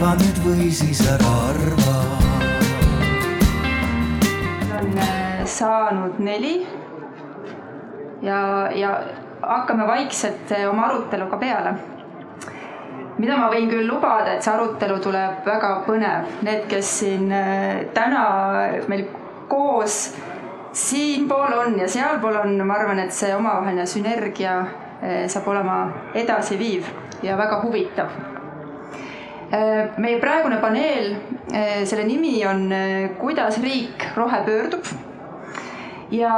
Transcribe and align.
arva 0.00 0.14
nüüd 0.16 0.38
või 0.40 0.66
siis 0.72 1.00
ära 1.04 1.30
arva. 1.50 1.94
on 4.78 4.94
äh, 4.96 5.42
saanud 5.44 6.16
neli 6.24 6.54
ja, 8.24 8.38
ja 8.72 8.94
hakkame 9.42 9.84
vaikselt 9.90 10.54
äh, 10.56 10.64
oma 10.70 10.86
aruteluga 10.86 11.36
peale 11.42 11.74
mida 13.18 13.36
ma 13.36 13.50
võin 13.52 13.68
küll 13.68 13.84
lubada, 13.90 14.38
et 14.38 14.40
see 14.40 14.54
arutelu 14.54 14.96
tuleb 15.04 15.44
väga 15.44 15.74
põnev. 15.84 16.32
Need, 16.48 16.64
kes 16.72 16.96
siin 17.02 17.28
äh, 17.28 17.84
täna 17.92 18.24
meil 18.88 19.04
koos 19.52 20.14
siinpool 20.72 21.58
on 21.60 21.76
ja 21.76 21.92
sealpool 21.92 22.40
on, 22.46 22.56
ma 22.64 22.80
arvan, 22.80 23.04
et 23.04 23.12
see 23.12 23.36
omavaheline 23.36 23.84
sünergia 23.84 24.62
saab 25.00 25.46
olema 25.48 25.80
edasiviiv 26.16 26.88
ja 27.24 27.36
väga 27.36 27.60
huvitav. 27.66 28.39
Äh, 29.50 29.96
meie 29.98 30.20
praegune 30.22 30.60
paneel, 30.62 31.16
selle 31.82 32.04
nimi 32.06 32.36
on 32.46 32.68
Kuidas 33.18 33.56
riik 33.58 34.04
rohepöördub 34.14 34.86
ja 36.14 36.34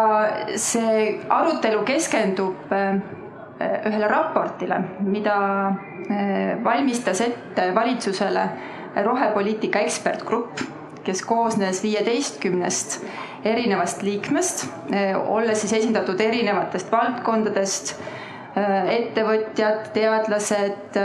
see 0.57 1.19
arutelu 1.29 1.83
keskendub 1.85 2.73
ühele 2.73 4.09
raportile, 4.09 4.81
mida 5.05 5.37
valmistas 6.65 7.21
ette 7.21 7.69
valitsusele 7.77 8.47
rohepoliitika 9.05 9.85
ekspertgrupp, 9.85 10.65
kes 11.05 11.21
koosnes 11.29 11.83
viieteistkümnest 11.85 13.03
erinevast 13.45 14.03
liikmest, 14.09 14.67
olles 15.29 15.61
siis 15.61 15.77
esindatud 15.83 16.21
erinevatest 16.21 16.93
valdkondadest, 16.93 17.95
ettevõtjad, 18.57 19.91
teadlased, 19.95 21.03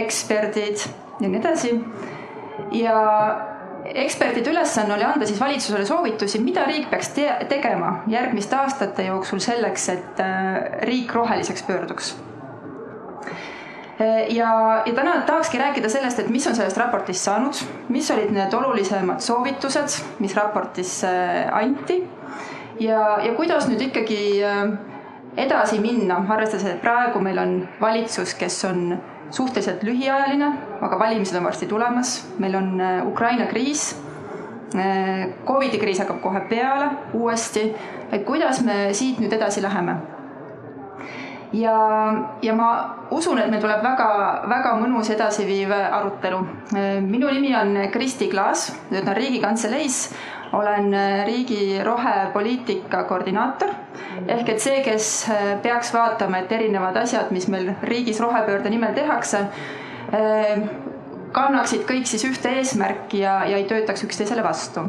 eksperdid 0.00 0.88
ja 1.20 1.28
nii 1.28 1.40
edasi. 1.40 1.84
ja 2.72 2.96
ekspertide 3.94 4.50
ülesanne 4.50 4.94
oli 4.94 5.04
anda 5.04 5.26
siis 5.26 5.40
valitsusele 5.40 5.86
soovitusi, 5.86 6.40
mida 6.42 6.64
riik 6.66 6.90
peaks 6.90 7.08
te 7.14 7.26
tegema 7.48 8.00
järgmiste 8.10 8.56
aastate 8.56 9.06
jooksul 9.06 9.42
selleks, 9.42 9.88
et 9.88 10.22
äh, 10.22 10.80
riik 10.88 11.14
roheliseks 11.14 11.62
pöörduks. 11.62 12.16
Äh, 14.00 14.26
ja, 14.34 14.82
ja 14.86 14.94
täna 14.94 15.20
tahakski 15.26 15.58
rääkida 15.58 15.88
sellest, 15.88 16.18
et 16.18 16.30
mis 16.32 16.46
on 16.46 16.56
sellest 16.56 16.78
raportist 16.80 17.24
saanud, 17.24 17.62
mis 17.88 18.10
olid 18.10 18.32
need 18.34 18.54
olulisemad 18.54 19.22
soovitused, 19.24 20.00
mis 20.18 20.36
raportis 20.36 20.98
äh, 21.04 21.46
anti 21.54 22.02
ja, 22.80 23.18
ja 23.22 23.34
kuidas 23.36 23.68
nüüd 23.70 23.88
ikkagi 23.88 24.20
edasi 25.36 25.78
minna, 25.80 26.22
arvestades, 26.32 26.64
et 26.70 26.80
praegu 26.80 27.20
meil 27.20 27.38
on 27.38 27.60
valitsus, 27.80 28.34
kes 28.38 28.64
on 28.68 28.96
suhteliselt 29.30 29.82
lühiajaline, 29.82 30.50
aga 30.80 30.98
valimised 30.98 31.36
on 31.38 31.44
varsti 31.44 31.66
tulemas, 31.66 32.18
meil 32.38 32.54
on 32.54 32.80
äh, 32.80 33.06
Ukraina 33.06 33.46
kriis. 33.46 33.94
Äh, 34.74 35.28
Covidi 35.46 35.78
kriis 35.78 36.00
hakkab 36.02 36.20
kohe 36.22 36.40
peale 36.50 36.90
uuesti, 37.14 37.68
et 38.12 38.24
kuidas 38.26 38.62
me 38.66 38.92
siit 38.94 39.20
nüüd 39.22 39.32
edasi 39.32 39.62
läheme. 39.62 39.96
ja, 41.52 41.74
ja 42.42 42.54
ma 42.54 42.68
usun, 43.10 43.38
et 43.38 43.50
meil 43.50 43.62
tuleb 43.62 43.82
väga-väga 43.82 44.72
mõnus 44.80 45.10
edasiviiv 45.14 45.72
arutelu. 45.72 46.40
Äh, 46.74 46.98
minu 47.02 47.30
nimi 47.32 47.54
on 47.56 47.76
Kristi 47.92 48.28
Klaas, 48.28 48.72
töötan 48.90 49.16
Riigikantseleis 49.16 50.10
olen 50.56 50.94
äh, 50.94 51.26
riigi 51.26 51.84
rohepoliitika 51.84 53.04
koordinaator 53.04 53.72
ehk 54.28 54.48
et 54.48 54.62
see, 54.62 54.80
kes 54.84 55.08
äh, 55.30 55.48
peaks 55.62 55.92
vaatama, 55.94 56.40
et 56.42 56.52
erinevad 56.52 56.96
asjad, 57.02 57.30
mis 57.34 57.48
meil 57.52 57.72
riigis 57.84 58.20
rohepöörde 58.22 58.72
nimel 58.72 58.94
tehakse, 58.96 59.44
äh, 60.16 60.64
kannaksid 61.36 61.84
kõik 61.88 62.08
siis 62.08 62.24
ühte 62.28 62.54
eesmärki 62.60 63.20
ja, 63.24 63.42
ja 63.44 63.60
ei 63.60 63.68
töötaks 63.68 64.06
üksteisele 64.06 64.44
vastu. 64.46 64.86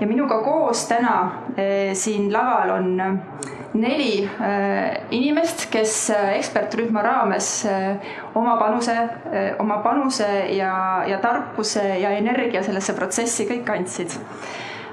ja 0.00 0.06
minuga 0.06 0.40
koos 0.42 0.84
täna 0.90 1.44
siin 1.94 2.32
laval 2.32 2.70
on 2.74 2.88
neli 3.74 4.28
inimest, 5.10 5.68
kes 5.70 6.10
ekspertrühma 6.10 7.02
raames 7.02 7.48
oma 8.34 8.56
panuse, 8.58 8.96
oma 9.62 9.78
panuse 9.86 10.28
ja, 10.56 10.74
ja 11.08 11.18
tarkuse 11.22 11.86
ja 12.02 12.10
energia 12.18 12.62
sellesse 12.62 12.94
protsessi 12.98 13.46
kõik 13.50 13.70
andsid 13.74 14.18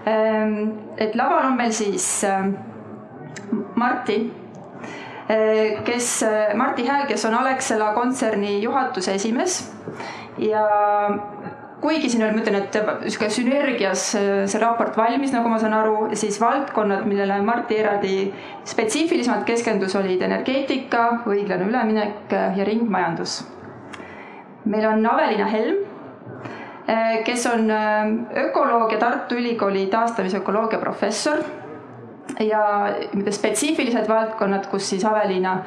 et 0.06 1.16
laval 1.16 1.52
on 1.52 1.58
meil 1.58 1.74
siis 1.76 2.06
ehm, 2.26 2.54
Marti, 3.76 4.18
ehm, 5.30 5.84
kes, 5.86 6.10
Marti 6.58 6.88
Hääl, 6.88 7.06
kes 7.10 7.26
on 7.30 7.38
Alexela 7.38 7.92
kontserni 7.94 8.60
juhatuse 8.64 9.14
esimees 9.20 9.62
ja 10.42 10.64
kuigi 11.82 12.10
siin 12.10 12.24
oli, 12.24 12.34
ma 12.34 12.42
ütlen, 12.44 12.60
et 12.62 12.76
niisugune 13.04 13.30
sünergias 13.34 14.08
see 14.14 14.62
raport 14.62 14.98
valmis, 14.98 15.34
nagu 15.34 15.50
ma 15.50 15.58
saan 15.62 15.74
aru, 15.74 16.10
siis 16.18 16.38
valdkonnad, 16.42 17.06
millele 17.10 17.40
Marti 17.46 17.80
eraldi 17.82 18.16
spetsiifilisemalt 18.70 19.46
keskendus, 19.50 19.96
olid 19.98 20.22
energeetika, 20.26 21.08
õiglane 21.30 21.70
üleminek 21.70 22.38
ja 22.58 22.68
ringmajandus. 22.68 23.42
meil 24.66 24.86
on 24.86 25.06
Avelina 25.10 25.48
Helm 25.50 25.80
Eh, 25.82 25.91
kes 27.26 27.46
on 27.46 27.72
eh, 27.72 28.46
ökoloog 28.46 28.92
ja 28.92 29.00
Tartu 29.00 29.36
Ülikooli 29.36 29.86
taastamisökoloogia 29.88 30.80
professor 30.80 31.44
ja 32.40 32.64
spetsiifilised 33.32 34.08
valdkonnad, 34.10 34.68
kus 34.72 34.90
siis 34.90 35.06
Aveliina 35.06 35.58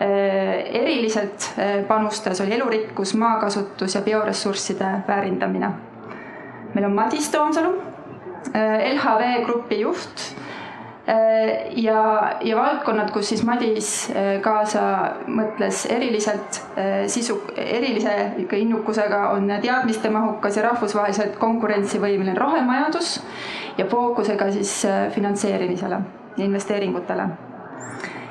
eh, 0.00 0.82
eriliselt 0.82 1.50
panustas, 1.88 2.40
oli 2.40 2.54
elurikkus, 2.54 3.14
maakasutus 3.14 3.94
ja 3.94 4.00
bioressursside 4.00 4.92
väärindamine. 5.08 5.70
meil 6.74 6.84
on 6.84 6.92
Madis 6.92 7.28
Toomsalu, 7.30 7.82
LHV 8.94 9.44
Grupi 9.44 9.80
juht 9.80 10.32
ja, 11.76 12.32
ja 12.40 12.56
valdkonnad, 12.56 13.10
kus 13.10 13.28
siis 13.32 13.42
Madis 13.46 13.88
äh, 14.10 14.36
kaasa 14.42 14.82
mõtles 15.26 15.82
eriliselt 15.90 16.60
äh, 16.78 17.04
sisu, 17.10 17.40
erilise 17.56 18.12
innukusega, 18.58 19.24
on 19.34 19.50
teadmistemahukas 19.62 20.56
ja 20.60 20.68
rahvusvaheliselt 20.68 21.38
konkurentsivõimeline 21.42 22.36
rohemajandus 22.38 23.16
ja 23.78 23.88
fookusega 23.90 24.50
siis 24.54 24.82
finantseerimisele 25.14 25.98
ja 26.36 26.44
investeeringutele. 26.44 27.26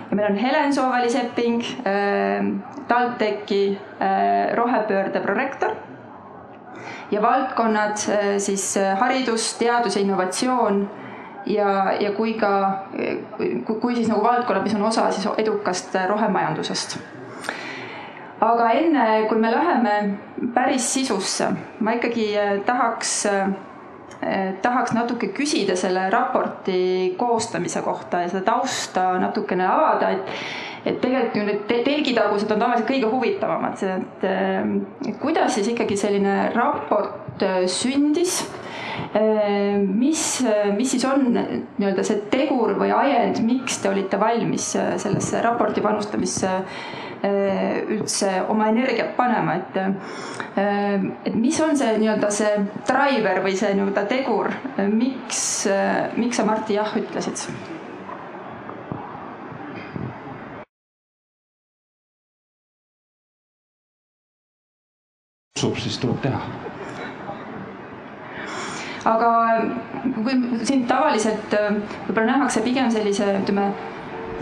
ja 0.09 0.15
meil 0.15 0.31
on 0.31 0.37
Helen 0.37 0.73
Sooväli-Sepping, 0.73 1.63
TalTechi 2.87 3.79
rohepöörde 4.55 5.19
prorektor 5.19 5.75
ja 7.11 7.21
valdkonnad 7.21 7.97
siis 8.37 8.75
haridus, 8.99 9.53
teadus 9.59 9.95
ja 9.95 10.01
innovatsioon 10.01 10.89
ja, 11.45 11.93
ja 11.99 12.11
kui 12.15 12.33
ka, 12.39 12.51
kui 13.67 13.95
siis 13.95 14.09
nagu 14.11 14.23
valdkonnad, 14.23 14.63
mis 14.65 14.75
on 14.77 14.85
osa 14.89 15.09
siis 15.11 15.27
edukast 15.37 15.95
rohemajandusest. 16.09 16.97
aga 18.41 18.69
enne, 18.73 19.07
kui 19.29 19.37
me 19.37 19.51
läheme 19.51 19.97
päris 20.53 20.93
sisusse, 20.93 21.51
ma 21.79 21.93
ikkagi 21.97 22.31
eh, 22.37 22.55
tahaks, 22.65 23.13
eh, 23.27 24.55
tahaks 24.61 24.95
natuke 24.97 25.29
küsida 25.37 25.75
selle 25.77 26.07
raporti 26.09 27.13
koostamise 27.17 27.83
kohta 27.85 28.23
ja 28.23 28.31
seda 28.31 28.41
tausta 28.53 29.13
natukene 29.21 29.67
avada, 29.67 30.11
et 30.17 30.35
et 30.81 30.95
tegelikult 30.97 31.35
ju 31.37 31.41
need 31.45 31.83
telgitagused 31.85 32.49
on 32.55 32.57
tavaliselt 32.57 32.87
kõige 32.89 33.09
huvitavamad, 33.11 33.83
et, 33.85 34.23
eh, 34.25 34.71
et 35.11 35.19
kuidas 35.21 35.53
siis 35.53 35.69
ikkagi 35.75 35.97
selline 35.97 36.49
raport 36.55 37.43
sündis 37.69 38.39
mis, 39.85 40.23
äh, 40.45 40.71
mis 40.75 40.91
siis 40.91 41.05
on 41.05 41.27
nii-öelda 41.33 42.05
see 42.07 42.21
tegur 42.31 42.75
või 42.79 42.91
ajend, 42.95 43.41
miks 43.45 43.81
te 43.81 43.91
olite 43.91 44.19
valmis 44.21 44.71
äh, 44.79 44.93
sellesse 45.01 45.41
raporti 45.45 45.83
panustamisse 45.83 46.59
üldse 47.21 48.31
oma 48.49 48.71
energiat 48.71 49.11
panema, 49.13 49.59
et 49.59 49.75
et 50.57 51.35
mis 51.37 51.59
on 51.61 51.77
see 51.77 51.91
nii-öelda 52.01 52.31
see 52.33 52.55
driver 52.89 53.43
või 53.45 53.53
see 53.59 53.75
nii-öelda 53.77 54.07
tegur, 54.09 54.49
miks, 54.89 55.43
miks 56.17 56.41
sa 56.41 56.47
Martti 56.49 56.79
jah 56.79 56.97
ütlesid? 56.97 57.45
kutsub, 65.61 65.77
siis 65.77 65.97
tuleb 66.01 66.21
teha 66.21 66.70
aga 69.09 69.29
kui 70.23 70.35
sind 70.67 70.85
tavaliselt 70.89 71.55
äh, 71.57 71.71
võib-olla 72.07 72.35
nähakse 72.35 72.61
pigem 72.65 72.91
sellise, 72.93 73.27
ütleme, 73.41 73.71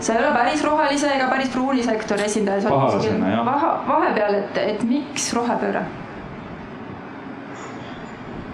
sa 0.00 0.14
ei 0.14 0.22
ole 0.22 0.32
päris 0.36 0.64
rohelise 0.64 1.12
ega 1.14 1.28
päris 1.32 1.52
pruuni 1.52 1.84
sektori 1.84 2.26
esindaja, 2.26 2.68
oled 2.68 2.96
kuskil 2.98 3.20
vahe, 3.46 3.72
vahepeal, 3.88 4.38
et, 4.42 4.62
et 4.74 4.84
miks 4.88 5.30
rohepööre? 5.36 5.84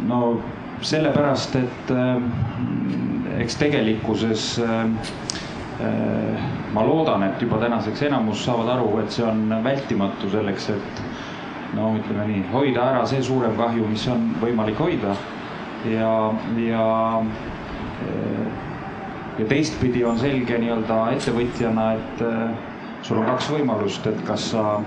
no 0.06 0.20
sellepärast, 0.87 1.56
et 1.58 1.91
äh, 1.91 3.41
eks 3.43 3.56
tegelikkuses 3.59 4.49
äh, 4.62 4.82
äh, 5.82 6.50
ma 6.75 6.85
loodan, 6.87 7.25
et 7.26 7.43
juba 7.43 7.59
tänaseks 7.62 8.06
enamus 8.06 8.44
saavad 8.47 8.76
aru, 8.76 8.91
et 9.02 9.14
see 9.14 9.25
on 9.26 9.49
vältimatu 9.64 10.31
selleks, 10.31 10.70
et 10.76 11.02
no 11.75 11.94
ütleme 11.99 12.29
nii, 12.31 12.44
hoida 12.52 12.91
ära 12.93 13.06
see 13.09 13.23
suurem 13.25 13.56
kahju, 13.59 13.88
mis 13.91 14.06
on 14.12 14.31
võimalik 14.43 14.79
hoida 14.79 15.17
ja, 15.93 16.33
ja 16.56 16.87
ja 19.38 19.44
teistpidi 19.49 20.05
on 20.05 20.19
selge 20.19 20.59
nii-öelda 20.59 20.99
ettevõtjana, 21.12 21.91
et 21.93 22.23
sul 23.05 23.21
on 23.21 23.27
kaks 23.29 23.50
võimalust, 23.53 24.06
et 24.09 24.23
kas 24.27 24.50
sa 24.55 24.79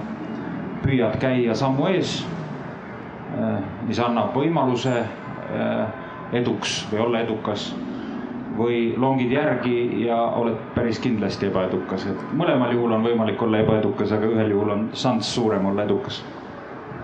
püüad 0.84 1.20
käia 1.22 1.56
sammu 1.58 1.90
ees, 1.92 2.16
mis 3.86 4.00
annab 4.02 4.34
võimaluse 4.38 5.04
eduks 6.34 6.82
või 6.92 7.04
olla 7.06 7.22
edukas 7.26 7.70
või 8.58 8.80
longid 8.98 9.32
järgi 9.32 10.06
ja 10.06 10.18
oled 10.42 10.58
päris 10.76 11.00
kindlasti 11.00 11.48
ebaedukas, 11.48 12.08
et 12.10 12.34
mõlemal 12.36 12.74
juhul 12.76 12.98
on 12.98 13.06
võimalik 13.06 13.42
olla 13.46 13.62
ebaedukas, 13.64 14.12
aga 14.18 14.28
ühel 14.34 14.52
juhul 14.56 14.74
on 14.74 14.90
šanss 14.94 15.36
suurem 15.38 15.70
olla 15.70 15.86
edukas 15.86 16.24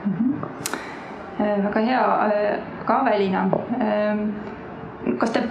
mm. 0.06 0.12
-hmm. 0.12 0.36
Väga 1.40 1.86
hea, 1.90 2.02
ka 2.88 3.00
Avelina. 3.04 3.46
Ehm, 3.82 4.26
kas 5.20 5.34
te 5.36 5.44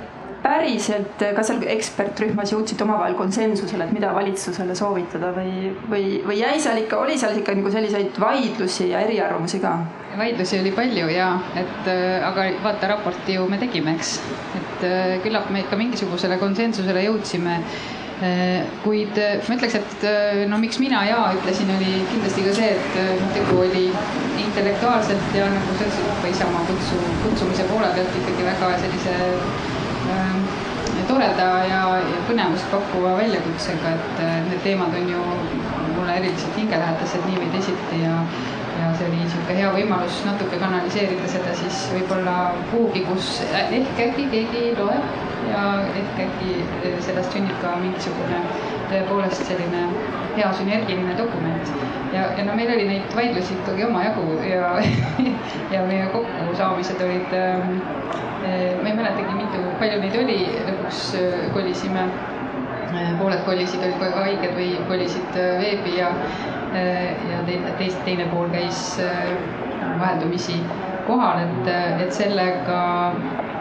päriselt, 0.44 1.22
kas 1.36 1.48
seal 1.48 1.62
ekspertrühmas 1.72 2.52
jõudsite 2.52 2.84
omavahel 2.84 3.16
konsensusele, 3.16 3.86
et 3.86 3.94
mida 3.96 4.10
valitsusele 4.16 4.76
soovitada 4.76 5.32
või, 5.36 5.72
või, 5.88 6.18
või 6.26 6.38
jäi 6.42 6.58
seal 6.60 6.82
ikka, 6.82 7.00
oli 7.00 7.16
seal 7.20 7.38
ikka 7.40 7.56
nagu 7.56 7.72
selliseid 7.72 8.20
vaidlusi 8.20 8.90
ja 8.92 9.00
eriarvamusi 9.06 9.62
ka? 9.64 9.76
vaidlusi 10.14 10.60
oli 10.60 10.70
palju 10.70 11.08
ja, 11.10 11.32
et 11.58 11.88
äh, 11.90 12.22
aga 12.22 12.44
vaata, 12.62 12.92
raporti 12.92 13.34
ju 13.34 13.48
me 13.50 13.58
tegime, 13.58 13.96
eks. 13.96 14.12
et 14.60 14.84
äh, 14.86 15.16
küllap 15.24 15.48
me 15.50 15.64
ikka 15.64 15.80
mingisugusele 15.80 16.38
konsensusele 16.38 17.02
jõudsime 17.08 17.56
äh, 17.56 18.03
kuid 18.84 19.18
ma 19.18 19.56
ütleks, 19.56 19.74
et 19.80 20.04
no 20.48 20.58
miks 20.62 20.78
mina 20.80 21.00
ja 21.08 21.18
ütlesin, 21.34 21.70
oli 21.74 21.96
kindlasti 22.12 22.44
ka 22.46 22.52
see, 22.56 22.68
et 22.76 23.32
tegu 23.34 23.58
oli 23.64 23.88
intellektuaalselt 24.44 25.34
ja 25.36 25.48
nagu 25.50 25.74
sa 25.74 25.88
ütlesid, 25.88 26.12
ka 26.22 26.30
Isamaa 26.30 26.62
kutsu, 26.70 27.00
kutsumise 27.24 27.66
poole 27.72 27.90
pealt 27.96 28.20
ikkagi 28.22 28.46
väga 28.46 28.70
sellise 28.84 29.16
äh, 30.14 30.38
toreda 31.08 31.48
ja, 31.68 31.82
ja 32.00 32.24
põnevust 32.28 32.70
pakkuva 32.72 33.16
väljakutsega, 33.18 33.94
et 33.98 34.22
need 34.48 34.62
teemad 34.64 34.94
on 34.98 35.10
ju 35.10 35.24
mulle 35.96 36.18
eriliselt 36.20 36.58
hingelähedased 36.58 37.26
nii 37.28 37.40
või 37.42 37.50
teisiti 37.54 38.02
ja 38.02 38.18
ja 38.80 38.90
see 38.98 39.08
oli 39.08 39.20
niisugune 39.20 39.56
hea 39.58 39.70
võimalus 39.76 40.20
natuke 40.26 40.58
kanaliseerida 40.62 41.28
seda 41.30 41.54
siis 41.58 41.84
võib-olla 41.94 42.36
kuhugi, 42.72 43.04
kus 43.08 43.30
ehk 43.60 44.02
äkki 44.08 44.26
keegi 44.32 44.64
loeb 44.78 45.14
ja 45.50 45.64
ehk 46.00 46.20
äkki 46.26 46.56
sellest 47.06 47.36
sünnib 47.36 47.56
ka 47.62 47.76
mingisugune 47.82 48.42
tõepoolest 48.90 49.46
selline 49.48 49.86
hea 50.34 50.52
sünergiline 50.58 51.16
dokument. 51.18 51.72
ja, 52.12 52.26
ja 52.38 52.44
no 52.46 52.54
meil 52.58 52.72
oli 52.74 52.86
neid 52.88 53.16
vaidlusi 53.16 53.54
ikkagi 53.60 53.86
omajagu 53.86 54.38
ja 54.48 54.74
ja 55.74 55.84
meie 55.88 56.06
kokkusaamised 56.14 57.02
olid 57.06 57.34
ähm,, 57.38 57.76
ma 58.44 58.88
ei 58.90 58.96
mäletagi, 58.96 59.34
mitu, 59.38 59.62
palju 59.80 60.00
neid 60.02 60.16
oli, 60.22 60.40
lõpuks 60.68 61.04
äh, 61.20 61.44
kolisime 61.54 62.08
pooled 63.18 63.40
kolisid, 63.46 63.82
olid 63.82 64.18
haiged 64.18 64.52
või 64.58 64.74
kolisid 64.88 65.38
veebi 65.60 65.96
ja 65.98 66.10
ja 66.74 67.42
teine, 67.46 67.72
teist, 67.78 68.00
teine 68.04 68.26
pool 68.32 68.48
käis 68.52 68.98
äh, 69.02 69.34
vaheldumisi 70.00 70.58
kohal, 71.06 71.44
et, 71.44 71.68
äh, 71.68 72.02
et 72.02 72.12
sellega, 72.12 72.78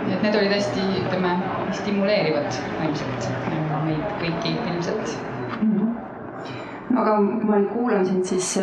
et 0.08 0.22
need 0.24 0.38
olid 0.40 0.54
hästi, 0.54 0.86
ütleme, 1.04 1.36
stimuleerivad 1.80 2.62
ilmselt 2.88 3.30
meid 3.84 4.04
kõiki 4.22 4.54
ilmselt 4.72 5.18
mm. 5.62 5.72
-hmm. 5.72 7.00
aga 7.02 7.18
ma 7.20 7.58
nüüd 7.58 7.72
kuulan 7.74 8.06
sind, 8.06 8.24
siis 8.26 8.54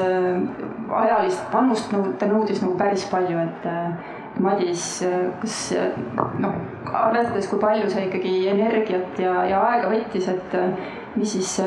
ajalist 1.01 1.45
panust 1.53 1.93
nõud, 1.93 2.15
ta 2.19 2.29
nõudis 2.31 2.63
nagu 2.65 2.79
päris 2.79 3.05
palju, 3.11 3.39
et 3.39 3.69
Madis, 4.41 5.05
kas 5.43 5.57
noh, 6.39 6.55
arvestades, 6.87 7.49
kui 7.51 7.59
palju 7.61 7.91
see 7.91 8.07
ikkagi 8.07 8.35
energiat 8.49 9.19
ja, 9.21 9.35
ja 9.45 9.61
aega 9.73 9.91
võttis, 9.91 10.31
et 10.33 10.57
mis 11.17 11.37
siis 11.37 11.59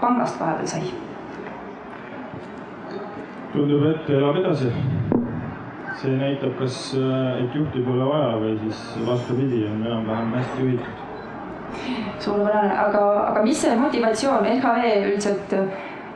pangast 0.00 0.40
vahepeal 0.40 0.66
sai? 0.74 1.11
Tundub, 3.52 3.86
et 3.90 4.10
elab 4.10 4.40
edasi. 4.42 4.72
see 6.02 6.16
näitab, 6.18 6.56
kas, 6.58 6.76
äh, 6.98 7.44
et 7.44 7.54
juhti 7.54 7.82
pole 7.86 8.06
vaja 8.08 8.32
või 8.40 8.56
siis 8.64 8.78
vastupidi, 9.06 9.60
on 9.70 9.84
enam-vähem 9.86 10.32
hästi 10.34 10.64
juhitud. 10.64 10.98
suurepärane, 12.18 12.72
aga, 12.86 13.04
aga 13.28 13.42
mis 13.42 13.62
see 13.62 13.76
motivatsioon, 13.78 14.48
LHV 14.56 14.90
üldiselt 15.12 15.54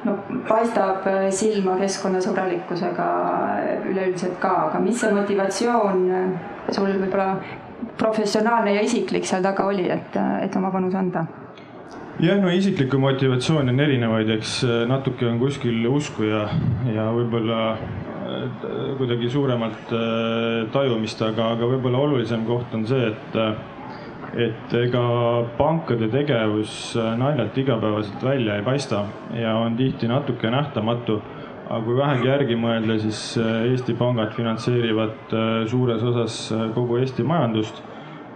no 0.05 0.17
paistab 0.49 1.07
silma 1.31 1.77
keskkonnasõbralikkusega 1.81 3.07
üleüldiselt 3.93 4.37
ka, 4.43 4.53
aga 4.67 4.83
mis 4.83 5.01
see 5.01 5.15
motivatsioon 5.15 6.05
sul 6.71 6.93
võib-olla 6.93 7.31
professionaalne 7.99 8.75
ja 8.77 8.85
isiklik 8.85 9.27
seal 9.27 9.43
taga 9.43 9.67
oli, 9.71 9.89
et, 9.91 10.23
et 10.43 10.57
oma 10.57 10.71
panus 10.75 10.95
anda? 10.99 11.27
Jah, 12.21 12.39
no 12.41 12.51
isiklikku 12.53 12.99
motivatsiooni 13.01 13.73
on 13.73 13.85
erinevaid, 13.85 14.31
eks 14.39 14.57
äh, 14.65 14.83
natuke 14.89 15.29
on 15.29 15.39
kuskil 15.41 15.85
usku 15.91 16.25
ja, 16.29 16.47
ja 16.89 17.07
võib-olla 17.13 17.61
äh, 17.77 18.45
kuidagi 18.97 19.31
suuremalt 19.33 19.93
äh, 19.93 20.67
tajumist, 20.73 21.23
aga, 21.27 21.53
aga 21.57 21.71
võib-olla 21.75 22.05
olulisem 22.07 22.47
koht 22.49 22.73
on 22.77 22.87
see, 22.89 23.11
et, 23.13 23.41
et 24.47 24.77
ega 24.81 25.03
pankade 25.59 26.09
tegevus 26.13 26.95
naljalt 27.21 27.59
igapäevaselt 27.61 28.25
välja 28.25 28.57
ei 28.59 28.65
paista 28.67 29.05
ja 29.37 29.57
on 29.61 29.77
tihti 29.77 30.09
natuke 30.09 30.51
nähtamatu. 30.53 31.21
aga 31.67 31.83
kui 31.83 31.97
vähegi 31.99 32.29
järgi 32.29 32.57
mõelda, 32.57 32.97
siis 33.03 33.21
Eesti 33.43 33.95
pangad 33.99 34.33
finantseerivad 34.37 35.33
suures 35.67 36.03
osas 36.03 36.37
kogu 36.75 37.01
Eesti 37.01 37.25
majandust 37.27 37.83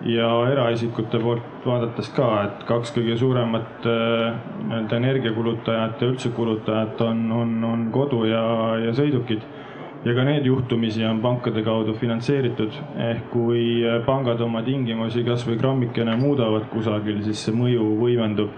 ja 0.06 0.28
eraisikute 0.48 1.18
poolt 1.20 1.66
vaadates 1.66 2.08
ka, 2.16 2.28
et 2.46 2.64
kaks 2.68 2.94
kõige 2.96 3.16
suuremat 3.20 3.86
äh, 3.88 4.38
nii-öelda 4.64 4.96
energiakulutajat 4.96 6.00
ja 6.00 6.08
üldse 6.12 6.32
kulutajat 6.36 7.00
on, 7.04 7.26
on, 7.36 7.56
on 7.68 7.88
kodu 7.92 8.24
ja, 8.30 8.42
ja 8.80 8.94
sõidukid. 8.96 9.44
ja 10.04 10.14
ka 10.16 10.24
need 10.24 10.46
juhtumisi 10.48 11.04
on 11.04 11.20
pankade 11.20 11.60
kaudu 11.62 11.92
finantseeritud, 12.00 12.76
ehk 13.10 13.26
kui 13.34 13.84
pangad 14.06 14.40
oma 14.40 14.62
tingimusi 14.64 15.24
kasvõi 15.26 15.58
grammikene 15.60 16.16
muudavad 16.16 16.70
kusagil, 16.72 17.20
siis 17.26 17.44
see 17.44 17.52
mõju 17.52 17.96
võimendub. 18.00 18.48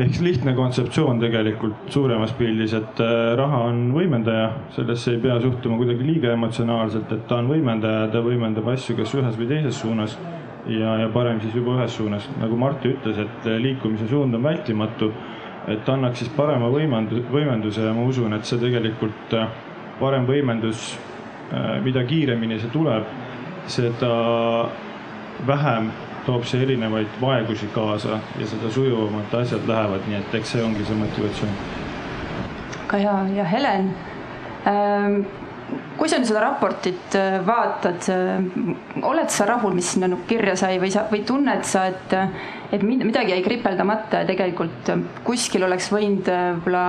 ehk 0.00 0.22
lihtne 0.24 0.54
kontseptsioon 0.56 1.20
tegelikult 1.20 1.90
suuremas 1.92 2.32
pildis, 2.32 2.72
et 2.72 3.00
äh, 3.04 3.34
raha 3.36 3.66
on 3.68 3.90
võimendaja, 3.92 4.52
sellesse 4.72 5.12
ei 5.12 5.20
pea 5.20 5.36
suhtuma 5.40 5.76
kuidagi 5.76 6.06
liiga 6.06 6.32
emotsionaalselt, 6.32 7.12
et 7.12 7.26
ta 7.28 7.42
on 7.44 7.52
võimendaja, 7.52 8.08
ta 8.08 8.24
võimendab 8.24 8.72
asju 8.72 8.96
kas 8.96 9.12
ühes 9.12 9.36
või 9.36 9.52
teises 9.52 9.82
suunas 9.84 10.16
ja, 10.66 10.96
ja 10.98 11.08
parem 11.08 11.40
siis 11.40 11.54
juba 11.54 11.76
ühes 11.76 11.96
suunas. 11.96 12.28
nagu 12.40 12.56
Martti 12.56 12.92
ütles, 12.94 13.18
et 13.18 13.46
liikumise 13.60 14.08
suund 14.08 14.34
on 14.34 14.42
vältimatu. 14.42 15.12
et 15.68 15.88
annaks 15.88 16.18
siis 16.18 16.30
parema 16.34 16.66
võimenduse, 16.66 17.22
võimenduse 17.30 17.84
ja 17.86 17.92
ma 17.94 18.02
usun, 18.02 18.32
et 18.34 18.44
see 18.44 18.58
tegelikult 18.58 19.34
äh, 19.38 19.46
parem 20.00 20.24
võimendus, 20.26 20.96
äh, 21.52 21.76
mida 21.84 22.02
kiiremini 22.04 22.58
see 22.58 22.70
tuleb, 22.72 23.04
seda 23.70 24.08
vähem 25.46 25.92
toob 26.26 26.42
see 26.50 26.64
erinevaid 26.66 27.14
vaegusi 27.20 27.68
kaasa 27.74 28.18
ja 28.40 28.46
seda 28.46 28.70
sujuvamalt 28.70 29.34
asjad 29.34 29.68
lähevad, 29.68 30.02
nii 30.08 30.18
et 30.18 30.34
eks 30.40 30.56
see 30.56 30.64
ongi 30.64 30.84
see 30.84 30.98
motivatsioon. 30.98 31.54
väga 32.82 32.98
hea 32.98 33.16
ja 33.36 33.44
Helen 33.44 33.94
ähm 34.66 35.41
kui 35.98 36.10
sa 36.10 36.18
nüüd 36.18 36.28
seda 36.28 36.42
raportit 36.42 37.14
äh, 37.18 37.38
vaatad, 37.46 38.06
äh, 38.10 39.04
oled 39.06 39.30
sa 39.32 39.46
rahul, 39.48 39.74
mis 39.76 39.92
sinna 39.94 40.08
kirja 40.28 40.54
sai 40.58 40.78
või 40.82 40.90
sa, 40.94 41.04
või 41.10 41.22
tunned 41.28 41.66
sa, 41.68 41.84
et, 41.92 42.16
et 42.74 42.82
midagi 42.86 43.34
jäi 43.34 43.44
kripeldamata 43.44 44.22
ja 44.22 44.28
tegelikult 44.28 44.90
äh, 44.92 45.04
kuskil 45.26 45.66
oleks 45.68 45.90
võinud 45.94 46.26
võib-olla 46.26 46.84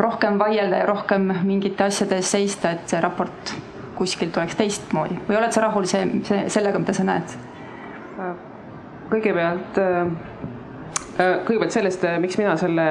rohkem 0.00 0.40
vaielda 0.40 0.82
ja 0.82 0.88
rohkem 0.90 1.30
mingite 1.46 1.88
asjade 1.88 2.18
eest 2.20 2.36
seista, 2.36 2.74
et 2.76 2.90
see 2.90 3.02
raport 3.04 3.54
kuskilt 3.96 4.36
oleks 4.36 4.58
teistmoodi 4.58 5.20
või 5.28 5.38
oled 5.38 5.54
sa 5.54 5.64
rahul 5.64 5.86
see, 5.88 6.02
see, 6.28 6.42
sellega, 6.52 6.82
mida 6.82 6.96
sa 6.96 7.06
näed? 7.06 7.38
kõigepealt 9.10 9.78
kõigepealt 11.16 11.72
sellest, 11.72 12.04
miks 12.20 12.36
mina 12.40 12.56
selle, 12.60 12.86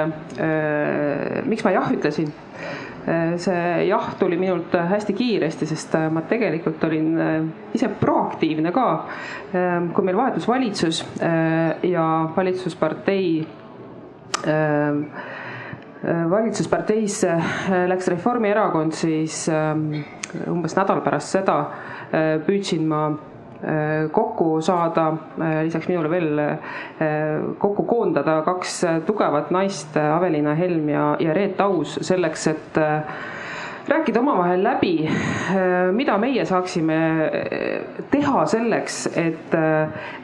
miks 1.49 1.65
ma 1.65 1.73
jah 1.75 1.89
ütlesin 1.93 2.29
Äh, 2.29 2.44
see 3.05 3.87
jah 3.87 4.07
tuli 4.19 4.37
minult 4.41 4.73
hästi 4.73 5.13
kiiresti, 5.13 5.67
sest 5.69 5.93
äh, 5.99 6.07
ma 6.13 6.23
tegelikult 6.25 6.83
olin 6.87 7.11
ise 7.77 7.89
proaktiivne 8.01 8.71
ka. 8.73 8.87
kui 9.93 10.03
meil 10.07 10.17
vahetus 10.17 10.47
valitsus 10.49 11.03
ja 11.85 12.05
valitsuspartei 12.35 13.45
valitsusparteisse 16.29 17.37
läks 17.87 18.09
Reformierakond, 18.11 18.93
siis 18.97 19.45
umbes 20.51 20.75
nädal 20.77 21.01
pärast 21.05 21.37
seda 21.37 21.55
püüdsin 22.45 22.83
ma 22.89 23.05
kokku 24.11 24.61
saada, 24.61 25.07
äh, 25.39 25.63
lisaks 25.63 25.87
minule 25.87 26.09
veel 26.09 26.39
äh, 26.39 26.57
kokku 27.57 27.83
koondada 27.83 28.41
kaks 28.45 28.81
tugevat 29.05 29.51
naist, 29.51 29.97
Avelina 29.97 30.55
Helm 30.55 30.89
ja, 30.89 31.15
ja 31.19 31.33
Reet 31.33 31.61
Aus 31.61 31.97
selleks, 32.01 32.47
et 32.47 32.79
rääkida 33.87 34.19
omavahel 34.19 34.63
läbi, 34.63 35.09
mida 35.93 36.17
meie 36.17 36.45
saaksime 36.45 36.97
teha 38.11 38.45
selleks, 38.49 39.05
et, 39.17 39.53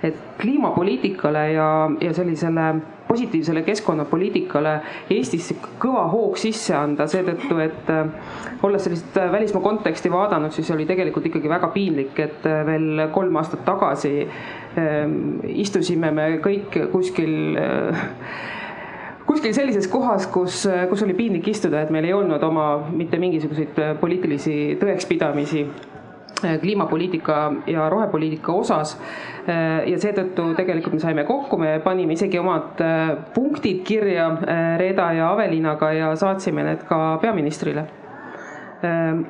et 0.04 0.24
kliimapoliitikale 0.42 1.46
ja, 1.54 1.70
ja 2.02 2.14
sellisele 2.14 2.74
positiivsele 3.12 3.62
keskkonnapoliitikale 3.68 4.74
Eestis 5.12 5.52
kõva 5.82 6.06
hoog 6.14 6.38
sisse 6.40 6.74
anda, 6.78 7.08
seetõttu 7.12 7.60
et 7.60 7.92
olles 8.64 8.88
sellist 8.88 9.20
välismaa 9.34 9.64
konteksti 9.66 10.12
vaadanud, 10.12 10.56
siis 10.56 10.72
oli 10.72 10.88
tegelikult 10.90 11.28
ikkagi 11.28 11.52
väga 11.52 11.70
piinlik, 11.76 12.16
et 12.24 12.48
veel 12.68 13.08
kolm 13.14 13.42
aastat 13.42 13.66
tagasi 13.68 14.16
istusime 15.60 16.12
me 16.16 16.28
kõik 16.44 16.80
kuskil 16.94 17.36
kuskil 19.28 19.54
sellises 19.54 19.88
kohas, 19.92 20.28
kus, 20.32 20.66
kus 20.90 21.06
oli 21.06 21.16
piinlik 21.18 21.48
istuda, 21.54 21.82
et 21.82 21.94
meil 21.94 22.10
ei 22.10 22.14
olnud 22.18 22.44
oma 22.44 22.68
mitte 22.92 23.20
mingisuguseid 23.22 23.80
poliitilisi 24.02 24.58
tõekspidamisi 24.82 25.66
kliimapoliitika 26.62 27.54
ja 27.68 27.90
rohepoliitika 27.90 28.52
osas. 28.52 28.98
ja 29.86 29.98
seetõttu 30.00 30.52
tegelikult 30.58 30.94
me 30.94 31.00
saime 31.00 31.24
kokku, 31.26 31.58
me 31.58 31.80
panime 31.84 32.14
isegi 32.14 32.40
omad 32.40 32.82
punktid 33.34 33.84
kirja 33.86 34.28
Reeda 34.78 35.12
ja 35.18 35.32
Avelinaga 35.32 35.92
ja 35.94 36.16
saatsime 36.16 36.64
need 36.64 36.86
ka 36.90 37.18
peaministrile 37.22 37.88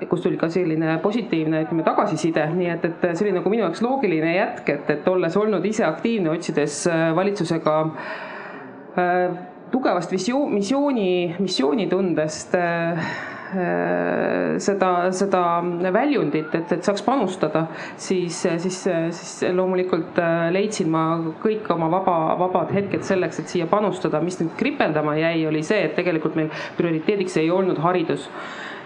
kust 0.08 0.24
tuli 0.24 0.38
ka 0.40 0.48
selline 0.48 0.98
positiivne, 1.04 1.66
ütleme, 1.66 1.84
tagasiside, 1.84 2.46
nii 2.56 2.70
et, 2.72 2.86
et 2.88 3.02
see 3.10 3.26
oli 3.26 3.34
nagu 3.36 3.52
minu 3.52 3.66
jaoks 3.66 3.82
loogiline 3.84 4.36
jätk, 4.38 4.70
et, 4.72 4.92
et 4.96 5.08
olles 5.12 5.36
olnud 5.38 5.66
ise 5.68 5.84
aktiivne, 5.84 6.32
otsides 6.32 6.86
valitsusega 7.18 7.74
tugevast 9.72 10.12
visioon, 10.12 10.54
missiooni, 10.54 11.36
missioonitundest 11.40 12.56
äh, 12.56 13.12
seda, 14.62 14.90
seda 15.16 15.42
väljundit, 15.94 16.54
et, 16.56 16.72
et 16.72 16.88
saaks 16.88 17.04
panustada, 17.04 17.66
siis, 18.00 18.38
siis, 18.64 18.80
siis 19.18 19.34
loomulikult 19.56 20.20
äh, 20.22 20.48
leidsin 20.56 20.92
ma 20.92 21.06
kõik 21.44 21.68
oma 21.74 21.90
vaba, 21.92 22.18
vabad 22.40 22.72
hetked 22.76 23.06
selleks, 23.08 23.42
et 23.42 23.52
siia 23.52 23.68
panustada. 23.72 24.22
mis 24.24 24.40
nüüd 24.42 24.56
kripeldama 24.60 25.18
jäi, 25.20 25.46
oli 25.50 25.64
see, 25.68 25.86
et 25.88 25.96
tegelikult 26.00 26.38
meil 26.40 26.52
prioriteediks 26.78 27.38
ei 27.42 27.52
olnud 27.52 27.80
haridus 27.84 28.28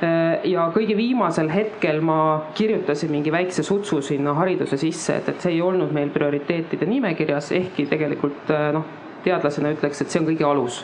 äh, 0.02 0.46
ja 0.50 0.70
kõige 0.74 0.98
viimasel 0.98 1.50
hetkel 1.54 2.02
ma 2.06 2.20
kirjutasin 2.58 3.14
mingi 3.14 3.34
väikse 3.34 3.64
sutsu 3.66 4.02
sinna 4.02 4.34
hariduse 4.38 4.78
sisse, 4.82 5.22
et, 5.22 5.34
et 5.34 5.42
see 5.42 5.58
ei 5.58 5.64
olnud 5.66 5.94
meil 5.94 6.14
prioriteetide 6.14 6.90
nimekirjas, 6.90 7.54
ehkki 7.58 7.90
tegelikult 7.92 8.54
noh 8.76 9.05
teadlasena 9.26 9.74
ütleks, 9.76 10.02
et 10.02 10.14
see 10.14 10.22
on 10.22 10.30
kõige 10.30 10.48
alus. 10.48 10.82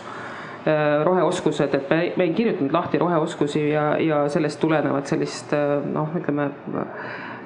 Äh, 0.62 1.02
roheoskused, 1.08 1.74
et 1.74 1.90
me, 1.90 2.00
me 2.20 2.28
ei 2.28 2.34
kirjutanud 2.38 2.74
lahti 2.76 3.00
roheoskusi 3.02 3.64
ja, 3.72 3.96
ja 3.98 4.24
sellest 4.30 4.60
tulenevat 4.62 5.10
sellist 5.10 5.54
äh, 5.58 5.80
noh, 5.90 6.12
ütleme 6.20 6.52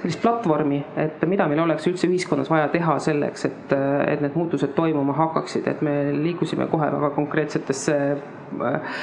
sellist 0.01 0.19
platvormi, 0.21 0.81
et 0.99 1.23
mida 1.29 1.47
meil 1.47 1.61
oleks 1.63 1.87
üldse 1.87 2.09
ühiskonnas 2.11 2.51
vaja 2.51 2.67
teha 2.73 2.97
selleks, 3.01 3.45
et, 3.47 3.75
et 4.11 4.21
need 4.21 4.35
muutused 4.35 4.75
toimuma 4.75 5.15
hakkaksid, 5.17 5.69
et 5.71 5.79
me 5.85 5.95
liikusime 6.13 6.67
kohe 6.69 6.89
väga 6.97 7.09
konkreetsetesse 7.15 7.95
äh, 8.11 8.97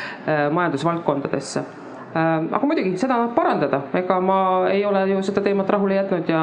majandusvaldkondadesse 0.53 1.65
aga 2.15 2.67
muidugi 2.67 2.93
seda 3.01 3.17
annab 3.17 3.33
parandada, 3.37 3.83
ega 3.97 4.19
ma 4.21 4.39
ei 4.69 4.85
ole 4.85 5.07
ju 5.09 5.23
seda 5.25 5.41
teemat 5.45 5.71
rahule 5.73 5.97
jätnud 5.97 6.29
ja 6.29 6.43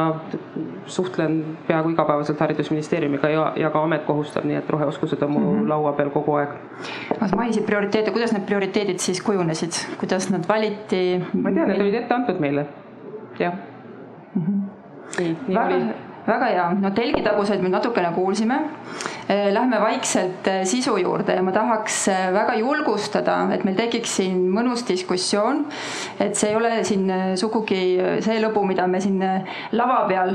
suhtlen 0.90 1.36
peaaegu 1.68 1.94
igapäevaselt 1.94 2.40
Haridusministeeriumiga 2.42 3.30
ja, 3.30 3.46
ja 3.56 3.70
ka 3.70 3.84
amet 3.86 4.04
kohustab, 4.08 4.48
nii 4.50 4.58
et 4.58 4.70
roheoskused 4.70 5.22
on 5.22 5.32
mul 5.32 5.46
mm 5.46 5.60
-hmm. 5.60 5.70
laua 5.70 5.94
peal 5.94 6.10
kogu 6.10 6.36
aeg. 6.42 6.50
sa 7.30 7.36
mainisid 7.36 7.66
prioriteete, 7.66 8.12
kuidas 8.12 8.34
need 8.34 8.46
prioriteedid 8.46 8.98
siis 8.98 9.22
kujunesid, 9.22 9.72
kuidas 10.00 10.30
nad 10.30 10.48
valiti? 10.50 11.22
ma 11.34 11.52
tean, 11.52 11.68
need 11.68 11.82
olid 11.82 11.94
ette 11.94 12.14
antud 12.14 12.40
meile. 12.40 12.66
jah 13.40 13.54
mm. 14.36 14.42
-hmm. 14.42 14.62
nii, 15.20 15.38
nii 15.48 15.56
väga, 15.56 15.76
oli 15.76 16.09
väga 16.30 16.50
hea, 16.54 16.68
no 16.80 16.92
telgitaguseid 16.96 17.64
me 17.64 17.72
natukene 17.74 18.12
kuulsime. 18.16 18.60
Eh, 19.30 19.52
lähme 19.54 19.78
vaikselt 19.82 20.48
eh, 20.50 20.64
sisu 20.66 20.96
juurde 20.98 21.36
ja 21.38 21.42
ma 21.46 21.52
tahaks 21.54 21.98
eh, 22.10 22.32
väga 22.34 22.56
julgustada, 22.58 23.36
et 23.54 23.62
meil 23.68 23.76
tekiks 23.78 24.16
siin 24.18 24.40
mõnus 24.50 24.82
diskussioon. 24.88 25.66
et 26.20 26.34
see 26.36 26.50
ei 26.50 26.58
ole 26.58 26.72
siin 26.84 27.12
sugugi 27.38 27.82
see 28.26 28.40
lõbu, 28.42 28.64
mida 28.66 28.88
me 28.88 29.02
siin 29.02 29.22
lava 29.72 30.00
peal 30.10 30.34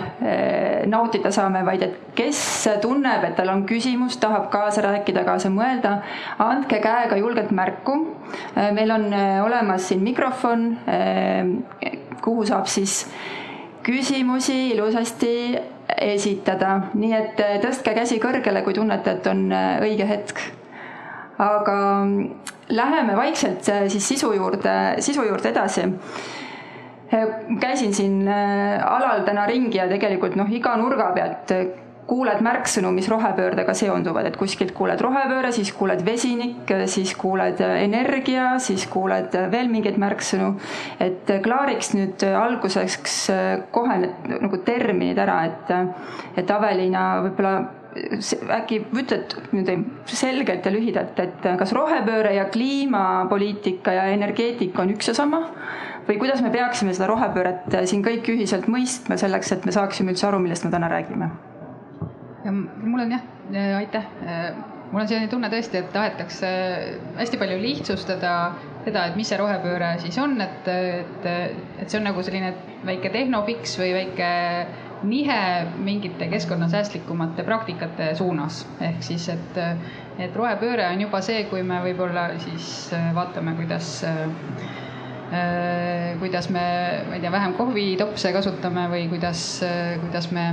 nautida 0.87 1.33
saame, 1.35 1.65
vaid 1.67 1.83
et 1.83 1.99
kes 2.15 2.41
tunneb, 2.83 3.27
et 3.27 3.35
tal 3.37 3.51
on 3.51 3.67
küsimus, 3.67 4.17
tahab 4.23 4.47
kaasa 4.53 4.85
rääkida, 4.87 5.25
kaasa 5.27 5.51
mõelda, 5.51 5.97
andke 6.39 6.79
käega 6.85 7.19
julgelt 7.19 7.51
märku. 7.51 7.99
meil 8.79 8.91
on 8.95 9.11
olemas 9.45 9.91
siin 9.91 10.07
mikrofon, 10.07 10.77
kuhu 12.23 12.47
saab 12.47 12.71
siis 12.71 13.03
küsimusi 13.85 14.71
ilusasti 14.73 15.35
esitada, 15.89 16.77
nii 16.95 17.13
et 17.17 17.41
äh, 17.43 17.57
tõstke 17.63 17.95
käsi 17.97 18.21
kõrgele, 18.23 18.63
kui 18.65 18.77
tunnete, 18.77 19.19
et 19.19 19.27
on 19.31 19.47
äh, 19.53 19.81
õige 19.85 20.07
hetk. 20.09 20.41
aga 21.39 21.77
mm, 22.05 22.29
läheme 22.69 23.17
vaikselt 23.17 23.69
äh, 23.69 23.87
siis 23.89 24.09
sisu 24.09 24.33
juurde, 24.33 24.75
sisu 24.99 25.27
juurde 25.27 25.51
edasi. 25.51 25.91
käisin 27.61 27.93
siin 27.95 28.29
alal 28.29 29.21
täna 29.25 29.45
ringi 29.47 29.77
ja 29.77 29.85
tegelikult 29.87 30.35
noh, 30.35 30.49
iga 30.51 30.73
nurga 30.77 31.13
pealt 31.15 31.53
kuuled 32.07 32.41
märksõnu, 32.45 32.91
mis 32.95 33.09
rohepöördega 33.09 33.75
seonduvad, 33.77 34.29
et 34.29 34.37
kuskilt 34.41 34.75
kuuled 34.77 35.01
rohepööre, 35.01 35.53
siis 35.57 35.73
kuuled 35.77 36.05
vesinik, 36.07 36.73
siis 36.91 37.15
kuuled 37.19 37.61
energia, 37.65 38.55
siis 38.63 38.87
kuuled 38.93 39.33
veel 39.53 39.71
mingeid 39.73 40.01
märksõnu. 40.01 40.55
et 41.01 41.31
klaariks 41.45 41.95
nüüd 41.95 42.25
alguseks 42.29 43.17
kohe 43.75 43.97
need 44.03 44.29
nagu 44.35 44.61
terminid 44.67 45.19
ära, 45.19 45.45
et, 45.49 45.73
et 46.37 46.51
Aveliina 46.51 47.07
võib-olla 47.25 47.55
äkki 48.59 48.81
ütled 48.91 49.37
nüüd 49.55 49.71
selgelt 50.11 50.67
ja 50.67 50.73
lühidalt, 50.75 51.19
et 51.23 51.49
kas 51.59 51.73
rohepööre 51.77 52.35
ja 52.35 52.49
kliimapoliitika 52.51 53.95
ja 53.95 54.09
energeetika 54.13 54.83
on 54.83 54.95
üks 54.97 55.13
ja 55.13 55.17
sama 55.17 55.45
või 56.09 56.19
kuidas 56.21 56.43
me 56.45 56.53
peaksime 56.53 56.93
seda 56.93 57.09
rohepööret 57.13 57.81
siin 57.89 58.05
kõik 58.05 58.29
ühiselt 58.35 58.69
mõistma 58.69 59.19
selleks, 59.21 59.55
et 59.55 59.65
me 59.65 59.73
saaksime 59.73 60.15
üldse 60.15 60.29
aru, 60.29 60.43
millest 60.43 60.67
me 60.67 60.75
täna 60.75 60.91
räägime 60.91 61.54
mul 62.53 63.01
on 63.01 63.13
jah, 63.15 63.27
aitäh, 63.79 64.07
mul 64.93 65.03
on 65.03 65.09
selline 65.09 65.29
tunne 65.33 65.49
tõesti, 65.53 65.81
et 65.81 65.91
tahetakse 65.95 66.51
hästi 67.19 67.41
palju 67.41 67.59
lihtsustada 67.63 68.35
seda, 68.85 69.07
et 69.09 69.19
mis 69.19 69.29
see 69.31 69.39
rohepööre 69.41 69.95
siis 70.03 70.19
on, 70.21 70.37
et, 70.45 70.69
et, 70.69 71.29
et 71.81 71.89
see 71.89 71.99
on 72.01 72.09
nagu 72.11 72.25
selline 72.25 72.53
väike 72.85 73.13
tehnofiks 73.15 73.79
või 73.81 73.95
väike 73.97 74.31
nihe 75.05 75.41
mingite 75.85 76.29
keskkonnasäästlikumate 76.33 77.45
praktikate 77.45 78.13
suunas. 78.17 78.63
ehk 78.81 79.03
siis, 79.05 79.29
et, 79.33 79.59
et 80.19 80.37
rohepööre 80.37 80.87
on 80.93 81.05
juba 81.05 81.21
see, 81.25 81.45
kui 81.51 81.65
me 81.67 81.81
võib-olla 81.85 82.31
siis 82.45 82.71
vaatame, 83.17 83.57
kuidas 83.59 83.99
kuidas 86.21 86.49
me, 86.53 86.65
ma 87.09 87.17
ei 87.17 87.21
tea, 87.21 87.33
vähem 87.33 87.55
kohvitopse 87.59 88.31
kasutame 88.37 88.85
või 88.93 89.09
kuidas, 89.11 89.41
kuidas 90.05 90.29
me 90.31 90.45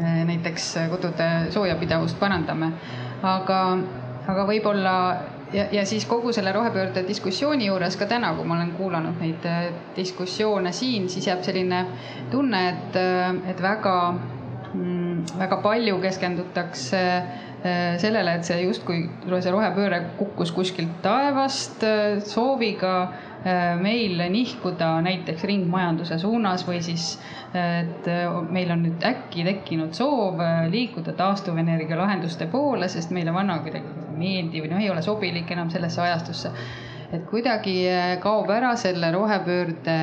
näiteks 0.00 0.74
kodude 0.90 1.28
soojapidavust 1.50 2.18
parandame. 2.20 2.72
aga, 3.22 3.60
aga 4.28 4.44
võib-olla 4.46 4.92
ja, 5.52 5.66
ja 5.72 5.86
siis 5.86 6.06
kogu 6.06 6.32
selle 6.32 6.52
rohepöörde 6.52 7.04
diskussiooni 7.08 7.66
juures 7.66 7.96
ka 7.96 8.06
täna, 8.06 8.34
kui 8.36 8.44
ma 8.44 8.58
olen 8.58 8.72
kuulanud 8.76 9.20
neid 9.22 9.44
eh, 9.48 9.70
diskussioone 9.96 10.72
siin, 10.72 11.08
siis 11.08 11.26
jääb 11.26 11.42
selline 11.46 11.84
tunne, 12.30 12.62
et, 12.68 13.00
eh, 13.00 13.50
et 13.52 13.62
väga, 13.62 13.96
mm, 14.74 15.24
väga 15.38 15.60
palju 15.64 16.00
keskendutakse 16.04 17.02
sellele, 17.98 18.36
et 18.36 18.46
see 18.46 18.60
justkui 18.60 18.98
see 19.42 19.50
rohepööre 19.50 19.96
kukkus 20.20 20.52
kuskilt 20.54 21.00
taevast 21.02 21.82
sooviga 22.28 22.92
Äh, 23.02 23.25
meil 23.80 24.20
nihkuda 24.32 24.88
näiteks 25.06 25.44
ringmajanduse 25.46 26.18
suunas 26.18 26.64
või 26.66 26.80
siis, 26.82 27.12
et 27.54 28.08
äh, 28.10 28.26
meil 28.50 28.72
on 28.74 28.82
nüüd 28.86 29.06
äkki 29.06 29.44
tekkinud 29.46 29.94
soov 29.94 30.40
äh, 30.42 30.66
liikuda 30.72 31.14
taastuvenergia 31.18 31.98
lahenduste 31.98 32.48
poole, 32.50 32.88
sest 32.90 33.14
meile 33.14 33.34
vana 33.34 33.60
kuidagi 33.62 33.86
ei 33.86 34.18
meeldi 34.18 34.64
või 34.64 34.72
noh, 34.72 34.82
ei 34.82 34.90
ole 34.90 35.04
sobilik 35.04 35.50
enam 35.54 35.70
sellesse 35.70 36.02
ajastusse. 36.02 36.52
et 37.14 37.22
kuidagi 37.30 37.84
kaob 38.18 38.50
ära 38.50 38.72
selle 38.76 39.12
rohepöörde 39.14 39.98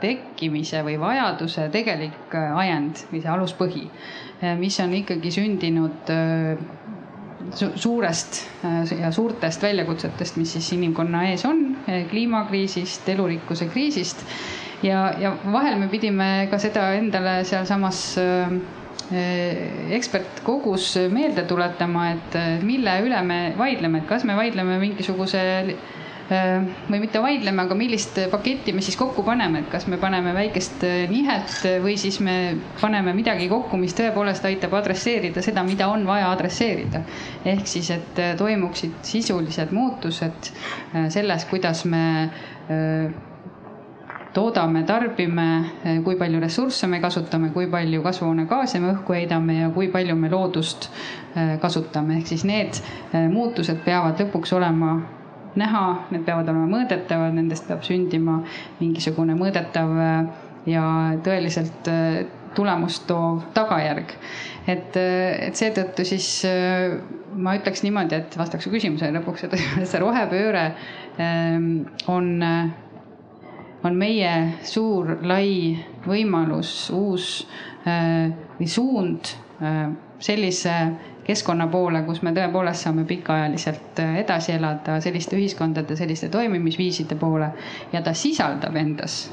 tekkimise 0.00 0.84
või 0.86 0.94
vajaduse 1.00 1.66
tegelik 1.74 2.34
ajend 2.34 3.02
või 3.10 3.22
see 3.24 3.32
aluspõhi, 3.32 3.82
mis 4.60 4.78
on 4.84 4.94
ikkagi 4.94 5.32
sündinud 5.34 6.12
suurest 7.52 8.42
äh, 8.64 9.00
ja 9.00 9.12
suurtest 9.12 9.62
väljakutsetest, 9.62 10.36
mis 10.36 10.52
siis 10.56 10.72
inimkonna 10.76 11.24
ees 11.30 11.44
on, 11.48 11.64
äh, 11.88 12.04
kliimakriisist, 12.10 13.08
elurikkuse 13.08 13.68
kriisist. 13.72 14.24
ja, 14.82 15.12
ja 15.18 15.36
vahel 15.52 15.78
me 15.80 15.88
pidime 15.88 16.48
ka 16.50 16.58
seda 16.58 16.90
endale 16.98 17.42
sealsamas 17.44 18.00
äh, 18.18 18.56
ekspertkogus 19.92 20.94
meelde 21.12 21.44
tuletama, 21.44 22.08
et 22.14 22.36
mille 22.64 22.94
üle 23.04 23.20
me 23.22 23.38
vaidleme, 23.58 24.00
et 24.00 24.08
kas 24.08 24.24
me 24.24 24.36
vaidleme 24.36 24.78
mingisuguse 24.80 25.42
või 26.30 27.00
mitte 27.02 27.20
vaidleme, 27.20 27.66
aga 27.66 27.76
millist 27.76 28.16
paketti 28.32 28.72
me 28.72 28.82
siis 28.84 28.96
kokku 28.96 29.22
paneme, 29.26 29.60
et 29.60 29.68
kas 29.72 29.86
me 29.92 29.98
paneme 30.00 30.32
väikest 30.36 30.84
nihet 31.10 31.56
või 31.84 31.98
siis 32.00 32.20
me 32.24 32.56
paneme 32.80 33.12
midagi 33.16 33.48
kokku, 33.50 33.76
mis 33.80 33.96
tõepoolest 33.98 34.46
aitab 34.48 34.72
adresseerida 34.78 35.42
seda, 35.44 35.64
mida 35.66 35.88
on 35.92 36.06
vaja 36.08 36.30
adresseerida. 36.32 37.02
ehk 37.44 37.66
siis, 37.68 37.90
et 37.90 38.22
toimuksid 38.38 39.02
sisulised 39.02 39.72
muutused 39.72 40.50
selles, 41.12 41.44
kuidas 41.50 41.84
me 41.84 42.04
toodame, 44.34 44.82
tarbime, 44.82 45.48
kui 46.04 46.16
palju 46.18 46.40
ressursse 46.42 46.88
me 46.90 47.00
kasutame, 47.00 47.52
kui 47.54 47.68
palju 47.70 48.02
kasvuhoonegaase 48.02 48.80
me 48.80 48.94
õhku 48.94 49.14
heidame 49.14 49.60
ja 49.60 49.68
kui 49.74 49.88
palju 49.92 50.16
me 50.16 50.30
loodust 50.32 50.88
kasutame, 51.60 52.18
ehk 52.18 52.32
siis 52.32 52.46
need 52.48 52.80
muutused 53.30 53.84
peavad 53.84 54.18
lõpuks 54.24 54.56
olema 54.56 54.96
näha, 55.60 55.84
need 56.12 56.24
peavad 56.26 56.48
olema 56.50 56.66
mõõdetavad, 56.70 57.34
nendest 57.36 57.68
peab 57.68 57.84
sündima 57.86 58.40
mingisugune 58.80 59.36
mõõdetav 59.38 59.92
ja 60.70 60.84
tõeliselt 61.24 61.90
tulemust 62.54 63.06
toov 63.08 63.42
tagajärg. 63.54 64.14
et, 64.66 64.96
et 64.96 65.56
seetõttu 65.58 66.04
siis 66.06 66.28
ma 67.34 67.56
ütleks 67.58 67.82
niimoodi, 67.84 68.20
et 68.22 68.36
vastaks 68.38 68.64
su 68.64 68.72
küsimusele 68.72 69.18
lõpuks, 69.18 69.46
et 69.46 69.56
see 69.90 70.02
rohepööre 70.02 70.64
on, 72.10 72.28
on 73.84 73.98
meie 73.98 74.34
suur 74.66 75.16
lai 75.26 75.74
võimalus, 76.06 76.74
uus 76.94 77.28
või 77.84 78.70
suund 78.70 79.34
sellise 80.24 80.76
keskkonna 81.24 81.66
poole, 81.72 82.02
kus 82.06 82.22
me 82.22 82.34
tõepoolest 82.36 82.86
saame 82.86 83.06
pikaajaliselt 83.08 84.02
edasi 84.24 84.52
elada 84.58 84.98
selliste 85.04 85.38
ühiskondade, 85.38 85.96
selliste 85.96 86.28
toimimisviiside 86.28 87.16
poole. 87.20 87.50
Ja 87.92 88.02
ta 88.02 88.14
sisaldab 88.14 88.76
endas 88.76 89.24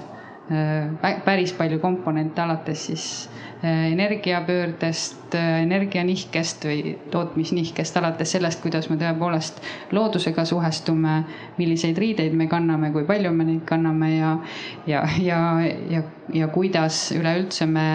päris 1.26 1.54
palju 1.54 1.80
komponente, 1.80 2.42
alates 2.42 2.86
siis 2.86 3.06
energiapöördest, 3.64 5.36
energianihkest 5.36 6.66
või 6.66 6.96
tootmisnihkest, 7.14 7.98
alates 7.98 8.34
sellest, 8.34 8.62
kuidas 8.64 8.90
me 8.90 8.98
tõepoolest 9.00 9.62
loodusega 9.94 10.46
suhestume, 10.50 11.22
milliseid 11.60 11.98
riideid 12.02 12.34
me 12.34 12.50
kanname, 12.52 12.90
kui 12.92 13.06
palju 13.06 13.32
me 13.36 13.46
neid 13.52 13.62
kanname 13.70 14.16
ja, 14.16 14.34
ja, 14.90 15.06
ja, 15.22 15.40
ja, 15.94 16.04
ja 16.34 16.50
kuidas 16.52 17.12
üleüldse 17.16 17.70
me 17.70 17.88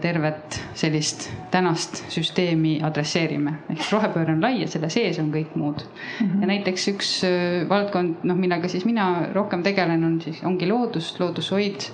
tervet 0.00 0.60
sellist 0.78 1.26
tänast 1.50 2.04
süsteemi 2.12 2.76
adresseerime. 2.86 3.54
ehk 3.70 3.80
siis 3.80 3.92
rohepööre 3.92 4.36
on 4.36 4.42
lai 4.42 4.60
ja 4.60 4.68
selle 4.70 4.90
sees 4.90 5.18
on 5.18 5.32
kõik 5.34 5.56
muud 5.58 5.82
mm. 5.82 6.26
-hmm. 6.26 6.40
ja 6.40 6.50
näiteks 6.52 6.88
üks 6.92 7.10
valdkond, 7.68 8.22
noh, 8.22 8.36
millega 8.36 8.68
siis 8.68 8.84
mina 8.84 9.26
rohkem 9.34 9.62
tegelen, 9.62 10.04
on 10.04 10.20
siis, 10.20 10.42
ongi 10.44 10.68
loodus, 10.70 11.14
loodushoid, 11.20 11.88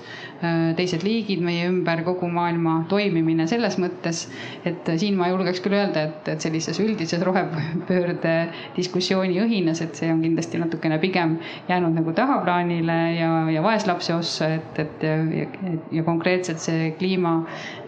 teised 0.77 1.03
liigid 1.03 1.41
meie 1.43 1.65
ümber, 1.67 1.99
kogu 2.05 2.29
maailma 2.31 2.77
toimimine 2.91 3.47
selles 3.51 3.75
mõttes, 3.81 4.21
et 4.67 4.87
siin 5.01 5.17
ma 5.19 5.27
julgeks 5.31 5.59
küll 5.65 5.75
öelda, 5.75 6.05
et, 6.07 6.29
et 6.31 6.45
sellises 6.45 6.79
üldises 6.79 7.23
rohepöörde 7.27 8.35
diskussiooni 8.77 9.39
õhinas, 9.43 9.81
et 9.83 9.99
see 9.99 10.11
on 10.13 10.21
kindlasti 10.23 10.61
natukene 10.61 10.99
pigem 11.03 11.37
jäänud 11.67 11.97
nagu 11.99 12.13
tahaplaanile 12.15 12.97
ja, 13.17 13.31
ja 13.51 13.63
vaeslapse 13.65 14.15
ossa, 14.15 14.47
et, 14.59 14.79
et 14.85 15.03
ja, 15.03 15.17
ja, 15.43 15.75
ja 15.99 16.07
konkreetselt 16.07 16.63
see 16.63 16.91
kliima 16.99 17.35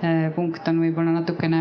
Äh, 0.02 0.32
punkt 0.36 0.66
on 0.68 0.80
võib-olla 0.82 1.12
natukene 1.14 1.60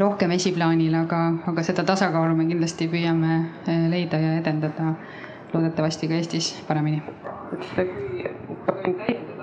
rohkem 0.00 0.34
esiplaanil, 0.36 0.92
aga, 0.98 1.20
aga 1.52 1.64
seda 1.64 1.84
tasakaalu 1.88 2.36
me 2.36 2.44
kindlasti 2.50 2.88
püüame 2.92 3.38
äh, 3.70 3.86
leida 3.92 4.20
ja 4.20 4.34
edendada 4.42 4.90
loodetavasti 5.54 6.10
ka 6.10 6.18
Eestis 6.20 6.50
paremini. 6.68 7.00
kuulda? 7.06 7.86
Mm 8.86 9.35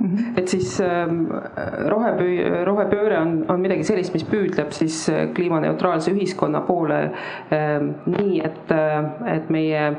-hmm. 0.00 0.36
et 0.36 0.48
siis 0.48 0.80
ähm, 0.80 1.26
rohepöö-, 1.88 2.64
rohepööre 2.64 3.20
on, 3.20 3.44
on 3.48 3.60
midagi 3.60 3.84
sellist, 3.84 4.12
mis 4.12 4.24
püüdleb 4.24 4.70
siis 4.70 5.08
äh, 5.08 5.28
kliimaneutraalse 5.34 6.12
ühiskonna 6.12 6.60
poole 6.60 7.02
äh, 7.04 7.80
nii, 8.06 8.40
et, 8.44 8.76
et 9.36 9.50
meie 9.50 9.88
äh, 9.88 9.96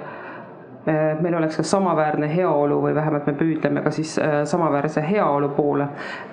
Äh, 0.87 1.21
meil 1.21 1.35
oleks 1.35 1.57
ka 1.59 1.63
samaväärne 1.67 2.29
heaolu 2.31 2.77
või 2.79 2.93
vähemalt 2.95 3.25
me 3.27 3.33
püüdleme 3.35 3.81
ka 3.83 3.91
siis 3.91 4.13
äh, 4.23 4.37
samaväärse 4.47 5.01
heaolu 5.03 5.49
poole. 5.57 5.89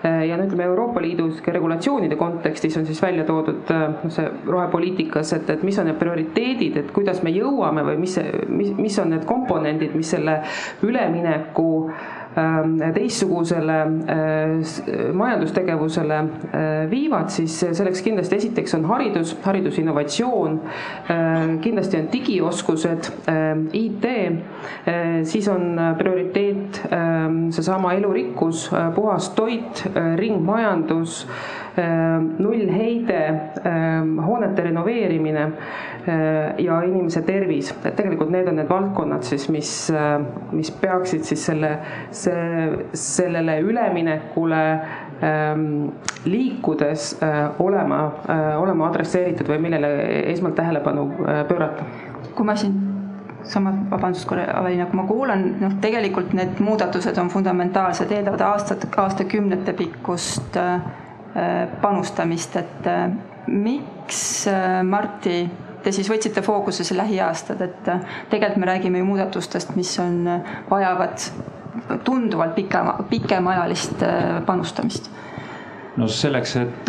Äh, 0.07 0.21
ja 0.29 0.37
no 0.39 0.45
ütleme, 0.47 0.69
Euroopa 0.69 1.03
Liidu 1.03 1.27
regulatsioonide 1.57 2.15
kontekstis 2.21 2.77
on 2.79 2.87
siis 2.87 3.03
välja 3.03 3.25
toodud 3.27 3.73
noh, 3.75 4.13
see 4.15 4.29
rohepoliitikas, 4.47 5.33
et, 5.41 5.51
et 5.51 5.65
mis 5.67 5.79
on 5.83 5.91
need 5.91 5.99
prioriteedid, 5.99 6.79
et 6.85 6.93
kuidas 6.95 7.25
me 7.27 7.35
jõuame 7.35 7.83
või 7.89 7.99
mis, 8.05 8.15
mis, 8.47 8.71
mis 8.79 9.01
on 9.03 9.11
need 9.17 9.27
komponendid, 9.27 9.99
mis 9.99 10.15
selle 10.15 10.39
ülemineku 10.87 11.73
Ähm, 11.89 12.24
teistsugusele 12.95 13.81
äh, 13.83 15.13
majandustegevusele 15.13 16.19
äh, 16.19 16.91
viivad, 16.91 17.31
siis 17.31 17.55
selleks 17.73 18.03
kindlasti 18.03 18.37
esiteks 18.41 18.75
on 18.75 18.85
haridus, 18.91 19.37
haridusinnovatsioon, 19.45 20.61
äh, 21.11 21.45
kindlasti 21.63 22.01
on 22.01 22.09
digioskused, 22.13 23.11
IT, 23.73 24.05
siis 25.29 25.47
on 25.49 25.79
prioriteet 25.99 26.81
seesama 27.55 27.93
elurikkus, 27.97 28.67
puhas 28.95 29.29
toit, 29.37 29.83
ringmajandus 30.17 31.25
nullheide, 32.39 33.23
hoonete 34.27 34.67
renoveerimine 34.69 35.47
ja 36.59 36.79
inimese 36.85 37.23
tervis, 37.25 37.71
et 37.85 37.97
tegelikult 37.97 38.33
need 38.33 38.49
on 38.51 38.59
need 38.61 38.69
valdkonnad 38.69 39.25
siis, 39.25 39.47
mis, 39.53 39.71
mis 40.53 40.71
peaksid 40.83 41.25
siis 41.25 41.47
selle, 41.49 41.71
see, 42.13 42.67
sellele 42.99 43.59
üleminekule 43.65 44.63
liikudes 46.29 47.15
olema, 47.65 48.01
olema 48.61 48.89
adresseeritud 48.91 49.49
või 49.49 49.63
millele 49.65 49.93
esmalt 50.33 50.59
tähelepanu 50.59 51.07
pöörata. 51.49 51.87
kui 52.35 52.45
ma 52.45 52.57
siin 52.61 52.77
sama, 53.49 53.73
vabandust 53.91 54.29
korra, 54.29 54.45
Avelina, 54.59 54.89
kui 54.91 54.99
ma 55.01 55.07
kuulan, 55.09 55.47
noh, 55.61 55.79
tegelikult 55.81 56.37
need 56.37 56.61
muudatused 56.65 57.17
on 57.21 57.33
fundamentaalsed, 57.33 58.13
eeldavad 58.13 58.45
aastat, 58.51 58.87
aastakümnete 59.01 59.73
pikkust 59.77 60.57
äh, 60.61 60.85
Äh, 61.35 61.67
panustamist, 61.83 62.55
et 62.55 62.87
äh, 62.87 63.11
miks, 63.49 64.47
äh, 64.47 64.85
Marti, 64.85 65.51
te 65.85 65.93
siis 65.93 66.09
võtsite 66.11 66.43
fookusesse 66.45 66.97
lähiaastad, 66.97 67.61
et 67.65 67.91
tegelikult 68.31 68.61
me 68.63 68.71
räägime 68.73 69.03
ju 69.03 69.09
muudatustest, 69.09 69.75
mis 69.77 69.93
on, 70.03 70.23
vajavad 70.71 71.29
tunduvalt 72.05 72.55
pikema, 72.55 72.97
pikemaajalist 73.11 74.05
panustamist. 74.47 75.11
No 75.97 76.09
selleks, 76.11 76.57
et 76.59 76.89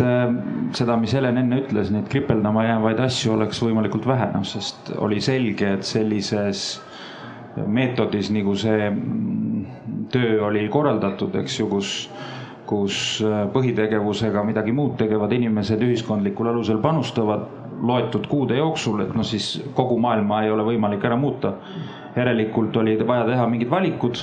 seda, 0.74 0.96
mis 0.98 1.12
Helen 1.14 1.38
enne 1.38 1.60
ütles, 1.62 1.92
neid 1.94 2.08
kripeldama 2.10 2.64
jäävaid 2.66 3.02
asju 3.04 3.36
oleks 3.36 3.60
võimalikult 3.62 4.06
vähe, 4.08 4.32
noh, 4.32 4.46
sest 4.46 4.90
oli 4.98 5.20
selge, 5.22 5.76
et 5.76 5.86
sellises 5.86 6.64
meetodis, 7.66 8.32
nagu 8.34 8.56
see 8.58 8.88
mm, 8.90 10.08
töö 10.12 10.40
oli 10.48 10.66
korraldatud, 10.72 11.36
eks 11.42 11.60
ju, 11.60 11.68
kus 11.70 11.92
kus 12.66 13.22
äh, 13.22 13.44
põhitegevusega 13.54 14.42
midagi 14.46 14.74
muud 14.74 14.96
tegevad 14.98 15.32
inimesed 15.36 15.82
ühiskondlikul 15.86 16.50
alusel 16.50 16.80
panustavad 16.82 17.46
loetud 17.82 18.26
kuude 18.30 18.56
jooksul, 18.56 19.00
et 19.04 19.14
noh, 19.14 19.24
siis 19.26 19.62
kogu 19.74 19.98
maailma 20.00 20.42
ei 20.44 20.50
ole 20.50 20.64
võimalik 20.64 21.04
ära 21.04 21.16
muuta. 21.16 21.54
järelikult 22.16 22.76
oli 22.76 22.96
vaja 23.06 23.26
teha 23.28 23.46
mingid 23.46 23.68
valikud 23.70 24.18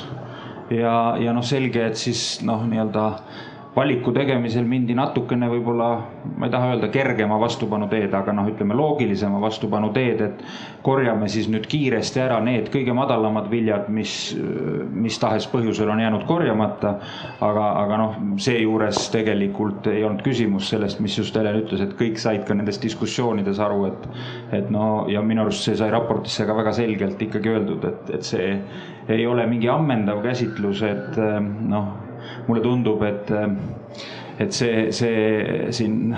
ja, 0.74 1.16
ja 1.22 1.34
noh, 1.34 1.44
selge, 1.46 1.86
et 1.86 1.96
siis 1.96 2.42
noh, 2.42 2.64
nii-öelda 2.66 3.04
valiku 3.76 4.12
tegemisel 4.14 4.66
mindi 4.70 4.94
natukene 4.98 5.48
võib-olla, 5.50 5.88
ma 6.38 6.46
ei 6.46 6.52
taha 6.54 6.74
öelda 6.76 6.90
kergema 6.94 7.40
vastupanu 7.42 7.88
teed, 7.90 8.14
aga 8.14 8.34
noh, 8.36 8.46
ütleme 8.52 8.76
loogilisema 8.78 9.40
vastupanu 9.42 9.90
teed, 9.96 10.22
et 10.22 10.44
korjame 10.86 11.30
siis 11.32 11.50
nüüd 11.50 11.66
kiiresti 11.70 12.22
ära 12.22 12.38
need 12.44 12.70
kõige 12.74 12.94
madalamad 12.94 13.50
viljad, 13.50 13.90
mis, 13.94 14.14
mis 14.94 15.18
tahes 15.22 15.48
põhjusel 15.50 15.90
on 15.90 16.04
jäänud 16.04 16.28
korjamata. 16.30 16.94
aga, 17.44 17.66
aga 17.82 17.98
noh, 17.98 18.16
seejuures 18.42 19.08
tegelikult 19.14 19.88
ei 19.90 20.04
olnud 20.06 20.22
küsimus 20.26 20.70
sellest, 20.70 21.02
mis 21.02 21.18
just 21.18 21.36
Helen 21.36 21.64
ütles, 21.64 21.82
et 21.82 21.98
kõik 21.98 22.22
said 22.22 22.46
ka 22.48 22.54
nendes 22.54 22.78
diskussioonides 22.82 23.60
aru, 23.60 23.88
et, 23.90 24.08
et 24.54 24.70
no 24.72 25.08
ja 25.10 25.22
minu 25.26 25.48
arust 25.48 25.66
see 25.66 25.78
sai 25.80 25.90
raportisse 25.94 26.46
ka 26.46 26.56
väga 26.56 26.76
selgelt 26.78 27.22
ikkagi 27.22 27.56
öeldud, 27.56 27.90
et, 27.90 28.16
et 28.20 28.28
see 28.28 28.56
ei 29.10 29.28
ole 29.28 29.48
mingi 29.50 29.68
ammendav 29.72 30.22
käsitlus, 30.24 30.86
et 30.86 31.18
noh 31.68 32.13
mulle 32.48 32.62
tundub, 32.62 33.04
et, 33.08 33.32
et 34.40 34.54
see, 34.54 34.88
see 34.96 35.72
siin 35.76 36.14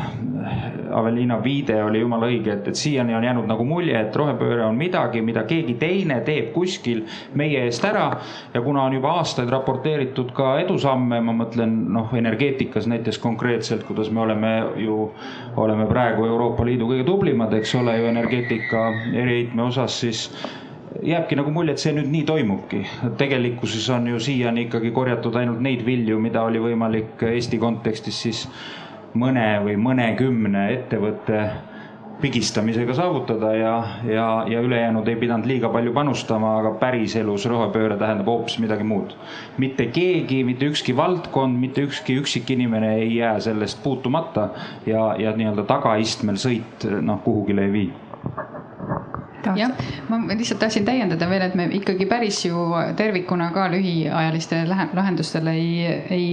Aveliina 0.95 1.37
viide 1.43 1.75
oli 1.83 1.99
jumala 1.99 2.29
õige, 2.31 2.53
et, 2.53 2.67
et 2.71 2.79
siiani 2.79 3.15
on 3.17 3.23
jäänud 3.25 3.47
nagu 3.49 3.65
mulje, 3.67 3.95
et 3.99 4.15
rohepööre 4.15 4.63
on 4.65 4.77
midagi, 4.79 5.21
mida 5.25 5.43
keegi 5.47 5.75
teine 5.81 6.21
teeb 6.27 6.51
kuskil 6.55 7.03
meie 7.35 7.65
eest 7.67 7.85
ära. 7.85 8.05
ja 8.53 8.61
kuna 8.61 8.85
on 8.85 8.93
juba 8.93 9.15
aastaid 9.19 9.49
raporteeritud 9.51 10.31
ka 10.35 10.55
edusamme, 10.63 11.19
ma 11.21 11.35
mõtlen 11.35 11.73
noh, 11.95 12.13
energeetikas 12.15 12.87
näiteks 12.87 13.19
konkreetselt, 13.23 13.83
kuidas 13.83 14.11
me 14.11 14.21
oleme 14.21 14.53
ju, 14.79 15.09
oleme 15.57 15.87
praegu 15.89 16.25
Euroopa 16.25 16.65
Liidu 16.65 16.87
kõige 16.91 17.07
tublimad, 17.07 17.53
eks 17.53 17.75
ole 17.75 17.97
ju 17.99 18.11
energeetika 18.11 18.87
eriheitme 19.13 19.67
osas, 19.67 19.99
siis 19.99 20.29
jääbki 21.03 21.35
nagu 21.35 21.51
mulje, 21.51 21.75
et 21.75 21.83
see 21.83 21.93
nüüd 21.95 22.09
nii 22.11 22.23
toimubki. 22.27 22.85
tegelikkuses 23.17 23.89
on 23.89 24.07
ju 24.07 24.19
siiani 24.19 24.67
ikkagi 24.67 24.91
korjatud 24.91 25.35
ainult 25.35 25.61
neid 25.61 25.85
vilju, 25.85 26.19
mida 26.19 26.43
oli 26.43 26.61
võimalik 26.61 27.23
Eesti 27.29 27.59
kontekstis 27.59 28.21
siis 28.27 28.47
mõne 29.15 29.47
või 29.63 29.77
mõnekümne 29.79 30.67
ettevõtte 30.73 31.45
pigistamisega 32.21 32.93
saavutada 32.95 33.51
ja, 33.55 33.73
ja, 34.07 34.27
ja 34.47 34.61
ülejäänud 34.63 35.07
ei 35.07 35.17
pidanud 35.19 35.45
liiga 35.49 35.69
palju 35.69 35.91
panustama, 35.93 36.53
aga 36.61 36.71
päriselus 36.79 37.45
rohepööre 37.51 37.97
tähendab 37.99 38.31
hoopis 38.31 38.55
midagi 38.63 38.87
muud. 38.87 39.17
mitte 39.57 39.89
keegi, 39.91 40.43
mitte 40.47 40.71
ükski 40.71 40.95
valdkond, 40.95 41.59
mitte 41.59 41.83
ükski 41.89 42.15
üksik 42.21 42.51
inimene 42.55 42.95
ei 43.01 43.15
jää 43.17 43.39
sellest 43.39 43.83
puutumata 43.83 44.49
ja, 44.87 45.15
ja 45.19 45.35
nii-öelda 45.35 45.67
tagaistmel 45.67 46.39
sõit 46.39 46.87
noh, 47.01 47.19
kuhugile 47.23 47.67
ei 47.67 47.73
vii 47.79 47.89
jah, 49.57 49.71
ma 50.09 50.19
lihtsalt 50.33 50.59
tahtsin 50.59 50.85
täiendada 50.85 51.29
veel, 51.29 51.45
et 51.47 51.55
me 51.55 51.69
ikkagi 51.79 52.05
päris 52.09 52.45
ju 52.45 52.67
tervikuna 52.97 53.51
ka 53.55 53.67
lühiajalistele 53.71 54.67
lahendustele 54.93 55.55
ei, 55.55 55.87
ei 56.09 56.29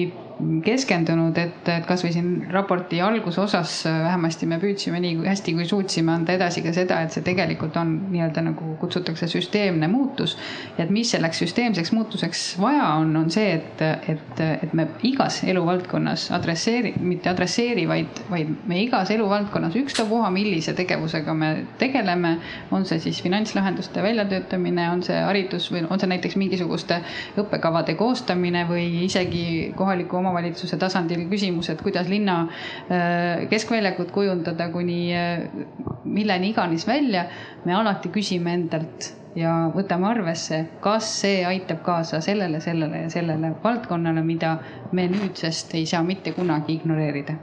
keskendunud, 0.64 1.36
et, 1.38 1.68
et 1.68 1.86
kasvõi 1.86 2.12
siin 2.14 2.30
raporti 2.52 3.00
algusosas 3.02 3.82
vähemasti 3.86 4.46
me 4.50 4.58
püüdsime 4.62 5.00
nii 5.02 5.20
hästi, 5.26 5.54
kui 5.56 5.66
suutsime 5.68 6.12
anda 6.14 6.34
edasi 6.36 6.62
ka 6.64 6.72
seda, 6.74 7.00
et 7.02 7.14
see 7.14 7.24
tegelikult 7.26 7.76
on 7.80 7.94
nii-öelda 8.12 8.44
nagu 8.48 8.74
kutsutakse 8.80 9.28
süsteemne 9.30 9.88
muutus. 9.90 10.36
et 10.78 10.90
mis 10.90 11.10
selleks 11.12 11.42
süsteemseks 11.42 11.92
muutuseks 11.92 12.42
vaja 12.60 12.88
on, 13.00 13.14
on 13.16 13.30
see, 13.30 13.52
et, 13.58 13.82
et, 14.08 14.40
et 14.40 14.74
me 14.74 14.86
igas 15.06 15.42
eluvaldkonnas 15.44 16.28
adresseeri-, 16.36 16.94
mitte 17.00 17.30
adresseeri, 17.30 17.86
vaid, 17.88 18.22
vaid 18.30 18.50
me 18.68 18.82
igas 18.82 19.10
eluvaldkonnas 19.14 19.76
ükstapuha, 19.82 20.30
millise 20.34 20.74
tegevusega 20.78 21.34
me 21.34 21.52
tegeleme. 21.78 22.36
on 22.70 22.84
see 22.88 22.98
siis 23.00 23.22
finantslahenduste 23.22 24.02
väljatöötamine, 24.02 24.88
on 24.90 25.02
see 25.02 25.18
haridus 25.22 25.70
või 25.72 25.84
on 25.88 26.00
see 26.00 26.08
näiteks 26.10 26.36
mingisuguste 26.40 27.00
õppekavade 27.38 27.94
koostamine 27.98 28.64
või 28.68 29.04
isegi 29.04 29.72
kohaliku 29.76 30.16
omavalitsuse 30.16 30.31
tasandil 30.78 31.26
küsimus, 31.30 31.70
et 31.72 31.82
kuidas 31.82 32.08
linna 32.10 32.42
äh, 32.42 33.48
keskväljakut 33.50 34.12
kujundada 34.14 34.68
kuni 34.72 35.00
äh, 35.16 35.48
milleni 36.04 36.52
iganes 36.52 36.86
välja. 36.88 37.26
me 37.64 37.74
alati 37.74 38.08
küsime 38.08 38.54
endalt 38.54 39.12
ja 39.38 39.52
võtame 39.74 40.08
arvesse, 40.10 40.64
kas 40.80 41.08
see 41.22 41.44
aitab 41.46 41.82
kaasa 41.86 42.20
sellele, 42.24 42.60
sellele 42.60 43.04
ja 43.04 43.10
sellele 43.12 43.54
valdkonnale, 43.62 44.22
mida 44.24 44.56
me 44.92 45.06
nüüdsest 45.08 45.74
ei 45.78 45.86
saa 45.86 46.02
mitte 46.02 46.32
kunagi 46.36 46.76
ignoreerida 46.80 47.36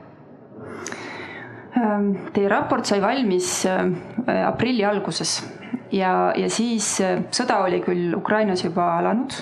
ähm, 1.77 2.11
Teie 2.33 2.49
raport 2.49 2.85
sai 2.85 3.01
valmis 3.01 3.65
äh, 3.65 3.87
aprilli 4.45 4.85
alguses 4.85 5.39
ja, 5.91 6.33
ja 6.37 6.49
siis 6.49 6.97
sõda 7.35 7.63
oli 7.65 7.81
küll 7.85 8.13
Ukrainas 8.17 8.63
juba 8.63 8.97
alanud 8.99 9.37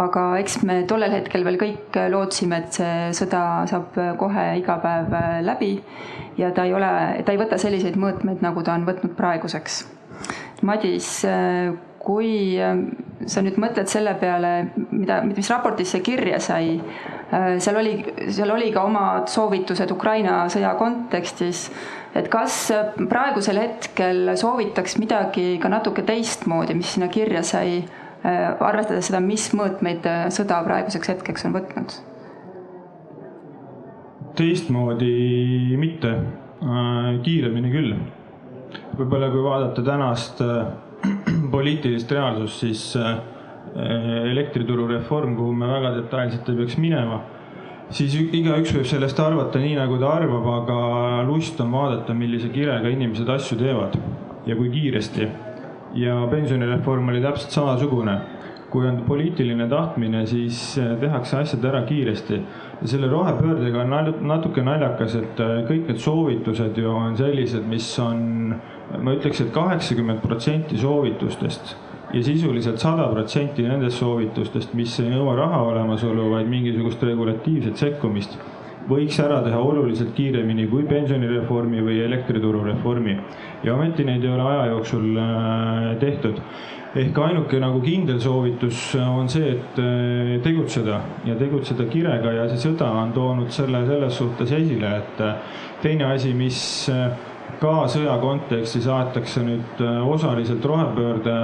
aga 0.00 0.24
eks 0.40 0.58
me 0.66 0.80
tollel 0.90 1.12
hetkel 1.14 1.44
veel 1.46 1.58
kõik 1.60 1.96
lootsime, 2.10 2.60
et 2.64 2.78
see 2.78 3.14
sõda 3.14 3.42
saab 3.70 3.96
kohe 4.18 4.46
iga 4.58 4.78
päev 4.82 5.14
läbi 5.46 5.76
ja 6.38 6.50
ta 6.54 6.66
ei 6.66 6.74
ole, 6.74 6.90
ta 7.24 7.34
ei 7.34 7.40
võta 7.40 7.58
selliseid 7.60 7.98
mõõtmeid, 8.00 8.42
nagu 8.42 8.62
ta 8.66 8.74
on 8.74 8.86
võtnud 8.88 9.14
praeguseks. 9.18 9.84
Madis, 10.66 11.08
kui 12.04 12.58
sa 13.30 13.42
nüüd 13.44 13.58
mõtled 13.60 13.90
selle 13.90 14.14
peale, 14.20 14.54
mida, 14.90 15.20
mis 15.26 15.50
raportisse 15.52 16.00
kirja 16.04 16.40
sai, 16.42 16.78
seal 17.30 17.78
oli, 17.80 17.96
seal 18.28 18.50
oli 18.54 18.72
ka 18.74 18.84
omad 18.86 19.30
soovitused 19.32 19.94
Ukraina 19.94 20.44
sõja 20.52 20.74
kontekstis, 20.80 21.68
et 22.14 22.28
kas 22.30 22.70
praegusel 23.10 23.58
hetkel 23.58 24.32
soovitaks 24.38 24.98
midagi 25.02 25.58
ka 25.62 25.68
natuke 25.72 26.02
teistmoodi, 26.06 26.76
mis 26.78 26.94
sinna 26.94 27.08
kirja 27.12 27.42
sai 27.42 27.82
Äh, 28.24 28.56
arvestades 28.64 29.10
seda, 29.10 29.18
mis 29.20 29.50
mõõtmeid 29.52 30.06
äh, 30.08 30.22
sõda 30.32 30.62
praeguseks 30.64 31.10
hetkeks 31.12 31.44
on 31.44 31.58
võtnud? 31.58 31.96
teistmoodi 34.34 35.76
mitte, 35.78 36.10
äh, 36.64 37.10
kiiremini 37.22 37.68
küll. 37.70 37.92
võib-olla 38.96 39.28
kui 39.30 39.44
vaadata 39.44 39.84
tänast 39.84 40.40
poliitilist 41.54 42.10
reaalsust, 42.16 42.64
siis 42.64 42.96
elektrituru 43.74 44.86
reform, 44.88 45.36
kuhu 45.36 45.52
me 45.52 45.68
väga 45.68 45.92
detailselt 45.98 46.48
ei 46.48 46.58
peaks 46.62 46.78
minema, 46.80 47.20
siis 47.90 48.14
igaüks 48.16 48.72
võib 48.74 48.86
sellest 48.88 49.20
arvata 49.20 49.58
nii, 49.58 49.74
nagu 49.78 49.98
ta 50.00 50.14
arvab, 50.18 50.46
aga 50.62 50.78
lust 51.28 51.60
on 51.60 51.72
vaadata, 51.72 52.14
millise 52.14 52.48
kirega 52.54 52.92
inimesed 52.92 53.28
asju 53.28 53.58
teevad 53.60 53.98
ja 54.46 54.56
kui 54.56 54.70
kiiresti 54.72 55.28
ja 55.94 56.14
pensionireform 56.30 57.08
oli 57.08 57.22
täpselt 57.22 57.50
samasugune. 57.50 58.20
kui 58.74 58.88
on 58.88 58.96
poliitiline 59.06 59.68
tahtmine, 59.70 60.24
siis 60.26 60.78
eh, 60.82 60.96
tehakse 60.98 61.36
asjad 61.36 61.64
ära 61.64 61.84
kiiresti. 61.86 62.40
ja 62.80 62.88
selle 62.88 63.06
rohepöördega 63.06 63.80
on 63.80 64.26
natuke 64.28 64.62
naljakas, 64.62 65.14
et 65.14 65.40
eh, 65.40 65.60
kõik 65.68 65.86
need 65.88 66.00
soovitused 66.02 66.78
ju 66.78 66.90
on 66.90 67.16
sellised, 67.16 67.62
mis 67.70 67.86
on, 68.02 68.54
ma 68.98 69.14
ütleks 69.14 69.40
et, 69.40 69.46
et 69.46 69.54
kaheksakümmend 69.54 70.20
protsenti 70.26 70.78
soovitustest 70.78 71.76
ja 72.14 72.22
sisuliselt 72.22 72.78
sada 72.78 73.08
protsenti 73.10 73.66
nendest 73.66 73.98
soovitustest, 73.98 74.74
mis 74.78 74.98
ei 75.02 75.10
nõua 75.10 75.34
raha 75.38 75.62
olemasolu, 75.72 76.30
vaid 76.36 76.50
mingisugust 76.50 77.02
regulatiivset 77.02 77.80
sekkumist 77.80 78.38
võiks 78.88 79.16
ära 79.22 79.40
teha 79.44 79.58
oluliselt 79.64 80.12
kiiremini 80.16 80.66
kui 80.68 80.84
pensionireformi 80.88 81.82
või 81.84 82.00
elektrituru 82.04 82.64
reformi. 82.66 83.16
ja 83.64 83.74
ometi 83.74 84.04
neid 84.04 84.24
ei 84.24 84.30
ole 84.30 84.42
aja 84.44 84.66
jooksul 84.72 85.18
äh, 85.18 85.96
tehtud. 86.00 86.40
ehk 86.94 87.18
ainuke 87.18 87.58
nagu 87.58 87.80
kindel 87.82 88.20
soovitus 88.20 88.94
on 89.00 89.28
see, 89.28 89.56
et 89.56 89.78
äh, 89.80 90.34
tegutseda 90.42 91.00
ja 91.24 91.34
tegutseda 91.34 91.86
kirega 91.90 92.32
ja 92.32 92.48
see 92.48 92.68
sõda 92.68 92.90
on 93.02 93.12
toonud 93.12 93.50
selle 93.50 93.86
selles 93.86 94.16
suhtes 94.16 94.52
esile, 94.52 94.96
et 94.98 95.20
äh, 95.20 95.34
teine 95.82 96.12
asi, 96.12 96.34
mis 96.34 96.60
ka 97.60 97.74
sõja 97.90 98.16
kontekstis 98.22 98.86
aetakse 98.90 99.42
nüüd 99.46 99.82
osaliselt 100.08 100.64
rohepöörde 100.64 101.36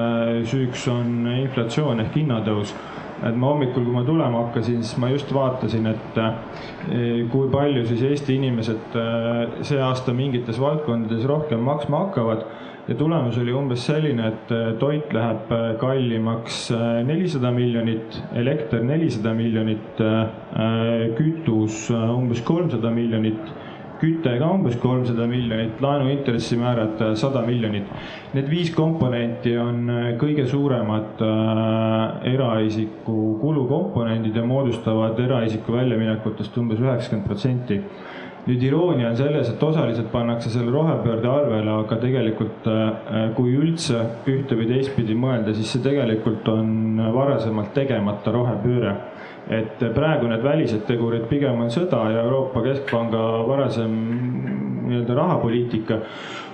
süüks, 0.48 0.86
on 0.92 1.28
inflatsioon 1.34 2.00
ehk 2.04 2.16
hinnatõus 2.20 2.74
et 3.26 3.36
ma 3.36 3.50
hommikul, 3.52 3.84
kui 3.84 3.94
ma 3.94 4.02
tulema 4.06 4.46
hakkasin, 4.46 4.80
siis 4.84 4.96
ma 5.00 5.10
just 5.12 5.30
vaatasin, 5.34 5.88
et 5.90 6.20
eh, 6.22 7.26
kui 7.32 7.50
palju 7.52 7.84
siis 7.88 8.04
Eesti 8.08 8.38
inimesed 8.40 8.96
eh, 8.96 9.60
see 9.66 9.80
aasta 9.84 10.14
mingites 10.16 10.60
valdkondades 10.60 11.26
rohkem 11.28 11.64
maksma 11.66 12.06
hakkavad. 12.06 12.48
ja 12.88 12.94
tulemus 12.98 13.36
oli 13.38 13.52
umbes 13.54 13.84
selline, 13.86 14.32
et 14.32 14.52
toit 14.80 15.12
läheb 15.14 15.52
kallimaks 15.78 16.72
nelisada 17.06 17.52
miljonit, 17.54 18.16
elekter 18.34 18.82
nelisada 18.82 19.30
miljonit, 19.36 20.00
kütus 21.20 21.84
umbes 21.92 22.40
kolmsada 22.42 22.90
miljonit 22.90 23.52
küte 24.00 24.32
ka 24.40 24.48
umbes 24.54 24.76
kolmsada 24.80 25.26
miljonit, 25.28 25.80
laenuintressimäärad 25.82 27.02
äh, 27.04 27.14
sada 27.20 27.42
miljonit. 27.46 27.88
Need 28.34 28.48
viis 28.50 28.72
komponenti 28.74 29.56
on 29.60 29.90
äh, 29.90 30.06
kõige 30.20 30.46
suuremad 30.48 31.20
äh, 31.24 32.32
eraisiku 32.32 33.18
kulukomponendid 33.42 34.36
ja 34.36 34.46
moodustavad 34.46 35.20
eraisiku 35.20 35.76
väljaminekutest 35.76 36.56
umbes 36.60 36.80
üheksakümmend 36.80 37.28
protsenti 37.28 37.82
nüüd 38.40 38.62
iroonia 38.64 39.10
on 39.10 39.18
selles, 39.18 39.50
et 39.52 39.62
osaliselt 39.62 40.08
pannakse 40.10 40.48
selle 40.50 40.72
rohepöörde 40.72 41.28
arvele, 41.28 41.74
aga 41.82 41.98
tegelikult 42.00 42.64
kui 43.36 43.52
üldse 43.52 44.00
ühte 44.32 44.56
või 44.56 44.64
teistpidi 44.70 45.12
mõelda, 45.12 45.52
siis 45.54 45.68
see 45.74 45.82
tegelikult 45.84 46.48
on 46.48 47.02
varasemalt 47.12 47.74
tegemata 47.76 48.32
rohepööre 48.32 48.94
et 49.50 49.82
praegu 49.94 50.28
need 50.30 50.44
välised 50.46 50.84
tegurid 50.86 51.26
pigem 51.30 51.58
on 51.64 51.72
sõda 51.74 52.04
ja 52.12 52.22
Euroopa 52.22 52.62
Keskpanga 52.62 53.22
varasem 53.48 53.96
nii-öelda 54.90 55.14
rahapoliitika. 55.14 55.98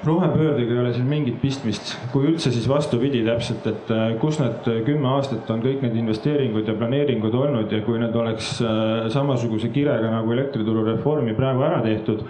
rohepöördega 0.06 0.72
ei 0.72 0.78
ole 0.78 0.92
siin 0.92 1.06
mingit 1.09 1.38
pistmist, 1.40 1.94
kui 2.12 2.28
üldse, 2.28 2.52
siis 2.54 2.68
vastupidi 2.68 3.24
täpselt, 3.26 3.64
et 3.66 3.90
äh, 3.90 4.12
kus 4.20 4.38
need 4.38 4.68
kümme 4.87 5.09
aastat 5.16 5.48
on 5.50 5.64
kõik 5.64 5.80
need 5.82 5.96
investeeringud 5.98 6.68
ja 6.68 6.76
planeeringud 6.78 7.35
olnud 7.35 7.72
ja 7.72 7.80
kui 7.82 7.98
need 7.98 8.14
oleks 8.14 8.52
äh, 8.62 9.09
samasuguse 9.12 9.72
kirega 9.74 10.12
nagu 10.12 10.32
elektrituru 10.37 10.85
reformi 10.87 11.35
praegu 11.35 11.64
ära 11.66 11.80
tehtud, 11.82 12.22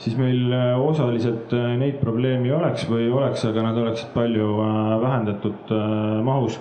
siis 0.00 0.16
meil 0.18 0.48
äh, 0.48 0.72
osaliselt 0.80 1.54
neid 1.78 2.00
probleeme 2.02 2.48
ei 2.48 2.56
oleks 2.56 2.88
või 2.90 3.10
oleks, 3.12 3.44
aga 3.46 3.68
nad 3.68 3.78
oleksid 3.78 4.10
palju 4.16 4.50
vähendatud 5.04 5.76
mahus 6.24 6.58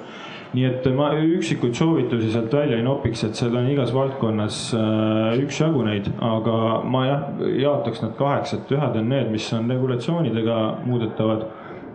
nii 0.53 0.65
et 0.65 0.88
ma 0.97 1.12
üksikuid 1.21 1.75
soovitusi 1.77 2.31
sealt 2.33 2.53
välja 2.53 2.79
ei 2.79 2.85
nopiks, 2.85 3.21
et 3.25 3.38
seal 3.38 3.53
on 3.57 3.67
igas 3.69 3.91
valdkonnas 3.93 4.62
äh, 4.77 5.35
üksjagu 5.43 5.83
neid, 5.85 6.09
aga 6.25 6.55
ma 6.89 7.03
jah, 7.05 7.27
jaotaks 7.62 8.01
nad 8.01 8.15
kaheks, 8.17 8.55
et 8.57 8.73
ühed 8.73 8.97
on 8.97 9.12
need, 9.13 9.29
mis 9.33 9.45
on 9.53 9.69
regulatsioonidega 9.69 10.57
muudetavad 10.88 11.45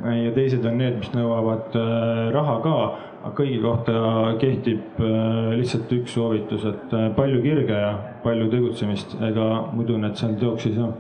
ja 0.05 0.31
teised 0.37 0.67
on 0.69 0.79
need, 0.79 1.01
mis 1.01 1.11
nõuavad 1.17 1.75
äh, 1.81 2.31
raha 2.35 2.57
ka, 2.63 2.77
aga 3.25 3.35
kõigi 3.41 3.59
kohta 3.65 3.99
kehtib 4.43 5.03
äh, 5.03 5.55
lihtsalt 5.59 5.91
üks 5.99 6.15
soovitus, 6.15 6.69
et 6.71 6.99
palju 7.19 7.43
kirge 7.43 7.81
ja 7.87 7.95
palju 8.23 8.51
tegutsemist, 8.55 9.19
ega 9.33 9.49
muidu 9.75 9.99
need 9.99 10.15
seal 10.21 10.39
teoks 10.39 10.71
ei 10.71 10.79
saa. 10.79 10.93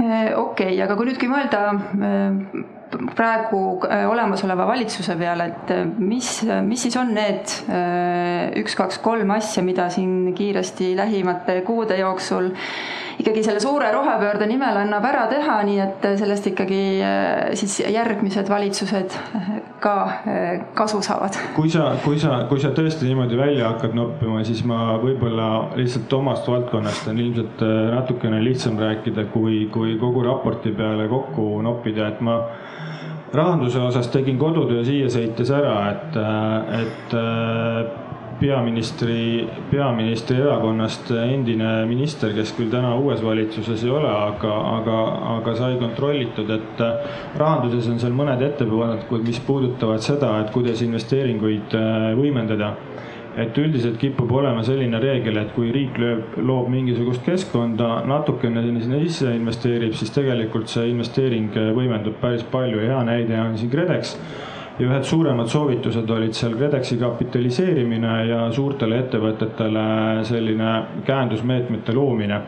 okei 0.00 0.32
okay,, 0.40 0.78
aga 0.80 0.96
kui 0.96 1.10
nüüd, 1.10 1.20
kui 1.20 1.28
mõelda 1.28 1.66
praegu 3.16 3.62
olemasoleva 4.10 4.66
valitsuse 4.68 5.16
peale, 5.20 5.48
et 5.52 5.74
mis, 5.98 6.30
mis 6.66 6.86
siis 6.86 6.96
on 7.00 7.14
need 7.16 7.54
üks, 8.62 8.76
kaks, 8.78 9.00
kolm 9.04 9.30
asja, 9.36 9.64
mida 9.64 9.88
siin 9.92 10.32
kiiresti 10.36 10.92
lähimate 10.98 11.60
kuude 11.66 11.96
jooksul 12.00 12.52
ikkagi 13.22 13.42
selle 13.44 13.60
suure 13.60 13.90
rohepöörde 13.92 14.46
nimel 14.50 14.76
annab 14.82 15.04
ära 15.06 15.26
teha, 15.30 15.58
nii 15.66 15.80
et 15.84 16.06
sellest 16.18 16.48
ikkagi 16.52 16.80
siis 17.58 17.78
järgmised 17.92 18.48
valitsused 18.50 19.16
ka 19.82 19.94
kasu 20.78 21.02
saavad. 21.04 21.36
kui 21.56 21.70
sa, 21.70 21.92
kui 22.04 22.18
sa, 22.22 22.42
kui 22.50 22.60
sa 22.62 22.72
tõesti 22.74 23.08
niimoodi 23.08 23.38
välja 23.38 23.72
hakkad 23.72 23.96
noppima, 23.98 24.42
siis 24.46 24.64
ma 24.68 24.96
võib-olla 25.02 25.48
lihtsalt 25.78 26.12
omast 26.18 26.48
valdkonnast 26.48 27.08
on 27.12 27.22
ilmselt 27.22 27.64
natukene 27.94 28.42
lihtsam 28.44 28.78
rääkida, 28.80 29.28
kui, 29.34 29.66
kui 29.72 29.96
kogu 30.00 30.24
raporti 30.26 30.74
peale 30.76 31.08
kokku 31.10 31.48
noppida, 31.64 32.08
et 32.12 32.22
ma 32.24 32.40
rahanduse 33.32 33.80
osas 33.80 34.08
tegin 34.12 34.38
kodutöö 34.38 34.84
siia 34.84 35.08
sõites 35.12 35.50
ära, 35.54 35.76
et, 35.92 36.16
et 36.82 37.14
peaministri, 38.42 39.48
peaministri 39.70 40.36
erakonnast 40.42 41.12
endine 41.14 41.70
minister, 41.86 42.32
kes 42.34 42.52
küll 42.56 42.72
täna 42.72 42.94
uues 42.98 43.22
valitsuses 43.24 43.84
ei 43.84 43.92
ole, 43.92 44.10
aga, 44.10 44.54
aga, 44.76 44.98
aga 45.36 45.54
sai 45.58 45.76
kontrollitud, 45.80 46.50
et 46.50 46.82
rahanduses 47.38 47.88
on 47.92 48.02
seal 48.02 48.16
mõned 48.16 48.42
ettepanekud, 48.48 49.22
mis 49.26 49.40
puudutavad 49.46 50.02
seda, 50.04 50.34
et 50.42 50.50
kuidas 50.54 50.82
investeeringuid 50.84 51.76
võimendada 52.18 52.74
et 53.40 53.58
üldiselt 53.58 53.98
kipub 54.00 54.30
olema 54.32 54.64
selline 54.66 55.00
reegel, 55.00 55.38
et 55.40 55.52
kui 55.56 55.72
riik 55.72 55.98
lööb, 56.00 56.36
loob 56.44 56.68
mingisugust 56.72 57.24
keskkonda, 57.26 58.02
natukene 58.08 58.64
sinna 58.66 59.00
sisse 59.02 59.32
investeerib, 59.36 59.96
siis 59.96 60.12
tegelikult 60.14 60.72
see 60.72 60.90
investeering 60.92 61.52
võimendub 61.76 62.18
päris 62.20 62.44
palju. 62.52 62.82
Ja 62.82 62.96
hea 62.96 63.04
näide 63.08 63.38
on 63.40 63.56
siin 63.60 63.72
KredEx 63.72 64.16
ja 64.78 64.86
ühed 64.88 65.04
suuremad 65.04 65.50
soovitused 65.52 66.10
olid 66.10 66.32
seal 66.36 66.54
KredExi 66.56 66.96
kapitaliseerimine 67.00 68.12
ja 68.28 68.40
suurtele 68.52 69.02
ettevõtetele 69.02 69.84
selline 70.24 70.74
käendusmeetmete 71.06 71.94
loomine. 71.96 72.40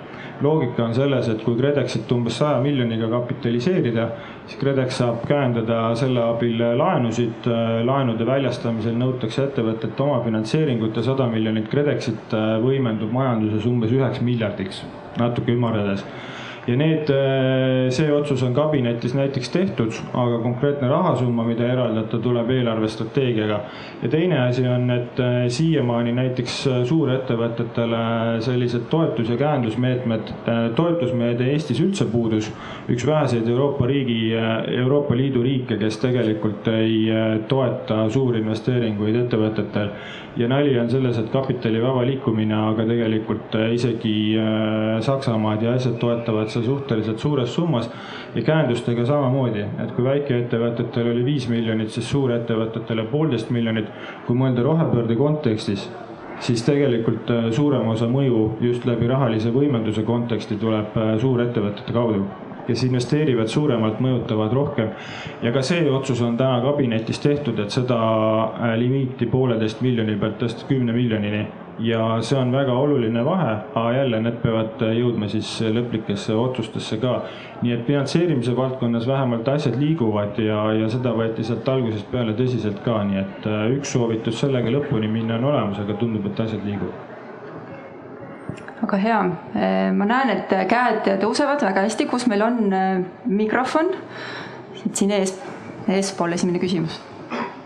loogika 0.43 0.83
on 0.85 0.95
selles, 0.95 1.29
et 1.29 1.43
kui 1.45 1.55
KredExit 1.57 2.11
umbes 2.13 2.39
saja 2.39 2.61
miljoniga 2.61 3.07
kapitaliseerida, 3.09 4.09
siis 4.47 4.59
KredEx 4.61 4.99
saab 4.99 5.23
käendada 5.29 5.95
selle 5.95 6.23
abil 6.23 6.59
laenusid. 6.79 7.47
laenude 7.85 8.27
väljastamisel 8.27 8.97
nõutakse 8.99 9.45
ettevõtete 9.45 10.03
omafinantseeringut 10.03 10.97
ja 10.97 11.03
sada 11.03 11.27
miljonit 11.27 11.69
KredExit 11.69 12.35
võimendub 12.63 13.13
majanduses 13.13 13.67
umbes 13.67 13.93
üheks 13.93 14.21
miljardiks, 14.21 14.83
natuke 15.19 15.53
ümardades 15.53 16.05
ja 16.67 16.77
need, 16.77 17.11
äh, 17.11 17.91
see 17.93 18.13
otsus 18.13 18.43
on 18.43 18.55
kabinetis 18.57 19.15
näiteks 19.15 19.51
tehtud, 19.53 19.93
aga 20.17 20.39
konkreetne 20.43 20.89
rahasumma, 20.89 21.45
mida 21.45 21.67
eraldada, 21.69 22.21
tuleb 22.23 22.51
eelarvestrateegiaga. 22.51 23.61
ja 24.03 24.09
teine 24.09 24.39
asi 24.47 24.67
on, 24.69 24.91
et 24.91 25.21
äh, 25.21 25.45
siiamaani 25.49 26.13
näiteks 26.17 26.57
äh, 26.67 26.81
suurettevõtetele 26.89 28.41
sellised 28.45 28.89
toetus- 28.91 29.31
ja 29.31 29.37
käendusmeetmed, 29.37 30.33
toetusmeede 30.77 31.51
Eestis 31.53 31.81
üldse 31.81 32.05
puudus. 32.05 32.53
üks 32.89 33.07
väheseid 33.07 33.49
Euroopa 33.49 33.87
riigi, 33.87 34.33
Euroopa 34.79 35.17
Liidu 35.17 35.43
riike, 35.43 35.77
kes 35.77 35.99
tegelikult 35.99 36.69
ei 36.69 37.09
toeta 37.49 38.09
suurinvesteeringuid 38.11 39.17
ettevõtetel 39.25 39.89
ja 40.37 40.49
nali 40.49 40.79
on 40.79 40.91
selles, 40.91 41.19
et 41.19 41.31
kapitali 41.33 41.81
vaba 41.83 42.03
liikumine, 42.05 42.55
aga 42.55 42.85
tegelikult 42.89 43.57
isegi 43.73 44.37
Saksamaad 45.01 45.63
ja 45.63 45.75
asjad 45.79 45.97
toetavad 46.03 46.51
seda 46.55 46.67
suhteliselt 46.67 47.19
suures 47.19 47.55
summas. 47.55 47.91
ja 48.35 48.43
käendustega 48.43 49.05
samamoodi, 49.07 49.67
et 49.83 49.93
kui 49.95 50.05
väikeettevõtetel 50.05 51.11
oli 51.13 51.25
viis 51.25 51.49
miljonit, 51.49 51.91
siis 51.91 52.09
suurettevõtetele 52.11 53.05
poolteist 53.11 53.51
miljonit. 53.51 53.91
kui 54.27 54.37
mõelda 54.37 54.63
rohepöörde 54.63 55.17
kontekstis, 55.17 55.91
siis 56.41 56.63
tegelikult 56.63 57.31
suurem 57.51 57.89
osa 57.89 58.09
mõju 58.11 58.57
just 58.61 58.87
läbi 58.87 59.07
rahalise 59.07 59.53
võimenduse 59.55 60.03
konteksti 60.03 60.57
tuleb 60.57 60.99
suurettevõtete 61.21 61.93
kaudu 61.93 62.25
kes 62.67 62.85
investeerivad 62.87 63.51
suuremalt, 63.53 63.99
mõjutavad 64.01 64.53
rohkem. 64.53 64.89
ja 65.43 65.53
ka 65.53 65.63
see 65.63 65.91
otsus 65.91 66.23
on 66.23 66.37
täna 66.37 66.63
kabinetis 66.65 67.21
tehtud, 67.21 67.59
et 67.59 67.71
seda 67.71 67.99
limiiti 68.81 69.27
pooleteist 69.27 69.83
miljoni 69.85 70.17
pealt 70.17 70.39
tõsta 70.41 70.65
kümne 70.69 70.93
miljonini 70.93 71.45
ja 71.79 72.03
see 72.23 72.39
on 72.39 72.53
väga 72.53 72.73
oluline 72.73 73.25
vahe, 73.25 73.55
aga 73.75 73.93
jälle 73.93 74.21
need 74.23 74.37
peavad 74.43 74.83
jõudma 74.95 75.29
siis 75.31 75.49
lõplikesse 75.75 76.35
otsustesse 76.39 76.99
ka. 77.03 77.15
nii 77.63 77.73
et 77.73 77.87
finantseerimise 77.87 78.57
valdkonnas 78.57 79.07
vähemalt 79.09 79.49
asjad 79.49 79.79
liiguvad 79.81 80.39
ja, 80.39 80.61
ja 80.77 80.89
seda 80.93 81.15
võeti 81.17 81.45
sealt 81.47 81.69
algusest 81.69 82.11
peale 82.13 82.35
tõsiselt 82.39 82.83
ka, 82.85 83.01
nii 83.09 83.19
et 83.23 83.49
äh, 83.51 83.65
üks 83.79 83.95
soovitus 83.97 84.39
sellega 84.41 84.71
lõpuni 84.71 85.11
minna 85.11 85.39
on 85.41 85.49
olemas, 85.51 85.81
aga 85.81 85.97
tundub, 85.99 86.27
et 86.31 86.45
asjad 86.47 86.65
liiguvad 86.67 87.13
väga 88.85 89.01
hea, 89.01 89.21
äh, 89.57 89.91
ma 89.97 90.07
näen, 90.09 90.31
et 90.35 90.53
käed 90.69 91.09
tõusevad 91.23 91.63
väga 91.65 91.87
hästi, 91.89 92.07
kus 92.11 92.29
meil 92.31 92.45
on 92.47 92.61
äh, 92.73 93.01
mikrofon? 93.27 93.95
siin 94.93 95.15
ees, 95.17 95.33
eespool 95.89 96.37
esimene 96.37 96.61
küsimus. 96.61 97.01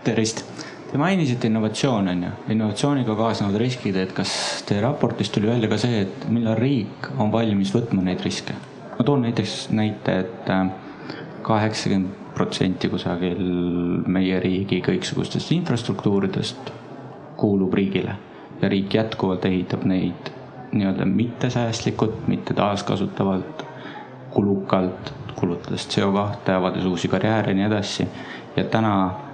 tervist 0.07 0.45
Te 0.89 0.97
mainisite 0.97 1.47
innovatsiooni, 1.47 2.11
on 2.11 2.23
ju, 2.23 2.29
innovatsiooniga 2.55 3.13
kaasnevad 3.15 3.59
riskid, 3.61 3.97
et 4.01 4.13
kas 4.17 4.31
teie 4.65 4.81
raportis 4.81 5.29
tuli 5.29 5.45
välja 5.45 5.69
ka 5.69 5.77
see, 5.77 5.99
et 6.07 6.25
millal 6.33 6.57
riik 6.57 7.11
on 7.21 7.29
valmis 7.33 7.73
võtma 7.75 8.01
neid 8.05 8.23
riske? 8.25 8.55
ma 8.97 9.05
toon 9.07 9.21
näiteks 9.23 9.69
näite, 9.71 10.15
et 10.25 10.49
äh, 10.51 10.71
kaheksakümmend 11.45 12.33
protsenti 12.35 12.89
kusagil 12.89 13.39
meie 14.07 14.39
riigi 14.43 14.81
kõiksugustest 14.83 15.53
infrastruktuuridest 15.55 16.73
kuulub 17.39 17.77
riigile 17.77 18.17
ja 18.61 18.69
riik 18.71 18.97
jätkuvalt 18.97 19.45
ehitab 19.45 19.85
neid 19.87 20.33
nii-öelda 20.71 21.05
mittesäästlikult, 21.05 22.27
mitte 22.27 22.53
taaskasutavalt, 22.53 23.63
kulukalt, 24.33 25.13
kulutades 25.35 25.87
CO2, 25.93 26.51
avades 26.57 26.85
uusi 26.85 27.07
karjääre 27.07 27.53
ja 27.53 27.61
nii 27.61 27.69
edasi. 27.69 28.07
ja 28.57 28.63
täna 28.63 28.93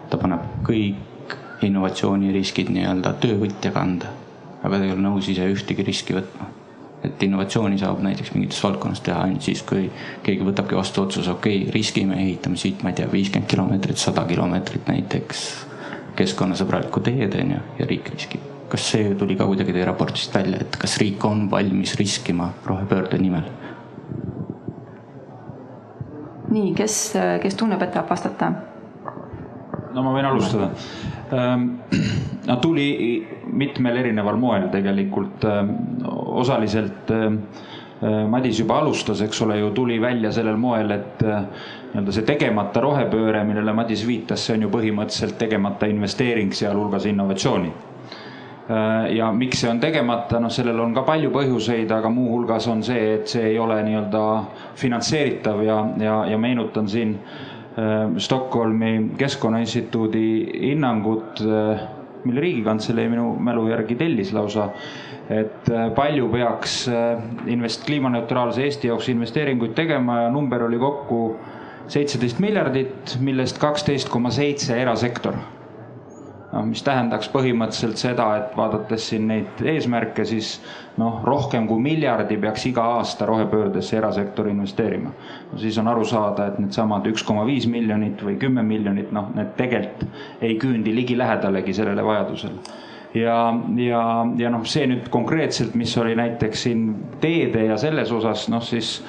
ta 0.10 0.18
paneb 0.18 0.46
kõik 0.68 1.14
innovatsiooniriskid 1.62 2.70
nii-öelda 2.74 3.15
töövõtja 3.24 3.72
kanda. 3.72 4.12
aga 4.65 4.78
ta 4.78 4.86
ei 4.86 4.91
ole 4.91 5.02
nõus 5.02 5.28
ise 5.30 5.46
ühtegi 5.52 5.84
riski 5.86 6.15
võtma. 6.15 6.48
et 7.06 7.24
innovatsiooni 7.24 7.78
saab 7.78 8.02
näiteks 8.02 8.34
mingites 8.34 8.63
valdkonnas 8.63 9.02
teha 9.06 9.22
ainult 9.28 9.46
siis, 9.46 9.62
kui 9.62 9.91
keegi 10.24 10.44
võtabki 10.44 10.76
vastu 10.76 11.04
otsuse, 11.04 11.32
okei 11.32 11.62
okay,, 11.62 11.72
riskime, 11.72 12.18
ehitame 12.24 12.58
siit, 12.58 12.84
ma 12.84 12.89
ei 12.89 12.96
tea, 12.96 13.12
viiskümmend 13.12 13.50
kilomeetrit, 13.50 13.98
sada 14.02 14.26
kilomeetrit 14.26 14.88
näiteks 14.88 15.46
keskkonnasõbralikku 16.15 17.04
teed 17.06 17.36
on 17.41 17.56
ju 17.58 17.62
ja 17.80 17.88
riik 17.89 18.10
riskib. 18.13 18.52
kas 18.70 18.89
see 18.91 19.13
tuli 19.15 19.36
ka 19.38 19.46
kuidagi 19.46 19.74
teie 19.74 19.86
raportist 19.86 20.34
välja, 20.34 20.58
et 20.62 20.78
kas 20.82 20.98
riik 20.98 21.26
on 21.26 21.46
valmis 21.52 21.96
riskima 21.96 22.50
rohepöörde 22.65 23.18
nimel? 23.22 23.46
nii, 26.50 26.72
kes, 26.74 27.13
kes 27.44 27.56
tunneb, 27.60 27.82
et 27.82 27.94
tahab 27.94 28.10
vastata? 28.10 28.52
No 29.95 30.03
ma 30.03 30.15
võin 30.15 30.27
alustada. 30.29 30.69
Ehm, 31.36 31.69
no 32.49 32.58
tuli 32.63 32.89
mitmel 33.55 34.01
erineval 34.03 34.38
moel 34.41 34.67
tegelikult, 34.73 35.47
ehm, 35.49 35.71
osaliselt 36.43 37.15
ehm, 37.15 37.39
Madis 38.29 38.58
juba 38.60 38.75
alustas, 38.81 39.21
eks 39.23 39.39
ole 39.45 39.55
ju, 39.55 39.69
tuli 39.73 39.95
välja 40.03 40.27
sellel 40.36 40.58
moel, 40.60 40.91
et 40.91 41.21
nii-öelda 41.23 42.13
see 42.13 42.25
tegemata 42.27 42.81
rohepööre, 42.84 43.39
millele 43.47 43.71
Madis 43.73 44.03
viitas, 44.05 44.43
see 44.45 44.58
on 44.58 44.65
ju 44.65 44.69
põhimõtteliselt 44.73 45.38
tegemata 45.39 45.88
investeering, 45.89 46.51
sealhulgas 46.53 47.08
innovatsiooni. 47.10 47.71
ja 49.15 49.31
miks 49.31 49.63
see 49.63 49.71
on 49.71 49.79
tegemata, 49.79 50.41
noh, 50.43 50.51
sellel 50.51 50.79
on 50.84 50.93
ka 50.93 51.05
palju 51.08 51.31
põhjuseid, 51.31 51.91
aga 51.95 52.12
muuhulgas 52.12 52.67
on 52.67 52.84
see, 52.84 53.13
et 53.15 53.31
see 53.31 53.47
ei 53.53 53.60
ole 53.63 53.79
nii-öelda 53.88 54.23
finantseeritav 54.75 55.63
ja, 55.63 55.79
ja, 56.01 56.15
ja 56.34 56.38
meenutan 56.38 56.89
siin 56.91 57.15
Äh, 57.19 57.55
Stockholmi 58.18 59.12
Keskkonnainstituudi 59.20 60.28
hinnangut, 60.70 61.42
äh, 61.44 61.82
mille 62.24 62.42
Riigikantselei 62.42 63.10
minu 63.12 63.34
mälu 63.44 63.68
järgi 63.68 63.98
tellis 64.00 64.32
lausa, 64.34 64.70
et 65.30 65.68
äh, 65.72 65.90
palju 65.96 66.30
peaks 66.32 66.78
invest-, 67.52 67.84
kliimaneutraalse 67.90 68.64
Eesti 68.64 68.88
jaoks 68.94 69.10
investeeringuid 69.12 69.76
tegema 69.76 70.22
ja 70.24 70.32
number 70.32 70.64
oli 70.70 70.80
kokku 70.80 71.20
seitseteist 71.92 72.40
miljardit, 72.40 73.18
millest 73.22 73.60
kaksteist 73.62 74.10
koma 74.10 74.32
seitse 74.34 74.80
erasektor 74.82 75.36
mis 76.63 76.84
tähendaks 76.84 77.28
põhimõtteliselt 77.34 78.00
seda, 78.00 78.30
et 78.39 78.56
vaadates 78.58 79.10
siin 79.10 79.28
neid 79.28 79.62
eesmärke, 79.65 80.26
siis 80.26 80.56
noh, 81.02 81.20
rohkem 81.24 81.68
kui 81.68 81.82
miljardi 81.84 82.38
peaks 82.39 82.65
iga 82.70 82.86
aasta 83.00 83.28
rohepöördesse 83.28 83.98
erasektor 83.98 84.48
investeerima. 84.48 85.12
no 85.52 85.60
siis 85.60 85.78
on 85.78 85.88
aru 85.91 86.06
saada, 86.06 86.48
et 86.48 86.60
needsamad 86.60 87.08
üks 87.12 87.24
koma 87.24 87.46
viis 87.46 87.68
miljonit 87.68 88.24
või 88.24 88.38
kümme 88.39 88.63
miljonit, 88.63 89.12
noh, 89.12 89.30
need 89.36 89.56
tegelikult 89.58 90.41
ei 90.41 90.58
küündi 90.62 90.96
ligilähedalegi 90.96 91.74
sellele 91.74 92.06
vajadusele 92.06 92.84
ja, 93.15 93.38
ja, 93.78 94.02
ja 94.38 94.52
noh, 94.52 94.65
see 94.68 94.88
nüüd 94.89 95.10
konkreetselt, 95.13 95.76
mis 95.80 95.96
oli 95.98 96.15
näiteks 96.18 96.68
siin 96.68 96.88
teede 97.24 97.65
ja 97.70 97.78
selles 97.82 98.12
osas, 98.15 98.48
noh 98.52 98.63
siis 98.63 99.00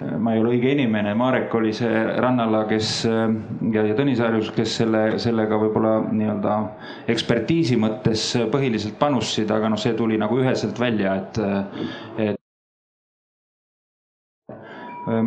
ma 0.00 0.32
ei 0.34 0.40
ole 0.42 0.54
õige 0.56 0.72
inimene, 0.74 1.14
Marek 1.14 1.52
oli 1.54 1.70
see 1.76 2.02
Rannala, 2.20 2.64
kes 2.70 2.88
ja, 3.06 3.84
ja 3.86 3.94
Tõnis 3.94 4.18
Harjus, 4.22 4.50
kes 4.54 4.72
selle, 4.80 5.02
sellega 5.22 5.58
võib-olla 5.60 6.00
nii-öelda 6.10 6.56
ekspertiisi 7.14 7.78
mõttes 7.78 8.26
põhiliselt 8.50 8.98
panustasid, 8.98 9.50
aga 9.54 9.70
noh, 9.70 9.80
see 9.80 9.94
tuli 9.98 10.18
nagu 10.18 10.38
üheselt 10.42 10.80
välja, 10.82 11.14
et, 11.22 11.38
et 12.18 12.40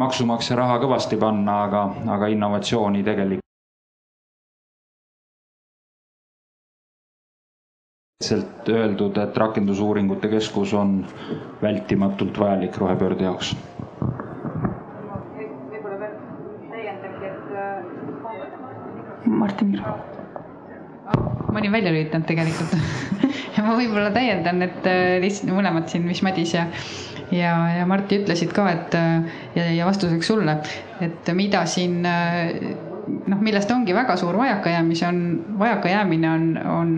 maksumaksja 0.04 0.60
raha 0.60 0.80
kõvasti 0.84 1.20
panna, 1.22 1.62
aga, 1.70 1.86
aga 2.18 2.32
innovatsiooni 2.36 3.06
tegelikult 3.08 3.44
öeldud, 8.68 9.16
et 9.22 9.38
rakendusuuringute 9.38 10.28
keskus 10.28 10.74
on 10.76 11.06
vältimatult 11.62 12.40
vajalik 12.42 12.76
rohepöörde 12.82 13.24
jaoks 13.24 13.54
Martin 19.28 19.76
Kirp. 19.76 19.86
ma 21.52 21.60
olin 21.60 21.72
välja 21.72 21.92
lülitanud 21.92 22.28
tegelikult 22.28 22.74
ja 23.58 23.64
ma 23.66 23.76
võib-olla 23.78 24.12
täiendan, 24.16 24.62
et 24.66 24.88
äh, 24.90 25.18
lihtsalt 25.24 25.54
mõlemad 25.56 25.88
siin, 25.92 26.06
mis 26.08 26.22
Madis 26.26 26.54
ja, 26.54 26.68
ja, 27.32 27.54
ja 27.80 27.86
Martti 27.90 28.22
ütlesid 28.22 28.52
ka, 28.56 28.68
et 28.74 28.98
äh, 28.98 29.40
ja, 29.56 29.70
ja 29.80 29.88
vastuseks 29.88 30.28
sulle, 30.34 30.60
et 31.04 31.32
mida 31.38 31.64
siin 31.70 32.02
äh, 32.06 32.52
noh, 33.28 33.40
millest 33.42 33.72
ongi 33.72 33.96
väga 33.96 34.18
suur 34.20 34.38
vajakajäämis 34.38 35.04
on, 35.08 35.22
vajakajäämine 35.60 36.32
on, 36.32 36.50
on 36.74 36.94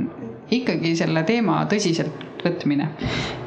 ikkagi 0.52 0.96
selle 0.98 1.24
teema 1.28 1.62
tõsiselt 1.70 2.29
võtmine. 2.45 2.89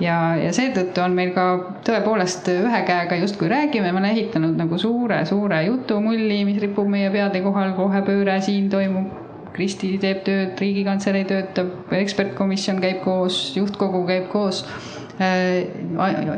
ja, 0.00 0.16
ja 0.40 0.52
seetõttu 0.54 1.02
on 1.04 1.16
meil 1.16 1.32
ka 1.36 1.46
tõepoolest 1.86 2.48
ühe 2.52 2.82
käega 2.88 3.18
justkui 3.20 3.50
räägime, 3.52 3.90
me 3.92 4.00
oleme 4.00 4.12
ehitanud 4.12 4.56
nagu 4.58 4.78
suure-suure 4.78 5.62
jutumulli, 5.66 6.42
mis 6.48 6.60
ripub 6.62 6.88
meie 6.88 7.10
peade 7.10 7.42
kohal, 7.44 7.76
rohepööre 7.78 8.40
siin 8.44 8.70
toimub. 8.72 9.20
Kristi 9.52 9.98
teeb 10.00 10.22
tööd, 10.24 10.54
Riigikantselei 10.56 11.26
töötab, 11.28 11.90
ekspertkomisjon 11.92 12.78
käib 12.80 13.02
koos, 13.04 13.50
juhtkogu 13.52 14.06
käib 14.08 14.30
koos 14.32 14.62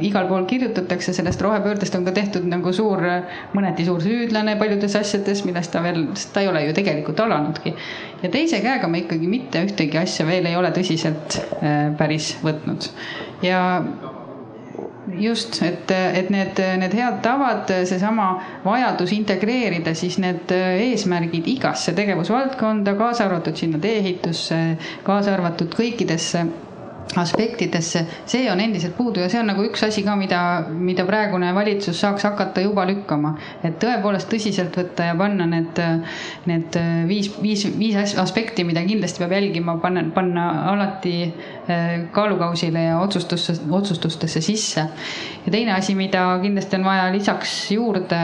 igal 0.05 0.29
pool 0.29 0.47
kirjutatakse 0.51 1.14
sellest 1.16 1.42
rohepöördest 1.42 1.94
on 1.99 2.07
ka 2.07 2.14
tehtud 2.16 2.47
nagu 2.51 2.73
suur, 2.73 3.03
mõneti 3.55 3.87
suur 3.87 4.03
süüdlane 4.03 4.57
paljudes 4.61 4.97
asjades, 4.99 5.44
millest 5.49 5.73
ta 5.75 5.83
veel, 5.85 6.07
sest 6.14 6.33
ta 6.35 6.44
ei 6.44 6.51
ole 6.51 6.64
ju 6.66 6.75
tegelikult 6.77 7.20
alanudki. 7.27 7.75
ja 8.23 8.33
teise 8.33 8.61
käega 8.64 8.88
me 8.88 9.05
ikkagi 9.05 9.29
mitte 9.29 9.64
ühtegi 9.66 10.01
asja 10.01 10.27
veel 10.27 10.47
ei 10.51 10.57
ole 10.57 10.73
tõsiselt 10.75 11.38
äh, 11.61 11.92
päris 11.99 12.35
võtnud 12.44 12.90
ja 13.44 13.61
just, 15.18 15.62
et, 15.62 15.90
et 15.90 16.31
need, 16.33 16.59
need 16.81 16.94
head 16.97 17.20
tavad, 17.25 17.70
seesama 17.88 18.29
vajadus 18.64 19.12
integreerida 19.16 19.94
siis 19.97 20.18
need 20.23 20.53
eesmärgid 20.55 21.49
igasse 21.55 21.94
tegevusvaldkonda, 21.97 22.97
kaasa 22.99 23.29
arvatud 23.29 23.59
sinna 23.59 23.81
tee-ehitusse, 23.83 24.61
kaasa 25.07 25.35
arvatud 25.37 25.75
kõikidesse 25.77 26.47
aspektidesse, 27.17 28.05
see 28.27 28.51
on 28.51 28.61
endiselt 28.61 28.97
puudu 28.97 29.23
ja 29.23 29.29
see 29.31 29.40
on 29.40 29.49
nagu 29.53 29.64
üks 29.67 29.85
asi 29.87 30.03
ka, 30.07 30.17
mida, 30.19 30.40
mida 30.73 31.05
praegune 31.07 31.53
valitsus 31.55 32.01
saaks 32.01 32.27
hakata 32.27 32.64
juba 32.64 32.87
lükkama. 32.88 33.35
et 33.64 33.77
tõepoolest 33.83 34.31
tõsiselt 34.33 34.77
võtta 34.79 35.09
ja 35.11 35.14
panna 35.19 35.47
need, 35.47 35.81
need 36.51 36.79
viis, 37.09 37.31
viis, 37.43 37.67
viis 37.79 38.17
aspekti, 38.21 38.64
mida 38.64 38.83
kindlasti 38.87 39.23
peab 39.23 39.37
jälgima, 39.37 39.77
panna, 39.83 40.05
panna 40.14 40.49
alati 40.73 41.17
eh, 41.25 41.97
kaalukausile 42.12 42.88
ja 42.88 43.01
otsustusse, 43.01 43.59
otsustustesse 43.71 44.40
sisse. 44.45 44.88
ja 45.47 45.53
teine 45.53 45.77
asi, 45.77 45.95
mida 45.95 46.27
kindlasti 46.43 46.81
on 46.81 46.88
vaja 46.88 47.11
lisaks 47.14 47.59
juurde 47.77 48.23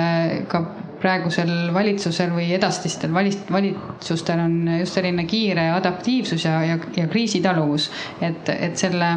ka 0.48 0.64
praegusel 1.00 1.70
valitsusel 1.74 2.32
või 2.34 2.50
edasistel 2.56 3.12
valitsustel 3.14 4.42
on 4.44 4.56
just 4.80 4.98
selline 4.98 5.26
kiire 5.28 5.70
adaptiivsus 5.74 6.44
ja, 6.44 6.58
ja, 6.66 6.80
ja 6.96 7.06
kriisitaluvus. 7.10 7.90
et, 8.20 8.48
et 8.52 8.76
selle, 8.78 9.10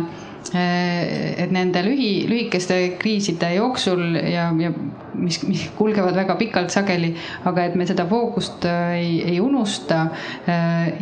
et 0.54 1.52
nende 1.52 1.84
lühi, 1.86 2.26
lühikeste 2.30 2.80
kriiside 3.00 3.54
jooksul 3.56 4.16
ja, 4.16 4.50
ja 4.60 4.72
mis, 5.14 5.42
mis 5.48 5.68
kulgevad 5.78 6.16
väga 6.18 6.36
pikalt 6.40 6.74
sageli, 6.74 7.14
aga 7.50 7.68
et 7.68 7.76
me 7.80 7.88
seda 7.90 8.08
fookust 8.10 8.68
ei, 8.70 9.22
ei 9.34 9.40
unusta 9.44 10.08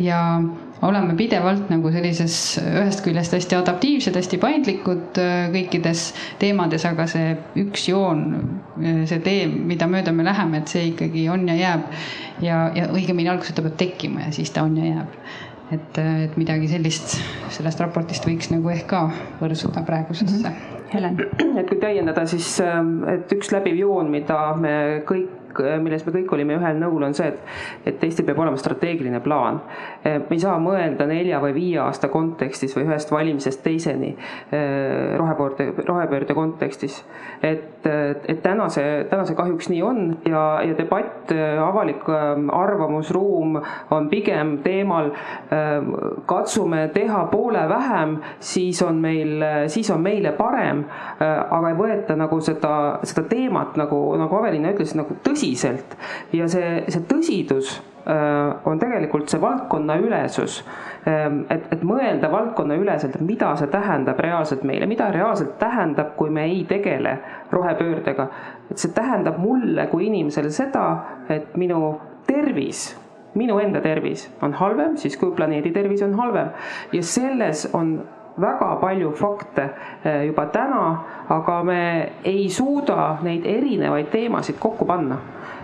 ja 0.02 0.20
oleme 0.82 1.14
pidevalt 1.18 1.70
nagu 1.70 1.90
sellises 1.94 2.36
ühest 2.62 3.04
küljest 3.04 3.34
hästi 3.36 3.56
adaptiivsed, 3.58 4.16
hästi 4.18 4.38
paindlikud 4.42 5.20
äh, 5.22 5.46
kõikides 5.54 6.08
teemades, 6.42 6.86
aga 6.88 7.06
see 7.10 7.36
üks 7.62 7.86
joon, 7.90 8.26
äh, 8.80 9.04
see 9.10 9.22
tee, 9.22 9.46
mida 9.46 9.86
mööda 9.90 10.14
me 10.14 10.26
läheme, 10.26 10.62
et 10.62 10.72
see 10.72 10.88
ikkagi 10.90 11.28
on 11.32 11.46
ja 11.52 11.56
jääb. 11.60 11.88
ja, 12.42 12.58
ja 12.74 12.90
õigemini 12.90 13.30
alguses 13.30 13.54
ta 13.54 13.62
peab 13.62 13.78
tekkima 13.78 14.26
ja 14.26 14.34
siis 14.34 14.50
ta 14.50 14.66
on 14.66 14.76
ja 14.80 14.90
jääb. 14.90 15.18
et, 15.72 15.98
äh, 16.02 16.24
et 16.26 16.36
midagi 16.36 16.68
sellist 16.68 17.16
sellest 17.54 17.80
raportist 17.80 18.26
võiks 18.26 18.50
nagu 18.52 18.74
ehk 18.74 18.88
ka 18.90 19.06
võrsuda 19.40 19.84
praegusesse 19.86 20.42
mm. 20.42 20.50
-hmm. 20.50 20.78
Helen. 20.92 21.16
et 21.56 21.68
kui 21.68 21.78
täiendada, 21.80 22.26
siis 22.26 22.58
et 22.60 23.30
üks 23.32 23.48
läbiv 23.54 23.78
joon, 23.78 24.10
mida 24.10 24.52
me 24.60 24.74
kõik 25.08 25.41
milles 25.82 26.06
me 26.06 26.16
kõik 26.16 26.32
olime 26.36 26.56
ühel 26.58 26.80
nõul, 26.80 27.06
on 27.08 27.14
see, 27.16 27.28
et, 27.28 27.92
et 27.92 28.04
Eestil 28.04 28.26
peab 28.28 28.40
olema 28.42 28.60
strateegiline 28.60 29.20
plaan. 29.24 29.60
me 30.04 30.34
ei 30.34 30.40
saa 30.40 30.58
mõelda 30.62 31.06
nelja 31.06 31.40
või 31.42 31.54
viie 31.56 31.78
aasta 31.82 32.08
kontekstis 32.12 32.76
või 32.76 32.86
ühest 32.88 33.12
valimisest 33.12 33.62
teiseni 33.64 34.12
eh, 34.12 35.16
rohepöörde, 35.18 35.72
rohepöörde 35.86 36.34
kontekstis. 36.34 37.04
et, 37.42 37.86
et 38.28 38.42
täna 38.42 38.68
see, 38.70 39.04
täna 39.10 39.24
see 39.26 39.36
kahjuks 39.38 39.68
nii 39.72 39.82
on 39.82 40.02
ja, 40.28 40.44
ja 40.66 40.76
debatt, 40.78 41.32
avalik 41.66 42.06
eh, 42.08 42.42
arvamusruum 42.58 43.58
on 43.90 44.08
pigem 44.12 44.58
teemal 44.64 45.12
eh, 45.12 45.92
katsume 46.26 46.88
teha 46.94 47.24
poole 47.32 47.64
vähem, 47.68 48.16
siis 48.40 48.82
on 48.82 49.00
meil, 49.02 49.42
siis 49.66 49.90
on 49.90 50.02
meile 50.02 50.32
parem. 50.36 50.84
aga 51.22 51.68
ei 51.70 51.76
võeta 51.76 52.14
nagu 52.16 52.38
seda, 52.42 52.98
seda 53.06 53.22
teemat 53.28 53.76
nagu, 53.78 53.98
nagu 54.18 54.36
Avelina 54.36 54.72
ütles, 54.72 54.94
nagu 54.98 55.14
tõsiselt 55.24 55.41
tõsiselt 55.42 55.96
ja 56.32 56.46
see, 56.50 56.84
see 56.88 57.02
tõsidus 57.08 57.74
äh, 58.06 58.68
on 58.68 58.78
tegelikult 58.78 59.30
see 59.30 59.40
valdkonnaülesus. 59.42 60.60
Ähm, 61.08 61.42
et, 61.50 61.66
et 61.74 61.82
mõelda 61.86 62.30
valdkonnaüleselt, 62.30 63.16
et 63.16 63.26
mida 63.26 63.52
see 63.58 63.70
tähendab 63.72 64.20
reaalselt 64.22 64.62
meile, 64.62 64.86
mida 64.86 65.10
reaalselt 65.12 65.58
tähendab, 65.58 66.14
kui 66.16 66.30
me 66.30 66.46
ei 66.46 66.64
tegele 66.68 67.18
rohepöördega. 67.52 68.28
et 68.70 68.78
see 68.78 68.94
tähendab 68.94 69.38
mulle 69.38 69.86
kui 69.90 70.06
inimesele 70.06 70.50
seda, 70.50 70.86
et 71.28 71.56
minu 71.56 71.98
tervis 72.26 72.92
minu 73.34 73.56
enda 73.58 73.80
tervis 73.80 74.26
on 74.44 74.52
halvem, 74.52 74.96
siis 75.00 75.16
kui 75.16 75.32
planeedi 75.32 75.70
tervis 75.72 76.02
on 76.04 76.12
halvem 76.18 76.50
ja 76.92 77.02
selles 77.02 77.64
on 77.72 78.02
väga 78.40 78.76
palju 78.80 79.12
fakte 79.16 79.68
äh, 80.04 80.26
juba 80.26 80.46
täna, 80.46 80.82
aga 81.28 81.62
me 81.64 81.82
ei 82.24 82.48
suuda 82.50 83.18
neid 83.22 83.46
erinevaid 83.46 84.10
teemasid 84.12 84.58
kokku 84.60 84.84
panna 84.88 85.20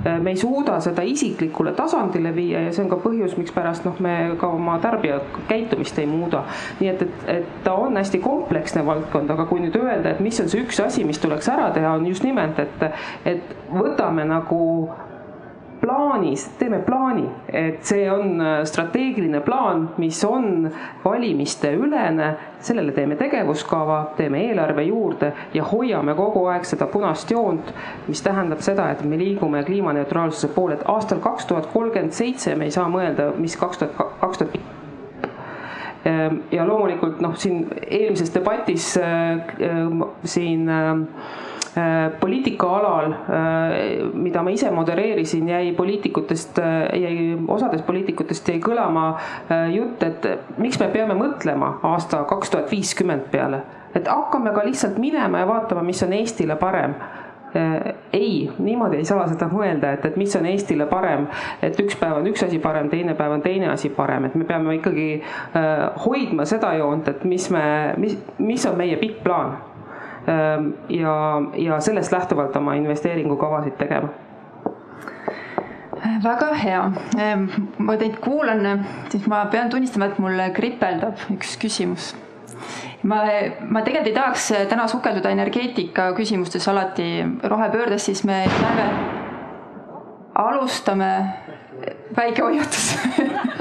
Äh, 0.06 0.20
me 0.20 0.30
ei 0.30 0.36
suuda 0.36 0.80
seda 0.80 1.02
isiklikule 1.02 1.72
tasandile 1.72 2.30
viia 2.34 2.60
ja 2.62 2.72
see 2.72 2.84
on 2.84 2.90
ka 2.92 3.00
põhjus, 3.02 3.34
mikspärast 3.38 3.86
noh, 3.86 3.98
me 4.04 4.12
ka 4.38 4.50
oma 4.54 4.76
tarbija 4.82 5.18
käitumist 5.48 5.98
ei 5.98 6.06
muuda. 6.06 6.44
nii 6.80 6.90
et, 6.92 7.02
et, 7.02 7.24
et 7.34 7.48
ta 7.64 7.74
on 7.74 7.98
hästi 7.98 8.20
kompleksne 8.22 8.84
valdkond, 8.86 9.30
aga 9.34 9.48
kui 9.50 9.64
nüüd 9.64 9.74
öelda, 9.80 10.14
et 10.14 10.22
mis 10.22 10.38
on 10.40 10.50
see 10.50 10.62
üks 10.62 10.78
asi, 10.84 11.04
mis 11.08 11.18
tuleks 11.18 11.50
ära 11.50 11.72
teha, 11.74 11.96
on 11.98 12.06
just 12.06 12.22
nimelt, 12.22 12.60
et, 12.62 12.86
et 13.26 13.56
võtame 13.74 14.26
nagu 14.28 14.60
plaanis, 15.80 16.48
teeme 16.58 16.78
plaani, 16.78 17.24
et 17.52 17.84
see 17.86 18.06
on 18.10 18.40
äh, 18.40 18.64
strateegiline 18.68 19.40
plaan, 19.40 19.88
mis 19.98 20.20
on 20.24 20.70
valimiste 21.04 21.72
ülene, 21.76 22.32
sellele 22.60 22.92
teeme 22.92 23.16
tegevuskava, 23.16 24.00
teeme 24.16 24.42
eelarve 24.48 24.82
juurde 24.88 25.32
ja 25.54 25.64
hoiame 25.64 26.14
kogu 26.18 26.46
aeg 26.50 26.66
seda 26.66 26.88
punast 26.90 27.30
joont, 27.30 27.72
mis 28.08 28.22
tähendab 28.22 28.62
seda, 28.64 28.90
et 28.90 29.04
me 29.04 29.18
liigume 29.20 29.62
kliimaneutraalsuse 29.66 30.50
poole, 30.54 30.78
et 30.78 30.86
aastal 30.90 31.22
kaks 31.24 31.46
tuhat 31.46 31.70
kolmkümmend 31.72 32.16
seitse 32.16 32.54
me 32.58 32.68
ei 32.68 32.74
saa 32.74 32.88
mõelda, 32.90 33.30
mis 33.38 33.56
kaks 33.56 33.84
tuhat, 33.84 34.16
kaks 34.20 34.42
tuhat 34.42 34.58
ehm, 36.04 36.40
ja 36.52 36.66
loomulikult 36.66 37.22
noh, 37.22 37.36
siin 37.38 37.66
eelmises 37.86 38.34
debatis 38.34 38.96
äh, 38.98 39.38
äh, 39.62 40.08
siin 40.24 40.66
äh, 40.68 40.96
Äh, 41.76 42.10
poliitikaalal, 42.20 43.12
äh, 43.12 43.18
mida 44.12 44.42
ma 44.42 44.50
ise 44.50 44.70
modereerisin, 44.70 45.48
jäi 45.48 45.72
poliitikutest, 45.76 46.58
äh, 46.58 47.00
jäi, 47.00 47.38
osadest 47.48 47.86
poliitikutest 47.86 48.48
jäi 48.48 48.60
kõlama 48.60 49.18
jutt, 49.74 50.02
et 50.02 50.28
miks 50.56 50.80
me 50.80 50.88
peame 50.88 51.14
mõtlema 51.18 51.74
aasta 51.82 52.22
kaks 52.24 52.50
tuhat 52.50 52.72
viiskümmend 52.72 53.28
peale. 53.30 53.62
et 53.94 54.08
hakkame 54.08 54.50
ka 54.52 54.64
lihtsalt 54.64 54.98
minema 54.98 55.38
ja 55.38 55.46
vaatama, 55.48 55.82
mis 55.82 56.02
on 56.02 56.12
Eestile 56.12 56.56
parem. 56.56 56.94
Ei, 58.12 58.50
niimoodi 58.58 58.96
ei 58.96 59.04
saa 59.04 59.24
seda 59.26 59.48
mõelda, 59.48 59.94
et, 59.96 60.04
et 60.04 60.16
mis 60.16 60.36
on 60.36 60.46
Eestile 60.46 60.86
parem, 60.86 61.26
et 61.62 61.80
üks 61.80 61.96
päev 61.96 62.18
on 62.20 62.26
üks 62.28 62.44
asi 62.44 62.58
parem, 62.58 62.90
teine 62.92 63.14
päev 63.16 63.32
on 63.32 63.42
teine 63.42 63.70
asi 63.72 63.88
parem, 63.88 64.28
et 64.28 64.34
me 64.34 64.44
peame 64.44 64.76
ikkagi 64.76 65.22
hoidma 66.04 66.44
seda 66.44 66.74
joont, 66.76 67.08
et 67.08 67.24
mis 67.24 67.48
me, 67.50 67.64
mis, 67.96 68.18
mis 68.38 68.66
on 68.68 68.76
meie 68.76 69.00
pikk 69.00 69.24
plaan 69.24 69.56
ja, 70.88 71.42
ja 71.56 71.80
sellest 71.80 72.12
lähtuvalt 72.12 72.56
oma 72.56 72.74
investeeringukavasid 72.78 73.76
tegema. 73.80 74.08
Väga 76.22 76.48
hea, 76.54 76.82
ma 77.78 77.96
teid 77.98 78.18
kuulan, 78.22 78.84
siis 79.10 79.26
ma 79.30 79.44
pean 79.50 79.70
tunnistama, 79.70 80.10
et 80.10 80.18
mul 80.22 80.40
kripeldab 80.54 81.20
üks 81.34 81.56
küsimus. 81.62 82.12
Ma, 83.06 83.20
ma 83.70 83.82
tegelikult 83.86 84.10
ei 84.10 84.16
tahaks 84.16 84.48
täna 84.70 84.88
sukelduda 84.90 85.30
energeetika 85.34 86.10
küsimustes 86.18 86.66
alati 86.70 87.22
rohepöördes, 87.42 88.08
siis 88.10 88.24
me 88.26 88.40
näeme, 88.50 88.88
alustame, 90.46 91.12
väike 92.16 92.42
hoiatus 92.42 92.90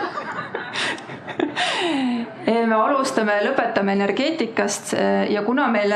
me 2.69 2.75
alustame, 2.75 3.37
lõpetame 3.45 3.93
energeetikast 3.97 4.93
ja 5.31 5.41
kuna 5.45 5.67
meil 5.71 5.93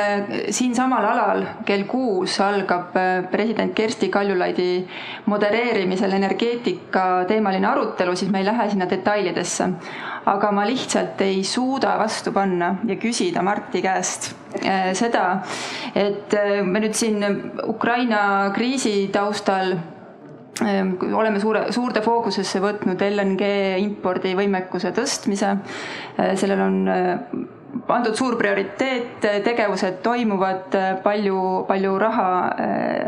siinsamal 0.54 1.06
alal 1.06 1.44
kell 1.68 1.86
kuus 1.90 2.38
algab 2.44 2.96
president 3.32 3.74
Kersti 3.78 4.10
Kaljulaidi 4.14 4.70
modereerimisel 5.32 6.14
energeetika 6.18 7.06
teemaline 7.30 7.68
arutelu, 7.68 8.16
siis 8.16 8.32
me 8.32 8.42
ei 8.42 8.50
lähe 8.50 8.70
sinna 8.72 8.90
detailidesse. 8.90 9.70
aga 10.26 10.52
ma 10.52 10.66
lihtsalt 10.68 11.22
ei 11.26 11.44
suuda 11.44 11.96
vastu 11.98 12.32
panna 12.32 12.76
ja 12.86 12.96
küsida 12.96 13.42
Marti 13.42 13.82
käest 13.82 14.36
seda, 14.94 15.42
et 15.96 16.36
me 16.66 16.80
nüüd 16.84 16.94
siin 16.94 17.26
Ukraina 17.68 18.52
kriisi 18.54 19.10
taustal 19.14 19.74
oleme 20.62 21.40
suure, 21.42 21.66
suurde 21.74 22.04
fookusesse 22.06 22.62
võtnud 22.64 23.02
LNG 23.08 23.54
impordivõimekuse 23.86 24.94
tõstmise. 24.98 25.56
Ehm, 26.18 26.36
sellel 26.40 26.62
on 26.68 26.78
pandud 27.88 28.16
suur 28.16 28.36
prioriteet, 28.38 29.24
tegevused 29.46 30.02
toimuvad, 30.04 30.76
palju, 31.04 31.42
palju 31.70 31.98
raha, 32.02 32.30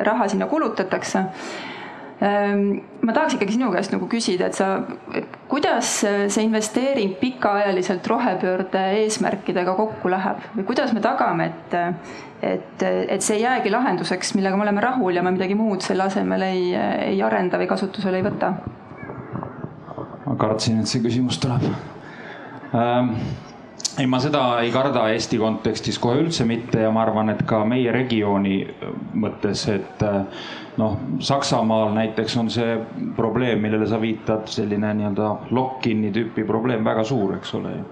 raha 0.08 0.28
sinna 0.32 0.48
kulutatakse 0.48 1.26
Ehm, 1.28 1.73
ma 2.24 3.14
tahaks 3.16 3.36
ikkagi 3.36 3.58
sinu 3.58 3.68
käest 3.74 3.92
nagu 3.92 4.08
küsida, 4.08 4.48
et 4.48 4.56
sa, 4.56 4.68
kuidas 5.52 5.90
see 6.04 6.46
investeering 6.46 7.18
pikaajaliselt 7.20 8.08
rohepöörde 8.08 8.84
eesmärkidega 9.02 9.76
kokku 9.76 10.12
läheb 10.14 10.46
või 10.56 10.68
kuidas 10.72 10.94
me 10.96 11.04
tagame, 11.04 11.50
et, 11.52 11.78
et, 12.54 12.86
et 12.86 13.26
see 13.26 13.42
ei 13.42 13.44
jäägi 13.44 13.74
lahenduseks, 13.74 14.36
millega 14.38 14.60
me 14.60 14.68
oleme 14.68 14.84
rahul 14.86 15.20
ja 15.20 15.26
me 15.26 15.36
midagi 15.36 15.58
muud 15.60 15.84
selle 15.84 16.08
asemel 16.08 16.48
ei, 16.48 16.70
ei 17.12 17.24
arenda 17.26 17.60
või 17.60 17.72
kasutusele 17.74 18.22
ei 18.22 18.28
võta? 18.30 18.54
ma 20.24 20.38
kartsin, 20.40 20.80
et 20.80 20.88
see 20.88 21.04
küsimus 21.04 21.42
tuleb 21.44 21.68
ähm 22.74 23.18
ei, 24.00 24.08
ma 24.08 24.20
seda 24.22 24.42
ei 24.64 24.72
karda 24.74 25.06
Eesti 25.14 25.38
kontekstis 25.42 26.00
kohe 26.02 26.22
üldse 26.24 26.46
mitte 26.50 26.82
ja 26.82 26.92
ma 26.94 27.04
arvan, 27.06 27.30
et 27.34 27.44
ka 27.48 27.62
meie 27.68 27.92
regiooni 27.94 28.58
mõttes, 29.22 29.68
et 29.74 30.04
noh, 30.82 30.98
Saksamaal 31.22 31.94
näiteks 31.94 32.38
on 32.42 32.50
see 32.54 32.78
probleem, 33.18 33.62
millele 33.62 33.88
sa 33.90 34.02
viitad, 34.02 34.48
selline 34.50 34.94
nii-öelda 34.98 35.32
lock-in'i 35.54 36.12
tüüpi 36.16 36.46
probleem 36.50 36.86
väga 36.86 37.06
suur, 37.08 37.36
eks 37.38 37.54
ole 37.60 37.76
ju. 37.78 37.88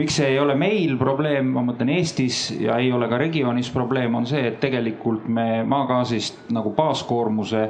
miks 0.00 0.14
see 0.16 0.30
ei 0.32 0.38
ole 0.40 0.54
meil 0.56 0.94
probleem, 0.98 1.50
ma 1.52 1.64
mõtlen 1.66 1.90
Eestis 1.98 2.46
ja 2.56 2.78
ei 2.80 2.92
ole 2.92 3.08
ka 3.10 3.18
regioonis 3.20 3.70
probleem, 3.74 4.14
on 4.14 4.26
see, 4.26 4.46
et 4.48 4.60
tegelikult 4.60 5.26
me 5.28 5.64
maagaasist 5.68 6.48
nagu 6.54 6.72
baaskoormuse 6.76 7.66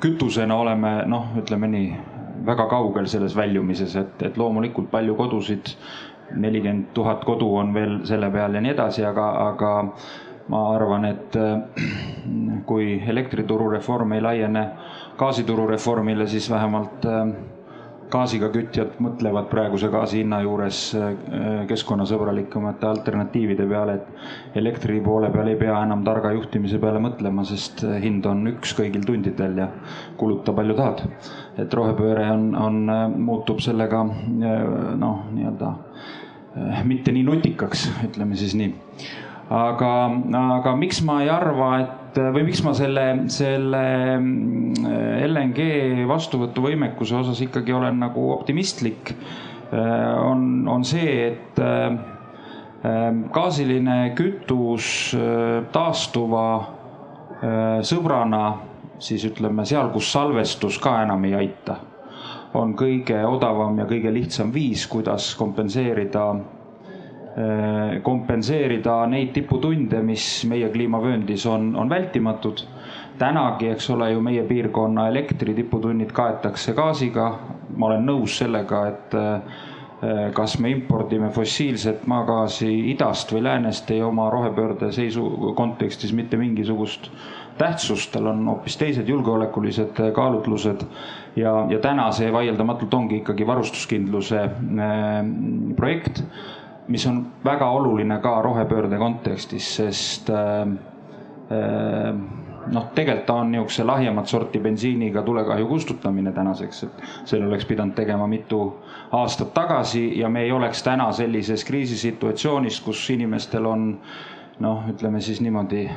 kütusena 0.00 0.56
oleme 0.56 1.00
noh, 1.10 1.34
ütleme 1.36 1.68
nii, 1.68 1.90
väga 2.46 2.68
kaugel 2.70 3.08
selles 3.10 3.34
väljumises, 3.36 3.96
et, 3.98 4.22
et 4.22 4.36
loomulikult 4.38 4.90
palju 4.90 5.16
kodusid 5.18 5.72
nelikümmend 6.34 6.92
tuhat 6.94 7.24
kodu 7.24 7.56
on 7.56 7.74
veel 7.74 7.98
selle 8.04 8.30
peal 8.30 8.54
ja 8.54 8.60
nii 8.60 8.72
edasi, 8.74 9.04
aga, 9.04 9.26
aga 9.48 9.72
ma 10.48 10.62
arvan, 10.74 11.04
et 11.04 11.36
äh, 11.36 11.60
kui 12.66 13.02
elektrituru 13.08 13.70
reform 13.70 14.12
ei 14.12 14.22
laiene 14.22 14.68
gaasituru 15.18 15.66
reformile, 15.66 16.26
siis 16.26 16.50
vähemalt 16.50 17.06
äh, 17.06 17.34
gaasiga 18.12 18.48
kütjad 18.54 18.96
mõtlevad 19.02 19.48
praeguse 19.50 19.90
gaasi 19.92 20.22
hinna 20.22 20.40
juures 20.44 20.80
äh, 20.98 21.12
keskkonnasõbralikumate 21.70 22.88
alternatiivide 22.88 23.66
peale, 23.70 23.98
et 23.98 24.58
elektri 24.62 25.00
poole 25.04 25.30
peal 25.34 25.50
ei 25.52 25.58
pea 25.60 25.76
enam 25.84 26.04
targa 26.06 26.32
juhtimise 26.36 26.80
peale 26.82 27.02
mõtlema, 27.02 27.44
sest 27.48 27.84
hind 28.02 28.26
on 28.30 28.46
üks 28.54 28.76
kõigil 28.78 29.04
tundidel 29.06 29.60
ja 29.62 29.68
kuluta 30.20 30.54
palju 30.56 30.78
tahad. 30.78 31.04
et 31.58 31.74
rohepööre 31.74 32.30
on, 32.30 32.48
on, 32.54 32.82
muutub 33.16 33.60
sellega 33.64 34.02
noh, 34.04 35.22
nii-öelda 35.32 35.72
mitte 36.88 37.12
nii 37.12 37.24
nutikaks, 37.26 37.88
ütleme 38.08 38.36
siis 38.36 38.54
nii 38.56 38.74
aga, 39.52 39.90
aga 40.58 40.74
miks 40.78 41.02
ma 41.06 41.20
ei 41.22 41.30
arva, 41.30 41.70
et 41.82 42.05
või 42.16 42.46
miks 42.48 42.62
ma 42.64 42.72
selle, 42.76 43.04
selle 43.32 43.82
mm, 44.18 44.86
LNG 45.26 45.60
vastuvõtuvõimekuse 46.08 47.16
osas 47.18 47.40
ikkagi 47.44 47.74
olen 47.76 48.00
nagu 48.00 48.30
optimistlik, 48.34 49.14
on, 49.72 50.68
on 50.70 50.84
see, 50.86 51.32
et 51.32 51.58
gaasiline 53.34 53.96
kütus 54.14 54.88
taastuva 55.74 56.46
sõbrana 57.82 58.42
siis 59.02 59.24
ütleme 59.26 59.66
seal, 59.68 59.90
kus 59.92 60.12
salvestus 60.14 60.78
ka 60.82 61.00
enam 61.02 61.24
ei 61.26 61.34
aita, 61.36 61.80
on 62.56 62.76
kõige 62.78 63.18
odavam 63.28 63.82
ja 63.82 63.88
kõige 63.90 64.12
lihtsam 64.14 64.54
viis, 64.54 64.86
kuidas 64.88 65.34
kompenseerida 65.36 66.28
Äh, 66.30 66.55
kompenseerida 68.02 68.94
neid 69.12 69.34
tiputunde, 69.36 70.00
mis 70.00 70.24
meie 70.48 70.70
kliimavööndis 70.72 71.44
on, 71.46 71.74
on 71.76 71.90
vältimatud. 71.92 72.64
tänagi, 73.18 73.68
eks 73.72 73.90
ole 73.90 74.10
ju 74.12 74.20
meie 74.20 74.42
piirkonna 74.44 75.06
elektri 75.08 75.54
tiputunnid 75.54 76.12
kaetakse 76.12 76.72
gaasiga. 76.72 77.38
ma 77.76 77.86
olen 77.86 78.06
nõus 78.06 78.38
sellega, 78.38 78.86
et 78.88 79.14
äh, 79.14 80.30
kas 80.32 80.58
me 80.58 80.70
impordime 80.70 81.28
fossiilset 81.30 82.06
maagaasi 82.06 82.90
idast 82.90 83.32
või 83.32 83.42
läänest, 83.42 83.90
ei 83.90 84.02
oma 84.02 84.30
rohepöörde 84.30 84.92
seisu 84.92 85.52
kontekstis 85.56 86.12
mitte 86.12 86.36
mingisugust 86.36 87.10
tähtsust, 87.58 88.12
tal 88.12 88.26
on 88.26 88.44
hoopis 88.48 88.76
teised 88.76 89.08
julgeolekulised 89.08 90.00
kaalutlused. 90.14 90.84
ja, 91.36 91.66
ja 91.68 91.78
täna 91.78 92.10
see 92.12 92.32
vaieldamatult 92.32 92.94
ongi 92.94 93.16
ikkagi 93.20 93.46
varustuskindluse 93.46 94.42
äh, 94.44 95.24
projekt 95.76 96.22
mis 96.88 97.06
on 97.06 97.26
väga 97.44 97.70
oluline 97.70 98.18
ka 98.22 98.42
rohepöörde 98.42 98.98
kontekstis, 98.98 99.76
sest 99.76 100.30
äh, 100.30 100.62
äh, 101.50 102.14
noh, 102.72 102.88
tegelikult 102.94 103.26
ta 103.26 103.34
on 103.42 103.52
niisuguse 103.52 103.84
lahjemat 103.84 104.26
sorti 104.28 104.60
bensiiniga 104.60 105.22
tulekahju 105.22 105.66
kustutamine 105.66 106.32
tänaseks, 106.32 106.82
et 106.82 107.02
selle 107.24 107.46
oleks 107.46 107.66
pidanud 107.66 107.94
tegema 107.94 108.26
mitu 108.26 108.60
aastat 109.12 109.54
tagasi 109.54 110.18
ja 110.18 110.28
me 110.28 110.42
ei 110.42 110.52
oleks 110.52 110.82
täna 110.82 111.10
sellises 111.12 111.64
kriisisituatsioonis, 111.64 112.80
kus 112.80 113.10
inimestel 113.10 113.66
on 113.66 113.88
noh, 114.60 114.84
ütleme 114.90 115.20
siis 115.20 115.40
niimoodi 115.40 115.88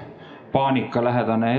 paanikalähedane 0.51 1.51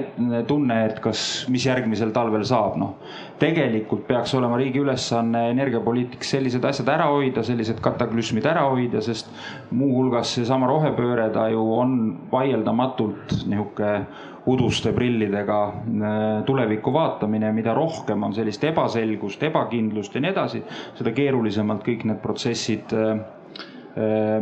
tunne, 0.48 0.78
et 0.86 1.00
kas, 1.02 1.22
mis 1.52 1.66
järgmisel 1.66 2.12
talvel 2.14 2.44
saab, 2.46 2.76
noh. 2.80 2.94
tegelikult 3.40 4.06
peaks 4.08 4.34
olema 4.36 4.58
riigi 4.60 4.82
ülesanne 4.82 5.46
energiapoliitikas 5.54 6.34
sellised 6.36 6.64
asjad 6.68 6.90
ära 6.92 7.06
hoida, 7.12 7.44
sellised 7.46 7.80
kataklüsmid 7.84 8.46
ära 8.50 8.66
hoida, 8.68 9.00
sest 9.04 9.30
muuhulgas 9.70 10.34
seesama 10.36 10.68
rohepööre, 10.70 11.30
ta 11.34 11.48
ju 11.52 11.64
on 11.78 11.96
vaieldamatult 12.32 13.40
nihuke 13.48 13.94
uduste 14.50 14.92
prillidega 14.96 15.58
äh, 15.68 16.14
tulevikku 16.48 16.92
vaatamine, 16.92 17.52
mida 17.56 17.74
rohkem 17.76 18.22
on 18.26 18.34
sellist 18.36 18.64
ebaselgust, 18.64 19.42
ebakindlust 19.50 20.16
ja 20.16 20.24
nii 20.24 20.32
edasi, 20.32 20.62
seda 20.98 21.12
keerulisemalt 21.16 21.84
kõik 21.86 22.06
need 22.08 22.22
protsessid 22.24 22.90
Äh, 22.92 23.18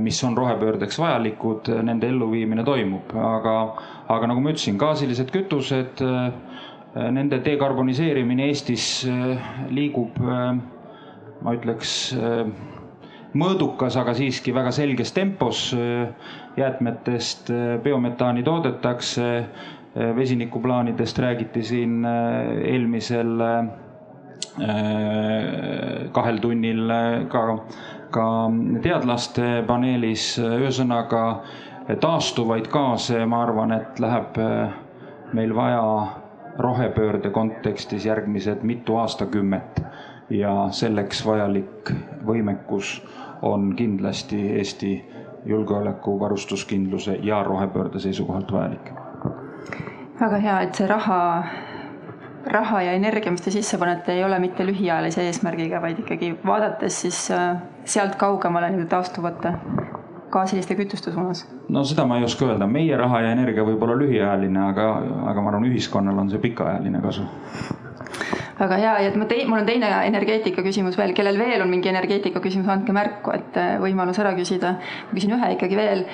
mis 0.05 0.19
on 0.25 0.35
rohepöördeks 0.37 0.99
vajalikud, 1.01 1.71
nende 1.83 2.09
elluviimine 2.13 2.65
toimub, 2.67 3.15
aga, 3.17 3.55
aga 4.13 4.29
nagu 4.29 4.43
ma 4.45 4.53
ütlesin, 4.53 4.77
gaasilised 4.81 5.31
kütused, 5.33 6.03
äh, 6.05 7.09
nende 7.15 7.39
dekarboniseerimine 7.45 8.49
Eestis 8.49 9.07
liigub, 9.73 10.19
ma 10.21 11.55
ütleks, 11.55 11.93
mõõdukas, 13.39 13.97
aga 14.01 14.15
siiski 14.19 14.55
väga 14.57 14.73
selges 14.75 15.13
tempos. 15.13 15.75
jäätmetest 16.59 17.53
biometaani 17.85 18.43
toodetakse, 18.43 19.27
vesinikuplaanidest 20.17 21.19
räägiti 21.19 21.63
siin 21.63 22.05
eelmisel 22.05 23.39
kahel 26.13 26.41
tunnil 26.43 26.91
ka 27.31 27.45
ka 28.11 28.27
teadlaste 28.83 29.63
paneelis, 29.67 30.39
ühesõnaga 30.39 31.23
taastuvaid 32.01 32.69
gaase, 32.73 33.25
ma 33.27 33.43
arvan, 33.43 33.73
et 33.73 34.01
läheb 34.01 34.39
eh, 34.43 34.75
meil 35.33 35.55
vaja 35.57 35.83
rohepöörde 36.59 37.31
kontekstis 37.31 38.07
järgmised 38.07 38.63
mitu 38.63 38.97
aastakümmet 38.97 39.83
ja 40.31 40.69
selleks 40.71 41.23
vajalik 41.27 41.93
võimekus 42.27 42.99
on 43.43 43.71
kindlasti 43.77 44.41
Eesti 44.59 44.93
julgeoleku, 45.47 46.21
varustuskindluse 46.21 47.19
ja 47.23 47.43
rohepöörde 47.43 48.01
seisukohalt 48.01 48.53
vajalik. 48.53 48.93
väga 50.21 50.37
hea, 50.37 50.61
et 50.61 50.75
see 50.75 50.87
raha, 50.87 51.45
raha 52.53 52.83
ja 52.87 52.97
energia, 52.97 53.33
mis 53.33 53.45
te 53.45 53.53
sisse 53.55 53.79
panete, 53.79 54.15
ei 54.17 54.25
ole 54.25 54.39
mitte 54.43 54.67
lühiajalise 54.67 55.25
eesmärgiga, 55.29 55.83
vaid 55.85 56.03
ikkagi 56.05 56.33
vaadates 56.47 57.03
siis 57.05 57.23
äh, 57.35 57.61
sealt 57.85 58.17
kaugemale 58.21 58.71
nii-öelda 58.73 58.91
taastuvate 58.97 59.55
gaasiliste 60.31 60.77
kütuste 60.77 61.13
suunas? 61.13 61.45
no 61.69 61.85
seda 61.89 62.07
ma 62.09 62.19
ei 62.19 62.25
oska 62.29 62.49
öelda, 62.49 62.69
meie 62.71 62.97
raha 62.97 63.23
ja 63.25 63.35
energia 63.37 63.65
võib 63.67 63.83
olla 63.85 63.97
lühiajaline, 64.03 64.65
aga, 64.71 64.89
aga 65.33 65.45
ma 65.45 65.53
arvan, 65.53 65.69
ühiskonnal 65.71 66.19
on 66.25 66.33
see 66.33 66.43
pikaajaline 66.43 67.03
kasu. 67.05 67.27
Väga 68.59 68.77
hea. 68.81 68.93
Ja 69.05 69.11
et 69.13 69.17
ma 69.19 69.27
tei-, 69.31 69.45
mul 69.47 69.61
on 69.61 69.67
teine 69.69 69.89
energeetika 70.09 70.65
küsimus 70.67 70.99
veel, 70.99 71.13
kellel 71.15 71.39
veel 71.39 71.63
on 71.63 71.71
mingi 71.71 71.91
energeetika 71.93 72.43
küsimus, 72.43 72.71
andke 72.73 72.95
märku, 72.97 73.33
et 73.37 73.59
äh, 73.61 73.77
võimalus 73.83 74.19
ära 74.19 74.35
küsida. 74.39 74.75
ma 75.09 75.19
küsin 75.19 75.37
ühe 75.37 75.51
ikkagi 75.55 75.79
veel. 75.79 76.07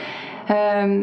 Ehm, 0.53 0.99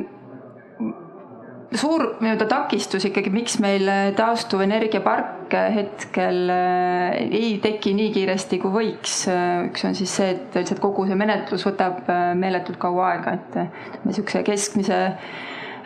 suur 1.71 2.03
nii-öelda 2.19 2.47
takistus 2.51 3.05
ikkagi, 3.07 3.31
miks 3.33 3.59
meil 3.63 3.87
taastuvenergiaparke 4.17 5.61
hetkel 5.75 6.51
äh, 6.51 7.21
ei 7.27 7.53
teki 7.63 7.93
nii 7.97 8.09
kiiresti, 8.17 8.59
kui 8.63 8.73
võiks. 8.75 9.21
üks 9.69 9.87
on 9.87 9.95
siis 9.97 10.17
see, 10.19 10.33
et 10.35 10.59
lihtsalt 10.59 10.83
kogu 10.83 11.07
see 11.07 11.19
menetlus 11.19 11.63
võtab 11.69 12.03
äh, 12.11 12.33
meeletult 12.39 12.81
kaua 12.81 13.13
aega, 13.13 13.37
et 13.39 14.03
niisuguse 14.05 14.43
keskmise 14.47 15.01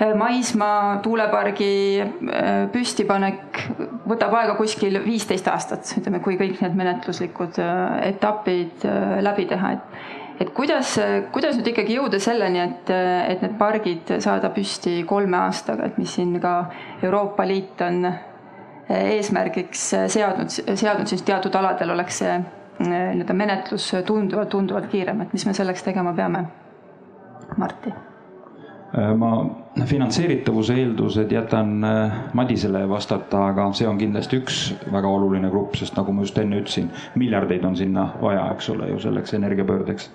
Äh, 0.02 0.12
maismaa 0.18 0.98
tuulepargi 1.00 2.02
äh, 2.04 2.66
püstipanek 2.72 3.62
võtab 4.10 4.34
aega 4.36 4.58
kuskil 4.58 4.98
viisteist 5.06 5.48
aastat, 5.48 5.88
ütleme, 6.02 6.20
kui 6.24 6.36
kõik 6.36 6.60
need 6.60 6.76
menetluslikud 6.76 7.62
äh, 7.64 8.10
etapid 8.10 8.84
läbi 9.24 9.46
teha, 9.48 9.72
et 9.78 10.25
et 10.40 10.52
kuidas, 10.56 10.96
kuidas 11.36 11.58
nüüd 11.60 11.70
ikkagi 11.72 11.98
jõuda 12.00 12.20
selleni, 12.24 12.62
et, 12.64 12.92
et 13.32 13.44
need 13.44 13.58
pargid 13.60 14.16
saada 14.24 14.52
püsti 14.56 15.02
kolme 15.08 15.40
aastaga, 15.46 15.90
et 15.90 16.00
mis 16.02 16.16
siin 16.18 16.36
ka 16.44 16.56
Euroopa 17.04 17.48
Liit 17.48 17.82
on 17.86 18.10
eesmärgiks 18.90 19.88
seadnud, 20.14 20.52
seadnud 20.52 21.10
siis 21.10 21.24
teatud 21.26 21.56
aladel 21.58 21.96
oleks 21.96 22.22
see 22.22 22.36
nii-öelda 22.86 23.38
menetlus 23.38 23.88
tunduvalt, 24.06 24.52
tunduvalt 24.52 24.92
kiirem, 24.92 25.24
et 25.24 25.34
mis 25.34 25.48
me 25.48 25.56
selleks 25.56 25.88
tegema 25.88 26.14
peame? 26.18 26.44
Martti 27.58 27.94
ma 28.96 29.30
finantseeritavuse 29.86 30.76
eeldused 30.80 31.32
jätan 31.32 31.84
äh, 31.84 32.12
Madisele 32.34 32.90
vastata, 32.90 33.48
aga 33.48 33.68
see 33.76 33.88
on 33.88 33.98
kindlasti 34.00 34.40
üks 34.40 34.60
väga 34.92 35.10
oluline 35.12 35.50
grupp, 35.52 35.76
sest 35.76 35.98
nagu 36.00 36.14
ma 36.16 36.24
just 36.24 36.38
enne 36.40 36.62
ütlesin, 36.62 36.88
miljardeid 37.20 37.66
on 37.68 37.76
sinna 37.76 38.06
vaja, 38.22 38.46
eks 38.56 38.70
ole 38.72 38.90
ju 38.94 39.00
selleks 39.04 39.36
energiapöördeks. 39.36 40.10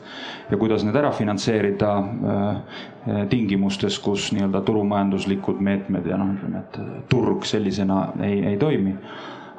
ja 0.51 0.57
kuidas 0.57 0.85
need 0.85 0.97
ära 0.97 1.13
finantseerida 1.13 1.93
äh, 1.99 3.27
tingimustes, 3.29 3.99
kus 3.99 4.31
nii-öelda 4.33 4.65
turumajanduslikud 4.65 5.61
meetmed 5.61 6.07
ja 6.07 6.17
noh, 6.17 6.33
ütleme, 6.39 6.65
et 6.65 6.81
turg 7.13 7.45
sellisena 7.45 8.07
ei, 8.23 8.41
ei 8.55 8.57
toimi 8.57 8.97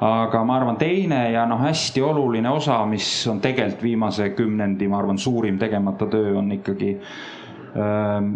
aga 0.02 0.42
ma 0.44 0.56
arvan, 0.58 0.76
teine 0.82 1.28
ja 1.30 1.46
noh, 1.46 1.62
hästi 1.62 2.02
oluline 2.02 2.50
osa, 2.50 2.80
mis 2.90 3.06
on 3.30 3.38
tegelikult 3.40 3.84
viimase 3.86 4.32
kümnendi, 4.34 4.88
ma 4.90 4.98
arvan, 4.98 5.18
suurim 5.18 5.62
tegemata 5.62 6.10
töö 6.10 6.40
on 6.40 6.50
ikkagi 6.58 6.96
äh, 6.96 8.32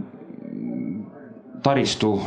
taristu, 1.63 2.21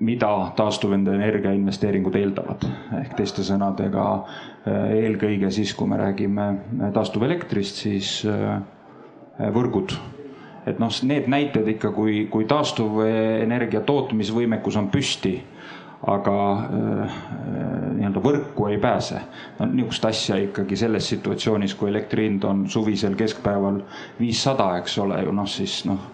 mida 0.00 0.30
taastuvenergia 0.56 1.52
investeeringud 1.56 2.16
eeldavad. 2.18 2.66
ehk 3.00 3.14
teiste 3.16 3.44
sõnadega 3.46 4.06
eh, 4.66 4.98
eelkõige 5.06 5.50
siis, 5.50 5.72
kui 5.74 5.88
me 5.88 6.00
räägime 6.00 6.48
eh, 6.52 6.90
taastuvelektrist, 6.92 7.82
siis 7.86 8.10
eh, 8.28 9.50
võrgud. 9.54 9.96
et 10.66 10.80
noh, 10.82 10.90
need 11.02 11.28
näited 11.30 11.68
ikka, 11.76 11.92
kui, 11.94 12.26
kui 12.30 12.44
taastuvenergia 12.44 13.80
tootmisvõimekus 13.86 14.76
on 14.76 14.90
püsti 14.90 15.38
aga 16.06 16.32
nii-öelda 17.96 18.20
võrku 18.22 18.66
ei 18.68 18.76
pääse. 18.78 19.20
no 19.58 19.66
niisugust 19.70 20.04
asja 20.04 20.36
ikkagi 20.36 20.76
selles 20.76 21.08
situatsioonis, 21.08 21.74
kui 21.74 21.88
elektri 21.88 22.26
hind 22.28 22.44
on 22.44 22.66
suvisel 22.68 23.16
keskpäeval 23.16 23.80
viissada, 24.20 24.74
eks 24.76 24.98
ole 24.98 25.22
ju 25.24 25.32
noh, 25.32 25.48
siis 25.48 25.84
noh 25.88 26.12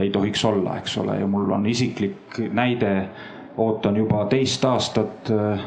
ei 0.00 0.10
tohiks 0.10 0.44
olla, 0.44 0.76
eks 0.78 0.98
ole, 0.98 1.18
ja 1.20 1.26
mul 1.26 1.50
on 1.50 1.66
isiklik 1.66 2.38
näide, 2.52 3.08
ootan 3.56 3.96
juba 3.96 4.24
teist 4.24 4.64
aastat 4.64 5.30
äh, 5.30 5.60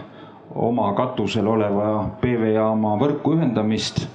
oma 0.56 0.94
katusel 0.94 1.48
oleva 1.48 2.10
PV-jaama 2.22 2.96
võrku 3.00 3.36
ühendamist. 3.38 4.06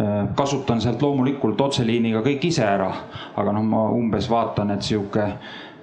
Äh, 0.00 0.28
kasutan 0.34 0.80
sealt 0.80 1.02
loomulikult 1.02 1.60
otseliiniga 1.60 2.22
kõik 2.24 2.48
ise 2.50 2.64
ära, 2.66 2.90
aga 3.36 3.54
noh, 3.54 3.62
ma 3.62 3.84
umbes 3.94 4.30
vaatan, 4.30 4.74
et 4.74 4.82
sihuke 4.82 5.28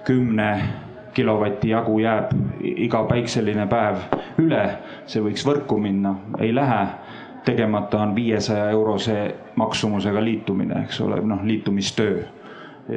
kümne 0.06 0.52
kilovati 1.14 1.72
jagu 1.72 2.00
jääb 2.00 2.32
iga 2.64 3.04
päikseline 3.08 3.66
päev 3.72 4.04
üle, 4.40 4.64
see 5.06 5.24
võiks 5.24 5.44
võrku 5.48 5.80
minna, 5.80 6.16
ei 6.40 6.56
lähe. 6.56 6.86
tegemata 7.46 7.98
on 7.98 8.12
viiesaja 8.16 8.70
eurose 8.70 9.36
maksumusega 9.56 10.22
liitumine, 10.24 10.84
eks 10.84 11.02
ole, 11.02 11.18
noh 11.26 11.40
liitumistöö 11.44 12.20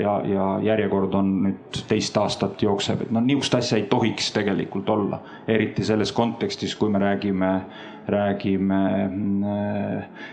ja, 0.01 0.21
ja 0.27 0.47
järjekord 0.63 1.15
on 1.15 1.33
nüüd 1.47 1.83
teist 1.89 2.17
aastat 2.21 2.63
jookseb, 2.63 3.07
et 3.07 3.11
noh, 3.15 3.25
niisugust 3.25 3.59
asja 3.59 3.79
ei 3.79 3.89
tohiks 3.91 4.33
tegelikult 4.35 4.89
olla. 4.89 5.21
eriti 5.49 5.85
selles 5.85 6.13
kontekstis, 6.13 6.77
kui 6.77 6.91
me 6.91 6.99
räägime, 6.99 7.51
räägime 8.09 8.81
äh, 9.05 10.25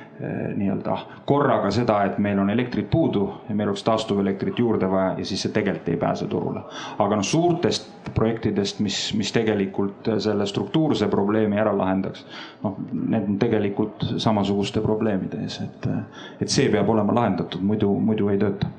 nii-öelda 0.56 0.98
korraga 1.26 1.72
seda, 1.72 2.04
et 2.06 2.18
meil 2.22 2.40
on 2.40 2.50
elektrit 2.50 2.90
puudu 2.90 3.24
ja 3.50 3.56
meil 3.56 3.72
oleks 3.72 3.84
taastuvelektrit 3.84 4.60
juurde 4.60 4.90
vaja 4.92 5.16
ja 5.18 5.26
siis 5.26 5.42
see 5.42 5.54
tegelikult 5.54 5.90
ei 5.90 5.98
pääse 5.98 6.28
turule. 6.28 6.62
aga 7.00 7.16
noh, 7.16 7.26
suurtest 7.26 7.90
projektidest, 8.14 8.80
mis, 8.80 9.00
mis 9.18 9.32
tegelikult 9.32 10.10
selle 10.20 10.46
struktuurse 10.46 11.08
probleemi 11.08 11.60
ära 11.60 11.74
lahendaks, 11.78 12.26
noh, 12.64 12.78
need 12.94 13.30
on 13.34 13.40
tegelikult 13.42 14.08
samasuguste 14.18 14.82
probleemide 14.82 15.42
ees, 15.46 15.62
et, 15.66 15.90
et 16.42 16.50
see 16.50 16.70
peab 16.70 16.90
olema 16.90 17.16
lahendatud, 17.16 17.62
muidu, 17.66 17.94
muidu 18.00 18.30
ei 18.30 18.42
tööta 18.42 18.70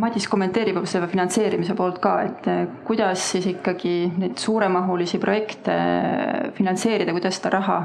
Madis 0.00 0.26
kommenteerib 0.30 0.78
selle 0.88 1.08
finantseerimise 1.10 1.74
poolt 1.76 1.98
ka, 2.02 2.16
et 2.24 2.46
eh, 2.48 2.66
kuidas 2.86 3.30
siis 3.34 3.50
ikkagi 3.52 3.94
neid 4.20 4.38
suuremahulisi 4.40 5.20
projekte 5.20 5.74
finantseerida, 6.56 7.12
kuidas 7.16 7.36
seda 7.40 7.58
raha 7.58 7.80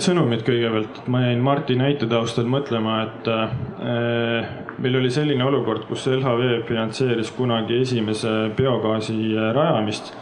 sõnumid 0.00 0.40
kõigepealt, 0.46 1.02
ma 1.12 1.20
jäin 1.26 1.42
Marti 1.44 1.76
näite 1.76 2.08
taustal 2.08 2.48
mõtlema, 2.48 2.96
et 3.04 3.28
äh, 3.28 4.48
meil 4.80 4.96
oli 4.96 5.12
selline 5.12 5.44
olukord, 5.44 5.84
kus 5.90 6.06
LHV 6.08 6.64
finantseeris 6.68 7.34
kunagi 7.36 7.82
esimese 7.84 8.34
biogaasi 8.56 9.18
rajamist. 9.56 10.14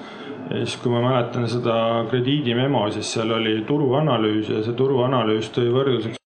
ja 0.50 0.64
siis, 0.64 0.78
kui 0.82 0.90
ma 0.90 1.02
mäletan 1.04 1.48
seda 1.48 1.78
krediidimemo, 2.10 2.86
siis 2.90 3.14
seal 3.14 3.30
oli 3.36 3.60
turuanalüüs 3.68 4.48
ja 4.48 4.62
see 4.64 4.78
turuanalüüs 4.78 5.52
tõi 5.54 5.68
võrdluseks 5.74 6.17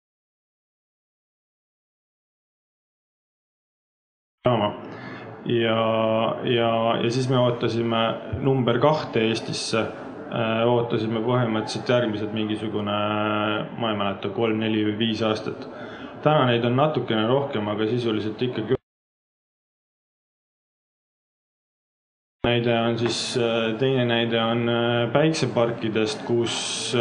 ja, 5.46 6.36
ja, 6.44 6.72
ja 7.04 7.12
siis 7.12 7.30
me 7.30 7.40
ootasime 7.40 8.02
number 8.42 8.80
kahte 8.80 9.24
Eestisse. 9.30 9.86
Äh, 10.32 10.62
ootasime 10.64 11.20
põhimõtteliselt 11.26 11.90
järgmised 11.92 12.32
mingisugune, 12.32 12.98
ma 13.76 13.90
ei 13.92 13.98
mäleta, 14.00 14.30
kolm, 14.32 14.62
neli 14.64 14.86
või 14.88 14.94
viis 15.08 15.24
aastat. 15.28 15.66
täna 16.24 16.46
neid 16.48 16.64
on 16.64 16.78
natukene 16.78 17.26
rohkem, 17.28 17.68
aga 17.68 17.88
sisuliselt 17.90 18.42
ikkagi. 18.42 18.78
näide 22.48 22.80
on 22.80 22.98
siis, 22.98 23.38
äh, 23.38 23.76
teine 23.80 24.06
näide 24.06 24.40
on 24.40 24.70
äh, 24.70 25.12
päikseparkidest, 25.12 26.24
kus, 26.26 26.96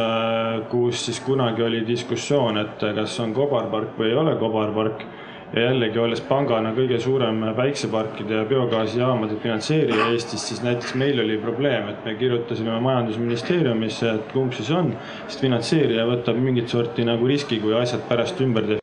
kus 0.70 1.06
siis 1.06 1.20
kunagi 1.20 1.62
oli 1.62 1.86
diskussioon, 1.86 2.58
et 2.58 2.82
kas 2.94 3.20
on 3.20 3.34
kobarpark 3.34 3.94
või 3.98 4.10
ei 4.10 4.18
ole 4.18 4.34
kobarpark 4.42 5.06
ja 5.52 5.62
jällegi, 5.62 5.98
olles 5.98 6.20
pangana 6.26 6.70
kõige 6.76 6.98
suurem 7.02 7.42
päikseparkide 7.56 8.40
ja 8.40 8.48
biogaasijaamade 8.50 9.38
finantseerija 9.42 10.10
Eestis, 10.14 10.46
siis 10.48 10.62
näiteks 10.62 10.94
meil 10.94 11.22
oli 11.24 11.38
probleem, 11.42 11.88
et 11.90 12.04
me 12.06 12.14
kirjutasime 12.18 12.78
majandusministeeriumisse, 12.80 14.14
et 14.14 14.34
kumb 14.34 14.54
siis 14.54 14.70
on, 14.74 14.92
sest 15.26 15.42
finantseerija 15.46 16.06
võtab 16.06 16.38
mingit 16.38 16.70
sorti 16.70 17.06
nagu 17.06 17.26
riski, 17.26 17.58
kui 17.62 17.74
asjad 17.74 18.06
pärast 18.08 18.40
ümber 18.46 18.68
teha. 18.68 18.78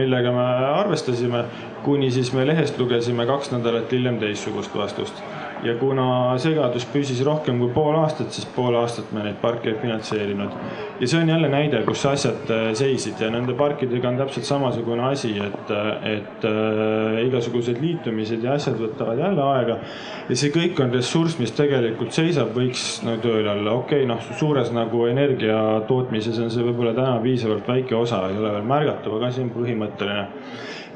millega 0.00 0.30
me 0.32 0.44
arvestasime, 0.80 1.42
kuni 1.84 2.08
siis 2.14 2.30
me 2.32 2.46
lehest 2.46 2.78
lugesime 2.80 3.26
kaks 3.28 3.50
nädalat 3.52 3.92
hiljem 3.92 4.16
teistsugust 4.22 4.72
vastust 4.76 5.18
ja 5.64 5.74
kuna 5.80 6.04
segadus 6.40 6.86
püsis 6.88 7.20
rohkem 7.26 7.58
kui 7.60 7.70
pool 7.74 7.96
aastat, 8.00 8.30
siis 8.34 8.46
pool 8.54 8.76
aastat 8.80 9.10
me 9.16 9.24
neid 9.24 9.38
parke 9.42 9.70
ei 9.72 9.76
finantseerinud. 9.82 10.54
ja 11.00 11.08
see 11.08 11.20
on 11.20 11.28
jälle 11.28 11.48
näide, 11.52 11.82
kus 11.86 12.04
asjad 12.06 12.50
äh, 12.52 12.70
seisid 12.78 13.20
ja 13.20 13.30
nende 13.32 13.54
parkidega 13.58 14.08
on 14.08 14.20
täpselt 14.20 14.48
samasugune 14.48 15.04
asi, 15.10 15.32
et, 15.44 15.74
et 16.14 16.46
äh, 16.48 17.20
igasugused 17.26 17.80
liitumised 17.80 18.44
ja 18.44 18.56
asjad 18.56 18.80
võtavad 18.80 19.20
jälle 19.20 19.44
aega. 19.44 19.78
ja 20.28 20.40
see 20.42 20.52
kõik 20.54 20.80
on 20.84 20.94
ressurss, 20.94 21.38
mis 21.42 21.54
tegelikult 21.56 22.16
seisab, 22.16 22.54
võiks 22.56 23.04
nagu 23.06 23.20
tööle 23.24 23.52
olla, 23.52 23.76
okei 23.82 24.04
okay,, 24.04 24.08
noh, 24.08 24.32
suures 24.40 24.72
nagu 24.74 25.04
energia 25.10 25.60
tootmises 25.88 26.38
on 26.40 26.50
see 26.52 26.64
võib-olla 26.64 26.96
täna 26.96 27.18
piisavalt 27.22 27.68
väike 27.68 27.96
osa, 27.96 28.24
ei 28.30 28.40
ole 28.40 28.56
veel 28.56 28.68
märgatav, 28.68 29.18
aga 29.18 29.32
see 29.34 29.44
on 29.46 29.54
põhimõtteline 29.54 30.28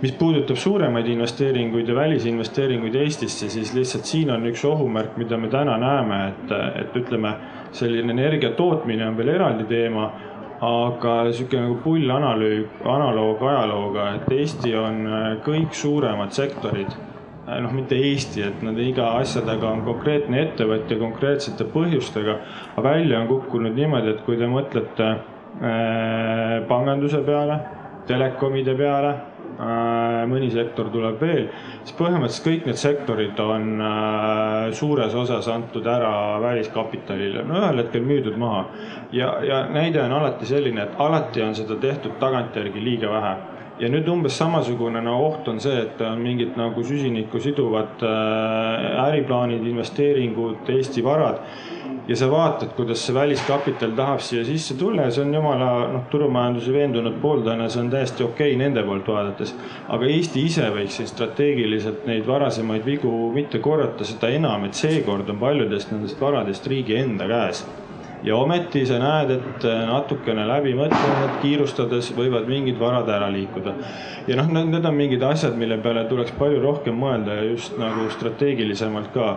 mis 0.02 0.12
puudutab 0.18 0.56
suuremaid 0.56 1.06
investeeringuid 1.06 1.88
ja 1.88 1.94
välisinvesteeringuid 1.94 2.94
Eestisse, 2.94 3.48
siis 3.48 3.74
lihtsalt 3.74 4.04
siin 4.04 4.30
on 4.34 4.46
üks 4.50 4.64
ohumärk, 4.68 5.16
mida 5.16 5.38
me 5.40 5.48
täna 5.48 5.78
näeme, 5.80 6.20
et, 6.28 6.54
et 6.82 6.96
ütleme, 7.02 7.34
selline 7.72 8.12
energia 8.12 8.50
tootmine 8.58 9.06
on 9.08 9.16
veel 9.18 9.34
eraldi 9.38 9.64
teema 9.70 10.10
aga 10.64 11.14
sihuke 11.34 11.58
nagu 11.58 11.78
pullanalüüg, 11.82 12.84
analoog 12.88 13.42
ajalooga, 13.42 14.06
et 14.18 14.30
Eesti 14.36 14.74
on 14.78 15.02
äh, 15.08 15.26
kõik 15.44 15.74
suuremad 15.76 16.32
sektorid 16.36 16.92
äh, 16.94 17.58
noh, 17.64 17.74
mitte 17.74 17.98
Eesti, 17.98 18.44
et 18.46 18.62
nad 18.64 18.78
iga 18.80 19.14
asja 19.18 19.42
taga 19.46 19.72
on 19.74 19.84
konkreetne 19.86 20.40
ettevõtja 20.44 20.98
konkreetsete 21.00 21.66
põhjustega. 21.74 22.38
aga 22.76 22.86
välja 22.88 23.20
on 23.20 23.28
kukkunud 23.28 23.76
niimoodi, 23.76 24.14
et 24.14 24.24
kui 24.26 24.38
te 24.40 24.48
mõtlete 24.50 25.10
äh, 25.10 26.58
panganduse 26.70 27.22
peale, 27.26 27.60
telekomide 28.06 28.76
peale 28.78 29.14
mõni 30.28 30.50
sektor 30.52 30.88
tuleb 30.92 31.20
veel, 31.20 31.48
siis 31.84 31.96
põhimõtteliselt 31.98 32.46
kõik 32.48 32.68
need 32.68 32.80
sektorid 32.80 33.40
on 33.44 33.80
äh, 33.80 34.72
suures 34.74 35.14
osas 35.14 35.48
antud 35.52 35.86
ära 35.86 36.40
väliskapitalile, 36.42 37.44
no 37.46 37.58
ühel 37.60 37.82
hetkel 37.84 38.06
müüdud 38.06 38.38
maha. 38.40 38.64
ja, 39.12 39.34
ja 39.44 39.64
näide 39.70 40.02
on 40.02 40.12
alati 40.12 40.46
selline, 40.46 40.82
et 40.82 40.98
alati 40.98 41.42
on 41.42 41.54
seda 41.54 41.76
tehtud 41.80 42.18
tagantjärgi 42.20 42.84
liiga 42.84 43.10
vähe. 43.10 43.34
Ja 43.78 43.88
nüüd 43.90 44.06
umbes 44.06 44.36
samasugune 44.38 45.00
no, 45.02 45.16
oht 45.26 45.48
on 45.50 45.58
see, 45.60 45.80
et 45.82 46.00
on 46.06 46.20
mingid 46.22 46.54
nagu 46.56 46.82
süsinikku 46.86 47.40
siduvad 47.42 48.02
äh, 48.06 49.06
äriplaanid, 49.08 49.66
investeeringud, 49.66 50.68
Eesti 50.70 51.02
varad 51.02 51.42
ja 52.08 52.16
sa 52.16 52.30
vaatad, 52.30 52.74
kuidas 52.76 53.06
see 53.06 53.14
väliskapital 53.16 53.94
tahab 53.96 54.20
siia 54.24 54.44
sisse 54.44 54.76
tulla 54.78 55.08
ja 55.08 55.14
see 55.14 55.24
on 55.24 55.34
jumala 55.34 55.70
noh, 55.92 56.02
turumajanduse 56.10 56.72
veendunud 56.72 57.20
pooldajana, 57.22 57.68
see 57.68 57.84
on 57.84 57.90
täiesti 57.94 58.26
okei 58.26 58.52
okay 58.52 58.60
nende 58.60 58.82
poolt 58.84 59.08
vaadates. 59.08 59.54
aga 59.88 60.10
Eesti 60.16 60.44
ise 60.48 60.68
võiks 60.74 60.98
siin 61.00 61.08
strateegiliselt 61.08 62.04
neid 62.10 62.26
varasemaid 62.26 62.84
vigu 62.84 63.14
mitte 63.34 63.58
korrata, 63.64 64.04
seda 64.04 64.28
enam, 64.28 64.68
et 64.68 64.74
seekord 64.74 65.30
on 65.30 65.40
paljudest 65.40 65.92
nendest 65.94 66.20
varadest 66.20 66.66
riigi 66.66 66.98
enda 67.00 67.28
käes 67.30 67.64
ja 68.24 68.36
ometi 68.36 68.86
sa 68.88 68.98
näed, 69.00 69.34
et 69.34 69.66
natukene 69.88 70.46
läbimõtlemised, 70.48 71.36
kiirustades 71.42 72.10
võivad 72.16 72.48
mingid 72.48 72.80
varad 72.80 73.08
ära 73.12 73.28
liikuda. 73.32 73.74
ja 74.26 74.38
noh, 74.40 74.48
need 74.54 74.84
on 74.84 74.96
mingid 74.96 75.22
asjad, 75.22 75.56
mille 75.60 75.78
peale 75.84 76.06
tuleks 76.08 76.32
palju 76.38 76.62
rohkem 76.62 76.96
mõelda 76.98 77.38
ja 77.40 77.46
just 77.50 77.78
nagu 77.78 78.08
strateegilisemalt 78.16 79.12
ka 79.14 79.36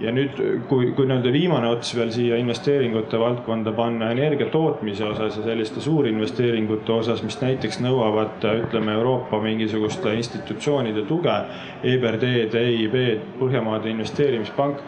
ja 0.00 0.12
nüüd, 0.14 0.38
kui, 0.70 0.92
kui 0.94 1.06
nii-öelda 1.08 1.32
viimane 1.34 1.70
ots 1.72 1.90
veel 1.98 2.10
siia 2.14 2.38
investeeringute 2.38 3.18
valdkonda 3.18 3.72
panna 3.74 4.12
energia 4.14 4.46
tootmise 4.52 5.04
osas 5.08 5.38
ja 5.40 5.44
selliste 5.46 5.82
suurinvesteeringute 5.82 6.92
osas, 6.94 7.22
mis 7.26 7.38
näiteks 7.42 7.80
nõuavad, 7.82 8.46
ütleme 8.64 8.94
Euroopa 8.94 9.40
mingisuguste 9.42 10.14
institutsioonide 10.20 11.02
tuge, 11.10 11.34
EBRD-d, 11.82 12.62
EIB-d, 12.62 13.34
Põhjamaade 13.40 13.90
Investeerimispank, 13.90 14.84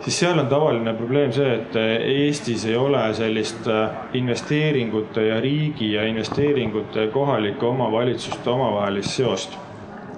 siis 0.00 0.18
seal 0.20 0.38
on 0.38 0.46
tavaline 0.46 0.94
probleem 0.94 1.32
see, 1.32 1.54
et 1.54 1.76
Eestis 1.76 2.64
ei 2.66 2.76
ole 2.76 3.02
sellist 3.14 3.66
investeeringute 4.14 5.26
ja 5.26 5.40
riigi 5.40 5.92
ja 5.92 6.06
investeeringute 6.06 7.06
ja 7.06 7.10
kohalike 7.10 7.66
omavalitsuste 7.66 8.50
omavahelist 8.50 9.10
seost. 9.10 9.58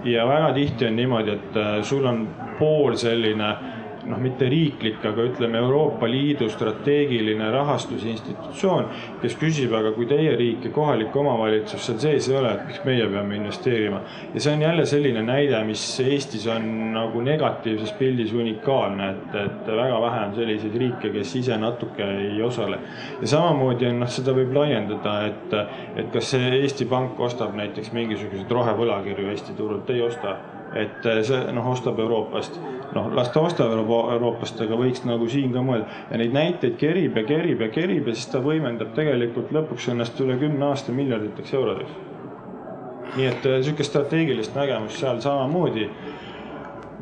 ja 0.05 0.28
väga 0.28 0.53
tihti 0.53 0.87
on 0.87 0.97
niimoodi, 0.97 1.31
et 1.31 1.85
sul 1.85 2.05
on 2.05 2.28
pool 2.59 2.95
selline 2.97 3.55
noh, 4.11 4.21
mitte 4.23 4.49
riiklik, 4.51 5.01
aga 5.07 5.25
ütleme 5.29 5.59
Euroopa 5.61 6.09
Liidu 6.11 6.49
strateegiline 6.51 7.51
rahastusinstitutsioon, 7.55 8.89
kes 9.23 9.37
küsib, 9.41 9.73
aga 9.77 9.93
kui 9.97 10.09
teie 10.11 10.35
riik 10.39 10.67
ja 10.69 10.73
kohalik 10.75 11.17
omavalitsus 11.17 11.87
seal 11.87 12.01
sees 12.03 12.29
ei 12.31 12.37
ole, 12.39 12.53
et 12.55 12.67
miks 12.69 12.85
meie 12.87 13.07
peame 13.11 13.39
investeerima. 13.39 14.03
ja 14.35 14.41
see 14.41 14.55
on 14.55 14.63
jälle 14.67 14.87
selline 14.87 15.23
näide, 15.23 15.63
mis 15.65 15.85
Eestis 16.01 16.47
on 16.51 16.69
nagu 16.95 17.21
negatiivses 17.25 17.93
pildis 17.99 18.33
unikaalne, 18.33 19.11
et, 19.11 19.35
et 19.45 19.73
väga 19.83 20.01
vähe 20.07 20.23
on 20.27 20.35
selliseid 20.35 20.79
riike, 20.85 21.13
kes 21.17 21.35
ise 21.43 21.57
natuke 21.57 22.07
ei 22.27 22.43
osale. 22.43 22.79
ja 23.21 23.33
samamoodi 23.35 23.91
on, 23.91 24.01
noh, 24.05 24.11
seda 24.11 24.35
võib 24.37 24.55
laiendada, 24.57 25.17
et, 25.27 25.59
et 25.97 26.13
kas 26.13 26.33
see 26.35 26.55
Eesti 26.61 26.87
Pank 26.91 27.21
ostab 27.21 27.55
näiteks 27.59 27.93
mingisuguseid 27.97 28.51
rohevõlakirju 28.51 29.31
Eesti 29.35 29.57
turult, 29.59 29.91
ei 29.91 30.03
osta 30.03 30.37
et 30.75 31.07
eh, 31.07 31.23
see 31.27 31.41
noh, 31.55 31.66
ostab 31.73 31.99
Euroopast, 31.99 32.59
noh 32.95 33.11
las 33.16 33.31
ta 33.35 33.43
ostab 33.43 33.73
Euroopast, 33.75 34.61
aga 34.62 34.79
võiks 34.79 35.03
nagu 35.09 35.27
siin 35.31 35.55
ka 35.55 35.64
mõelda. 35.66 35.89
Ja 36.11 36.21
neid 36.21 36.37
näiteid 36.37 36.77
kerib 36.81 37.18
ja 37.18 37.25
kerib 37.27 37.64
ja 37.64 37.71
kerib 37.75 38.11
ja 38.11 38.14
siis 38.14 38.31
ta 38.31 38.43
võimendab 38.45 38.95
tegelikult 38.97 39.51
lõpuks 39.55 39.91
ennast 39.91 40.21
üle 40.23 40.39
kümne 40.41 40.71
aasta 40.71 40.95
miljarditeks 40.95 41.55
eurodeks. 41.59 41.99
nii 43.16 43.27
et 43.27 43.47
eh, 43.47 43.59
sihukest 43.66 43.91
strateegilist 43.91 44.55
nägemust 44.55 45.03
seal 45.03 45.18
samamoodi 45.21 45.89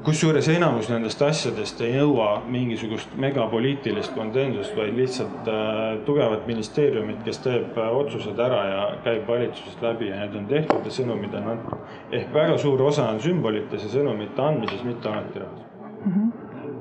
kusjuures 0.04 0.48
enamus 0.52 0.88
nendest 0.90 1.22
asjadest 1.22 1.80
ei 1.84 1.92
nõua 1.96 2.28
mingisugust 2.50 3.14
megapoliitilist 3.20 4.14
konsensust, 4.16 4.76
vaid 4.76 4.96
lihtsalt 4.96 5.48
äh, 5.50 5.98
tugevat 6.06 6.46
ministeeriumit, 6.50 7.22
kes 7.26 7.40
teeb 7.44 7.78
äh, 7.78 7.90
otsused 8.00 8.38
ära 8.42 8.60
ja 8.68 8.84
käib 9.04 9.28
valitsusest 9.28 9.82
läbi 9.82 10.10
ja 10.10 10.20
need 10.22 10.36
on 10.38 10.46
tehtud 10.50 10.86
ja 10.86 10.94
sõnumid 10.94 11.34
on 11.40 11.50
antud. 11.54 11.78
ehk 12.12 12.34
väga 12.34 12.58
suur 12.58 12.82
osa 12.82 13.08
on 13.12 13.20
sümbolites 13.24 13.84
ja 13.86 13.92
sõnumite 13.98 14.44
andmises, 14.44 14.84
mitte 14.84 15.08
ametirahas 15.08 15.60
mm. 16.04 16.12
-hmm. 16.12 16.28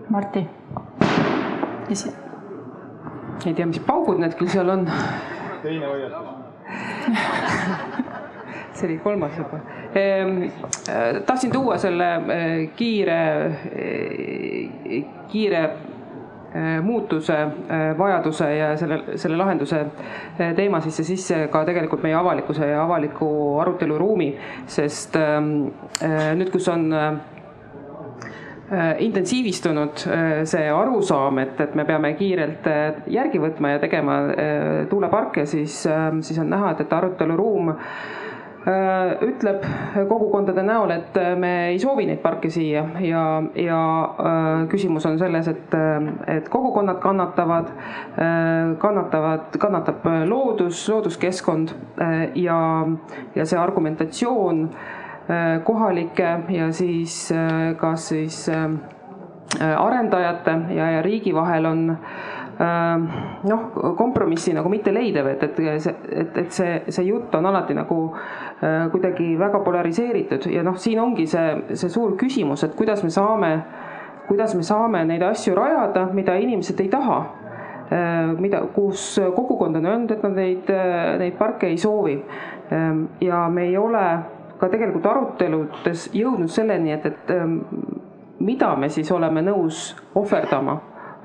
Marti. 0.10 0.48
ei 3.46 3.54
tea, 3.54 3.66
mis 3.66 3.80
paugud 3.80 4.20
need 4.20 4.36
küll 4.40 4.50
seal 4.50 4.70
on. 4.70 4.90
teine 5.64 5.86
hoiatus 5.86 6.36
see 8.78 8.88
oli 8.88 8.98
kolmas 8.98 9.38
juba. 9.38 9.60
Ehm, 9.98 10.44
äh, 10.90 11.22
tahtsin 11.26 11.52
tuua 11.52 11.78
selle 11.78 12.16
äh, 12.16 12.70
kiire, 12.76 13.46
äh, 13.46 15.06
kiire 15.28 15.70
muutuse 16.82 17.36
vajaduse 17.98 18.46
ja 18.56 18.70
selle, 18.80 19.18
selle 19.20 19.38
lahenduse 19.38 19.82
teema 20.56 20.80
sisse 20.82 21.04
sisse 21.04 21.42
ka 21.54 21.60
tegelikult 21.68 22.02
meie 22.02 22.16
avalikkuse 22.18 22.70
ja 22.72 22.80
avaliku 22.86 23.28
aruteluruumi, 23.62 24.30
sest 24.66 25.20
ähm, 25.20 25.52
nüüd, 26.40 26.50
kus 26.50 26.70
on 26.72 26.88
intensiivistunud 29.04 30.08
see 30.50 30.72
arusaam, 30.72 31.44
et, 31.44 31.60
et 31.68 31.76
me 31.78 31.86
peame 31.86 32.14
kiirelt 32.18 32.72
järgi 33.12 33.44
võtma 33.44 33.76
ja 33.76 33.84
tegema 33.84 34.18
tuuleparke, 34.90 35.46
siis, 35.46 35.84
ähm, 35.92 36.24
siis 36.26 36.40
on 36.42 36.50
näha, 36.56 36.72
et, 36.74 36.88
et 36.88 36.98
aruteluruum 37.02 37.76
ütleb 39.24 39.64
kogukondade 40.10 40.64
näol, 40.66 40.92
et 40.92 41.18
äh, 41.20 41.36
me 41.40 41.52
ei 41.70 41.80
soovi 41.80 42.08
neid 42.10 42.20
parke 42.24 42.50
siia 42.52 42.84
ja, 43.00 43.24
ja 43.56 43.80
äh, 44.04 44.66
küsimus 44.72 45.06
on 45.08 45.16
selles, 45.20 45.48
et, 45.48 45.78
et 46.28 46.50
kogukonnad 46.52 47.00
kannatavad, 47.04 47.72
kannatavad, 48.82 49.56
kannatab 49.60 50.06
loodus, 50.28 50.82
looduskeskkond 50.90 51.74
ja, 52.36 52.60
ja 53.36 53.46
see 53.46 53.60
argumentatsioon 53.60 54.64
kohalike 55.68 56.30
ja 56.56 56.70
siis 56.72 57.18
kas 57.80 58.08
siis 58.14 58.40
arendajate 59.60 60.56
ja, 60.76 60.92
ja 60.98 61.02
riigi 61.06 61.34
vahel 61.36 61.68
on 61.68 61.84
noh, 62.58 63.66
kompromissi 63.98 64.54
nagu 64.58 64.70
mitte 64.70 64.90
leidev, 64.90 65.28
et, 65.30 65.44
et 65.46 65.82
see, 65.84 65.94
et, 66.10 66.38
et 66.42 66.52
see, 66.52 66.80
see 66.90 67.04
jutt 67.06 67.36
on 67.38 67.46
alati 67.46 67.76
nagu 67.78 68.00
Äh, 68.64 68.90
kuidagi 68.92 69.40
väga 69.40 69.60
polariseeritud 69.60 70.48
ja 70.50 70.64
noh, 70.66 70.80
siin 70.82 70.98
ongi 70.98 71.28
see, 71.30 71.76
see 71.78 71.92
suur 71.94 72.16
küsimus, 72.18 72.64
et 72.66 72.72
kuidas 72.74 73.04
me 73.06 73.12
saame, 73.14 73.52
kuidas 74.26 74.56
me 74.58 74.64
saame 74.66 75.04
neid 75.06 75.22
asju 75.22 75.54
rajada, 75.54 76.08
mida 76.18 76.34
inimesed 76.42 76.82
ei 76.82 76.90
taha. 76.90 77.20
Äh, 77.94 78.32
mida, 78.42 78.64
kus 78.74 79.20
kogukond 79.36 79.78
on 79.78 79.86
öelnud, 79.86 80.16
et 80.16 80.26
nad 80.26 80.34
neid, 80.42 80.74
neid 81.22 81.38
parke 81.38 81.70
ei 81.70 81.78
soovi. 81.78 82.18
Ähm, 82.74 83.04
ja 83.22 83.44
me 83.54 83.68
ei 83.70 83.78
ole 83.78 84.04
ka 84.58 84.72
tegelikult 84.74 85.06
aruteludes 85.06 86.10
jõudnud 86.18 86.50
selleni, 86.50 86.96
et, 86.98 87.06
et 87.06 87.34
ähm, 87.38 87.60
mida 88.42 88.74
me 88.76 88.90
siis 88.90 89.12
oleme 89.14 89.46
nõus 89.46 89.92
ohverdama 90.18 90.80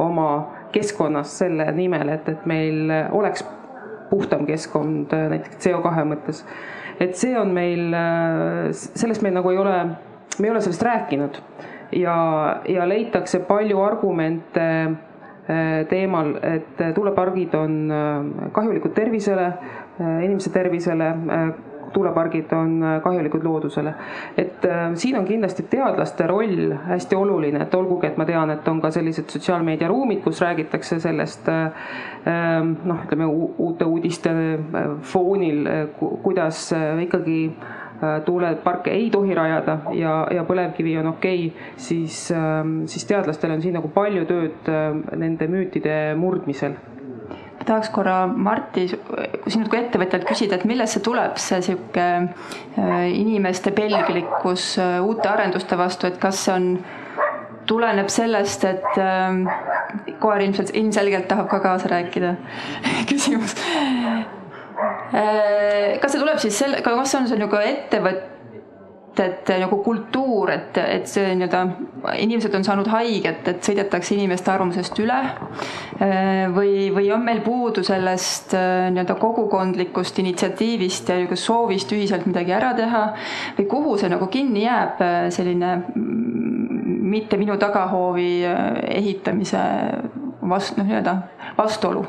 oma 0.05 0.29
keskkonnas 0.73 1.39
selle 1.43 1.67
nimel, 1.77 2.15
et, 2.15 2.29
et 2.29 2.47
meil 2.49 2.91
oleks 3.13 3.45
puhtam 4.11 4.47
keskkond 4.49 5.13
näiteks 5.33 5.61
CO2 5.65 6.07
mõttes. 6.09 6.43
Et 7.01 7.15
see 7.17 7.33
on 7.39 7.53
meil, 7.55 7.95
sellest 8.73 9.25
meil 9.25 9.35
nagu 9.39 9.51
ei 9.51 9.61
ole, 9.61 9.79
me 10.39 10.49
ei 10.49 10.53
ole 10.53 10.61
sellest 10.65 10.85
rääkinud. 10.87 11.41
Ja, 11.97 12.17
ja 12.69 12.85
leitakse 12.89 13.43
palju 13.49 13.81
argumente 13.85 14.69
teemal, 15.91 16.37
et 16.47 16.81
tuulepargid 16.95 17.55
on 17.59 17.75
kahjulikud 18.55 18.95
tervisele, 18.97 19.49
inimese 19.99 20.53
tervisele 20.55 21.11
tuulepargid 21.93 22.53
on 22.53 22.85
kahjulikud 23.03 23.45
loodusele. 23.45 23.95
et 24.37 24.65
äh, 24.65 24.95
siin 24.95 25.19
on 25.19 25.25
kindlasti 25.25 25.63
teadlaste 25.63 26.27
roll 26.27 26.75
hästi 26.87 27.17
oluline, 27.17 27.63
et 27.63 27.75
olgugi, 27.75 28.07
et 28.07 28.17
ma 28.17 28.25
tean, 28.25 28.51
et 28.51 28.69
on 28.69 28.81
ka 28.81 28.91
sellised 28.91 29.31
sotsiaalmeediaruumid, 29.31 30.23
kus 30.25 30.41
räägitakse 30.41 31.01
sellest 31.01 31.49
äh, 31.49 31.65
ähm, 32.27 32.75
noh, 32.85 33.05
ütleme 33.05 33.27
uute 33.59 33.85
uudiste 33.85 34.33
äh, 34.33 34.91
foonil, 35.01 35.69
kuidas 36.23 36.73
ikkagi 37.03 37.39
tuuleparke 38.25 38.91
ei 38.91 39.11
tohi 39.15 39.35
rajada 39.35 39.77
ja, 39.95 40.15
ja 40.35 40.43
põlevkivi 40.43 40.97
on 40.99 41.13
okei 41.13 41.47
okay,, 41.47 41.69
siis, 41.77 42.25
ähm, 42.35 42.81
siis 42.91 43.07
teadlastel 43.07 43.55
on 43.55 43.63
siin 43.63 43.77
nagu 43.79 43.93
palju 43.95 44.25
tööd 44.27 44.73
nende 45.23 45.47
müütide 45.47 45.95
murdmisel 46.19 46.75
tahaks 47.67 47.91
korra 47.95 48.25
Marti, 48.27 48.87
sinult 48.91 49.71
kui 49.71 49.81
ettevõtjalt 49.81 50.27
küsida, 50.29 50.59
et 50.59 50.67
millest 50.69 50.97
see 50.97 51.05
tuleb, 51.05 51.39
see 51.41 51.61
sihuke 51.65 52.07
äh, 52.23 53.07
inimeste 53.13 53.73
pelglikkus 53.77 54.73
äh, 54.83 54.99
uute 55.05 55.29
arenduste 55.31 55.79
vastu, 55.79 56.09
et 56.09 56.19
kas 56.23 56.45
see 56.47 56.57
on, 56.57 56.69
tuleneb 57.71 58.11
sellest, 58.11 58.65
et 58.67 58.99
äh, 58.99 60.17
koer 60.23 60.43
ilmselt, 60.43 60.75
ilmselgelt 60.79 61.29
tahab 61.31 61.51
ka 61.53 61.61
kaasa 61.63 61.93
rääkida 61.93 62.35
küsimus. 63.11 63.55
kas 65.13 66.11
see 66.11 66.19
tuleb 66.19 66.39
siis 66.43 66.59
selle, 66.59 66.83
kas 66.83 67.15
on 67.15 67.29
see 67.31 67.39
nagu 67.39 67.59
ettevõtte 67.63 68.32
et 69.21 69.51
nagu 69.61 69.79
kultuur, 69.85 70.51
et, 70.53 70.79
et 70.79 71.09
see 71.09 71.35
nii-öelda 71.37 71.63
inimesed 72.23 72.55
on 72.57 72.65
saanud 72.65 72.89
haiget, 72.93 73.47
et 73.49 73.65
sõidetakse 73.65 74.15
inimeste 74.17 74.53
arvamusest 74.53 74.99
üle. 75.03 75.19
või, 76.57 76.91
või 76.95 77.11
on 77.15 77.25
meil 77.25 77.43
puudu 77.45 77.85
sellest 77.87 78.55
nii-öelda 78.57 79.17
kogukondlikust 79.21 80.19
initsiatiivist 80.23 81.13
ja 81.13 81.21
nagu 81.23 81.37
soovist 81.37 81.93
ühiselt 81.93 82.27
midagi 82.27 82.53
ära 82.57 82.73
teha 82.79 83.03
või 83.59 83.69
kuhu 83.71 83.97
see 84.01 84.13
nagu 84.13 84.27
kinni 84.33 84.65
jääb, 84.65 85.03
selline 85.35 85.75
mitte 87.13 87.37
minu 87.37 87.59
tagahoovi 87.61 88.31
ehitamise 88.89 89.63
vastu, 90.49 90.81
noh 90.81 90.89
nii-öelda 90.89 91.19
vastuolu 91.59 92.07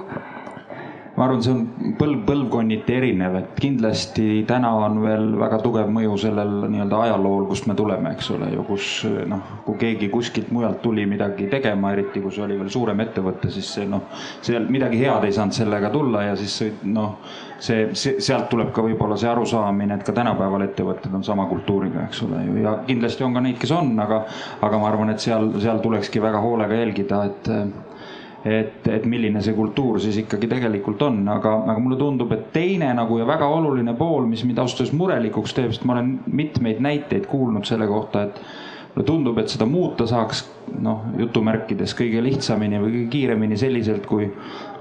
ma 1.16 1.28
arvan, 1.28 1.42
see 1.46 1.54
on 1.54 1.94
põlv, 2.00 2.24
põlvkonniti 2.26 2.96
erinev, 2.98 3.36
et 3.38 3.50
kindlasti 3.62 4.44
täna 4.50 4.72
on 4.82 4.98
veel 5.04 5.28
väga 5.38 5.60
tugev 5.62 5.92
mõju 5.94 6.16
sellel 6.24 6.66
nii-öelda 6.74 7.02
ajalool, 7.06 7.46
kust 7.52 7.68
me 7.70 7.76
tuleme, 7.78 8.16
eks 8.16 8.32
ole 8.34 8.50
ju, 8.56 8.66
kus 8.66 8.88
noh, 9.30 9.44
kui 9.68 9.78
keegi 9.84 10.10
kuskilt 10.14 10.50
mujalt 10.56 10.82
tuli 10.82 11.06
midagi 11.10 11.46
tegema, 11.52 11.94
eriti 11.94 12.24
kui 12.24 12.34
see 12.34 12.46
oli 12.48 12.58
veel 12.58 12.74
suurem 12.74 13.06
ettevõte, 13.06 13.52
siis 13.54 13.70
see 13.78 13.86
noh, 13.90 14.08
seal 14.42 14.66
midagi 14.74 15.04
head 15.04 15.28
ei 15.28 15.38
saanud 15.38 15.58
sellega 15.60 15.94
tulla 15.94 16.26
ja 16.32 16.36
siis 16.40 16.58
noh, 16.90 17.20
see, 17.62 17.92
see, 17.94 18.18
sealt 18.24 18.50
tuleb 18.50 18.74
ka 18.74 18.82
võib-olla 18.86 19.20
see 19.20 19.30
arusaamine, 19.30 20.00
et 20.00 20.08
ka 20.08 20.18
tänapäeval 20.18 20.66
ettevõtted 20.66 21.14
on 21.14 21.26
sama 21.26 21.46
kultuuriga, 21.52 22.08
eks 22.08 22.26
ole 22.26 22.42
ju, 22.48 22.58
ja 22.66 22.80
kindlasti 22.90 23.28
on 23.28 23.38
ka 23.38 23.46
neid, 23.46 23.62
kes 23.62 23.78
on, 23.78 23.94
aga, 24.02 24.24
aga 24.66 24.82
ma 24.82 24.90
arvan, 24.90 25.14
et 25.14 25.22
seal, 25.22 25.52
seal 25.62 25.82
tulekski 25.86 26.26
väga 26.26 26.42
hoolega 26.42 26.82
jälgida, 26.82 27.26
et 27.30 27.56
et, 28.46 28.88
et 28.92 29.06
milline 29.08 29.42
see 29.44 29.56
kultuur 29.56 30.02
siis 30.04 30.18
ikkagi 30.24 30.50
tegelikult 30.52 31.02
on, 31.08 31.22
aga, 31.32 31.56
aga 31.72 31.80
mulle 31.80 31.98
tundub, 32.00 32.32
et 32.36 32.50
teine 32.56 32.92
nagu 32.98 33.18
ja 33.22 33.28
väga 33.28 33.48
oluline 33.48 33.96
pool, 34.00 34.28
mis 34.28 34.44
mind 34.44 34.60
ausalt 34.60 34.84
öeldes 34.84 34.98
murelikuks 35.00 35.56
teeb, 35.56 35.72
sest 35.72 35.88
ma 35.88 35.96
olen 35.96 36.18
mitmeid 36.28 36.84
näiteid 36.84 37.28
kuulnud 37.32 37.68
selle 37.70 37.88
kohta, 37.88 38.28
et 38.28 38.42
mulle 38.94 39.08
tundub, 39.08 39.40
et 39.40 39.54
seda 39.54 39.68
muuta 39.70 40.08
saaks 40.10 40.44
noh, 40.84 41.08
jutumärkides 41.20 41.96
kõige 41.98 42.24
lihtsamini 42.26 42.82
või 42.82 42.96
kõige 42.98 43.10
kiiremini 43.16 43.58
selliselt, 43.60 44.08
kui 44.10 44.28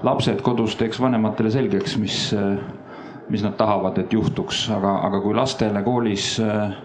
lapsed 0.03 0.43
kodus 0.43 0.75
teeks 0.79 0.99
vanematele 1.01 1.51
selgeks, 1.53 1.97
mis, 2.01 2.17
mis 3.31 3.45
nad 3.45 3.55
tahavad, 3.59 3.97
et 4.03 4.13
juhtuks, 4.13 4.65
aga, 4.75 4.99
aga 5.07 5.23
kui 5.23 5.35
lastele 5.39 5.85
koolis 5.87 6.33
äh, 6.43 6.75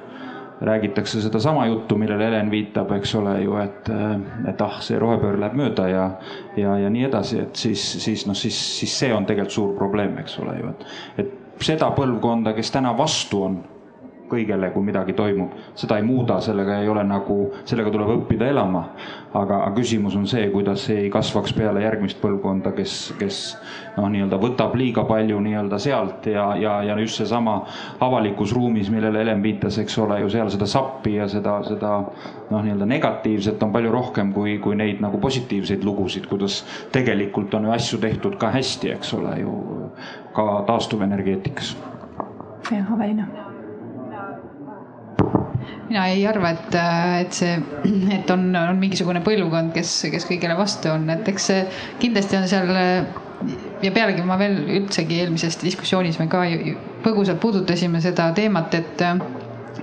räägitakse 0.61 1.23
sedasama 1.23 1.67
juttu, 1.67 1.97
millele 1.99 2.25
Helen 2.25 2.51
viitab, 2.51 2.91
eks 2.97 3.15
ole 3.15 3.37
ju, 3.43 3.57
et, 3.63 3.91
et 4.51 4.61
ah, 4.65 4.81
see 4.83 4.99
rohepööre 4.99 5.41
läheb 5.41 5.57
mööda 5.59 5.89
ja, 5.89 6.05
ja, 6.57 6.77
ja 6.83 6.91
nii 6.91 7.05
edasi, 7.07 7.43
et 7.47 7.57
siis, 7.57 7.85
siis 8.03 8.27
noh, 8.27 8.37
siis, 8.37 8.59
siis 8.81 8.99
see 8.99 9.13
on 9.15 9.27
tegelikult 9.27 9.55
suur 9.55 9.75
probleem, 9.79 10.19
eks 10.23 10.39
ole 10.43 10.59
ju, 10.59 10.73
et, 10.75 10.87
et 11.25 11.67
seda 11.69 11.93
põlvkonda, 11.95 12.55
kes 12.59 12.75
täna 12.75 12.95
vastu 12.99 13.43
on 13.47 13.61
kõigele, 14.31 14.71
kui 14.73 14.85
midagi 14.85 15.13
toimub. 15.17 15.53
seda 15.75 15.97
ei 15.97 16.03
muuda, 16.07 16.41
sellega 16.41 16.81
ei 16.83 16.89
ole 16.89 17.05
nagu, 17.05 17.39
sellega 17.65 17.91
tuleb 17.91 18.15
õppida 18.19 18.49
elama. 18.49 18.85
aga, 19.35 19.61
küsimus 19.77 20.17
on 20.17 20.27
see, 20.27 20.49
kuidas 20.51 20.87
see 20.87 21.03
ei 21.05 21.11
kasvaks 21.11 21.53
peale 21.53 21.83
järgmist 21.83 22.21
põlvkonda, 22.21 22.73
kes, 22.77 23.15
kes 23.19 23.41
noh, 23.97 24.09
nii-öelda 24.09 24.39
võtab 24.41 24.75
liiga 24.79 25.05
palju 25.09 25.41
nii-öelda 25.45 25.79
sealt 25.83 26.27
ja, 26.33 26.47
ja, 26.57 26.79
ja 26.87 26.97
just 27.01 27.21
seesama 27.21 27.59
avalikus 28.05 28.55
ruumis, 28.57 28.91
millele 28.91 29.21
Helen 29.23 29.43
viitas, 29.43 29.79
eks 29.83 29.99
ole 29.99 30.21
ju, 30.23 30.31
seal 30.33 30.51
seda 30.55 30.69
sappi 30.71 31.17
ja 31.19 31.29
seda, 31.29 31.59
seda 31.67 31.93
noh, 32.51 32.63
nii-öelda 32.63 32.89
negatiivset 32.89 33.63
on 33.63 33.75
palju 33.75 33.93
rohkem 33.93 34.33
kui, 34.37 34.59
kui 34.65 34.79
neid 34.79 35.03
nagu 35.05 35.21
positiivseid 35.21 35.85
lugusid, 35.85 36.29
kuidas 36.31 36.63
tegelikult 36.95 37.55
on 37.59 37.69
ju 37.69 37.77
asju 37.77 38.01
tehtud 38.03 38.39
ka 38.41 38.53
hästi, 38.55 38.95
eks 38.97 39.13
ole 39.19 39.37
ju, 39.43 39.59
ka 40.37 40.49
taastuvenergeetikas. 40.71 41.77
jah, 42.71 42.93
Aveliina 42.93 43.48
mina 45.89 46.07
ei 46.13 46.27
arva, 46.29 46.51
et, 46.55 46.77
et 47.25 47.33
see, 47.41 47.55
et 48.19 48.31
on, 48.35 48.45
on 48.61 48.81
mingisugune 48.81 49.23
põlvkond, 49.25 49.73
kes, 49.77 49.95
kes 50.13 50.29
kõigele 50.29 50.57
vastu 50.59 50.93
on, 50.93 51.09
et 51.15 51.29
eks 51.33 51.51
kindlasti 52.03 52.39
on 52.41 52.49
seal 52.51 52.73
ja 53.83 53.93
pealegi 53.95 54.25
ma 54.27 54.37
veel 54.41 54.57
üldsegi 54.81 55.21
eelmises 55.23 55.59
diskussioonis 55.63 56.19
me 56.19 56.27
ka 56.31 56.43
põgusalt 57.05 57.39
puudutasime 57.43 58.01
seda 58.03 58.31
teemat, 58.37 58.75
et 58.75 59.05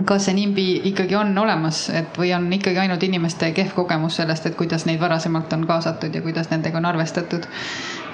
kas 0.04 0.28
see 0.28 0.36
NIMBY 0.36 0.66
ikkagi 0.92 1.16
on 1.16 1.38
olemas, 1.38 1.86
et 1.96 2.18
või 2.20 2.34
on 2.36 2.48
ikkagi 2.54 2.82
ainult 2.84 3.04
inimeste 3.06 3.52
kehv 3.56 3.76
kogemus 3.78 4.20
sellest, 4.20 4.50
et 4.50 4.58
kuidas 4.60 4.86
neid 4.90 5.00
varasemalt 5.00 5.54
on 5.56 5.64
kaasatud 5.68 6.16
ja 6.16 6.24
kuidas 6.26 6.52
nendega 6.52 6.82
on 6.82 6.90
arvestatud. 6.92 7.48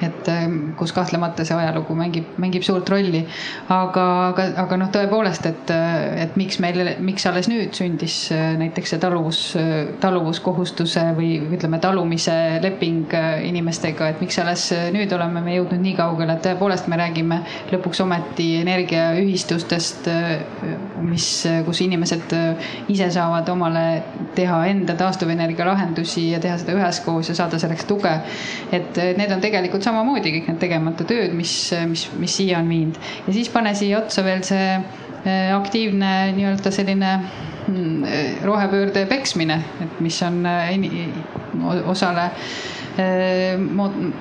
et 0.01 0.27
ähm, 0.33 0.71
kus 0.73 0.89
kahtlemata 0.97 1.43
see 1.45 1.53
ajalugu 1.53 1.93
mängib, 1.93 2.31
mängib 2.41 2.63
suurt 2.65 2.89
rolli. 2.89 3.19
aga, 3.69 4.05
aga, 4.31 4.45
aga 4.63 4.77
noh, 4.77 4.89
tõepoolest, 4.89 5.45
et, 5.45 5.73
et 6.23 6.37
miks 6.41 6.57
meil, 6.59 6.95
miks 6.99 7.25
alles 7.29 7.49
nüüd 7.49 7.77
sündis 7.77 8.15
äh, 8.33 8.55
näiteks 8.57 8.95
see 8.95 9.01
taluvus, 9.01 9.41
taluvuskohustuse 10.01 11.03
või 11.17 11.35
ütleme, 11.53 11.77
talumise 11.79 12.33
leping 12.63 13.13
äh, 13.13 13.45
inimestega, 13.45 14.09
et 14.09 14.23
miks 14.25 14.39
alles 14.41 14.71
nüüd 14.93 15.13
oleme 15.13 15.43
me 15.45 15.59
jõudnud 15.59 15.85
nii 15.85 15.93
kaugele, 15.99 16.33
et 16.33 16.45
tõepoolest 16.49 16.89
me 16.89 16.97
räägime 16.97 17.41
lõpuks 17.69 18.01
ometi 18.01 18.55
energiaühistustest, 18.63 20.09
äh, 20.09 20.41
mis 21.05 21.29
kus 21.65 21.70
inimesed 21.81 22.33
äh, 22.35 22.71
ise 22.91 23.07
saavad 23.13 23.47
omale 23.49 23.85
teha 24.35 24.59
enda 24.67 24.95
taastuvenergia 24.99 25.65
lahendusi 25.67 26.27
ja 26.31 26.41
teha 26.43 26.57
seda 26.59 26.75
üheskoos 26.75 27.31
ja 27.31 27.35
saada 27.37 27.59
selleks 27.61 27.85
tuge. 27.87 28.11
et 28.71 28.97
need 29.17 29.31
on 29.31 29.41
tegelikult 29.41 29.83
samamoodi 29.83 30.33
kõik 30.35 30.51
need 30.51 30.59
tegemata 30.59 31.07
tööd, 31.07 31.33
mis, 31.37 31.53
mis, 31.87 32.07
mis 32.19 32.35
siia 32.41 32.59
on 32.59 32.69
viinud 32.69 32.99
ja 33.27 33.33
siis 33.33 33.49
pane 33.53 33.73
siia 33.77 34.01
otsa 34.01 34.25
veel 34.25 34.43
see 34.47 34.67
äh, 34.75 35.55
aktiivne 35.55 36.11
nii-öelda 36.35 36.73
selline 36.73 37.13
mm, 37.67 38.43
rohepöörde 38.43 39.05
peksmine, 39.09 39.61
et 39.83 40.03
mis 40.03 40.21
on 40.27 40.43
äh, 40.45 40.75
osale 41.87 42.31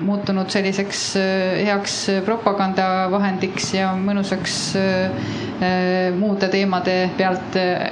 muutunud 0.01 0.49
selliseks 0.51 1.03
heaks 1.17 1.95
propagandavahendiks 2.25 3.73
ja 3.77 3.93
mõnusaks 3.97 4.59
Äh, 5.61 6.09
muude 6.17 6.47
teemade 6.49 7.11
pealt 7.17 7.55
äh, 7.55 7.91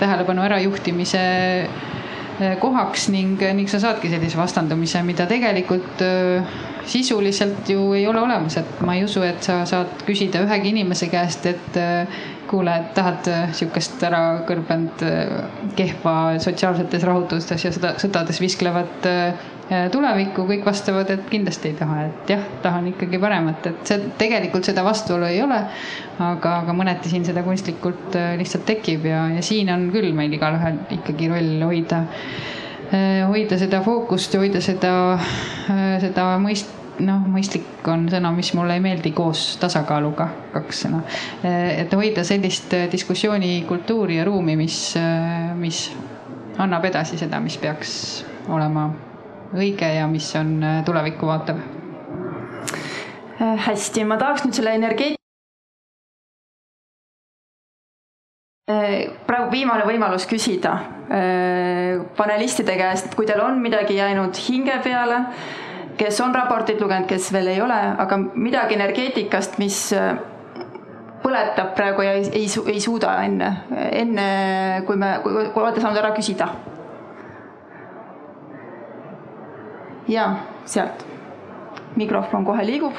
tähelepanu 0.00 0.42
ärajuhtimise 0.42 1.20
äh, 1.20 2.56
kohaks 2.58 3.06
ning, 3.14 3.36
ning 3.54 3.70
sa 3.70 3.78
saadki 3.78 4.10
sellise 4.10 4.40
vastandumise, 4.40 5.04
mida 5.06 5.28
tegelikult 5.30 6.02
sisuliselt 6.90 7.70
ju 7.70 7.92
ei 7.94 8.08
ole 8.10 8.24
olemas, 8.24 8.58
et 8.58 8.82
ma 8.82 8.96
ei 8.98 9.04
usu, 9.06 9.22
et 9.22 9.46
sa 9.46 9.60
saad 9.70 10.02
küsida 10.02 10.42
ühegi 10.42 10.74
inimese 10.74 11.06
käest, 11.12 11.46
et 11.46 11.78
kuule, 12.50 12.74
et 12.74 12.90
tahad 12.98 13.30
sihukest 13.54 14.02
ära 14.04 14.24
kõrbenud 14.48 15.06
kehva 15.78 16.16
sotsiaalsetes 16.42 17.06
rahutustes 17.06 17.64
ja 17.64 17.72
sõda, 17.72 17.94
sõdades 18.02 18.42
visklevat 18.42 19.08
Äh, 19.08 19.53
tulevikku, 19.68 20.44
kõik 20.48 20.66
vastavad, 20.66 21.08
et 21.14 21.24
kindlasti 21.30 21.70
ei 21.70 21.76
taha, 21.78 22.02
et 22.08 22.32
jah, 22.34 22.42
tahan 22.62 22.90
ikkagi 22.90 23.20
paremat, 23.20 23.68
et 23.70 23.88
see 23.88 24.10
tegelikult 24.20 24.66
seda 24.68 24.84
vastuolu 24.84 25.28
ei 25.30 25.40
ole. 25.42 25.60
aga, 26.20 26.58
aga 26.62 26.74
mõneti 26.76 27.10
siin 27.10 27.24
seda 27.26 27.42
kunstlikult 27.42 28.14
äh, 28.14 28.34
lihtsalt 28.38 28.62
tekib 28.68 29.08
ja, 29.08 29.24
ja 29.34 29.40
siin 29.42 29.72
on 29.74 29.88
küll 29.90 30.12
meil 30.14 30.30
igalühel 30.36 30.76
ikkagi 30.94 31.26
roll 31.32 31.64
hoida, 31.66 32.04
äh, 32.92 33.24
hoida 33.26 33.58
seda 33.58 33.80
fookust 33.82 34.36
ja 34.36 34.42
hoida 34.44 34.60
seda, 34.62 34.92
seda 36.04 36.26
mõist-, 36.38 36.70
noh, 37.02 37.24
mõistlik 37.26 37.88
on 37.90 38.06
sõna, 38.12 38.30
mis 38.36 38.52
mulle 38.54 38.76
ei 38.78 38.84
meeldi, 38.84 39.10
koos 39.16 39.56
tasakaaluga, 39.62 40.28
kaks 40.52 40.84
sõna. 40.84 41.00
et 41.42 41.96
hoida 41.98 42.22
sellist 42.22 42.76
diskussioonikultuuri 42.92 44.20
ja 44.20 44.28
ruumi, 44.28 44.54
mis, 44.60 44.78
mis 45.58 45.88
annab 46.62 46.86
edasi 46.86 47.18
seda, 47.18 47.42
mis 47.42 47.58
peaks 47.58 47.96
olema 48.54 48.86
õige 49.54 49.88
ja 49.96 50.06
mis 50.10 50.30
on 50.36 50.56
tulevikku 50.86 51.26
vaatav. 51.26 51.60
hästi, 53.38 54.04
ma 54.04 54.16
tahaks 54.16 54.44
nüüd 54.44 54.56
selle 54.56 54.74
energeetika 54.78 55.20
praegu 59.26 59.50
viimane 59.52 59.84
võimalus 59.84 60.24
küsida 60.28 60.78
panelistide 62.16 62.76
käest, 62.78 63.14
kui 63.14 63.26
teil 63.28 63.42
on 63.44 63.60
midagi 63.60 63.98
jäänud 63.98 64.38
hinge 64.48 64.78
peale, 64.84 65.18
kes 66.00 66.20
on 66.24 66.34
raportit 66.34 66.80
lugenud, 66.80 67.08
kes 67.08 67.30
veel 67.32 67.52
ei 67.52 67.60
ole, 67.62 67.80
aga 68.00 68.18
midagi 68.18 68.78
energeetikast, 68.78 69.58
mis 69.60 69.80
põletab 71.24 71.74
praegu 71.76 72.04
ja 72.04 72.14
ei, 72.18 72.24
ei, 72.32 72.48
ei 72.74 72.80
suuda 72.80 73.16
enne, 73.24 73.50
enne 73.92 74.28
kui 74.86 74.96
me, 75.00 75.18
kui 75.24 75.62
olete 75.62 75.84
saanud 75.84 76.00
ära 76.00 76.12
küsida. 76.16 76.48
Ja 80.08 80.30
sealt 80.64 81.04
mikrofon 81.96 82.44
kohe 82.44 82.66
liigub 82.66 82.96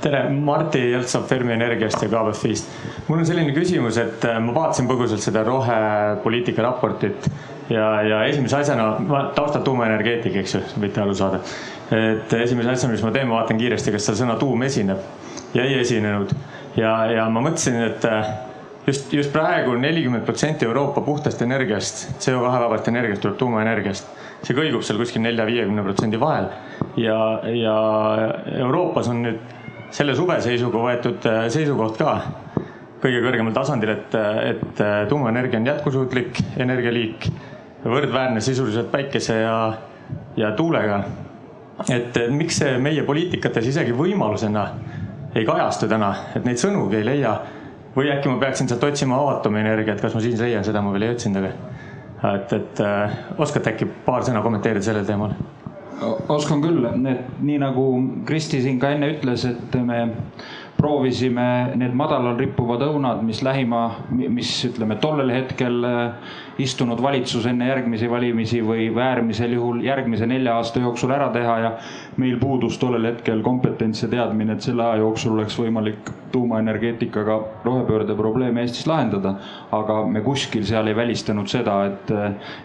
tere, 0.00 0.28
Martti 0.30 0.82
Jeltsov 0.90 1.24
Fermi 1.28 1.52
Energiast 1.52 2.02
ja 2.02 2.08
KBFist. 2.08 2.68
mul 3.08 3.18
on 3.18 3.26
selline 3.26 3.54
küsimus, 3.56 3.96
et 3.98 4.24
äh, 4.28 4.36
ma 4.42 4.52
vaatasin 4.54 4.88
põgusalt 4.88 5.24
seda 5.24 5.42
rohepoliitika 5.46 6.62
raportit 6.62 7.26
ja, 7.72 7.86
ja 8.04 8.20
esimese 8.28 8.60
asjana, 8.60 8.92
ma 9.00 9.24
taustalt 9.34 9.64
tuumaenergeetik, 9.64 10.36
eks 10.42 10.54
ju, 10.54 10.60
võite 10.84 11.02
aru 11.02 11.16
saada. 11.16 11.40
et 11.96 12.32
esimese 12.42 12.76
asjana, 12.76 12.94
mis 12.94 13.02
ma 13.06 13.14
teen, 13.16 13.28
ma 13.30 13.40
vaatan 13.40 13.58
kiiresti, 13.58 13.96
kas 13.96 14.10
seal 14.10 14.20
sõna 14.22 14.36
tuum 14.38 14.62
esineb 14.68 15.56
ja 15.56 15.64
ei 15.64 15.80
esinenud. 15.80 16.36
ja, 16.76 16.94
ja 17.16 17.26
ma 17.32 17.42
mõtlesin, 17.48 17.80
et 17.88 18.06
äh, 18.06 18.30
just, 18.90 19.12
just 19.12 19.32
praegu 19.32 19.74
nelikümmend 19.78 20.24
protsenti 20.26 20.66
Euroopa 20.66 21.00
puhtast 21.06 21.42
energiast, 21.42 22.08
CO2 22.18 22.42
vabast 22.64 22.88
energiast 22.88 23.22
tuleb 23.24 23.38
tuumaenergiast. 23.38 24.18
see 24.40 24.56
kõigub 24.56 24.80
seal 24.80 24.96
kuskil 24.96 25.20
nelja-viiekümne 25.20 25.82
protsendi 25.84 26.16
vahel 26.20 26.46
ja, 26.96 27.16
ja 27.44 27.74
Euroopas 28.64 29.10
on 29.12 29.18
nüüd 29.26 29.42
selle 29.92 30.14
suve 30.16 30.38
seisuga 30.40 30.80
võetud 30.80 31.26
äh, 31.28 31.42
seisukoht 31.52 31.98
ka 32.00 32.14
kõige 33.02 33.20
kõrgemal 33.24 33.52
tasandil, 33.56 33.92
et, 33.94 34.16
et 34.16 34.80
äh, 34.80 34.96
tuumaenergia 35.08 35.60
on 35.60 35.68
jätkusuutlik 35.68 36.40
energialiik, 36.60 37.28
võrdväärne 37.84 38.40
sisuliselt 38.44 38.90
päikese 38.92 39.42
ja, 39.42 39.56
ja 40.40 40.54
tuulega. 40.56 41.02
et 41.88 42.16
miks 42.32 42.58
see 42.60 42.78
meie 42.78 43.04
poliitikates 43.04 43.66
isegi 43.66 43.92
võimalusena 43.96 44.66
ei 45.34 45.44
kajastu 45.46 45.88
täna, 45.88 46.10
et 46.36 46.44
neid 46.44 46.58
sõnugi 46.60 46.98
ei 46.98 47.06
leia 47.06 47.38
või 47.96 48.10
äkki 48.14 48.30
ma 48.30 48.38
peaksin 48.42 48.68
sealt 48.70 48.84
otsima 48.86 49.18
aatomienergiat, 49.30 50.00
kas 50.02 50.14
ma 50.14 50.22
siin 50.24 50.38
leian, 50.40 50.66
seda 50.66 50.82
ma 50.82 50.92
veel 50.94 51.08
ei 51.08 51.14
otsinud, 51.14 51.48
aga 52.20 52.34
et, 52.36 52.52
et 52.58 52.84
äh, 52.84 53.18
oskate 53.40 53.74
äkki 53.74 53.88
paar 54.06 54.26
sõna 54.26 54.44
kommenteerida 54.46 54.90
sellel 54.90 55.08
teemal? 55.08 55.34
oskan 56.32 56.62
küll, 56.62 56.86
et 57.10 57.26
nii 57.44 57.58
nagu 57.60 57.82
Kristi 58.24 58.62
siin 58.64 58.78
ka 58.80 58.94
enne 58.94 59.10
ütles, 59.12 59.44
et 59.44 59.74
me 59.84 59.98
proovisime 60.80 61.76
need 61.76 61.92
madalal 61.96 62.38
rippuvad 62.40 62.80
õunad, 62.86 63.20
mis 63.26 63.42
lähima, 63.44 63.82
mis 64.16 64.54
ütleme 64.70 64.96
tollel 65.02 65.32
hetkel 65.34 65.84
äh, 65.84 66.32
istunud 66.62 67.02
valitsus 67.02 67.46
enne 67.46 67.68
järgmisi 67.68 68.10
valimisi 68.10 68.60
või 68.64 68.88
äärmisel 68.94 69.52
juhul 69.56 69.82
järgmise 69.84 70.26
nelja 70.26 70.56
aasta 70.60 70.80
jooksul 70.80 71.12
ära 71.14 71.28
teha 71.34 71.58
ja 71.64 71.72
meil 72.20 72.38
puudus 72.40 72.78
tollel 72.78 73.06
hetkel 73.10 73.42
kompetents 73.42 74.02
ja 74.04 74.08
teadmine, 74.12 74.56
et 74.56 74.66
selle 74.66 74.84
aja 74.84 75.00
jooksul 75.04 75.38
oleks 75.38 75.56
võimalik 75.58 76.10
tuumaenergeetikaga 76.32 77.38
rohepöörde 77.64 78.14
probleeme 78.14 78.60
Eestis 78.60 78.86
lahendada. 78.86 79.34
aga 79.72 80.06
me 80.06 80.20
kuskil 80.20 80.64
seal 80.66 80.86
ei 80.90 80.96
välistanud 80.96 81.46
seda, 81.48 81.76
et, 81.86 82.10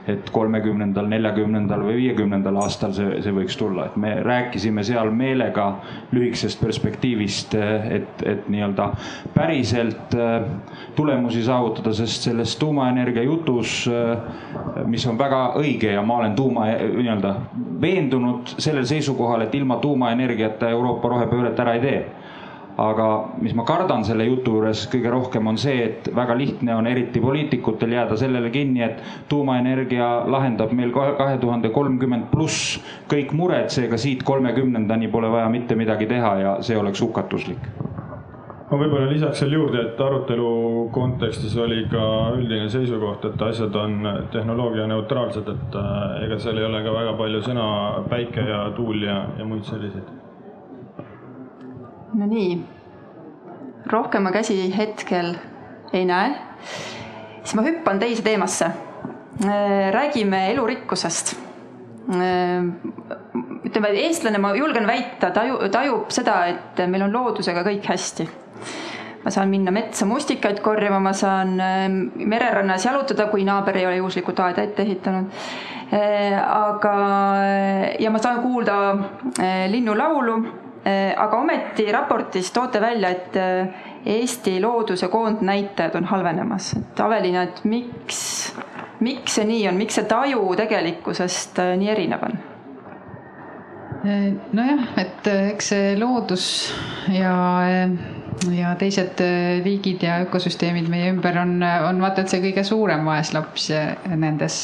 et 0.09 0.29
kolmekümnendal, 0.33 1.07
neljakümnendal 1.09 1.83
või 1.85 1.97
viiekümnendal 1.99 2.57
aastal 2.63 2.93
see, 2.97 3.21
see 3.21 3.33
võiks 3.33 3.57
tulla, 3.57 3.85
et 3.85 3.97
me 4.01 4.15
rääkisime 4.25 4.83
seal 4.83 5.11
meelega 5.13 5.67
lühikesest 6.13 6.61
perspektiivist, 6.61 7.55
et, 7.55 8.25
et 8.25 8.49
nii-öelda 8.49 8.89
päriselt 9.33 10.17
äh, 10.17 10.47
tulemusi 10.95 11.43
saavutada, 11.45 11.93
sest 11.93 12.29
selles 12.29 12.55
tuumaenergia 12.61 13.23
jutus 13.23 13.84
mis 14.85 15.05
on 15.07 15.17
väga 15.19 15.41
õige 15.59 15.93
ja 15.93 16.01
ma 16.05 16.19
olen 16.21 16.35
tuuma 16.35 16.67
nii-öelda 16.69 17.33
veendunud 17.81 18.55
sellel 18.57 18.85
seisukohal, 18.85 19.45
et 19.45 19.55
ilma 19.55 19.77
tuumaenergiata 19.83 20.69
Euroopa 20.69 21.09
rohepööret 21.15 21.59
ära 21.59 21.75
ei 21.77 21.83
tee. 21.83 21.99
Aga 22.75 23.07
mis 23.39 23.53
ma 23.55 23.63
kardan 23.63 24.03
selle 24.03 24.25
jutu 24.27 24.57
juures 24.57 24.81
kõige 24.91 25.11
rohkem 25.13 25.47
on 25.47 25.55
see, 25.57 25.77
et 25.85 26.09
väga 26.15 26.35
lihtne 26.35 26.75
on 26.75 26.89
eriti 26.91 27.21
poliitikutel 27.23 27.95
jääda 27.95 28.17
sellele 28.19 28.51
kinni, 28.51 28.83
et 28.83 28.99
tuumaenergia 29.31 30.09
lahendab 30.27 30.75
meil 30.75 30.91
kahe 30.91 31.37
tuhande 31.39 31.71
kolmkümmend 31.71 32.27
pluss 32.35 32.81
kõik 33.07 33.31
mured, 33.31 33.71
seega 33.71 33.97
siit 33.97 34.27
kolmekümnendani 34.27 35.07
pole 35.07 35.31
vaja 35.31 35.47
mitte 35.49 35.79
midagi 35.79 36.11
teha 36.11 36.35
ja 36.43 36.57
see 36.67 36.75
oleks 36.77 37.01
hukatuslik 37.01 37.71
ma 38.75 38.81
võib-olla 38.81 39.07
lisaks 39.07 39.39
seal 39.39 39.53
juurde, 39.55 39.79
et 39.87 40.01
arutelu 40.03 40.49
kontekstis 40.95 41.53
oli 41.63 41.85
ka 41.87 42.03
üldine 42.35 42.67
seisukoht, 42.71 43.23
et 43.29 43.43
asjad 43.47 43.75
on 43.79 44.03
tehnoloogia 44.33 44.87
neutraalsed, 44.91 45.47
et 45.47 45.77
äh, 45.79 46.25
ega 46.25 46.39
seal 46.43 46.59
ei 46.59 46.67
ole 46.67 46.81
ka 46.83 46.95
väga 46.95 47.13
palju 47.21 47.41
sõna 47.45 47.67
päike 48.11 48.43
ja 48.49 48.65
tuul 48.75 49.05
ja, 49.07 49.21
ja 49.39 49.47
muid 49.47 49.63
selliseid. 49.69 50.11
no 52.19 52.27
nii, 52.31 52.59
rohkem 53.95 54.27
ma 54.27 54.35
käsi 54.35 54.59
hetkel 54.75 55.37
ei 55.95 56.03
näe, 56.09 56.35
siis 57.43 57.55
ma 57.55 57.63
hüppan 57.63 58.03
teise 58.03 58.27
teemasse. 58.27 58.71
Äh, 59.45 59.89
räägime 59.95 60.49
elurikkusest 60.51 61.35
ütleme, 62.05 63.89
eestlane, 64.05 64.37
ma 64.37 64.51
julgen 64.53 64.85
väita, 64.85 65.31
taju, 65.33 65.57
tajub 65.73 66.11
seda, 66.13 66.35
et 66.51 66.81
meil 66.91 67.07
on 67.07 67.15
loodusega 67.15 67.63
kõik 67.65 67.87
hästi 67.89 68.27
ma 69.25 69.31
saan 69.33 69.49
minna 69.49 69.71
metsa 69.73 70.05
mustikaid 70.05 70.59
korjama, 70.61 70.99
ma 71.01 71.11
saan 71.17 71.55
ähm, 71.59 71.95
mererannas 72.29 72.85
jalutada, 72.85 73.25
kui 73.31 73.41
naaber 73.47 73.79
ei 73.79 73.87
ole 73.89 73.97
juhuslikult 73.97 74.39
aeda 74.45 74.67
ette 74.67 74.85
ehitanud. 74.85 75.31
Äh, 75.95 76.35
aga, 76.37 76.93
ja 78.01 78.11
ma 78.13 78.21
saan 78.21 78.43
kuulda 78.43 78.77
äh, 78.93 79.65
linnulaulu, 79.73 80.37
äh, 80.85 81.15
aga 81.17 81.41
ometi 81.41 81.87
raportis 81.93 82.53
toote 82.53 82.81
välja, 82.81 83.09
et 83.09 83.41
Eesti 84.05 84.59
looduse 84.61 85.07
koondnäitajad 85.07 85.95
on 85.97 86.05
halvenemas. 86.05 86.73
et 86.77 86.99
Avelina, 86.99 87.43
et 87.43 87.63
miks, 87.63 88.19
miks 88.99 89.39
see 89.39 89.45
nii 89.49 89.67
on, 89.69 89.79
miks 89.81 89.97
see 89.97 90.05
taju 90.09 90.51
tegelikkusest 90.57 91.63
nii 91.77 91.89
erinev 91.95 92.27
on? 92.29 92.37
nojah, 94.53 94.83
et 95.01 95.27
eks 95.33 95.71
see 95.73 95.95
loodus 95.97 96.45
ja 97.09 97.33
ja 98.51 98.73
teised 98.77 99.21
äh, 99.23 99.63
liigid 99.63 100.03
ja 100.03 100.19
ökosüsteemid 100.25 100.89
meie 100.91 101.09
ümber 101.13 101.37
on, 101.39 101.55
on 101.63 102.01
vaata 102.03 102.25
et 102.25 102.33
see 102.33 102.41
kõige 102.43 102.65
suurem 102.67 103.05
vaeslaps 103.07 103.69
nendes 104.11 104.57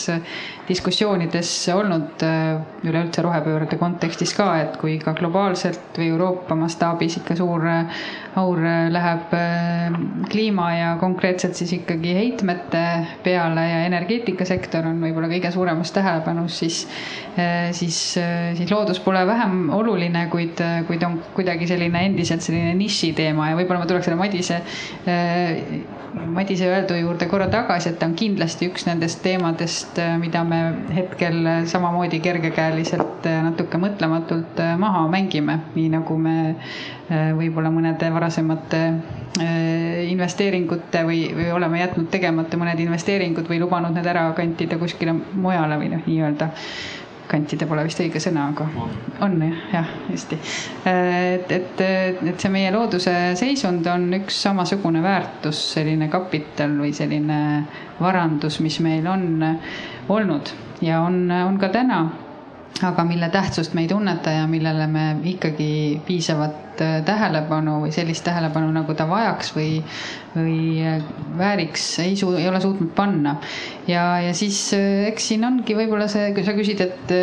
diskussioonides 0.68 1.52
olnud 1.74 2.24
äh, 2.26 2.62
üleüldse 2.88 3.24
rohepöörde 3.26 3.80
kontekstis 3.82 4.34
ka, 4.38 4.50
et 4.62 4.78
kui 4.82 4.98
ka 5.02 5.16
globaalselt 5.18 5.98
või 5.98 6.12
Euroopa 6.14 6.58
mastaabis 6.60 7.20
ikka 7.22 7.38
suur 7.40 7.68
äh, 7.68 8.04
aur 8.40 8.62
läheb 8.94 9.34
kliima 10.32 10.70
ja 10.72 10.92
konkreetselt 11.02 11.58
siis 11.60 11.74
ikkagi 11.76 12.14
heitmete 12.16 12.84
peale 13.26 13.66
ja 13.68 13.82
energeetikasektor 13.90 14.88
on 14.88 15.02
võib-olla 15.04 15.28
kõige 15.34 15.52
suuremas 15.52 15.92
tähelepanus, 15.92 16.62
siis, 16.62 16.78
siis, 17.76 17.98
siis 18.16 18.72
loodus 18.72 19.02
pole 19.04 19.26
vähem 19.28 19.66
oluline, 19.76 20.24
kuid, 20.32 20.64
kuid 20.88 21.04
on 21.04 21.20
kuidagi 21.36 21.68
selline 21.68 22.06
endiselt 22.08 22.46
selline 22.46 22.72
nišiteema 22.80 23.52
ja 23.52 23.58
võib-olla 23.60 23.84
ma 23.84 23.90
tuleks 23.90 24.08
selle 24.08 24.20
Madise, 24.20 24.62
äh, 25.08 25.62
Madise 26.36 26.68
öeldu 26.68 26.98
juurde 27.00 27.28
korra 27.32 27.48
tagasi, 27.52 27.92
et 27.92 28.00
ta 28.00 28.10
on 28.10 28.16
kindlasti 28.20 28.68
üks 28.72 28.86
nendest 28.88 29.22
teemadest, 29.24 30.00
äh, 30.02 30.18
mida 30.22 30.44
me 30.52 30.60
hetkel 30.96 31.40
samamoodi 31.72 32.20
kergekäeliselt 32.24 33.26
äh, 33.30 33.40
natuke 33.48 33.80
mõtlematult 33.82 34.62
maha 34.82 35.08
mängime, 35.12 35.58
nii 35.76 35.90
nagu 35.96 36.18
me 36.20 36.38
võib-olla 37.12 37.68
mõnede 37.74 38.08
varasemate 38.14 38.80
investeeringute 40.08 41.02
või, 41.08 41.26
või 41.36 41.50
oleme 41.52 41.82
jätnud 41.82 42.08
tegemata 42.14 42.60
mõned 42.60 42.80
investeeringud 42.80 43.50
või 43.52 43.60
lubanud 43.60 43.96
need 43.96 44.08
ära 44.08 44.30
kantida 44.38 44.80
kuskile 44.80 45.16
mujale 45.16 45.76
või 45.82 45.90
noh, 45.92 46.06
nii-öelda 46.08 46.48
kantida 47.32 47.68
pole 47.70 47.86
vist 47.88 48.02
õige 48.04 48.20
sõna, 48.24 48.50
aga 48.52 48.68
on 49.26 49.38
jah, 49.72 49.92
hästi. 50.10 50.40
et, 50.92 51.54
et, 51.56 51.84
et 52.32 52.44
see 52.44 52.52
meie 52.52 52.72
looduse 52.74 53.14
seisund 53.40 53.88
on 53.92 54.10
üks 54.20 54.42
samasugune 54.48 55.04
väärtus, 55.04 55.62
selline 55.78 56.10
kapital 56.12 56.76
või 56.82 56.92
selline 56.96 57.40
varandus, 58.02 58.60
mis 58.66 58.80
meil 58.84 59.08
on 59.08 59.46
olnud 60.12 60.52
ja 60.84 61.02
on, 61.06 61.24
on 61.32 61.58
ka 61.62 61.72
täna 61.74 62.02
aga 62.82 63.04
mille 63.06 63.30
tähtsust 63.30 63.74
me 63.78 63.84
ei 63.86 63.90
tunneta 63.92 64.32
ja 64.34 64.48
millele 64.48 64.88
me 64.88 65.04
ikkagi 65.34 66.02
piisavat 66.08 66.82
äh, 66.82 66.96
tähelepanu 67.06 67.78
või 67.84 67.92
sellist 67.94 68.26
tähelepanu, 68.26 68.72
nagu 68.74 68.96
ta 68.98 69.06
vajaks 69.10 69.54
või, 69.56 69.84
või 70.34 70.58
äh, 70.88 71.04
vääriks, 71.38 71.86
ei 72.06 72.16
suu-, 72.20 72.38
ei 72.40 72.48
ole 72.50 72.62
suutnud 72.64 72.96
panna. 72.98 73.36
ja, 73.88 74.06
ja 74.26 74.34
siis 74.34 74.64
eks 74.74 75.32
siin 75.34 75.46
ongi 75.46 75.78
võib-olla 75.78 76.10
see, 76.12 76.32
kui 76.34 76.48
sa 76.48 76.58
küsid, 76.58 76.82
et, 76.88 77.16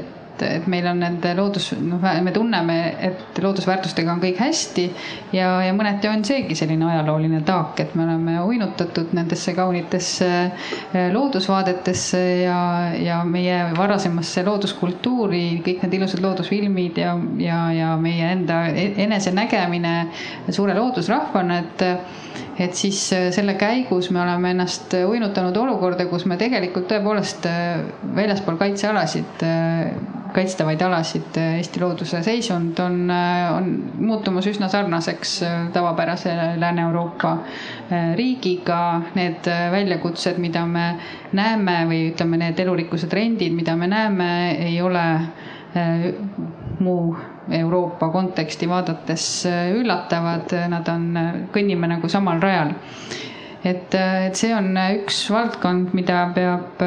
et 0.00 0.23
et 0.42 0.66
meil 0.70 0.86
on 0.90 0.98
nende 0.98 1.34
loodus, 1.36 1.70
noh, 1.78 2.02
me 2.22 2.32
tunneme, 2.34 2.76
et 3.06 3.38
loodusväärtustega 3.42 4.12
on 4.12 4.22
kõik 4.22 4.40
hästi 4.42 4.84
ja, 5.36 5.50
ja 5.66 5.74
mõneti 5.76 6.10
on 6.10 6.24
seegi 6.26 6.56
selline 6.58 6.88
ajalooline 6.90 7.42
taak, 7.46 7.80
et 7.84 7.94
me 7.94 8.06
oleme 8.06 8.36
uinutatud 8.42 9.14
nendesse 9.16 9.54
kaunitesse 9.56 10.30
eh, 10.44 11.08
loodusvaadetesse 11.14 12.22
ja, 12.44 12.58
ja 12.98 13.20
meie 13.28 13.60
varasemasse 13.76 14.44
looduskultuuri, 14.48 15.44
kõik 15.66 15.84
need 15.84 15.98
ilusad 16.00 16.24
loodusfilmid 16.24 16.98
ja, 17.04 17.14
ja, 17.40 17.60
ja 17.74 17.94
meie 18.00 18.32
enda 18.34 18.64
e-, 18.72 18.92
enesenägemine 19.06 19.96
suure 20.50 20.76
loodusrahvana, 20.78 21.62
et 21.64 21.88
et 22.58 22.74
siis 22.78 22.98
äh, 23.12 23.28
selle 23.34 23.56
käigus 23.58 24.10
me 24.14 24.20
oleme 24.22 24.52
ennast 24.54 24.94
uinutanud 24.94 25.56
olukorda, 25.58 26.06
kus 26.10 26.26
me 26.30 26.38
tegelikult 26.40 26.86
tõepoolest 26.90 27.48
äh, 27.50 27.80
väljaspool 28.14 28.58
kaitsealasid, 28.60 29.42
kaitstavaid 30.34 30.82
alasid 30.82 31.36
Eesti 31.40 31.80
looduse 31.82 32.20
seisund 32.26 32.78
on, 32.82 32.96
on 33.10 33.68
muutumas 34.02 34.48
üsna 34.50 34.68
sarnaseks 34.72 35.36
tavapärase 35.72 36.34
Lääne-Euroopa 36.58 37.36
riigiga. 38.18 38.80
Need 39.14 39.46
väljakutsed, 39.72 40.40
mida 40.42 40.64
me 40.66 40.86
näeme 41.32 41.80
või 41.90 42.00
ütleme, 42.10 42.40
need 42.42 42.58
elurikkuse 42.64 43.06
trendid, 43.12 43.54
mida 43.54 43.76
me 43.78 43.86
näeme, 43.90 44.30
ei 44.66 44.80
ole 44.82 45.06
muu 46.80 47.16
Euroopa 47.50 48.08
konteksti 48.08 48.68
vaadates 48.68 49.46
äh, 49.46 49.70
üllatavad, 49.76 50.52
nad 50.72 50.88
on, 50.88 51.08
äh, 51.16 51.32
kõnnime 51.52 51.88
nagu 51.90 52.08
samal 52.08 52.40
rajal. 52.42 52.74
et, 53.64 53.94
äh, 53.94 54.26
et 54.26 54.36
see 54.36 54.52
on 54.54 54.74
üks 54.76 55.22
valdkond, 55.32 55.92
mida 55.96 56.26
peab 56.34 56.82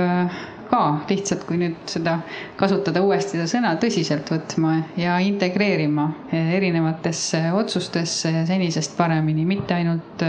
ka 0.72 0.82
lihtsalt, 1.10 1.44
kui 1.48 1.58
nüüd 1.62 1.78
seda 1.90 2.18
kasutada 2.60 3.02
uuesti 3.06 3.36
seda 3.38 3.48
sõna 3.52 3.74
tõsiselt 3.82 4.30
võtma 4.34 4.74
ja 5.00 5.18
integreerima 5.24 6.08
erinevatesse 6.32 7.44
otsustesse 7.58 8.34
senisest 8.50 8.98
paremini, 8.98 9.46
mitte 9.46 9.78
ainult 9.78 10.24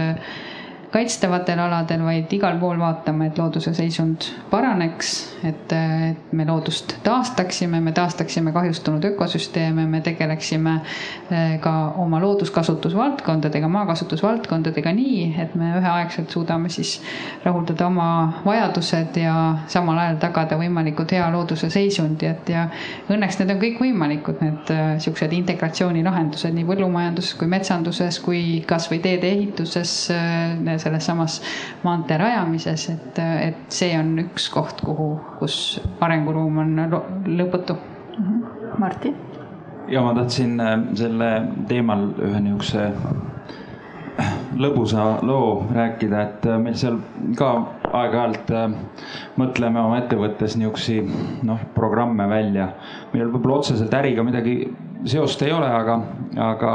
kaitstavatel 0.92 1.60
aladel, 1.60 2.00
vaid 2.04 2.32
igal 2.32 2.56
pool 2.60 2.78
vaatama, 2.80 3.26
et 3.28 3.38
looduse 3.38 3.74
seisund 3.76 4.24
paraneks, 4.48 5.10
et, 5.44 5.72
et 5.74 6.32
me 6.32 6.46
loodust 6.48 6.94
taastaksime, 7.04 7.80
me 7.84 7.92
taastaksime 7.92 8.52
kahjustunud 8.56 9.04
ökosüsteeme, 9.10 9.84
me 9.86 10.00
tegeleksime 10.04 10.78
eh, 10.80 11.58
ka 11.60 11.74
oma 12.00 12.20
looduskasutusvaldkondadega, 12.24 13.68
maakasutusvaldkondadega 13.68 14.92
nii, 14.96 15.26
et 15.42 15.54
me 15.60 15.74
üheaegselt 15.76 16.32
suudame 16.32 16.72
siis 16.72 16.94
rahuldada 17.44 17.86
oma 17.86 18.08
vajadused 18.46 19.20
ja 19.20 19.34
samal 19.68 20.00
ajal 20.06 20.16
tagada 20.24 20.56
võimalikult 20.60 21.12
hea 21.12 21.28
looduse 21.34 21.68
seisundi, 21.72 22.30
et 22.32 22.54
ja 22.54 22.64
õnneks 23.12 23.42
need 23.42 23.52
on 23.52 23.60
kõik 23.60 23.84
võimalikud, 23.84 24.40
need 24.44 24.72
eh, 24.72 24.96
siuksed 25.04 25.36
integratsioonilahendused 25.42 26.56
nii 26.56 26.66
põllumajanduses 26.72 27.36
kui 27.36 27.52
metsanduses 27.52 28.22
kui 28.24 28.42
kasvõi 28.68 29.02
teede 29.04 29.36
ehituses 29.36 29.94
eh, 30.16 30.56
selles 30.82 31.06
samas 31.06 31.40
maantee 31.84 32.18
rajamises, 32.20 32.88
et, 32.94 33.22
et 33.22 33.78
see 33.80 33.94
on 33.98 34.16
üks 34.26 34.50
koht, 34.54 34.82
kuhu, 34.84 35.14
kus 35.38 35.78
arenguruum 36.00 36.62
on 36.64 36.76
lõputu. 37.26 37.78
Mhm. 38.18 38.44
Martin? 38.78 39.16
ja 39.88 40.02
ma 40.02 40.14
tahtsin 40.14 40.60
äh, 40.60 40.78
selle 40.94 41.30
teemal 41.68 42.10
ühe 42.20 42.40
niisuguse 42.44 42.84
äh, 44.20 44.34
lõbusa 44.60 45.06
loo 45.26 45.64
rääkida, 45.74 46.22
et 46.22 46.48
äh, 46.48 46.58
meil 46.62 46.76
seal 46.78 46.98
ka 47.38 47.52
aeg-ajalt 47.88 48.52
mõtleme 49.40 49.80
oma 49.80 50.02
ettevõttes 50.02 50.58
niisugusi 50.60 51.00
noh, 51.48 51.62
programme 51.74 52.28
välja, 52.28 52.72
millel 53.14 53.32
võib-olla 53.32 53.62
otseselt 53.62 53.94
äriga 53.96 54.24
midagi 54.26 54.60
seost 55.04 55.42
ei 55.42 55.52
ole, 55.52 55.68
aga, 55.70 55.98
aga 56.42 56.72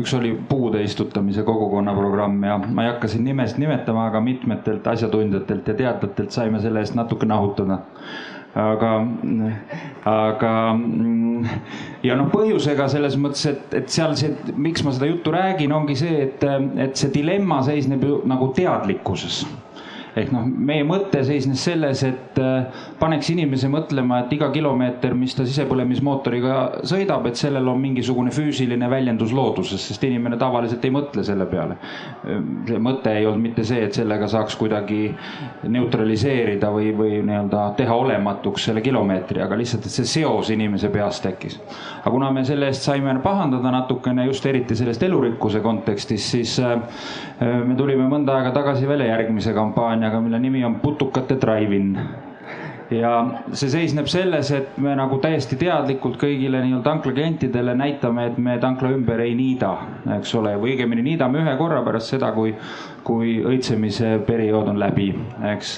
üks 0.00 0.14
oli 0.16 0.32
puude 0.48 0.80
istutamise 0.84 1.42
kogukonna 1.46 1.94
programm 1.96 2.40
ja 2.44 2.56
ma 2.58 2.84
ei 2.84 2.92
hakka 2.92 3.10
siin 3.12 3.26
nimesid 3.28 3.60
nimetama, 3.62 4.08
aga 4.08 4.22
mitmetelt 4.24 4.86
asjatundjatelt 4.86 5.68
ja 5.68 5.76
teadlatelt 5.82 6.34
saime 6.34 6.62
selle 6.64 6.84
eest 6.84 6.96
natuke 6.98 7.28
nahutada. 7.28 7.82
Aga, 8.58 8.92
aga 10.08 10.52
ja 12.02 12.16
noh, 12.16 12.30
põhjusega 12.32 12.88
selles 12.90 13.14
mõttes, 13.20 13.44
et, 13.50 13.76
et 13.76 13.92
seal 13.92 14.16
see, 14.18 14.32
miks 14.56 14.82
ma 14.82 14.94
seda 14.96 15.10
juttu 15.10 15.30
räägin, 15.34 15.74
ongi 15.76 15.94
see, 16.00 16.24
et, 16.24 16.46
et 16.80 16.96
see 16.98 17.12
dilemma 17.14 17.60
seisneb 17.66 18.02
ju 18.08 18.22
nagu 18.26 18.48
teadlikkuses 18.56 19.42
ehk 20.16 20.32
noh, 20.32 20.46
meie 20.46 20.84
mõte 20.86 21.20
seisnes 21.26 21.62
selles, 21.64 22.02
et 22.06 22.38
äh, 22.42 22.84
paneks 23.00 23.30
inimese 23.32 23.68
mõtlema, 23.72 24.22
et 24.24 24.32
iga 24.36 24.48
kilomeeter, 24.54 25.14
mis 25.18 25.34
ta 25.36 25.46
sisepõlemismootoriga 25.46 26.84
sõidab, 26.88 27.28
et 27.28 27.40
sellel 27.40 27.68
on 27.68 27.80
mingisugune 27.82 28.32
füüsiline 28.34 28.88
väljendus 28.90 29.34
looduses, 29.36 29.82
sest 29.90 30.04
inimene 30.08 30.38
tavaliselt 30.40 30.84
ei 30.84 30.94
mõtle 30.94 31.24
selle 31.26 31.46
peale. 31.50 31.78
see 32.68 32.80
mõte 32.82 33.12
ei 33.14 33.26
olnud 33.26 33.42
mitte 33.42 33.64
see, 33.64 33.82
et 33.84 33.94
sellega 33.94 34.28
saaks 34.28 34.56
kuidagi 34.58 35.12
neutraliseerida 35.68 36.70
või, 36.72 36.90
või 36.96 37.20
nii-öelda 37.26 37.64
teha 37.78 37.94
olematuks 37.94 38.68
selle 38.68 38.82
kilomeetri, 38.84 39.42
aga 39.44 39.58
lihtsalt, 39.58 39.86
et 39.86 39.94
see 39.94 40.08
seos 40.18 40.50
inimese 40.54 40.90
peas 40.94 41.20
tekkis. 41.24 41.58
aga 42.00 42.14
kuna 42.14 42.30
me 42.32 42.44
selle 42.48 42.70
eest 42.72 42.86
saime 42.86 43.14
pahandada 43.22 43.70
natukene 43.72 44.26
just 44.28 44.46
eriti 44.46 44.76
sellest 44.76 45.02
elurikkuse 45.02 45.60
kontekstis, 45.64 46.30
siis 46.30 46.58
äh, 46.62 46.78
me 47.40 47.76
tulime 47.78 48.08
mõnda 48.10 48.38
aega 48.38 48.52
tagasi 48.54 48.88
välja 48.88 49.12
järgmise 49.12 49.52
kampaania 49.56 49.97
kampaaniaga, 49.98 50.20
mille 50.20 50.38
nimi 50.38 50.64
on 50.64 50.80
Putukate 50.80 51.36
Drive-in. 51.40 51.98
Ja 52.90 53.42
see 53.52 53.68
seisneb 53.68 54.06
selles, 54.08 54.50
et 54.50 54.78
me 54.80 54.94
nagu 54.96 55.18
täiesti 55.20 55.58
teadlikult 55.60 56.16
kõigile 56.16 56.62
nii-öelda 56.62 56.86
tankla 56.86 57.12
klientidele 57.12 57.74
näitame, 57.76 58.26
et 58.30 58.38
me 58.38 58.56
tankla 58.58 58.94
ümber 58.94 59.20
ei 59.20 59.34
niida, 59.36 59.74
eks 60.16 60.32
ole, 60.38 60.54
või 60.56 60.72
õigemini 60.72 61.04
niidame 61.10 61.42
ühe 61.42 61.56
korra 61.60 61.82
pärast 61.84 62.14
seda, 62.14 62.30
kui, 62.32 62.54
kui 63.04 63.42
õitsemise 63.44 64.14
periood 64.24 64.72
on 64.72 64.80
läbi, 64.80 65.10
eks 65.50 65.74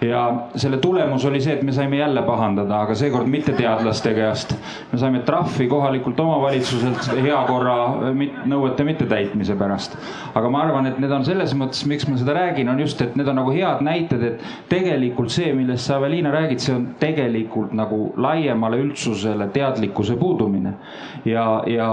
ja 0.00 0.48
selle 0.54 0.78
tulemus 0.78 1.24
oli 1.24 1.40
see, 1.40 1.54
et 1.58 1.62
me 1.62 1.72
saime 1.72 1.96
jälle 1.96 2.22
pahandada, 2.22 2.80
aga 2.80 2.94
seekord 2.94 3.26
mitte 3.26 3.52
teadlaste 3.52 4.12
käest. 4.14 4.54
me 4.92 4.98
saime 4.98 5.20
trahvi 5.26 5.66
kohalikult 5.68 6.20
omavalitsuselt 6.20 7.10
heakorra 7.22 7.76
nõuete 8.46 8.84
mittetäitmise 8.84 9.56
pärast. 9.58 9.96
aga 10.34 10.50
ma 10.50 10.62
arvan, 10.62 10.86
et 10.86 10.98
need 10.98 11.12
on 11.12 11.24
selles 11.24 11.54
mõttes, 11.54 11.86
miks 11.86 12.08
ma 12.08 12.16
seda 12.16 12.36
räägin, 12.38 12.68
on 12.68 12.80
just, 12.80 13.02
et 13.02 13.16
need 13.16 13.28
on 13.28 13.40
nagu 13.42 13.52
head 13.54 13.82
näited, 13.82 14.22
et 14.22 14.46
tegelikult 14.68 15.34
see, 15.34 15.52
millest 15.54 15.86
sa, 15.86 15.98
Aveliina, 15.98 16.30
räägid, 16.30 16.62
see 16.62 16.74
on 16.74 16.86
tegelikult 17.00 17.72
nagu 17.74 18.12
laiemale 18.16 18.78
üldsusele 18.78 19.48
teadlikkuse 19.52 20.16
puudumine 20.16 20.76
ja, 21.26 21.62
ja 21.66 21.88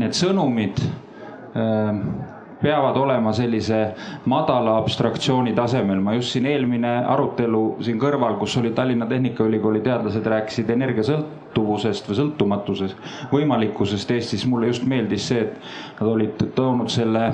need 0.00 0.16
sõnumid 0.16 0.80
äh, 0.80 2.29
peavad 2.62 2.96
olema 2.96 3.32
sellise 3.32 3.80
madala 4.28 4.76
abstraktsiooni 4.78 5.54
tasemel. 5.56 6.00
ma 6.00 6.14
just 6.14 6.32
siin 6.36 6.46
eelmine 6.46 6.92
arutelu 7.08 7.76
siin 7.80 8.00
kõrval, 8.00 8.36
kus 8.38 8.56
oli 8.60 8.72
Tallinna 8.76 9.06
Tehnikaülikooli 9.06 9.80
teadlased 9.84 10.26
rääkisid 10.26 10.70
energiasõltuvusest 10.76 12.08
või 12.10 12.18
sõltumatusest, 12.20 12.96
võimalikkusest 13.32 14.10
Eestis. 14.10 14.46
mulle 14.46 14.66
just 14.72 14.84
meeldis 14.84 15.28
see, 15.28 15.40
et 15.40 16.00
nad 16.00 16.08
olid 16.08 16.44
toonud 16.54 16.88
selle 16.92 17.32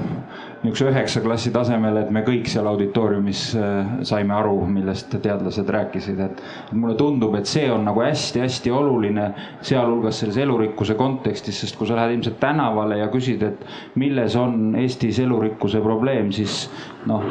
niisuguse 0.67 0.91
üheksa 0.91 1.23
klassi 1.25 1.53
tasemel, 1.55 2.01
et 2.01 2.11
me 2.15 2.23
kõik 2.27 2.49
seal 2.51 2.67
auditooriumis 2.71 3.43
äh, 3.59 3.95
saime 4.09 4.35
aru, 4.37 4.59
millest 4.71 5.15
teadlased 5.23 5.71
rääkisid, 5.73 6.21
et 6.27 6.43
mulle 6.75 6.97
tundub, 6.99 7.35
et 7.39 7.49
see 7.51 7.67
on 7.73 7.87
nagu 7.87 8.03
hästi-hästi 8.05 8.73
oluline, 8.75 9.31
sealhulgas 9.67 10.21
selles 10.23 10.39
elurikkuse 10.43 10.99
kontekstis, 10.99 11.63
sest 11.63 11.79
kui 11.79 11.89
sa 11.89 11.99
lähed 11.99 12.17
ilmselt 12.19 12.41
tänavale 12.43 13.01
ja 13.01 13.09
küsid, 13.13 13.43
et 13.47 13.67
milles 13.97 14.37
on 14.37 14.75
Eestis 14.77 15.21
elurikkuse 15.23 15.81
probleem, 15.85 16.31
siis 16.35 16.67
noh, 17.09 17.25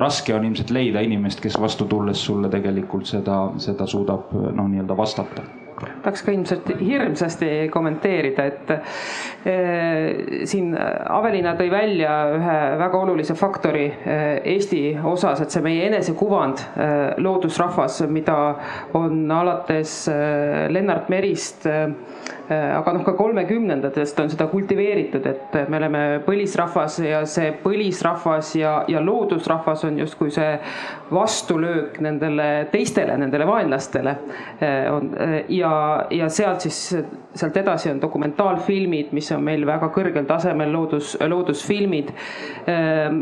raske 0.00 0.34
on 0.36 0.44
ilmselt 0.50 0.74
leida 0.74 1.04
inimest, 1.04 1.42
kes 1.44 1.58
vastu 1.60 1.88
tulles 1.90 2.20
sulle 2.26 2.52
tegelikult 2.52 3.08
seda, 3.08 3.44
seda 3.62 3.88
suudab 3.88 4.32
noh, 4.34 4.66
nii-öelda 4.68 4.96
vastata 4.98 5.63
tahaks 5.80 6.22
ka 6.24 6.32
ilmselt 6.34 6.68
hirmsasti 6.80 7.50
kommenteerida, 7.72 8.46
et 8.46 8.72
eh, 9.48 10.44
siin 10.48 10.72
Aveliina 10.74 11.54
tõi 11.58 11.70
välja 11.72 12.14
ühe 12.36 12.58
väga 12.80 13.00
olulise 13.00 13.36
faktori 13.38 13.86
eh, 13.88 14.24
Eesti 14.54 14.82
osas, 15.04 15.42
et 15.44 15.54
see 15.54 15.64
meie 15.64 15.88
enesekuvand 15.88 16.64
eh,, 16.64 16.94
loodusrahvas, 17.24 18.02
mida 18.08 18.38
on 18.94 19.24
alates 19.34 20.04
Lennart 20.70 21.10
Merist 21.12 21.66
aga 22.48 22.92
noh, 22.92 23.04
ka 23.06 23.14
kolmekümnendatest 23.16 24.18
on 24.20 24.28
seda 24.32 24.46
kultiveeritud, 24.50 25.26
et 25.30 25.54
me 25.72 25.78
oleme 25.78 26.02
põlisrahvas 26.26 26.98
ja 27.04 27.22
see 27.28 27.54
põlisrahvas 27.62 28.50
ja, 28.58 28.74
ja 28.90 29.00
loodusrahvas 29.00 29.86
on 29.88 29.96
justkui 30.02 30.32
see 30.34 30.50
vastulöök 31.12 31.96
nendele 32.04 32.68
teistele, 32.72 33.16
nendele 33.20 33.46
vaenlastele. 33.48 34.16
on 34.92 35.10
ja, 35.48 35.72
ja 36.10 36.28
sealt 36.28 36.68
siis, 36.68 36.82
sealt 37.34 37.56
edasi 37.56 37.90
on 37.94 38.02
dokumentaalfilmid, 38.02 39.16
mis 39.16 39.32
on 39.32 39.44
meil 39.44 39.64
väga 39.66 39.88
kõrgel 39.94 40.28
tasemel 40.28 40.72
loodus, 40.72 41.16
loodusfilmid. 41.24 42.12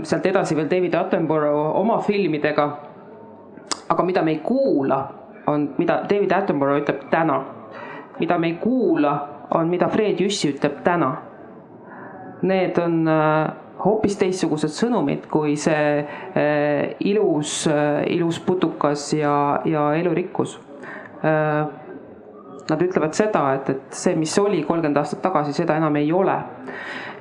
sealt 0.02 0.26
edasi 0.26 0.58
veel 0.58 0.70
David 0.70 0.98
Attenborough 0.98 1.78
oma 1.78 2.00
filmidega. 2.02 2.70
aga 3.88 4.02
mida 4.02 4.22
me 4.22 4.30
ei 4.32 4.38
kuula, 4.42 5.02
on, 5.46 5.74
mida 5.78 6.02
David 6.10 6.32
Attenborough 6.32 6.82
ütleb 6.82 7.10
täna 7.10 7.42
mida 8.18 8.38
me 8.38 8.46
ei 8.52 8.56
kuula, 8.60 9.14
on, 9.54 9.68
mida 9.68 9.88
Fred 9.92 10.20
Jüssi 10.20 10.52
ütleb 10.52 10.80
täna. 10.84 11.12
Need 12.42 12.78
on 12.82 13.02
äh, 13.08 13.52
hoopis 13.84 14.16
teistsugused 14.18 14.72
sõnumid 14.74 15.28
kui 15.30 15.54
see 15.60 16.02
äh, 16.02 16.94
ilus, 17.06 17.62
äh, 17.70 18.02
ilus 18.14 18.40
putukas 18.42 19.12
ja, 19.16 19.34
ja 19.68 19.92
elurikkus. 19.98 20.58
Nad 21.22 22.80
ütlevad 22.82 23.14
seda, 23.14 23.42
et, 23.54 23.68
et 23.70 23.94
see, 23.94 24.16
mis 24.18 24.32
oli 24.42 24.64
kolmkümmend 24.66 24.98
aastat 24.98 25.20
tagasi, 25.22 25.52
seda 25.54 25.76
enam 25.78 25.94
ei 26.00 26.10
ole. 26.14 26.34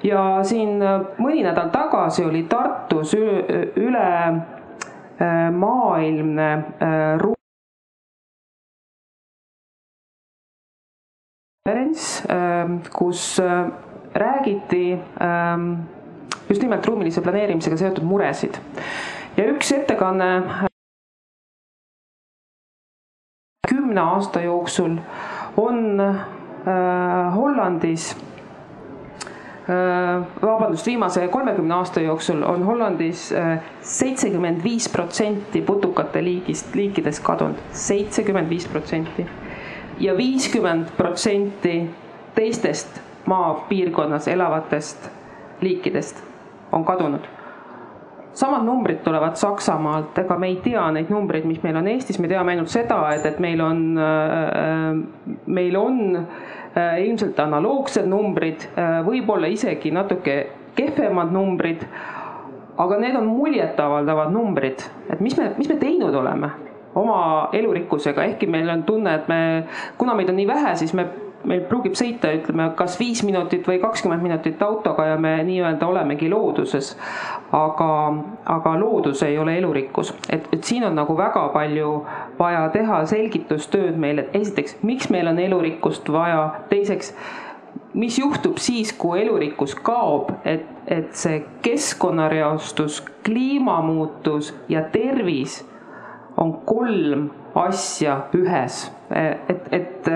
ja 0.01 0.39
siin 0.41 0.81
mõni 1.21 1.43
nädal 1.45 1.69
tagasi 1.69 2.25
oli 2.25 2.41
Tartus 2.49 3.13
üle 3.13 4.07
maailmne 5.53 6.49
konverents, 11.71 12.23
ähm, 12.29 12.81
kus 12.93 13.39
äh, 13.39 13.65
räägiti 14.13 14.99
ähm, 15.21 15.77
just 16.49 16.61
nimelt 16.61 16.87
ruumilise 16.87 17.21
planeerimisega 17.21 17.77
seotud 17.77 18.03
muresid. 18.03 18.57
ja 19.37 19.45
üks 19.47 19.71
ettekanne 19.71 20.43
kümne 23.67 24.01
aasta 24.01 24.41
jooksul 24.41 24.97
on 25.57 25.99
äh, 25.99 27.35
Hollandis 27.35 28.15
äh, 29.69 30.25
vabandust, 30.41 30.85
viimase 30.87 31.27
kolmekümne 31.27 31.73
aasta 31.73 32.01
jooksul 32.01 32.43
on 32.43 32.65
Hollandis 32.65 33.33
seitsekümmend 33.81 34.63
viis 34.63 34.89
protsenti 34.89 35.61
putukate 35.61 36.23
liigist, 36.23 36.75
liikidest 36.75 37.23
kadunud, 37.23 37.63
seitsekümmend 37.71 38.49
viis 38.49 38.67
protsenti 38.67 39.27
ja 39.99 40.17
viiskümmend 40.17 40.93
protsenti 40.97 41.89
teistest 42.35 43.01
maapiirkonnas 43.25 44.27
elavatest 44.27 45.09
liikidest 45.61 46.23
on 46.71 46.85
kadunud. 46.85 47.19
samad 48.33 48.65
numbrid 48.65 48.97
tulevad 49.03 49.35
Saksamaalt, 49.35 50.17
ega 50.17 50.37
me 50.39 50.47
ei 50.47 50.55
tea 50.63 50.85
neid 50.91 51.09
numbreid, 51.11 51.43
mis 51.45 51.59
meil 51.63 51.75
on 51.75 51.87
Eestis, 51.87 52.19
me 52.19 52.29
teame 52.31 52.53
ainult 52.53 52.71
seda, 52.71 53.01
et, 53.11 53.25
et 53.27 53.39
meil 53.43 53.59
on, 53.61 53.81
äh, 53.99 55.35
meil 55.45 55.75
on 55.75 56.15
äh, 56.15 57.01
ilmselt 57.03 57.39
analoogsed 57.43 58.07
numbrid, 58.07 58.63
äh, 58.79 59.01
võib-olla 59.05 59.51
isegi 59.51 59.91
natuke 59.91 60.37
kehvemad 60.75 61.35
numbrid. 61.35 61.85
aga 62.77 62.97
need 62.97 63.15
on 63.15 63.27
muljetavaldavad 63.27 64.31
numbrid, 64.31 64.79
et 65.11 65.19
mis 65.19 65.35
me, 65.37 65.51
mis 65.57 65.69
me 65.69 65.75
teinud 65.75 66.15
oleme 66.15 66.49
oma 66.95 67.49
elurikkusega, 67.53 68.23
ehkki 68.23 68.47
meil 68.47 68.69
on 68.69 68.83
tunne, 68.83 69.15
et 69.15 69.27
me, 69.27 69.41
kuna 69.97 70.15
meid 70.15 70.29
on 70.29 70.39
nii 70.39 70.47
vähe, 70.47 70.75
siis 70.75 70.93
me, 70.97 71.05
meil 71.47 71.63
pruugib 71.69 71.95
sõita, 71.97 72.31
ütleme, 72.35 72.67
kas 72.77 72.97
viis 72.99 73.23
minutit 73.25 73.65
või 73.67 73.79
kakskümmend 73.81 74.23
minutit 74.23 74.61
autoga 74.61 75.07
ja 75.11 75.17
me 75.17 75.33
nii-öelda 75.47 75.87
olemegi 75.87 76.29
looduses. 76.29 76.95
aga, 77.51 78.13
aga 78.45 78.73
loodus 78.79 79.23
ei 79.23 79.37
ole 79.39 79.57
elurikkus, 79.57 80.13
et, 80.29 80.47
et 80.53 80.63
siin 80.63 80.83
on 80.87 80.95
nagu 80.95 81.17
väga 81.17 81.47
palju 81.53 82.05
vaja 82.39 82.69
teha 82.73 83.05
selgitustööd 83.05 83.97
meil, 83.97 84.19
et 84.19 84.35
esiteks, 84.35 84.77
miks 84.81 85.09
meil 85.09 85.27
on 85.27 85.39
elurikkust 85.39 86.11
vaja, 86.11 86.51
teiseks 86.69 87.15
mis 87.93 88.19
juhtub 88.19 88.57
siis, 88.57 88.93
kui 88.93 89.21
elurikkus 89.21 89.75
kaob, 89.75 90.31
et, 90.45 90.63
et 90.87 91.11
see 91.15 91.41
keskkonnareostus, 91.63 93.01
kliimamuutus 93.25 94.53
ja 94.69 94.85
tervis 94.93 95.59
on 96.37 96.53
kolm 96.65 97.29
asja 97.55 98.17
ühes 98.37 98.87
et, 99.15 99.67
et, 99.71 100.09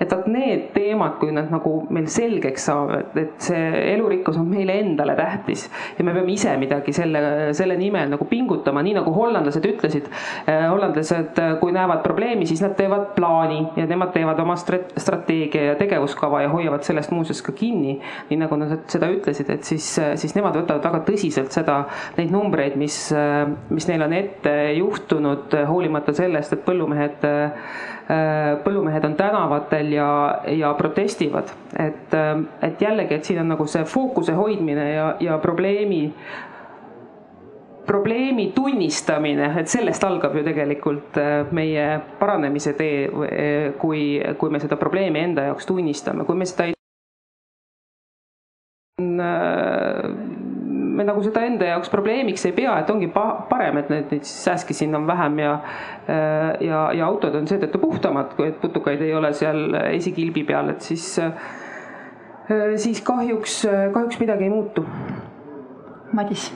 et 0.00 0.12
vot 0.24 0.26
need 0.30 0.68
teemad, 0.74 1.16
kui 1.20 1.32
nad 1.34 1.50
nagu 1.52 1.74
meil 1.94 2.06
selgeks 2.12 2.68
saavad, 2.68 3.14
et 3.20 3.34
see 3.44 3.64
elurikkus 3.94 4.38
on 4.40 4.48
meile 4.48 4.76
endale 4.82 5.16
tähtis 5.18 5.66
ja 5.98 6.04
me 6.06 6.14
peame 6.16 6.32
ise 6.34 6.54
midagi 6.60 6.94
selle, 6.96 7.52
selle 7.56 7.76
nimel 7.80 8.12
nagu 8.14 8.26
pingutama, 8.28 8.82
nii 8.84 8.96
nagu 8.98 9.12
hollandlased 9.14 9.64
ütlesid. 9.68 10.08
Eh, 10.46 10.64
hollandlased, 10.70 11.40
kui 11.60 11.74
näevad 11.74 12.02
probleemi, 12.04 12.46
siis 12.48 12.62
nad 12.64 12.76
teevad 12.78 13.12
plaani 13.16 13.60
ja 13.78 13.86
nemad 13.90 14.12
teevad 14.14 14.40
oma 14.40 14.56
strateegia 14.58 15.70
ja 15.70 15.78
tegevuskava 15.80 16.44
ja 16.44 16.52
hoiavad 16.52 16.84
sellest 16.86 17.12
muuseas 17.14 17.42
ka 17.44 17.52
kinni. 17.52 18.00
nii 18.30 18.38
nagu 18.40 18.56
nad 18.58 18.72
seda 18.90 19.08
ütlesid, 19.12 19.50
et 19.52 19.66
siis, 19.66 19.86
siis 20.20 20.34
nemad 20.36 20.56
võtavad 20.56 20.84
väga 20.84 21.02
tõsiselt 21.06 21.54
seda, 21.54 21.84
neid 22.18 22.32
numbreid, 22.32 22.76
mis, 22.80 22.96
mis 23.70 23.88
neil 23.88 24.04
on 24.06 24.14
ette 24.16 24.54
juhtunud, 24.78 25.54
hoolimata 25.68 26.14
sellest, 26.16 26.52
et 26.54 26.64
põllumehed 26.66 27.26
põllumehed 28.64 29.04
on 29.04 29.14
tänavatel 29.16 29.92
ja, 29.92 30.08
ja 30.46 30.74
protestivad. 30.74 31.48
et, 31.78 32.14
äh, 32.14 32.42
et 32.62 32.82
jällegi, 32.82 33.14
et 33.14 33.24
siin 33.24 33.40
on 33.40 33.48
nagu 33.48 33.66
see 33.66 33.84
fookuse 33.84 34.32
hoidmine 34.36 34.90
ja, 34.92 35.06
ja 35.20 35.38
probleemi, 35.38 36.12
probleemi 37.86 38.50
tunnistamine, 38.54 39.50
et 39.60 39.68
sellest 39.68 40.04
algab 40.04 40.36
ju 40.36 40.44
tegelikult 40.44 41.16
äh, 41.16 41.32
meie 41.52 42.00
paranemise 42.20 42.72
tee, 42.76 43.08
kui, 43.80 44.22
kui 44.38 44.50
me 44.50 44.60
seda 44.60 44.76
probleemi 44.76 45.24
enda 45.24 45.48
jaoks 45.50 45.66
tunnistame, 45.66 46.24
kui 46.28 46.36
me 46.36 46.48
seda 46.48 46.68
ei 46.68 46.74
me 50.94 51.04
nagu 51.06 51.22
seda 51.24 51.42
enda 51.46 51.68
jaoks 51.72 51.90
probleemiks 51.92 52.46
ei 52.48 52.54
pea, 52.56 52.76
et 52.80 52.90
ongi 52.92 53.10
parem, 53.14 53.80
et 53.82 53.92
neid, 53.92 54.08
neid 54.12 54.26
sääski 54.28 54.76
siin 54.76 54.94
on 54.96 55.06
vähem 55.10 55.38
ja 55.42 55.52
äh, 55.54 56.64
ja, 56.64 56.86
ja 56.96 57.06
autod 57.08 57.36
on 57.38 57.48
seetõttu 57.50 57.80
puhtamad, 57.82 58.34
kui 58.38 58.50
et 58.52 58.60
putukaid 58.62 59.02
ei 59.04 59.14
ole 59.16 59.32
seal 59.36 59.78
esikilbi 59.90 60.44
peal, 60.48 60.74
et 60.74 60.84
siis, 60.86 61.06
äh, 61.22 61.32
siis 62.80 63.02
kahjuks, 63.04 63.64
kahjuks 63.94 64.20
midagi 64.22 64.46
ei 64.48 64.52
muutu. 64.52 64.86
Madis 66.14 66.52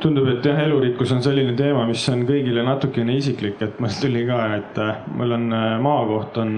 tundub, 0.00 0.26
et 0.28 0.44
jah, 0.44 0.58
elurikkus 0.60 1.12
on 1.14 1.22
selline 1.24 1.54
teema, 1.56 1.86
mis 1.88 2.02
on 2.12 2.26
kõigile 2.28 2.60
natukene 2.66 3.14
isiklik, 3.16 3.62
et 3.64 3.78
mul 3.80 3.94
tuli 4.00 4.26
ka, 4.28 4.40
et 4.58 4.80
äh, 4.82 5.04
mul 5.16 5.36
on 5.36 5.46
maakoht 5.84 6.40
on 6.42 6.56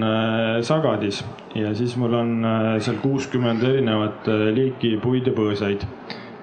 Sagadis 0.65 1.21
ja 1.55 1.71
siis 1.75 1.95
mul 1.99 2.17
on 2.19 2.33
seal 2.83 2.99
kuuskümmend 3.03 3.63
erinevat 3.65 4.27
liiki 4.55 4.97
puid 5.03 5.29
ja 5.29 5.35
põõsaid 5.35 5.85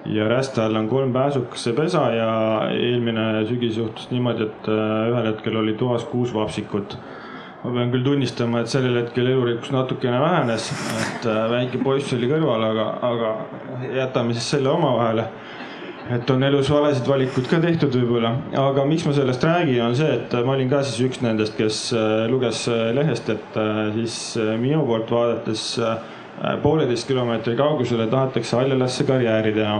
ja 0.09 0.29
Rästa 0.29 0.65
all 0.65 0.77
on 0.77 0.89
kolm 0.89 1.13
pääsukesepesa 1.13 2.11
ja 2.15 2.31
eelmine 2.71 3.45
sügis 3.49 3.77
juhtus 3.77 4.11
niimoodi, 4.11 4.47
et 4.47 4.69
äh, 4.69 5.11
ühel 5.11 5.31
hetkel 5.33 5.57
oli 5.57 5.75
toas 5.75 6.05
kuus 6.05 6.35
vapsikut. 6.35 6.99
ma 7.65 7.73
pean 7.75 7.91
küll 7.91 8.05
tunnistama, 8.05 8.61
et 8.63 8.71
sellel 8.71 9.01
hetkel 9.01 9.27
elurikkus 9.27 9.73
natukene 9.75 10.21
vähenes, 10.23 10.69
et 11.03 11.27
äh, 11.27 11.43
väike 11.51 11.81
poiss 11.83 12.13
oli 12.15 12.29
kõrval, 12.31 12.63
aga, 12.71 12.87
aga 13.09 13.33
jätame 13.97 14.37
siis 14.37 14.51
selle 14.55 14.71
omavahele 14.71 15.25
et 16.15 16.31
on 16.31 16.45
elus 16.47 16.69
valesid 16.71 17.09
valikuid 17.11 17.49
ka 17.51 17.59
tehtud 17.59 17.97
võib-olla, 17.99 18.31
aga 18.63 18.85
miks 18.87 19.09
ma 19.09 19.15
sellest 19.17 19.43
räägin, 19.43 19.81
on 19.83 19.97
see, 19.99 20.13
et 20.21 20.37
ma 20.47 20.55
olin 20.55 20.71
ka 20.71 20.85
siis 20.87 21.09
üks 21.09 21.25
nendest, 21.25 21.57
kes 21.59 21.81
äh, 21.97 22.29
luges 22.31 22.69
lehest, 22.95 23.33
et 23.35 23.59
siis 23.97 24.21
minu 24.63 24.85
poolt 24.87 25.11
vaadates 25.11 25.73
Äh, 25.83 25.97
pooleteist 26.63 27.09
kilomeetri 27.09 27.57
kaugusele 27.57 28.07
tahetakse 28.13 28.57
haljalasse 28.57 29.05
karjääri 29.05 29.53
teha. 29.53 29.77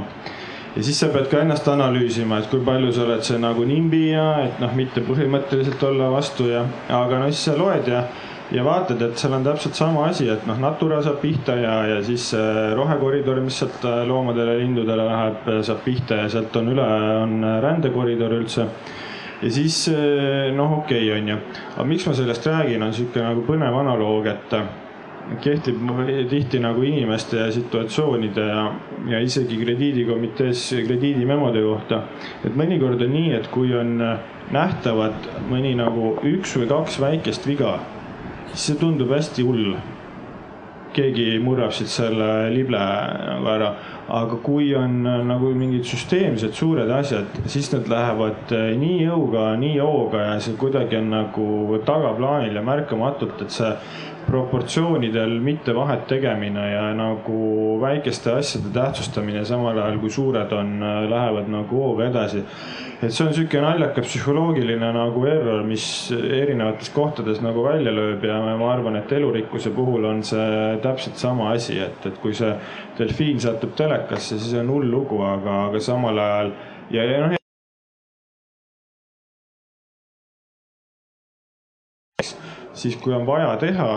ja 0.77 0.83
siis 0.83 1.01
sa 1.01 1.09
pead 1.09 1.29
ka 1.33 1.41
ennast 1.41 1.69
analüüsima, 1.69 2.39
et 2.39 2.49
kui 2.53 2.61
palju 2.65 2.93
sa 2.93 3.05
oled 3.05 3.25
see 3.25 3.39
nagu 3.41 3.65
nimbi 3.65 4.11
ja 4.11 4.29
et 4.45 4.61
noh, 4.61 4.73
mitte 4.77 5.05
põhimõtteliselt 5.05 5.83
olla 5.89 6.11
vastu 6.13 6.49
ja, 6.51 6.65
aga 6.89 7.21
no 7.21 7.29
siis 7.33 7.45
sa 7.51 7.57
loed 7.59 7.89
ja 7.93 8.07
ja 8.51 8.63
vaatad, 8.65 9.01
et 9.03 9.19
seal 9.19 9.35
on 9.35 9.45
täpselt 9.45 9.75
sama 9.75 10.05
asi, 10.07 10.29
et 10.31 10.45
noh, 10.47 10.59
Natura 10.63 11.01
saab 11.03 11.19
pihta 11.19 11.57
ja, 11.59 11.75
ja 11.91 11.97
siis 12.07 12.29
rohekoridor, 12.79 13.41
mis 13.43 13.59
sealt 13.59 13.83
äh, 13.85 14.05
loomadele, 14.07 14.59
lindudele 14.61 15.07
läheb, 15.09 15.49
äh, 15.51 15.61
saab 15.67 15.83
pihta 15.85 16.21
ja 16.23 16.29
sealt 16.31 16.55
on 16.61 16.71
üle, 16.77 16.87
on 17.25 17.51
rändekoridor 17.65 18.37
üldse. 18.39 18.69
ja 19.43 19.51
siis 19.53 19.83
noh, 20.57 20.79
okei 20.79 21.11
okay,, 21.11 21.19
on 21.19 21.29
ju, 21.29 21.39
aga 21.75 21.85
miks 21.91 22.07
ma 22.09 22.15
sellest 22.17 22.47
räägin, 22.47 22.83
on 22.87 22.95
sihuke 22.97 23.21
nagu 23.21 23.43
põnev 23.49 23.75
analoog, 23.83 24.31
et 24.31 24.61
kehtib 25.43 25.81
tihti 26.31 26.61
nagu 26.63 26.83
inimeste 26.83 27.41
ja 27.41 27.51
situatsioonide 27.53 28.47
ja, 28.47 28.63
ja 29.11 29.21
isegi 29.21 29.59
krediidikomitees 29.59 30.69
krediidimemode 30.87 31.63
kohta. 31.63 32.03
et 32.45 32.57
mõnikord 32.57 33.03
on 33.03 33.13
nii, 33.13 33.33
et 33.41 33.51
kui 33.51 33.75
on 33.77 33.99
nähtavad 34.55 35.29
mõni 35.51 35.75
nagu 35.79 36.15
üks 36.27 36.55
või 36.61 36.71
kaks 36.71 37.01
väikest 37.03 37.47
viga, 37.49 37.79
siis 38.53 38.71
see 38.71 38.81
tundub 38.81 39.13
hästi 39.15 39.47
hull. 39.47 39.77
keegi 40.97 41.35
murrab 41.45 41.75
siit 41.77 41.91
selle 41.93 42.49
lible 42.49 42.79
nagu 42.81 43.49
ära. 43.53 43.75
aga 44.09 44.37
kui 44.43 44.71
on 44.75 45.03
nagu 45.03 45.51
mingid 45.55 45.85
süsteemsed 45.85 46.55
suured 46.55 46.91
asjad, 46.91 47.27
siis 47.47 47.73
need 47.73 47.89
lähevad 47.91 48.55
nii 48.79 49.03
jõuga, 49.03 49.57
nii 49.59 49.79
hooga 49.83 50.21
ja 50.29 50.41
see 50.41 50.55
kuidagi 50.57 50.97
on 50.97 51.11
nagu 51.11 51.81
tagaplaanil 51.85 52.55
ja 52.55 52.63
märkamatult, 52.63 53.43
et 53.43 53.51
see 53.51 53.73
proportsioonidel 54.27 55.39
mitte 55.41 55.75
vahet 55.75 56.07
tegemine 56.11 56.65
ja 56.73 56.87
nagu 56.97 57.37
väikeste 57.81 58.33
asjade 58.37 58.73
tähtsustamine, 58.75 59.45
samal 59.47 59.79
ajal 59.79 60.01
kui 60.03 60.11
suured 60.11 60.53
on, 60.57 60.73
lähevad 61.11 61.51
nagu 61.53 61.83
hooga 61.83 62.09
edasi. 62.11 62.43
et 63.03 63.13
see 63.13 63.27
on 63.27 63.35
sihuke 63.37 63.61
naljaka 63.61 64.03
psühholoogiline 64.03 64.91
nagu 64.97 65.25
error, 65.29 65.63
mis 65.69 65.87
erinevates 66.13 66.91
kohtades 66.91 67.41
nagu 67.45 67.65
välja 67.65 67.93
lööb 67.93 68.25
ja 68.25 68.41
ma 68.57 68.73
arvan, 68.73 68.97
et 68.97 69.13
elurikkuse 69.13 69.71
puhul 69.77 70.05
on 70.09 70.23
see 70.25 70.77
täpselt 70.83 71.17
sama 71.21 71.53
asi, 71.53 71.79
et, 71.81 72.07
et 72.07 72.21
kui 72.23 72.35
see 72.35 72.53
delfiin 72.99 73.41
satub 73.41 73.77
telekasse, 73.79 74.41
siis 74.41 74.59
on 74.61 74.73
hull 74.75 74.91
lugu, 74.91 75.23
aga, 75.23 75.67
aga 75.71 75.81
samal 75.81 76.19
ajal 76.19 76.55
ja, 76.91 77.03
ja 77.05 77.27
noh 77.27 77.37
siis 82.77 82.97
kui 83.01 83.15
on 83.17 83.27
vaja 83.27 83.57
teha 83.61 83.91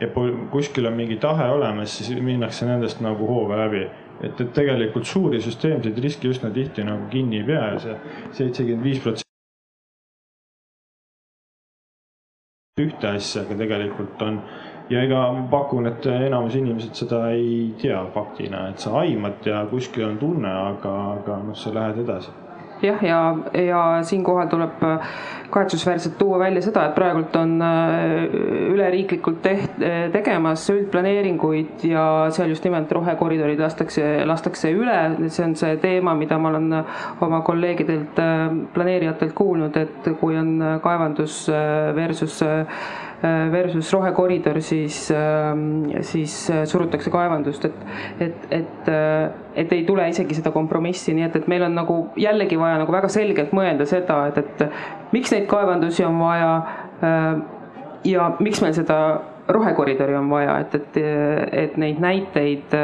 ja 0.00 0.08
kuskil 0.50 0.86
on 0.86 0.96
mingi 0.98 1.16
tahe 1.22 1.48
olemas, 1.50 1.98
siis 1.98 2.22
minnakse 2.22 2.66
nendest 2.66 3.00
nagu 3.00 3.26
hooga 3.26 3.58
läbi. 3.64 3.86
et, 4.22 4.40
et 4.40 4.52
tegelikult 4.54 5.06
suuri 5.06 5.40
süsteemseid 5.42 5.98
riske 5.98 6.28
üsna 6.30 6.50
tihti 6.54 6.84
nagu 6.86 7.08
kinni 7.10 7.40
ei 7.42 7.46
pea 7.46 7.64
ja 7.72 7.78
see 7.82 7.96
seitsekümmend 8.38 8.84
viis 8.84 9.00
protsenti 9.02 9.24
ühte 12.84 13.08
asja, 13.08 13.42
aga 13.42 13.56
tegelikult 13.58 14.22
on 14.22 14.38
ja 14.90 15.02
ega 15.02 15.24
ma 15.32 15.44
pakun, 15.50 15.86
et 15.90 16.06
enamus 16.06 16.54
inimesed 16.58 16.94
seda 17.02 17.24
ei 17.34 17.74
tea 17.82 18.00
faktina, 18.14 18.68
et 18.70 18.78
sa 18.82 18.98
aimad 19.02 19.46
ja 19.46 19.66
kuskil 19.70 20.08
on 20.08 20.18
tunne, 20.18 20.54
aga, 20.70 20.94
aga 21.18 21.42
noh, 21.48 21.58
sa 21.58 21.74
lähed 21.74 22.02
edasi 22.06 22.43
jah, 22.84 23.02
ja, 23.04 23.20
ja 23.58 23.84
siinkohal 24.06 24.48
tuleb 24.52 24.82
kahetsusväärselt 25.54 26.16
tuua 26.18 26.38
välja 26.38 26.62
seda, 26.64 26.86
et 26.88 26.96
praegult 26.96 27.36
on 27.38 27.54
äh, 27.62 28.24
üleriiklikult 28.72 29.40
teht-, 29.44 29.78
tegemas 30.12 30.64
üldplaneeringuid 30.72 31.84
ja 31.86 32.04
seal 32.34 32.50
just 32.50 32.66
nimelt 32.66 32.92
rohekoridorid 32.92 33.62
lastakse, 33.62 34.24
lastakse 34.26 34.72
üle. 34.74 34.98
see 35.28 35.44
on 35.46 35.54
see 35.58 35.76
teema, 35.82 36.14
mida 36.18 36.38
ma 36.38 36.50
olen 36.50 36.70
oma 37.24 37.40
kolleegidelt, 37.46 38.18
äh, 38.18 38.44
planeerijatelt 38.74 39.34
kuulnud, 39.38 39.76
et 39.78 40.10
kui 40.20 40.38
on 40.38 40.56
kaevandus 40.82 41.44
äh, 41.52 41.94
versus 41.96 42.42
versus 43.22 43.88
rohekoridor, 43.94 44.60
siis, 44.62 44.98
siis 46.04 46.34
surutakse 46.70 47.12
kaevandust, 47.12 47.64
et, 47.64 47.84
et, 48.26 48.46
et, 48.52 48.90
et 49.64 49.72
ei 49.72 49.84
tule 49.88 50.06
isegi 50.10 50.36
seda 50.36 50.52
kompromissi, 50.54 51.14
nii 51.16 51.28
et, 51.28 51.38
et 51.40 51.48
meil 51.48 51.64
on 51.64 51.76
nagu 51.78 51.98
jällegi 52.20 52.58
vaja 52.60 52.80
nagu 52.82 52.92
väga 52.92 53.08
selgelt 53.12 53.54
mõelda 53.56 53.86
seda, 53.88 54.18
et, 54.28 54.40
et 54.44 55.14
miks 55.16 55.32
neid 55.32 55.48
kaevandusi 55.50 56.04
on 56.04 56.20
vaja 56.20 56.52
ja 58.04 58.28
miks 58.44 58.60
meil 58.64 58.76
seda 58.76 58.98
rohekoridori 59.48 60.16
on 60.16 60.30
vaja, 60.30 60.58
et, 60.64 60.74
et, 60.74 60.98
et 61.64 61.76
neid 61.80 62.00
näiteid 62.00 62.76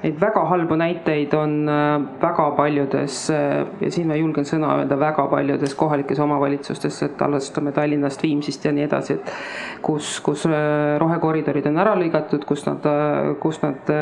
Neid 0.00 0.16
väga 0.20 0.46
halbu 0.48 0.76
näiteid 0.80 1.34
on 1.36 1.68
äh, 1.68 2.00
väga 2.22 2.46
paljudes 2.56 3.16
äh, 3.30 3.66
ja 3.84 3.90
siin 3.92 4.08
ma 4.08 4.16
julgen 4.16 4.46
sõna 4.48 4.72
öelda, 4.78 4.96
väga 5.00 5.26
paljudes 5.28 5.74
kohalikes 5.76 6.22
omavalitsustes, 6.24 7.02
et 7.04 7.24
alustame 7.26 7.72
Tallinnast, 7.76 8.22
Viimsist 8.24 8.64
ja 8.64 8.72
nii 8.72 8.86
edasi, 8.86 9.18
et 9.18 9.32
kus, 9.84 10.14
kus 10.24 10.46
äh, 10.48 10.96
rohekoridorid 11.02 11.68
on 11.68 11.82
ära 11.84 11.92
lõigatud, 12.00 12.46
kus 12.48 12.64
nad, 12.68 12.88
kus 13.42 13.60
nad 13.60 13.92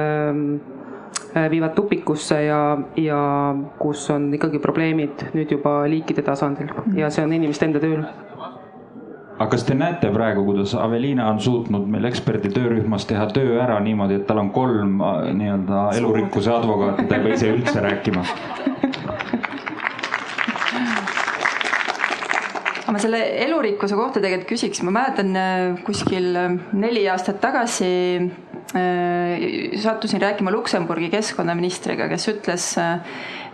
viivad 1.51 1.75
tupikusse 1.75 2.39
ja, 2.45 2.61
ja 3.01 3.19
kus 3.81 4.07
on 4.15 4.31
ikkagi 4.35 4.63
probleemid 4.63 5.29
nüüd 5.35 5.51
juba 5.57 5.81
liikide 5.91 6.23
tasandil. 6.27 6.71
Ja 6.97 7.11
see 7.11 7.27
on 7.27 7.35
inimeste 7.35 7.67
enda 7.67 7.83
tööl 7.83 8.07
aga 9.39 9.51
kas 9.53 9.65
te 9.67 9.75
näete 9.79 10.11
praegu, 10.11 10.43
kuidas 10.49 10.75
Aveliina 10.75 11.29
on 11.31 11.39
suutnud 11.41 11.87
meil 11.91 12.09
eksperdi 12.11 12.51
töörühmas 12.55 13.07
teha 13.07 13.29
töö 13.31 13.61
ära 13.63 13.79
niimoodi, 13.83 14.19
et 14.19 14.27
tal 14.27 14.41
on 14.43 14.51
kolm 14.55 14.99
äh, 14.99 15.29
nii-öelda 15.39 15.85
elurikkuse 16.01 16.51
advokaati, 16.57 17.07
ta 17.07 17.19
ei 17.19 17.27
pea 17.27 17.39
ise 17.39 17.53
üldse 17.55 17.85
rääkima? 17.85 18.25
ma 22.89 22.99
selle 22.99 23.21
elurikkuse 23.45 23.95
kohta 23.95 24.19
tegelikult 24.25 24.51
küsiks, 24.57 24.83
ma 24.83 24.97
mäletan 24.99 25.31
äh, 25.39 25.79
kuskil 25.87 26.35
äh, 26.35 26.59
neli 26.75 27.07
aastat 27.09 27.39
tagasi 27.45 27.95
sattusin 29.81 30.21
rääkima 30.21 30.53
Luksemburgi 30.53 31.07
keskkonnaministriga, 31.09 32.05
kes 32.11 32.27
ütles 32.29 32.67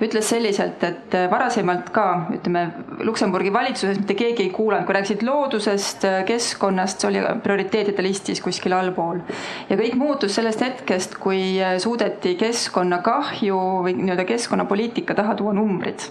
ütles 0.03 0.29
selliselt, 0.29 0.83
et 0.87 1.15
äh, 1.15 1.29
varasemalt 1.31 1.91
ka 1.95 2.07
ütleme 2.35 2.65
Luksemburgi 3.07 3.53
valitsuses 3.55 4.01
mitte 4.01 4.17
keegi 4.19 4.49
ei 4.49 4.51
kuulanud, 4.55 4.87
kui 4.89 4.97
rääkisid 4.97 5.23
loodusest, 5.27 6.07
äh, 6.09 6.19
keskkonnast, 6.29 7.03
see 7.03 7.11
oli 7.11 7.23
prioriteetide 7.45 8.03
listis 8.05 8.43
kuskil 8.45 8.75
allpool. 8.75 9.23
ja 9.71 9.79
kõik 9.79 9.97
muutus 10.01 10.35
sellest 10.39 10.65
hetkest, 10.65 11.19
kui 11.23 11.61
äh, 11.63 11.77
suudeti 11.83 12.35
keskkonnakahju 12.41 13.61
või 13.87 13.97
nii-öelda 14.01 14.27
keskkonnapoliitika 14.29 15.15
taha 15.15 15.37
tuua 15.39 15.55
numbrid 15.57 16.09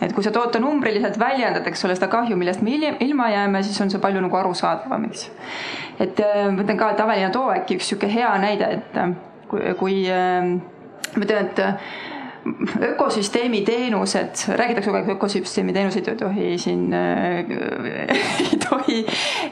et 0.00 0.14
kui 0.16 0.24
sa 0.24 0.32
tood 0.32 0.48
ta 0.54 0.60
numbriliselt 0.62 1.18
väljendad, 1.20 1.66
eks 1.68 1.84
ole, 1.84 1.94
seda 1.98 2.08
kahju, 2.08 2.36
millest 2.40 2.62
me 2.64 2.78
ilma 3.04 3.28
jääme, 3.28 3.60
siis 3.62 3.76
on 3.84 3.90
see 3.92 4.00
palju 4.00 4.22
nagu 4.24 4.36
arusaadavam, 4.38 5.04
eks. 5.10 5.26
et 6.00 6.22
ma 6.24 6.64
ütlen 6.64 6.80
ka, 6.80 6.94
et 6.94 7.02
Aveliina 7.04 7.28
too 7.34 7.50
äkki 7.52 7.76
üks 7.76 7.90
sihuke 7.92 8.08
hea 8.08 8.30
näide, 8.40 8.70
et 8.78 8.96
kui, 9.50 9.74
kui 9.76 9.98
ma 10.08 11.26
ütlen, 11.26 11.50
et 11.50 11.60
ökosüsteemi 12.82 13.60
teenused, 13.64 14.44
räägitakse 14.56 14.88
kogu 14.88 14.96
aeg, 14.96 15.08
ökosüsteemi 15.14 15.72
teenuseid 15.76 16.06
ei 16.08 16.16
tohi 16.16 16.58
siin 16.58 16.94
äh,, 16.94 17.50
ei 18.44 18.58
tohi 18.62 19.00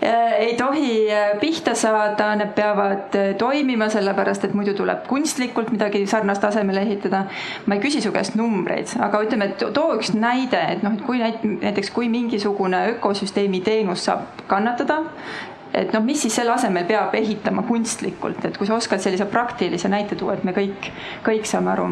äh,, 0.02 0.32
ei 0.38 0.54
tohi 0.56 0.92
äh, 1.12 1.34
pihta 1.40 1.74
saada, 1.76 2.30
need 2.40 2.54
peavad 2.56 3.16
äh, 3.18 3.34
toimima, 3.38 3.90
sellepärast 3.92 4.46
et 4.48 4.54
muidu 4.56 4.72
tuleb 4.78 5.04
kunstlikult 5.08 5.68
midagi 5.74 6.06
sarnast 6.06 6.44
asemele 6.48 6.80
ehitada. 6.86 7.24
ma 7.66 7.76
ei 7.76 7.82
küsi 7.82 8.00
su 8.00 8.12
käest 8.14 8.38
numbreid, 8.40 8.94
aga 9.04 9.20
ütleme, 9.26 9.50
et 9.52 9.66
too 9.74 9.90
üks 9.98 10.14
näide, 10.16 10.60
et 10.72 10.86
noh, 10.86 10.96
et 10.96 11.04
kui 11.04 11.20
näiteks, 11.20 11.90
kui 11.92 12.08
mingisugune 12.08 12.86
ökosüsteemi 12.94 13.60
teenus 13.66 14.06
saab 14.08 14.46
kannatada, 14.48 15.02
et 15.76 15.92
noh, 15.92 16.04
mis 16.04 16.22
siis 16.24 16.40
selle 16.40 16.54
asemel 16.56 16.88
peab 16.88 17.12
ehitama 17.20 17.66
kunstlikult, 17.68 18.40
et 18.48 18.56
kui 18.56 18.66
sa 18.70 18.78
oskad 18.80 19.04
sellise 19.04 19.28
praktilise 19.28 19.92
näite 19.92 20.16
tuua, 20.16 20.38
et 20.38 20.48
me 20.48 20.56
kõik, 20.56 20.88
kõik 21.26 21.44
saame 21.50 21.74
aru 21.74 21.90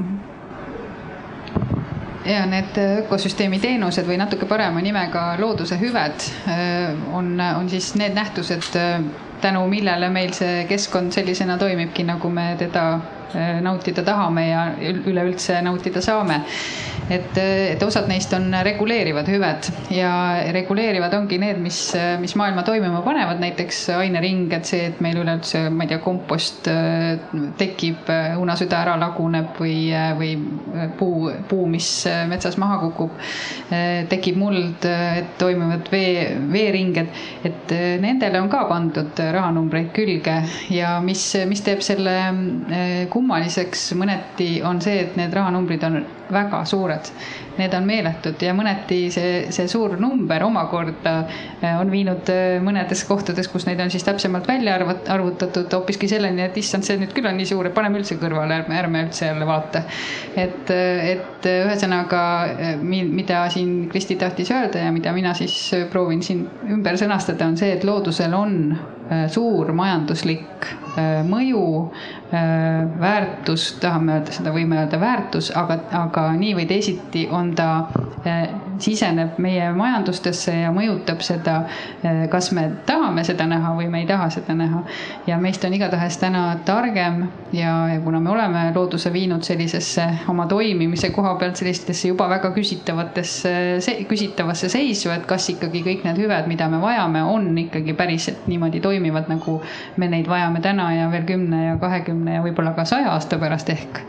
ja 2.26 2.46
need 2.46 2.78
ökosüsteemi 3.04 3.60
teenused 3.62 4.06
või 4.08 4.18
natuke 4.20 4.48
parema 4.50 4.82
nimega 4.82 5.28
looduse 5.40 5.78
hüved 5.80 6.26
äh, 6.50 6.94
on, 7.14 7.34
on 7.40 7.70
siis 7.70 7.92
need 7.98 8.16
nähtused, 8.16 8.74
äh, 8.78 9.00
tänu 9.40 9.66
millele 9.70 10.10
meil 10.10 10.32
see 10.36 10.64
keskkond 10.68 11.14
sellisena 11.14 11.58
toimibki, 11.60 12.06
nagu 12.08 12.30
me 12.32 12.54
teda 12.58 12.86
nautida 13.34 14.04
tahame 14.06 14.48
ja 14.48 14.66
üleüldse 14.80 15.60
nautida 15.64 16.02
saame. 16.04 16.42
Et, 17.06 17.36
et 17.38 17.82
osad 17.86 18.08
neist 18.10 18.32
on 18.34 18.48
reguleerivad 18.66 19.28
hüved 19.30 19.68
ja 19.94 20.10
reguleerivad 20.54 21.12
ongi 21.14 21.38
need, 21.38 21.60
mis, 21.62 21.78
mis 22.18 22.34
maailma 22.38 22.64
toimima 22.66 22.98
panevad, 23.06 23.38
näiteks 23.38 23.84
ainering, 23.94 24.48
et 24.56 24.66
see, 24.66 24.88
et 24.90 24.98
meil 25.04 25.20
üleüldse, 25.20 25.68
ma 25.70 25.86
ei 25.86 25.92
tea, 25.92 26.00
kompost 26.02 26.66
äh, 26.72 27.14
tekib, 27.60 28.10
hunasüda 28.10 28.80
ära 28.82 28.96
laguneb 28.98 29.54
või, 29.60 29.76
või 30.18 30.32
puu, 30.98 31.30
puu, 31.46 31.68
mis 31.70 31.90
metsas 32.26 32.58
maha 32.58 32.80
kukub, 32.82 33.14
äh, 33.70 34.02
tekib 34.10 34.40
muld, 34.42 34.82
et 34.90 35.36
toimuvad 35.38 35.86
vee, 35.92 36.26
veeringed, 36.50 37.22
et 37.46 37.76
nendele 38.02 38.42
on 38.42 38.50
ka 38.50 38.64
pandud 38.66 39.22
rahanumbreid 39.38 39.92
külge 39.94 40.40
ja 40.74 40.96
mis, 41.04 41.22
mis 41.46 41.62
teeb 41.62 41.86
selle 41.86 42.16
äh, 42.26 43.06
kummaliseks 43.16 43.88
mõneti, 43.96 44.60
on 44.68 44.80
see, 44.84 45.00
et 45.06 45.16
need 45.16 45.32
rahanumbrid 45.32 45.84
on 45.88 46.02
väga 46.32 46.64
suured. 46.68 47.08
Need 47.56 47.74
on 47.76 47.86
meeletud 47.88 48.42
ja 48.44 48.52
mõneti 48.56 49.06
see, 49.12 49.46
see 49.54 49.68
suur 49.70 49.96
number 50.00 50.42
omakorda 50.44 51.14
äh, 51.24 51.76
on 51.80 51.90
viinud 51.92 52.28
äh, 52.32 52.56
mõnedes 52.64 53.04
kohtades, 53.08 53.48
kus 53.52 53.66
neid 53.68 53.80
on 53.82 53.92
siis 53.92 54.04
täpsemalt 54.06 54.48
välja 54.48 54.76
arvat-, 54.76 55.08
arvutatud 55.12 55.72
hoopiski 55.72 56.08
selleni, 56.10 56.44
et 56.46 56.58
issand, 56.60 56.86
see 56.86 56.98
nüüd 57.00 57.14
küll 57.16 57.28
on 57.28 57.38
nii 57.38 57.48
suur, 57.48 57.68
et 57.68 57.76
paneme 57.76 58.00
üldse 58.00 58.18
kõrvale, 58.20 58.60
ärme, 58.60 58.76
ärme 58.80 59.04
üldse 59.06 59.30
jälle 59.30 59.48
vaata. 59.48 59.84
et, 60.36 60.70
et 60.70 61.48
ühesõnaga, 61.52 62.22
mida 62.82 63.44
siin 63.52 63.86
Kristi 63.92 64.18
tahtis 64.20 64.50
öelda 64.52 64.84
ja 64.84 64.92
mida 64.92 65.14
mina 65.16 65.34
siis 65.38 65.56
proovin 65.92 66.22
siin 66.22 66.44
ümber 66.76 66.98
sõnastada, 67.00 67.48
on 67.48 67.56
see, 67.60 67.72
et 67.76 67.84
loodusel 67.86 68.34
on 68.36 68.58
äh, 68.74 69.26
suur 69.32 69.72
majanduslik 69.76 70.74
mõju, 70.96 71.62
väärtus, 73.00 73.66
tahame 73.82 74.14
öelda 74.16 74.32
seda, 74.32 74.52
võime 74.54 74.78
öelda 74.80 74.96
väärtus, 75.00 75.50
aga, 75.56 75.76
aga 75.98 76.22
nii 76.38 76.54
või 76.56 76.64
teisiti 76.70 77.26
on 77.30 77.45
ta 77.54 77.86
eh, 78.24 78.48
siseneb 78.78 79.38
meie 79.42 79.70
majandustesse 79.76 80.52
ja 80.52 80.70
mõjutab 80.74 81.22
seda, 81.24 81.56
kas 82.30 82.50
me 82.56 82.66
tahame 82.86 83.24
seda 83.24 83.46
näha 83.48 83.72
või 83.76 83.88
me 83.92 84.02
ei 84.02 84.08
taha 84.08 84.28
seda 84.30 84.54
näha. 84.56 84.82
ja 85.26 85.38
meist 85.40 85.64
on 85.64 85.74
igatahes 85.74 86.18
täna 86.20 86.58
targem 86.64 87.22
ja, 87.52 87.72
ja 87.94 88.00
kuna 88.04 88.20
me 88.20 88.30
oleme 88.30 88.64
looduse 88.74 89.12
viinud 89.12 89.44
sellisesse 89.46 90.06
oma 90.28 90.46
toimimise 90.46 91.10
koha 91.10 91.34
pealt 91.40 91.56
sellistesse 91.56 92.08
juba 92.08 92.28
väga 92.28 92.50
küsitavatesse, 92.54 93.54
küsitavasse 94.08 94.68
seisu, 94.72 95.10
et 95.14 95.26
kas 95.26 95.48
ikkagi 95.54 95.82
kõik 95.86 96.04
need 96.06 96.20
hüved, 96.20 96.50
mida 96.50 96.68
me 96.72 96.80
vajame, 96.82 97.22
on 97.22 97.48
ikkagi 97.66 97.96
päriselt 97.96 98.48
niimoodi 98.50 98.80
toimivad, 98.84 99.30
nagu 99.32 99.60
me 99.96 100.10
neid 100.12 100.28
vajame 100.28 100.60
täna 100.64 100.90
ja 100.94 101.08
veel 101.12 101.24
kümne 101.28 101.64
ja 101.70 101.78
kahekümne 101.80 102.38
ja 102.38 102.44
võib-olla 102.44 102.74
ka 102.76 102.84
saja 102.88 103.14
aasta 103.14 103.40
pärast 103.40 103.72
ehk 103.72 104.04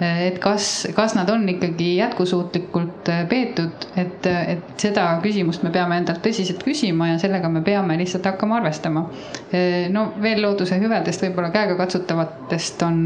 et 0.00 0.38
kas, 0.40 0.88
kas 0.96 1.14
nad 1.14 1.28
on 1.28 1.48
ikkagi 1.48 1.96
jätkusuutlikult 1.96 3.08
äh, 3.12 3.24
peetud, 3.28 3.86
et, 4.00 4.26
et 4.26 4.80
seda 4.80 5.06
küsimust 5.22 5.64
me 5.66 5.72
peame 5.74 5.98
endalt 6.00 6.22
tõsiselt 6.24 6.62
küsima 6.64 7.10
ja 7.10 7.18
sellega 7.20 7.50
me 7.52 7.60
peame 7.66 7.98
lihtsalt 8.00 8.28
hakkama 8.30 8.60
arvestama. 8.60 9.04
Äh, 9.52 9.90
no 9.92 10.06
veel 10.22 10.40
looduse 10.44 10.78
hüvedest, 10.80 11.24
võib-olla 11.26 11.50
käegakatsutavatest 11.52 12.86
on, 12.86 13.02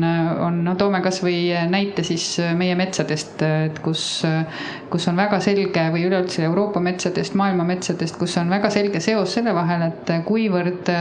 on, 0.46 0.62
no 0.68 0.76
toome 0.78 1.02
kasvõi 1.04 1.66
näite 1.70 2.06
siis 2.06 2.28
meie 2.54 2.78
metsadest, 2.78 3.42
et 3.42 3.82
kus, 3.82 4.06
kus 4.92 5.10
on 5.10 5.18
väga 5.18 5.40
selge 5.42 5.88
või 5.94 6.06
üleüldse 6.06 6.46
Euroopa 6.46 6.82
metsadest, 6.84 7.34
maailma 7.38 7.66
metsadest, 7.66 8.18
kus 8.20 8.38
on 8.38 8.54
väga 8.54 8.70
selge 8.70 9.02
seos 9.02 9.34
selle 9.34 9.54
vahel, 9.56 9.88
et 9.90 10.16
kuivõrd 10.28 10.94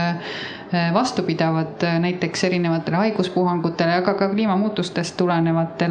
Äh, 0.74 0.94
vastupidavad 0.94 1.82
äh, 1.82 2.00
näiteks 2.00 2.44
erinevatele 2.44 2.96
haiguspuhangutele, 2.96 3.92
aga 3.94 4.14
ka 4.14 4.28
kliimamuutustest 4.28 5.16
tulenevatele 5.16 5.83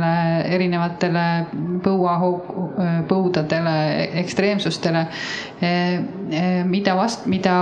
erinevatele 0.56 1.26
põuapõudadele, 1.84 3.76
ekstreemsustele. 4.24 5.06
Äh, 5.64 6.64
mida 6.70 6.96
vast-, 7.00 7.28
mida 7.32 7.58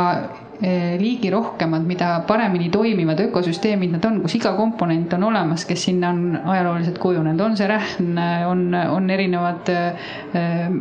liigi 0.61 1.31
rohkemad, 1.33 1.81
mida 1.89 2.19
paremini 2.29 2.67
toimivad 2.69 3.17
ökosüsteemid 3.23 3.95
nad 3.95 4.03
on, 4.05 4.19
kus 4.21 4.35
iga 4.37 4.51
komponent 4.53 5.09
on 5.17 5.23
olemas, 5.31 5.63
kes 5.65 5.87
sinna 5.87 6.11
on 6.13 6.37
ajalooliselt 6.53 6.99
kujunenud, 7.01 7.41
on 7.41 7.57
see 7.57 7.65
rähn, 7.71 8.11
on, 8.45 8.61
on 8.77 9.09
erinevad 9.09 9.71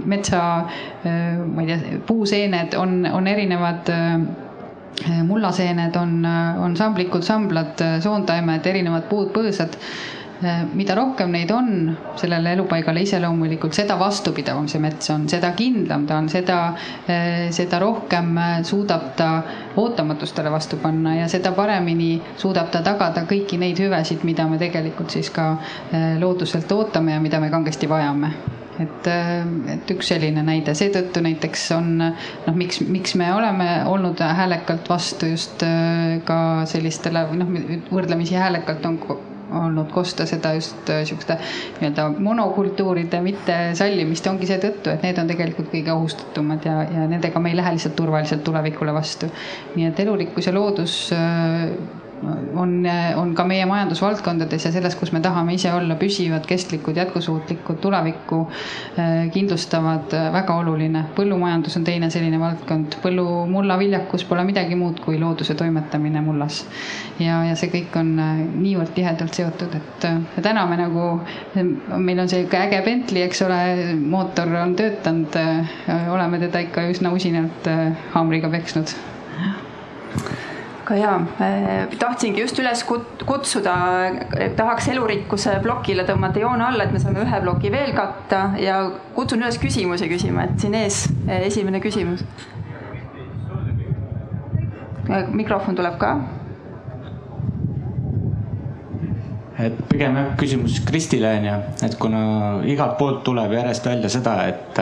metsa, 0.05 0.43
ma 1.01 1.64
ei 1.64 1.70
tea, 1.70 1.97
puuseened, 2.05 2.77
on, 2.77 3.09
on 3.09 3.32
erinevad 3.32 3.89
Eh, 5.01 5.22
mullaseened 5.24 5.97
on, 5.97 6.24
eh, 6.24 6.62
on 6.62 6.77
samblikud, 6.77 7.22
samblad, 7.22 7.81
eh, 7.81 8.01
soontaimed, 8.05 8.66
erinevad 8.66 9.06
puud, 9.09 9.31
põõsad. 9.32 9.78
Mida 10.75 10.95
rohkem 10.97 11.33
neid 11.35 11.51
on 11.53 11.97
sellele 12.17 12.55
elupaigale 12.57 13.03
iseloomulikult, 13.05 13.75
seda 13.77 13.97
vastupidavam 14.01 14.69
see 14.71 14.81
mets 14.83 15.11
on, 15.12 15.27
seda 15.29 15.53
kindlam 15.57 16.07
ta 16.09 16.21
on, 16.21 16.31
seda, 16.33 16.59
seda 17.53 17.81
rohkem 17.83 18.39
suudab 18.67 19.11
ta 19.19 19.31
ootamatustele 19.81 20.53
vastu 20.53 20.81
panna 20.83 21.17
ja 21.19 21.29
seda 21.29 21.53
paremini 21.57 22.15
suudab 22.41 22.71
ta 22.73 22.83
tagada 22.87 23.27
kõiki 23.29 23.61
neid 23.61 23.81
hüvesid, 23.81 24.25
mida 24.25 24.49
me 24.49 24.59
tegelikult 24.61 25.12
siis 25.12 25.31
ka 25.35 25.53
looduselt 26.21 26.73
ootame 26.73 27.17
ja 27.17 27.21
mida 27.21 27.41
me 27.41 27.53
kangesti 27.53 27.89
vajame. 27.91 28.33
Et, 28.81 29.09
et 29.69 29.91
üks 29.93 30.09
selline 30.09 30.41
näide, 30.41 30.73
seetõttu 30.73 31.21
näiteks 31.21 31.67
on 31.77 31.99
noh, 32.01 32.55
miks, 32.57 32.81
miks 32.89 33.12
me 33.21 33.27
oleme 33.37 33.67
olnud 33.91 34.23
häälekalt 34.25 34.89
vastu 34.89 35.29
just 35.35 35.61
ka 36.25 36.39
sellistele 36.71 37.27
või 37.29 37.43
noh, 37.43 37.53
võrdlemisi 37.93 38.41
häälekalt 38.41 38.89
on 38.89 38.97
olnud 39.52 39.90
kosta 39.93 40.27
seda 40.27 40.55
just 40.56 40.90
äh, 40.90 41.02
sihukeste 41.09 41.36
nii-öelda 41.81 42.09
monokultuuride 42.18 43.20
mittesallimist 43.24 44.27
ongi 44.31 44.48
seetõttu, 44.51 44.93
et 44.93 45.06
need 45.06 45.18
on 45.22 45.31
tegelikult 45.31 45.70
kõige 45.72 45.94
ohustatumad 45.94 46.66
ja, 46.66 46.82
ja 46.90 47.06
nendega 47.10 47.43
me 47.43 47.52
ei 47.52 47.59
lähe 47.59 47.74
lihtsalt 47.77 47.97
turvaliselt 47.98 48.44
tulevikule 48.44 48.94
vastu. 48.94 49.31
nii 49.77 49.90
et 49.90 50.01
elurikkus 50.06 50.47
ja 50.47 50.55
loodus 50.55 51.01
on, 52.55 52.86
on 53.16 53.32
ka 53.34 53.44
meie 53.48 53.64
majandusvaldkondades 53.68 54.64
ja 54.66 54.72
selles, 54.74 54.94
kus 54.98 55.12
me 55.14 55.22
tahame 55.24 55.55
ise 55.56 55.72
olla 55.72 55.97
püsivad, 56.01 56.44
kestlikud, 56.48 56.98
jätkusuutlikud, 57.01 57.78
tulevikku 57.82 58.40
äh, 58.44 59.30
kindlustavad, 59.32 60.12
äh, 60.16 60.28
väga 60.32 60.56
oluline. 60.60 61.05
põllumajandus 61.16 61.76
on 61.80 61.84
teine 61.84 62.10
selline 62.10 62.40
valdkond, 62.40 62.98
põllumulla 63.02 63.78
viljakus 63.80 64.24
pole 64.28 64.44
midagi 64.48 64.76
muud 64.76 65.01
kui 65.05 65.18
looduse 65.20 65.55
toimetamine 65.55 66.20
mullas. 66.24 66.64
ja, 67.18 67.42
ja 67.48 67.56
see 67.56 67.72
kõik 67.72 67.97
on 68.01 68.12
äh, 68.18 68.44
niivõrd 68.66 68.92
tihedalt 68.97 69.40
seotud, 69.40 69.74
et 69.80 70.09
ja 70.36 70.44
täna 70.44 70.66
me 70.68 70.80
nagu, 70.80 71.06
meil 71.97 72.20
on 72.20 72.28
sihuke 72.28 72.60
äge 72.60 72.82
Bentley, 72.84 73.24
eks 73.28 73.42
ole, 73.47 73.60
mootor 74.01 74.52
on 74.60 74.76
töötanud, 74.76 75.36
oleme 76.10 76.38
teda 76.42 76.62
ikka 76.66 76.84
üsna 76.90 77.12
usinalt 77.16 77.68
haamriga 78.14 78.51
peksnud 78.52 78.94
väga 80.91 81.19
hea, 81.39 81.87
tahtsingi 81.99 82.43
just 82.43 82.59
üles 82.59 82.83
kutsuda, 83.27 83.75
tahaks 84.59 84.89
elurikkuse 84.93 85.59
plokile 85.65 86.07
tõmmata 86.09 86.43
joone 86.43 86.67
alla, 86.67 86.87
et 86.87 86.95
me 86.95 87.03
saame 87.03 87.23
ühe 87.25 87.43
ploki 87.45 87.71
veel 87.73 87.95
katta 87.97 88.51
ja 88.61 88.83
kutsun 89.15 89.43
üles 89.45 89.61
küsimusi 89.62 90.11
küsima, 90.11 90.49
et 90.49 90.59
siin 90.61 90.77
ees 90.81 91.07
esimene 91.41 91.83
küsimus. 91.83 92.25
mikrofon 95.35 95.75
tuleb 95.75 95.97
ka 95.99 96.11
et 99.61 99.79
pigem 99.91 100.15
jah, 100.17 100.29
küsimus 100.39 100.79
Kristile 100.87 101.33
on 101.39 101.47
ju, 101.49 101.55
et 101.87 101.97
kuna 102.01 102.21
igalt 102.71 102.95
poolt 103.01 103.25
tuleb 103.27 103.53
järjest 103.57 103.89
välja 103.91 104.11
seda, 104.12 104.37
et 104.49 104.81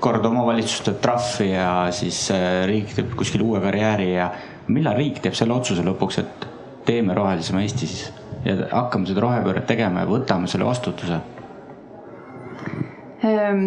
kord 0.00 0.24
omavalitsuste 0.26 0.96
trahvi 1.02 1.50
ja 1.52 1.68
siis 1.94 2.24
riik 2.70 2.94
teeb 2.96 3.12
kuskil 3.18 3.44
uue 3.44 3.60
karjääri 3.62 4.08
ja 4.14 4.30
millal 4.68 4.96
riik 4.98 5.22
teeb 5.24 5.36
selle 5.36 5.54
otsuse 5.56 5.84
lõpuks, 5.86 6.20
et 6.22 6.48
teeme 6.88 7.14
rohelisema 7.16 7.62
Eesti 7.64 7.86
siis 7.86 8.08
ja 8.44 8.56
hakkame 8.72 9.08
seda 9.08 9.22
rohepööret 9.24 9.66
tegema 9.68 10.04
ja 10.04 10.08
võtame 10.08 10.48
selle 10.50 10.66
vastutuse? 10.68 11.20
Ehm, 13.26 13.64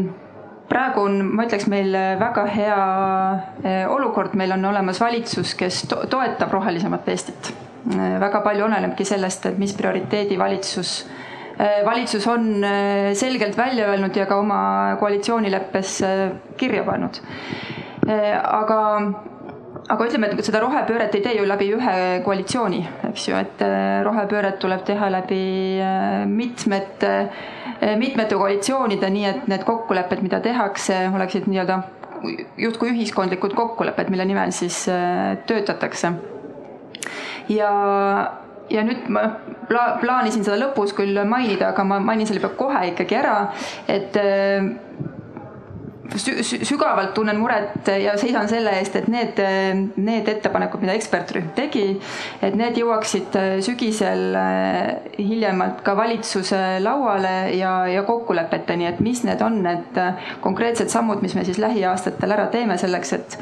praegu 0.72 1.06
on, 1.06 1.18
ma 1.36 1.46
ütleks, 1.48 1.68
meil 1.72 1.96
väga 2.20 2.46
hea 2.54 2.78
eh, 3.64 3.84
olukord, 3.92 4.38
meil 4.40 4.56
on 4.56 4.70
olemas 4.72 5.02
valitsus, 5.04 5.56
kes 5.60 5.84
to 5.92 6.06
toetab 6.12 6.54
rohelisemat 6.56 7.10
Eestit. 7.12 7.52
Eh, 7.92 8.16
väga 8.22 8.44
palju 8.46 8.68
olenebki 8.70 9.06
sellest, 9.08 9.50
et 9.52 9.60
mis 9.62 9.74
prioriteedi 9.78 10.38
valitsus 10.40 10.94
eh, 11.58 11.82
valitsus 11.86 12.28
on 12.32 12.64
selgelt 13.18 13.58
välja 13.58 13.90
öelnud 13.92 14.16
ja 14.18 14.26
ka 14.30 14.40
oma 14.40 14.62
koalitsioonileppes 15.02 16.00
kirja 16.58 16.86
pannud. 16.88 17.20
aga 18.12 18.78
aga 19.90 20.08
ütleme, 20.08 20.30
et 20.32 20.46
seda 20.46 20.62
rohepööret 20.64 21.16
ei 21.18 21.24
tee 21.26 21.38
ju 21.38 21.46
läbi 21.48 21.70
ühe 21.76 21.96
koalitsiooni, 22.26 22.82
eks 23.10 23.28
ju, 23.30 23.38
et 23.40 23.64
äh, 23.66 24.02
rohepööret 24.06 24.60
tuleb 24.62 24.84
teha 24.88 25.10
läbi 25.14 25.42
äh, 25.82 26.26
mitmete, 26.30 27.14
äh, 27.80 27.96
mitmete 28.00 28.38
koalitsioonide, 28.40 29.10
nii 29.14 29.26
et 29.32 29.50
need 29.52 29.66
kokkulepped, 29.68 30.22
mida 30.26 30.42
tehakse, 30.44 31.04
oleksid 31.16 31.50
nii-öelda 31.52 31.82
justkui 32.62 32.92
ühiskondlikud 32.94 33.56
kokkulepped, 33.58 34.12
mille 34.14 34.28
nimel 34.30 34.54
siis 34.54 34.84
töötatakse. 35.50 36.12
ja, 37.50 37.72
ja 38.70 38.84
nüüd 38.86 39.08
ma 39.10 39.24
pla-, 39.70 39.96
plaanisin 40.04 40.46
seda 40.46 40.60
lõpus 40.62 40.94
küll 40.94 41.18
mainida, 41.26 41.72
aga 41.74 41.88
ma 41.88 41.98
mainin 42.04 42.30
selle 42.30 42.44
juba 42.44 42.54
kohe 42.60 42.84
ikkagi 42.92 43.18
ära, 43.18 43.36
et 43.90 44.22
sügavalt 46.18 47.14
tunnen 47.16 47.40
muret 47.40 47.88
ja 48.02 48.18
seisan 48.20 48.50
selle 48.52 48.74
eest, 48.80 48.96
et 49.00 49.08
need, 49.12 49.40
need 49.96 50.28
ettepanekud, 50.32 50.84
mida 50.84 50.96
ekspertrühm 50.98 51.52
tegi, 51.58 51.86
et 52.44 52.58
need 52.60 52.78
jõuaksid 52.82 53.38
sügisel 53.66 54.38
eh, 54.38 55.16
hiljemalt 55.20 55.82
ka 55.86 55.96
valitsuse 55.98 56.62
lauale 56.84 57.36
ja, 57.58 57.74
ja 57.92 58.06
kokkulepeteni, 58.08 58.90
et 58.92 59.02
mis 59.04 59.24
need 59.28 59.42
on 59.46 59.62
need 59.66 60.00
konkreetsed 60.44 60.92
sammud, 60.92 61.24
mis 61.24 61.36
me 61.38 61.46
siis 61.48 61.62
lähiaastatel 61.62 62.38
ära 62.38 62.48
teeme 62.54 62.78
selleks, 62.82 63.14
et 63.18 63.38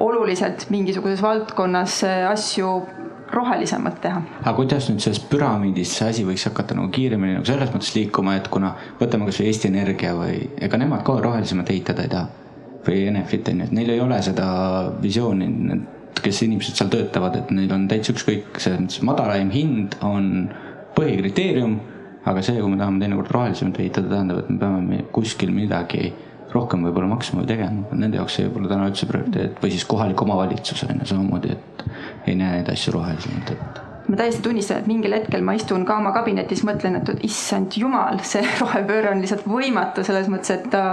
oluliselt 0.00 0.68
mingisuguses 0.70 1.22
valdkonnas 1.22 2.02
asju 2.30 2.74
rohelisemalt 3.32 4.00
teha. 4.02 4.22
aga 4.42 4.54
kuidas 4.56 4.88
nüüd 4.90 5.02
selles 5.04 5.20
püramiidis 5.30 5.92
see 5.98 6.08
asi 6.12 6.24
võiks 6.26 6.46
hakata 6.48 6.76
nagu 6.78 6.90
kiiremini 6.94 7.36
nagu 7.38 7.46
selles 7.48 7.70
mõttes 7.74 7.92
liikuma, 7.96 8.36
et 8.40 8.48
kuna 8.52 8.74
võtame 9.00 9.28
kasvõi 9.28 9.50
Eesti 9.50 9.70
Energia 9.70 10.14
või 10.18 10.48
ega 10.60 10.80
nemad 10.80 11.04
ka 11.06 11.16
rohelisemat 11.20 11.70
ehitada 11.70 12.06
ei 12.06 12.12
taha. 12.14 12.28
või 12.86 13.06
Enefit 13.10 13.48
on 13.52 13.60
ju, 13.60 13.64
et 13.68 13.72
neil 13.76 13.90
ei 13.92 14.00
ole 14.00 14.18
seda 14.24 14.46
visiooni, 15.02 15.46
need, 15.68 15.82
kes 16.24 16.42
inimesed 16.46 16.78
seal 16.78 16.88
töötavad, 16.92 17.36
et 17.36 17.50
neil 17.54 17.72
on 17.72 17.86
täitsa 17.88 18.14
ükskõik, 18.14 18.56
selles 18.56 18.80
mõttes 18.80 19.02
madalaim 19.04 19.50
hind 19.52 19.96
on 20.02 20.48
põhikriteerium. 20.96 21.78
aga 22.24 22.42
see, 22.44 22.60
kui 22.60 22.68
me 22.68 22.76
tahame 22.76 23.00
teinekord 23.00 23.30
rohelisemat 23.32 23.78
ehitada, 23.80 24.08
tähendab, 24.10 24.38
et 24.42 24.50
me 24.50 24.58
peame 24.58 25.04
kuskil 25.12 25.52
midagi 25.56 26.10
rohkem 26.54 26.86
võib-olla 26.86 27.10
maksma 27.12 27.42
või 27.42 27.50
tegema, 27.50 27.84
nende 27.92 28.18
jaoks 28.20 28.38
see 28.38 28.48
võib-olla 28.48 28.72
täna 28.74 28.88
üldse 28.90 29.06
prioriteet 29.10 29.62
või 29.62 29.74
siis 29.74 29.86
kohalik 29.88 30.22
omavalitsus 30.24 30.82
on 30.88 31.02
ju 31.02 31.12
samamoodi, 31.12 31.54
et 31.54 31.84
ei 32.26 32.36
näe 32.38 32.58
neid 32.58 32.72
asju 32.72 32.96
rohelisemalt, 32.96 33.54
et 33.54 33.86
ma 34.10 34.18
täiesti 34.18 34.42
tunnistan, 34.42 34.80
et 34.82 34.88
mingil 34.90 35.14
hetkel 35.14 35.44
ma 35.46 35.54
istun 35.54 35.84
ka 35.86 35.98
oma 36.00 36.10
kabinetis, 36.14 36.64
mõtlen, 36.66 36.98
et 36.98 37.26
issand 37.26 37.76
jumal, 37.78 38.18
see 38.26 38.42
rohepööre 38.62 39.12
on 39.12 39.22
lihtsalt 39.22 39.46
võimatu 39.48 40.04
selles 40.06 40.30
mõttes, 40.32 40.56
et 40.56 40.66
ta 40.72 40.84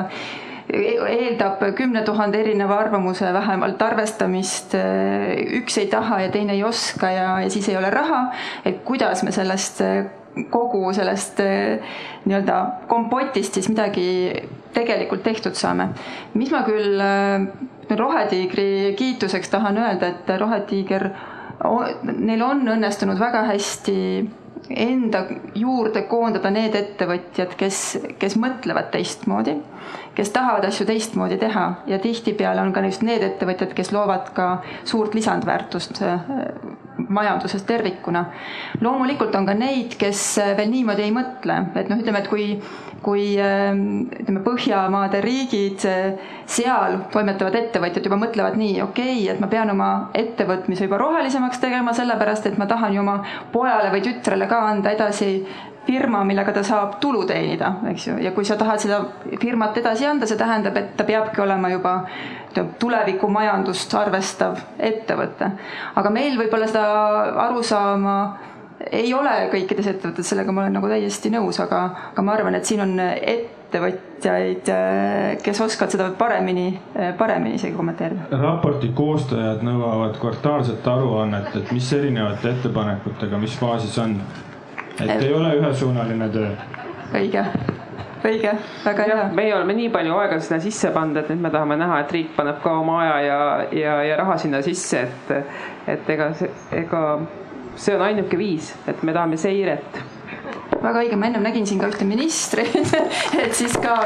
eeldab 0.68 1.62
kümne 1.78 2.02
tuhande 2.04 2.42
erineva 2.42 2.76
arvamuse 2.82 3.30
vähemalt 3.34 3.82
arvestamist. 3.82 4.76
üks 5.62 5.78
ei 5.80 5.88
taha 5.88 6.22
ja 6.26 6.32
teine 6.32 6.58
ei 6.58 6.64
oska 6.68 7.12
ja, 7.12 7.28
ja 7.40 7.50
siis 7.50 7.70
ei 7.70 7.78
ole 7.80 7.90
raha. 7.90 8.34
et 8.66 8.84
kuidas 8.84 9.24
me 9.24 9.32
sellest 9.32 9.82
kogu 10.52 10.92
sellest 10.94 11.40
nii-öelda 12.26 12.58
kompotist 12.88 13.54
siis 13.54 13.70
midagi 13.72 14.44
tegelikult 14.78 15.24
tehtud 15.26 15.58
saame. 15.58 15.90
mis 16.34 16.52
ma 16.54 16.64
küll 16.68 17.02
Rohetiigri 17.98 18.94
kiituseks 19.00 19.50
tahan 19.50 19.78
öelda, 19.80 20.12
et 20.12 20.34
Rohetiiger, 20.40 21.10
neil 22.04 22.44
on 22.44 22.68
õnnestunud 22.76 23.20
väga 23.20 23.46
hästi 23.48 23.98
enda 24.70 25.24
juurde 25.56 26.02
koondada 26.10 26.50
need 26.52 26.76
ettevõtjad, 26.76 27.54
kes, 27.60 27.82
kes 28.20 28.36
mõtlevad 28.40 28.90
teistmoodi, 28.92 29.56
kes 30.18 30.32
tahavad 30.36 30.68
asju 30.68 30.88
teistmoodi 30.90 31.38
teha 31.42 31.68
ja 31.88 32.00
tihtipeale 32.04 32.62
on 32.62 32.74
ka 32.76 32.84
just 32.88 33.06
need 33.08 33.24
ettevõtjad, 33.24 33.74
kes 33.78 33.94
loovad 33.96 34.34
ka 34.36 34.50
suurt 34.88 35.16
lisandväärtust 35.16 36.02
äh, 36.04 36.28
majanduses 37.08 37.64
tervikuna. 37.64 38.26
loomulikult 38.82 39.36
on 39.36 39.46
ka 39.46 39.54
neid, 39.54 39.96
kes 40.00 40.40
veel 40.58 40.72
niimoodi 40.72 41.08
ei 41.08 41.16
mõtle, 41.16 41.62
et 41.76 41.90
noh, 41.90 42.02
ütleme, 42.02 42.24
et 42.24 42.32
kui 42.32 42.48
kui 43.04 43.36
ähm, 43.42 44.08
ütleme, 44.12 44.42
Põhjamaade 44.46 45.22
riigid, 45.24 45.86
äh, 45.88 46.34
seal 46.50 47.00
toimetavad 47.14 47.56
ettevõtjad 47.60 48.06
juba 48.08 48.20
mõtlevad 48.22 48.58
nii, 48.60 48.82
okei 48.86 49.16
okay,, 49.22 49.30
et 49.34 49.42
ma 49.44 49.50
pean 49.52 49.72
oma 49.74 49.90
ettevõtmise 50.18 50.88
juba 50.88 51.00
rohelisemaks 51.02 51.62
tegema, 51.64 51.94
sellepärast 51.98 52.50
et 52.50 52.60
ma 52.60 52.70
tahan 52.70 52.96
ju 52.96 53.04
oma 53.04 53.20
pojale 53.54 53.92
või 53.94 54.06
tütrele 54.06 54.50
ka 54.50 54.62
anda 54.72 54.94
edasi 54.96 55.32
firma, 55.88 56.24
millega 56.28 56.52
ta 56.52 56.64
saab 56.68 56.98
tulu 57.04 57.24
teenida, 57.28 57.72
eks 57.92 58.10
ju, 58.10 58.18
ja 58.20 58.34
kui 58.36 58.46
sa 58.48 58.58
tahad 58.60 58.82
seda 58.84 59.00
firmat 59.40 59.78
edasi 59.80 60.08
anda, 60.08 60.28
see 60.28 60.40
tähendab, 60.40 60.76
et 60.80 60.98
ta 61.00 61.06
peabki 61.08 61.42
olema 61.44 61.72
juba 61.72 61.94
tulevikumajandust 62.82 63.94
arvestav 64.00 64.60
ettevõte. 64.80 65.52
aga 65.96 66.12
meil 66.12 66.38
võib-olla 66.40 66.68
seda 66.68 66.86
arusaama 67.48 68.18
ei 68.92 69.14
ole 69.14 69.36
kõikides 69.52 69.92
ettevõtetes, 69.92 70.32
sellega 70.32 70.54
ma 70.54 70.66
olen 70.66 70.78
nagu 70.80 70.90
täiesti 70.92 71.32
nõus, 71.34 71.60
aga, 71.64 71.84
aga 72.12 72.26
ma 72.26 72.36
arvan, 72.38 72.58
et 72.58 72.70
siin 72.70 72.82
on 72.84 72.94
ettevõtjaid, 73.02 74.72
kes 75.44 75.62
oskavad 75.66 75.96
seda 75.96 76.10
paremini, 76.18 76.68
paremini 77.20 77.60
isegi 77.60 77.76
kommenteerida. 77.78 78.28
raporti 78.42 78.92
koostajad 78.96 79.64
nõuavad 79.68 80.20
kvartaalset 80.22 80.88
aruannet, 80.88 81.56
et 81.62 81.74
mis 81.76 81.94
erinevate 81.94 82.54
ettepanekutega, 82.56 83.42
mis 83.42 83.58
faasis 83.60 83.98
on. 84.04 84.20
et 85.00 85.22
ei 85.22 85.34
ole 85.34 85.56
ühesuunaline 85.60 86.30
töö. 86.30 86.54
õige 87.14 87.46
õige, 88.28 88.54
väga 88.86 89.04
hea. 89.08 89.26
meie 89.36 89.56
oleme 89.56 89.76
nii 89.78 89.90
palju 89.94 90.16
aega 90.18 90.40
sinna 90.44 90.60
sisse 90.64 90.92
pannud, 90.96 91.20
et 91.22 91.30
nüüd 91.32 91.44
me 91.44 91.52
tahame 91.54 91.78
näha, 91.80 92.00
et 92.04 92.14
riik 92.16 92.34
paneb 92.36 92.62
ka 92.64 92.74
oma 92.82 93.02
aja 93.04 93.18
ja, 93.26 93.40
ja, 93.72 93.98
ja 94.10 94.18
raha 94.22 94.38
sinna 94.42 94.62
sisse, 94.66 95.04
et, 95.08 95.36
et 95.94 96.10
ega, 96.16 96.32
ega 96.76 97.04
see 97.78 97.96
on 97.96 98.06
ainuke 98.08 98.38
viis, 98.40 98.74
et 98.90 99.04
me 99.06 99.16
tahame 99.16 99.40
seiret 99.40 100.00
väga 100.82 101.02
õige, 101.04 101.18
ma 101.18 101.30
ennem 101.30 101.46
nägin 101.46 101.68
siin 101.68 101.82
ka 101.82 101.90
ühte 101.92 102.06
ministrit 102.08 102.76
et 103.44 103.54
siis 103.58 103.76
ka, 103.82 103.98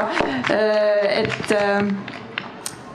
äh, 0.52 1.22
et 1.22 1.54
äh, 1.56 1.80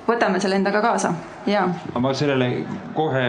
võtame 0.08 0.40
selle 0.44 0.60
endaga 0.60 0.82
kaasa, 0.86 1.12
ja. 1.50 1.66
ma 2.00 2.14
sellele 2.18 2.50
kohe 2.98 3.26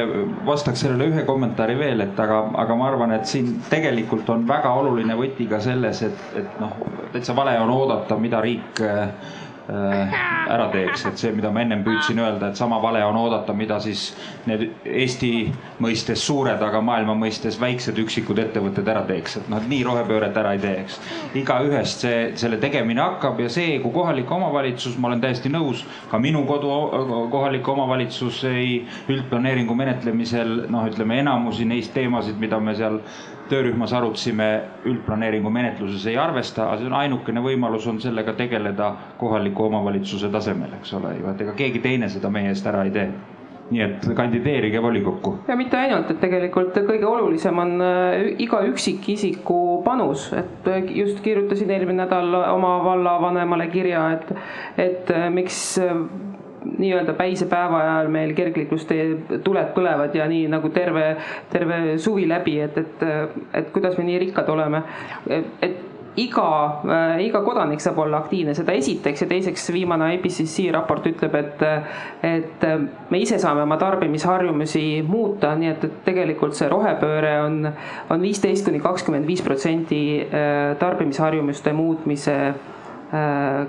vastaks 0.46 0.84
sellele 0.84 1.10
ühe 1.12 1.24
kommentaari 1.28 1.76
veel, 1.78 2.04
et 2.06 2.20
aga, 2.22 2.44
aga 2.64 2.78
ma 2.78 2.88
arvan, 2.92 3.16
et 3.18 3.26
siin 3.28 3.56
tegelikult 3.70 4.30
on 4.34 4.46
väga 4.48 4.72
oluline 4.82 5.16
võti 5.18 5.48
ka 5.50 5.60
selles, 5.64 6.04
et, 6.06 6.24
et 6.38 6.62
noh, 6.62 6.78
täitsa 7.12 7.36
vale 7.36 7.58
on 7.60 7.74
oodata, 7.74 8.20
mida 8.20 8.40
riik 8.44 8.84
äh, 8.84 9.08
Äh, 9.08 9.47
ära 9.68 10.70
teeks, 10.72 11.02
et 11.10 11.20
see, 11.20 11.32
mida 11.36 11.50
ma 11.52 11.60
ennem 11.60 11.82
püüdsin 11.84 12.18
öelda, 12.22 12.48
et 12.48 12.56
sama 12.56 12.78
vale 12.80 13.02
on 13.04 13.16
oodata, 13.20 13.52
mida 13.52 13.76
siis 13.84 14.14
need 14.48 14.64
Eesti 14.88 15.30
mõistes 15.84 16.22
suured, 16.24 16.62
aga 16.64 16.80
maailma 16.84 17.12
mõistes 17.18 17.58
väiksed 17.60 17.98
üksikud 18.00 18.40
ettevõtted 18.40 18.88
ära 18.88 19.04
teeks, 19.08 19.36
et 19.36 19.50
et 19.58 19.68
nii 19.68 19.82
rohepööret 19.84 20.36
ära 20.40 20.54
ei 20.56 20.62
teeks. 20.62 20.98
igaühest 21.36 22.06
see, 22.06 22.20
selle 22.40 22.56
tegemine 22.62 23.02
hakkab 23.02 23.40
ja 23.44 23.48
see, 23.52 23.78
kui 23.82 23.92
kohalik 23.92 24.30
omavalitsus, 24.30 24.96
ma 24.98 25.10
olen 25.10 25.20
täiesti 25.20 25.52
nõus, 25.52 25.84
ka 26.10 26.18
minu 26.18 26.46
kodu 26.48 26.72
kohalik 27.30 27.68
omavalitsus 27.68 28.44
ei 28.48 28.86
üldplaneeringu 29.08 29.74
menetlemisel 29.76 30.64
noh, 30.72 30.88
ütleme 30.88 31.20
enamusi 31.20 31.68
neist 31.68 31.92
teemasid, 31.92 32.40
mida 32.40 32.60
me 32.60 32.74
seal 32.78 33.02
töörühmas 33.50 33.92
arutasime, 33.96 34.48
üldplaneeringu 34.88 35.50
menetluses 35.52 36.06
ei 36.10 36.18
arvesta, 36.20 36.66
aga 36.68 36.82
see 36.82 36.90
on 36.90 36.98
ainukene 37.00 37.42
võimalus 37.44 37.88
on 37.90 38.00
sellega 38.02 38.36
tegeleda 38.38 38.92
kohaliku 39.18 39.68
omavalitsuse 39.70 40.30
tasemel, 40.34 40.76
eks 40.80 40.94
ole 40.98 41.16
ju, 41.18 41.26
et 41.32 41.42
ega 41.46 41.56
keegi 41.58 41.82
teine 41.84 42.08
seda 42.12 42.30
meie 42.32 42.52
eest 42.54 42.66
ära 42.68 42.84
ei 42.86 42.94
tee 42.94 43.10
nii 43.68 43.82
et 43.84 44.06
kandideerige 44.16 44.82
volikokku. 44.82 45.34
ja 45.48 45.56
mitte 45.56 45.76
ainult, 45.76 46.10
et 46.10 46.20
tegelikult 46.20 46.76
kõige 46.88 47.04
olulisem 47.06 47.58
on 47.60 47.74
äh, 47.84 48.14
iga 48.40 48.62
üksikisiku 48.64 49.82
panus, 49.84 50.30
et 50.32 50.68
äh, 50.72 50.88
just 51.02 51.20
kirjutasin 51.24 51.70
eelmine 51.70 52.02
nädal 52.04 52.32
oma 52.54 52.78
vallavanemale 52.84 53.68
kirja, 53.72 54.06
et, 54.16 54.32
et 54.88 55.12
äh, 55.12 55.28
miks 55.34 55.60
nii-öelda 56.78 57.14
päisepäeva 57.18 57.80
ajal 57.82 58.10
meil 58.12 58.34
kergliiklustee 58.38 59.40
tuled 59.44 59.74
põlevad 59.76 60.14
ja 60.16 60.28
nii 60.30 60.46
nagu 60.52 60.70
terve, 60.74 61.10
terve 61.52 61.98
suvi 61.98 62.28
läbi, 62.28 62.58
et, 62.64 62.78
et, 62.78 63.06
et 63.60 63.70
kuidas 63.74 63.98
me 63.98 64.08
nii 64.08 64.18
rikkad 64.26 64.48
oleme. 64.52 64.82
et 65.28 65.86
iga 66.18 66.80
äh,, 66.84 67.20
iga 67.26 67.42
kodanik 67.46 67.82
saab 67.82 68.00
olla 68.02 68.22
aktiivne, 68.24 68.54
seda 68.56 68.74
esiteks 68.78 69.22
ja 69.22 69.28
teiseks 69.30 69.68
viimane 69.74 70.10
IPCC 70.16 70.68
raport 70.74 71.06
ütleb, 71.06 71.36
et, 71.38 71.62
et 72.26 72.66
me 73.10 73.20
ise 73.22 73.38
saame 73.38 73.62
oma 73.62 73.78
tarbimisharjumusi 73.80 75.02
muuta, 75.06 75.54
nii 75.58 75.70
et, 75.74 75.86
et 75.86 76.00
tegelikult 76.08 76.58
see 76.58 76.70
rohepööre 76.72 77.36
on, 77.44 77.60
on 78.10 78.24
viisteist 78.24 78.66
kuni 78.66 78.82
kakskümmend 78.82 79.28
viis 79.28 79.44
protsenti 79.46 80.02
äh, 80.24 80.74
tarbimisharjumuste 80.82 81.74
muutmise 81.76 82.38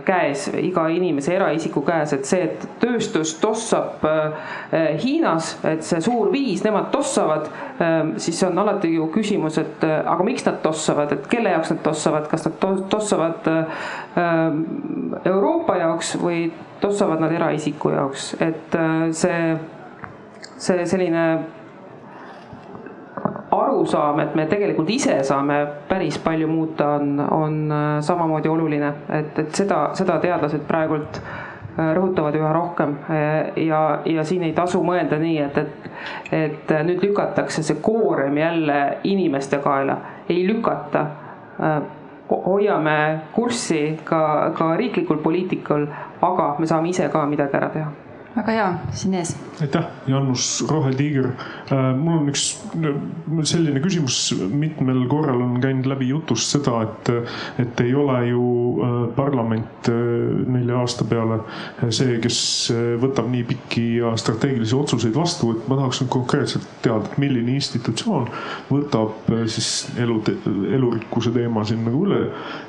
käes, 0.05 0.49
iga 0.59 0.83
inimese, 0.91 1.31
eraisiku 1.37 1.81
käes, 1.87 2.11
et 2.15 2.27
see, 2.27 2.41
et 2.49 2.65
tööstus 2.81 3.37
tossab 3.39 4.03
äh, 4.03 4.97
Hiinas, 4.99 5.53
et 5.67 5.85
see 5.87 6.01
suur 6.03 6.27
viis, 6.33 6.63
nemad 6.65 6.89
tossavad, 6.91 7.47
ähm, 7.79 8.13
siis 8.19 8.41
on 8.43 8.59
alati 8.59 8.91
ju 8.91 9.07
küsimus, 9.13 9.59
et 9.61 9.85
äh, 9.87 10.01
aga 10.03 10.25
miks 10.27 10.43
nad 10.47 10.59
tossavad, 10.63 11.13
et 11.15 11.29
kelle 11.31 11.53
jaoks 11.55 11.71
nad 11.71 11.83
tossavad, 11.85 12.27
kas 12.31 12.49
nad 12.49 12.57
tossavad 12.91 13.47
Euroopa 15.29 15.77
jaoks 15.79 16.17
või 16.19 16.49
tossavad 16.83 17.23
nad 17.23 17.31
eraisiku 17.35 17.93
jaoks, 17.95 18.33
et 18.43 18.75
see, 19.15 19.55
see 20.59 20.85
selline 20.89 21.25
arusaam, 23.51 24.19
et 24.19 24.35
me 24.35 24.45
tegelikult 24.49 24.89
ise 24.93 25.19
saame 25.25 25.59
päris 25.89 26.19
palju 26.21 26.47
muuta, 26.47 26.93
on, 26.99 27.19
on 27.19 27.59
äh, 27.71 27.85
samamoodi 28.05 28.49
oluline, 28.49 28.91
et, 29.19 29.39
et 29.39 29.55
seda, 29.55 29.89
seda 29.97 30.19
teadlased 30.21 30.65
praegult 30.67 31.21
äh, 31.21 31.93
rõhutavad 31.97 32.37
üha 32.37 32.51
rohkem. 32.53 32.97
Äh, 33.09 33.63
ja, 33.65 33.83
ja 34.05 34.25
siin 34.27 34.45
ei 34.47 34.53
tasu 34.57 34.83
mõelda 34.85 35.17
nii, 35.21 35.37
et, 35.47 35.57
et, 35.57 35.87
et 36.41 36.75
nüüd 36.85 37.01
lükatakse 37.09 37.63
see 37.65 37.79
koorem 37.81 38.37
jälle 38.37 38.81
inimeste 39.09 39.61
kaela, 39.63 39.97
ei 40.29 40.45
lükata. 40.47 41.07
hoiame 42.29 43.21
kurssi 43.33 43.97
ka, 44.05 44.51
ka 44.55 44.75
riiklikul 44.77 45.17
poliitikal, 45.23 45.87
aga 46.21 46.53
me 46.59 46.69
saame 46.69 46.93
ise 46.93 47.09
ka 47.09 47.25
midagi 47.25 47.57
ära 47.57 47.71
teha 47.73 47.89
väga 48.35 48.53
hea, 48.53 48.67
siin 48.93 49.13
ees. 49.17 49.33
aitäh, 49.61 49.85
Jaanus 50.07 50.65
Rohetiiger. 50.69 51.31
Äh, 51.71 51.97
mul 51.97 52.19
on 52.21 52.29
üks 52.31 52.43
selline 53.49 53.81
küsimus, 53.83 54.19
mitmel 54.53 55.01
korral 55.11 55.41
on 55.43 55.57
käinud 55.61 55.89
läbi 55.89 56.07
jutust 56.11 56.53
seda, 56.53 56.79
et, 56.85 57.11
et 57.61 57.81
ei 57.83 57.95
ole 57.97 58.19
ju 58.29 58.43
äh, 58.85 58.95
parlament 59.17 59.89
äh, 59.91 59.97
nelja 60.47 60.79
aasta 60.83 61.07
peale 61.09 61.41
see, 61.89 62.19
kes 62.23 62.39
võtab 63.01 63.27
nii 63.33 63.43
pikki 63.49 63.85
ja 63.99 64.13
strateegilisi 64.19 64.77
otsuseid 64.77 65.17
vastu, 65.17 65.51
et 65.55 65.67
ma 65.69 65.79
tahaks 65.81 66.03
nüüd 66.03 66.11
konkreetselt 66.13 66.69
teada, 66.85 67.09
et 67.09 67.19
milline 67.21 67.57
institutsioon 67.57 68.29
võtab 68.69 69.29
siis 69.49 69.89
elu, 69.99 70.21
elurikkuse 70.77 71.33
teema 71.35 71.65
siin 71.67 71.83
nagu 71.87 72.05
üle 72.05 72.21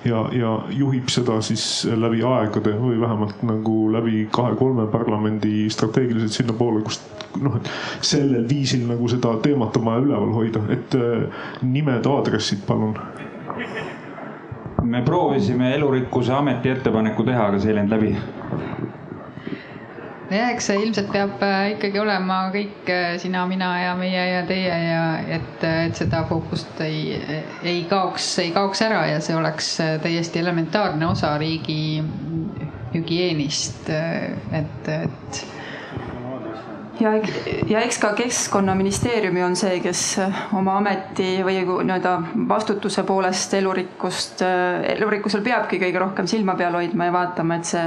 ja, 0.08 0.24
ja 0.34 0.56
juhib 0.74 1.10
seda 1.12 1.38
siis 1.44 1.84
läbi 1.90 2.24
aegade 2.26 2.74
või 2.80 2.98
vähemalt 3.00 3.44
nagu 3.46 3.76
läbi 3.92 4.24
kahe-kolme 4.32 4.88
parlamendi 4.90 5.49
niimoodi 5.50 5.70
strateegiliselt 5.70 6.32
sinnapoole, 6.32 6.82
kust 6.82 7.02
noh, 7.40 7.56
et 7.56 7.70
sellel 8.06 8.46
viisil 8.48 8.86
nagu 8.88 9.08
seda 9.08 9.36
teemat 9.42 9.76
on 9.76 9.84
vaja 9.84 10.04
üleval 10.04 10.34
hoida, 10.34 10.62
et 10.72 10.94
äh, 10.98 11.42
nimed, 11.62 12.06
aadressid, 12.06 12.64
palun 12.66 12.96
me 14.82 15.02
proovisime 15.04 15.74
Elurikkuse 15.74 16.32
Ameti 16.32 16.70
ettepaneku 16.70 17.24
teha, 17.24 17.50
aga 17.50 17.58
see 17.60 17.70
ei 17.70 17.76
läinud 17.76 17.92
läbi. 17.94 18.14
jah, 20.30 20.50
eks 20.54 20.70
see 20.70 20.78
ilmselt 20.80 21.10
peab 21.12 21.42
äh, 21.42 21.72
ikkagi 21.74 22.00
olema 22.00 22.40
kõik 22.54 22.90
äh, 22.90 23.14
sina, 23.22 23.44
mina 23.50 23.70
ja 23.82 23.94
meie 23.98 24.26
ja 24.30 24.42
teie 24.46 24.80
ja 24.86 25.04
et, 25.38 25.64
et 25.68 25.98
seda 25.98 26.24
fookust 26.28 26.80
ei, 26.86 27.18
ei 27.62 27.84
kaoks, 27.90 28.32
ei 28.42 28.54
kaoks 28.54 28.82
ära 28.86 29.04
ja 29.10 29.22
see 29.22 29.36
oleks 29.36 29.76
täiesti 30.02 30.42
elementaarne 30.42 31.10
osa 31.10 31.36
riigi 31.38 31.80
hügieenist, 32.94 33.88
et, 33.90 34.88
et 34.88 35.42
ja, 37.00 37.12
ja 37.68 37.82
eks 37.84 37.98
ka 38.02 38.12
Keskkonnaministeeriumi 38.18 39.42
on 39.44 39.56
see, 39.58 39.80
kes 39.84 40.04
oma 40.56 40.76
ameti 40.80 41.40
või 41.46 41.60
nii-öelda 41.64 42.14
vastutuse 42.50 43.04
poolest 43.08 43.54
elurikkust, 43.58 44.44
elurikkusel 44.94 45.44
peabki 45.46 45.80
kõige 45.82 46.02
rohkem 46.02 46.30
silma 46.30 46.56
peal 46.58 46.76
hoidma 46.78 47.08
ja 47.08 47.16
vaatama, 47.16 47.60
et 47.60 47.70
see 47.70 47.86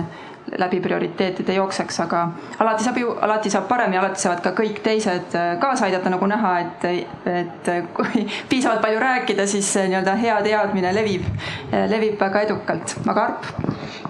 läbi 0.59 0.79
prioriteetide 0.83 1.53
jookseks, 1.53 1.99
aga 2.03 2.23
alati 2.59 2.83
saab 2.83 2.97
ju, 2.99 3.13
alati 3.27 3.49
saab 3.53 3.67
paremini, 3.69 3.97
alati 3.97 4.21
saavad 4.21 4.43
ka 4.43 4.51
kõik 4.57 4.81
teised 4.85 5.37
kaasa 5.61 5.87
aidata, 5.87 6.11
nagu 6.13 6.27
näha, 6.29 6.53
et, 6.63 6.85
et 7.31 7.71
kui 7.95 8.25
piisavalt 8.51 8.83
palju 8.83 8.99
rääkida, 9.03 9.47
siis 9.49 9.71
nii-öelda 9.79 10.17
hea 10.19 10.35
teadmine 10.45 10.93
levib, 10.95 11.25
levib 11.71 12.19
väga 12.21 12.45
edukalt, 12.47 12.97
aga 13.07 13.27
Arp? 13.29 13.49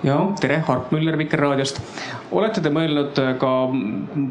ja 0.03 0.17
tere, 0.41 0.59
Arp 0.67 0.91
Müller 0.95 1.17
Vikerraadiost. 1.21 1.81
olete 2.31 2.61
te 2.61 2.73
mõelnud 2.73 3.23
ka 3.39 3.55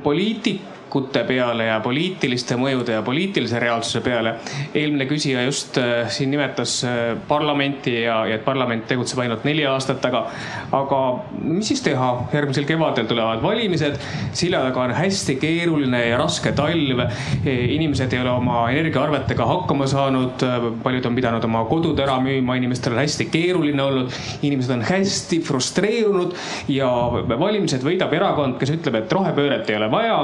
poliitik 0.05 0.81
valikute 0.93 1.24
peale 1.24 1.64
ja 1.66 1.81
poliitiliste 1.81 2.56
mõjude 2.60 2.93
ja 2.93 3.02
poliitilise 3.02 3.59
reaalsuse 3.59 4.01
peale. 4.05 4.35
eelmine 4.74 5.06
küsija 5.06 5.44
just 5.44 5.78
äh, 5.78 6.09
siin 6.09 6.31
nimetas 6.31 6.85
äh, 6.85 7.16
parlamenti 7.28 8.02
ja, 8.02 8.27
ja 8.27 8.35
et 8.36 8.44
parlament 8.44 8.86
tegutseb 8.86 9.19
ainult 9.20 9.44
neli 9.44 9.64
aastat, 9.64 10.05
aga, 10.05 10.27
aga 10.73 10.98
mis 11.40 11.69
siis 11.69 11.81
teha, 11.82 12.28
järgmisel 12.32 12.66
kevadel 12.69 13.06
tulevad 13.06 13.43
valimised, 13.43 13.97
selja 14.32 14.60
taga 14.66 14.82
on 14.82 14.93
hästi 14.93 15.36
keeruline 15.40 16.02
ja 16.10 16.19
raske 16.19 16.52
talv. 16.52 17.01
inimesed 17.44 18.12
ei 18.12 18.20
ole 18.20 18.31
oma 18.31 18.69
energiaarvetega 18.70 19.47
hakkama 19.47 19.86
saanud, 19.86 20.44
paljud 20.82 21.06
on 21.06 21.16
pidanud 21.16 21.44
oma 21.44 21.64
kodud 21.70 21.98
ära 22.01 22.19
müüma, 22.20 22.56
inimestel 22.56 22.93
on 22.93 23.02
hästi 23.02 23.28
keeruline 23.32 23.82
olnud, 23.82 24.12
inimesed 24.43 24.77
on 24.77 24.85
hästi 24.86 25.40
frustreerunud 25.40 26.36
ja 26.69 26.90
valimised 27.39 27.85
võidab 27.85 28.12
erakond, 28.12 28.59
kes 28.60 28.77
ütleb, 28.77 29.01
et 29.02 29.12
rohepööret 29.12 29.70
ei 29.70 29.81
ole 29.81 29.90
vaja 29.93 30.19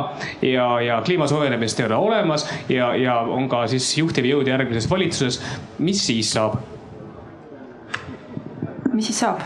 ja 0.45 0.58
ja, 0.59 0.67
ja 0.85 0.99
kliima 1.07 1.29
soojenemist 1.31 1.81
ei 1.81 1.87
ole 1.87 2.01
olemas 2.09 2.47
ja, 2.69 2.91
ja 2.99 3.21
on 3.21 3.49
ka 3.51 3.67
siis 3.71 3.91
juhtiv 3.99 4.29
jõud 4.29 4.51
järgmises 4.51 4.91
valitsuses. 4.91 5.41
mis 5.79 6.05
siis 6.07 6.35
saab? 6.35 6.59
mis 8.93 9.11
siis 9.11 9.25
saab? 9.25 9.43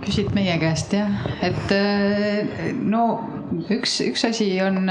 küsid 0.00 0.32
meie 0.34 0.56
käest 0.58 0.96
jah, 0.96 1.20
et 1.46 1.74
äh, 1.76 2.72
no 2.82 3.04
üks, 3.70 4.00
üks 4.02 4.24
asi 4.26 4.48
on 4.64 4.82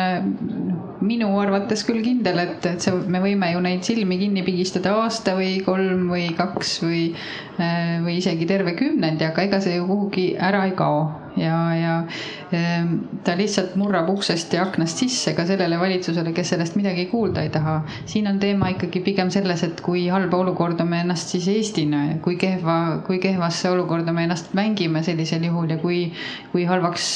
minu 1.03 1.29
arvates 1.39 1.83
küll 1.87 2.01
kindel, 2.03 2.39
et, 2.43 2.65
et 2.67 2.83
see, 2.83 2.95
me 3.11 3.21
võime 3.23 3.51
ju 3.53 3.61
neid 3.63 3.85
silmi 3.87 4.19
kinni 4.19 4.43
pigistada 4.45 4.93
aasta 5.01 5.35
või 5.37 5.57
kolm 5.65 6.07
või 6.11 6.27
kaks 6.37 6.75
või, 6.83 7.03
või 8.05 8.17
isegi 8.19 8.47
terve 8.49 8.75
kümnendi, 8.79 9.27
aga 9.27 9.47
ega 9.47 9.61
see 9.63 9.77
ju 9.79 9.87
kuhugi 9.89 10.27
ära 10.49 10.65
ei 10.67 10.75
kao 10.77 11.03
ja, 11.39 11.57
ja 11.75 11.93
ehm, 12.55 12.95
ta 13.23 13.35
lihtsalt 13.39 13.75
murrab 13.79 14.09
uksest 14.13 14.53
ja 14.53 14.63
aknast 14.67 15.01
sisse 15.01 15.33
ka 15.37 15.45
sellele 15.49 15.79
valitsusele, 15.79 16.33
kes 16.35 16.53
sellest 16.53 16.77
midagi 16.79 17.07
kuulda 17.11 17.43
ei 17.45 17.51
taha. 17.53 17.81
siin 18.05 18.27
on 18.31 18.39
teema 18.39 18.71
ikkagi 18.75 19.03
pigem 19.05 19.31
selles, 19.33 19.63
et 19.63 19.81
kui 19.85 20.07
halba 20.11 20.41
olukorda 20.43 20.85
me 20.85 21.03
ennast 21.05 21.35
siis 21.35 21.47
Eestina, 21.51 22.05
kui 22.23 22.37
kehva, 22.41 22.79
kui 23.07 23.19
kehvasse 23.23 23.69
olukorda 23.69 24.13
me 24.15 24.27
ennast 24.27 24.53
mängime 24.57 25.03
sellisel 25.03 25.45
juhul 25.49 25.75
ja 25.75 25.77
kui, 25.81 26.11
kui 26.51 26.65
halvaks 26.69 27.09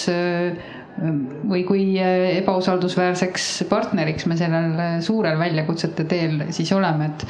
või 1.01 1.63
kui 1.65 1.83
äh, 1.97 2.37
ebausaldusväärseks 2.37 3.63
partneriks 3.69 4.27
me 4.29 4.37
sellel 4.37 4.77
äh, 4.77 4.91
suurel 5.01 5.39
väljakutsete 5.39 6.05
teel 6.09 6.43
siis 6.53 6.69
oleme, 6.75 7.09
et 7.09 7.25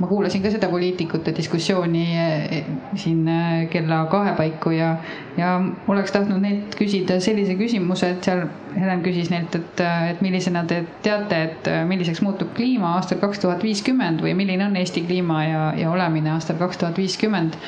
ma 0.00 0.08
kuulasin 0.08 0.42
ka 0.42 0.50
seda 0.54 0.70
poliitikute 0.72 1.34
diskussiooni 1.36 2.06
äh, 2.16 2.56
siin 2.96 3.28
kella 3.70 4.06
kahe 4.12 4.32
paiku 4.38 4.72
ja, 4.74 4.94
ja 5.36 5.54
oleks 5.92 6.14
tahtnud 6.14 6.40
neilt 6.42 6.76
küsida 6.78 7.20
sellise 7.22 7.56
küsimuse, 7.60 8.14
et 8.16 8.28
seal 8.30 8.46
Helen 8.72 9.02
küsis 9.04 9.28
neilt, 9.28 9.52
et, 9.52 9.80
et 10.08 10.20
millisena 10.24 10.62
te 10.64 10.78
teate, 11.04 11.40
et 11.44 11.66
milliseks 11.84 12.22
muutub 12.24 12.54
kliima 12.56 12.94
aastal 12.96 13.18
kaks 13.20 13.42
tuhat 13.42 13.60
viiskümmend 13.60 14.22
või 14.24 14.32
milline 14.38 14.64
on 14.64 14.78
Eesti 14.80 15.02
kliima 15.04 15.42
ja, 15.44 15.66
ja 15.76 15.90
olemine 15.92 16.32
aastal 16.32 16.56
kaks 16.56 16.80
tuhat 16.80 16.96
viiskümmend. 16.96 17.58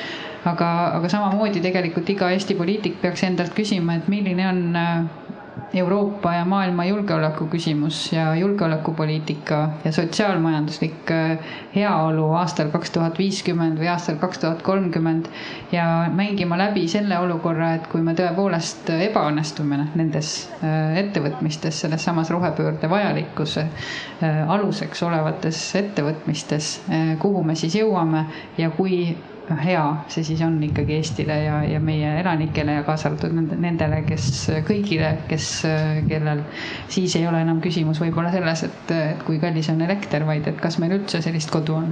Aga, 0.49 0.71
aga 0.97 1.09
samamoodi 1.09 1.61
tegelikult 1.61 2.09
iga 2.09 2.31
Eesti 2.33 2.57
poliitik 2.57 2.97
peaks 3.03 3.21
endalt 3.25 3.53
küsima, 3.53 3.99
et 3.99 4.09
milline 4.09 4.49
on 4.49 4.59
Euroopa 5.73 6.33
ja 6.33 6.45
maailma 6.45 6.85
julgeoleku 6.85 7.47
küsimus 7.51 7.97
ja 8.13 8.35
julgeolekupoliitika 8.35 9.57
ja 9.85 9.91
sotsiaalmajanduslik 9.91 11.11
äh, 11.11 11.37
heaolu 11.75 12.29
aastal 12.39 12.69
kaks 12.73 12.91
tuhat 12.95 13.17
viiskümmend 13.19 13.79
või 13.81 13.89
aastal 13.91 14.19
kaks 14.21 14.39
tuhat 14.43 14.61
kolmkümmend. 14.63 15.27
ja 15.71 15.85
mängima 16.13 16.57
läbi 16.57 16.87
selle 16.87 17.17
olukorra, 17.19 17.73
et 17.75 17.87
kui 17.91 18.01
me 18.01 18.13
tõepoolest 18.15 18.89
ebaõnnestume 19.09 19.79
nendes 19.95 20.31
äh, 20.63 20.97
ettevõtmistes, 21.03 21.81
selles 21.85 22.03
samas 22.05 22.29
rohepöörde 22.31 22.89
vajalikkuse 22.89 23.65
äh, 23.67 24.43
aluseks 24.49 25.03
olevates 25.03 25.61
ettevõtmistes, 25.75 26.73
kuhu 27.19 27.43
me 27.43 27.55
siis 27.55 27.75
jõuame 27.81 28.25
ja 28.57 28.69
kui 28.69 29.15
hea 29.61 29.83
see 30.09 30.23
siis 30.25 30.41
on 30.45 30.57
ikkagi 30.63 30.97
Eestile 30.97 31.37
ja, 31.43 31.61
ja 31.69 31.79
meie 31.79 32.19
elanikele 32.21 32.79
ja 32.79 32.83
kaasa 32.87 33.11
arvatud 33.11 33.35
nendele, 33.61 34.01
kes 34.09 34.49
kõigile, 34.67 35.15
kes, 35.29 35.49
kellel 36.09 36.43
siis 36.89 37.15
ei 37.19 37.27
ole 37.29 37.45
enam 37.45 37.61
küsimus 37.63 38.01
võib-olla 38.01 38.33
selles, 38.33 38.65
et, 38.67 38.93
et 38.97 39.25
kui 39.27 39.39
kallis 39.43 39.69
on 39.73 39.81
elekter, 39.85 40.25
vaid 40.27 40.47
et 40.49 40.61
kas 40.61 40.79
meil 40.81 40.97
üldse 40.97 41.21
sellist 41.25 41.53
kodu 41.53 41.77
on 41.77 41.91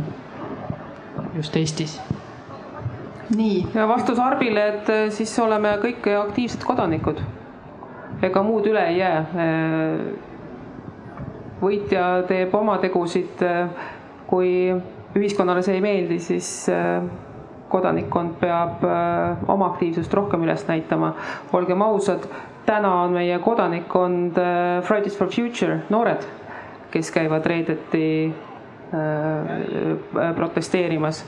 just 1.35 1.55
Eestis. 1.55 2.01
nii. 3.35 3.67
ja 3.73 3.87
vastus 3.87 4.19
Arbile, 4.19 4.67
et 4.67 4.89
eh, 4.89 5.09
siis 5.11 5.39
oleme 5.39 5.77
kõik 5.81 6.07
aktiivsed 6.19 6.63
kodanikud. 6.63 7.21
ega 8.23 8.43
muud 8.43 8.67
üle 8.69 8.83
ei 8.87 8.97
jää. 8.97 9.19
Eh, 9.45 9.99
võitja 11.63 12.23
teeb 12.27 12.53
oma 12.55 12.77
tegusid. 12.77 13.41
Eh, 13.41 13.67
kui 14.27 14.49
ühiskonnale 15.15 15.61
see 15.61 15.75
ei 15.77 15.81
meeldi, 15.81 16.19
siis 16.19 16.69
kodanikkond 17.73 18.37
peab 18.41 18.83
äh, 18.85 19.49
oma 19.49 19.71
aktiivsust 19.73 20.13
rohkem 20.13 20.45
üles 20.45 20.65
näitama. 20.67 21.13
olgem 21.53 21.81
ausad, 21.81 22.27
täna 22.65 22.93
on 23.03 23.17
meie 23.17 23.39
kodanikkond 23.39 24.37
äh, 24.37 24.83
Fridays 24.85 25.17
for 25.17 25.31
Future 25.33 25.79
noored, 25.89 26.25
kes 26.93 27.11
käivad 27.11 27.45
reedeti 27.49 28.05
äh, 28.93 30.35
protesteerimas. 30.35 31.23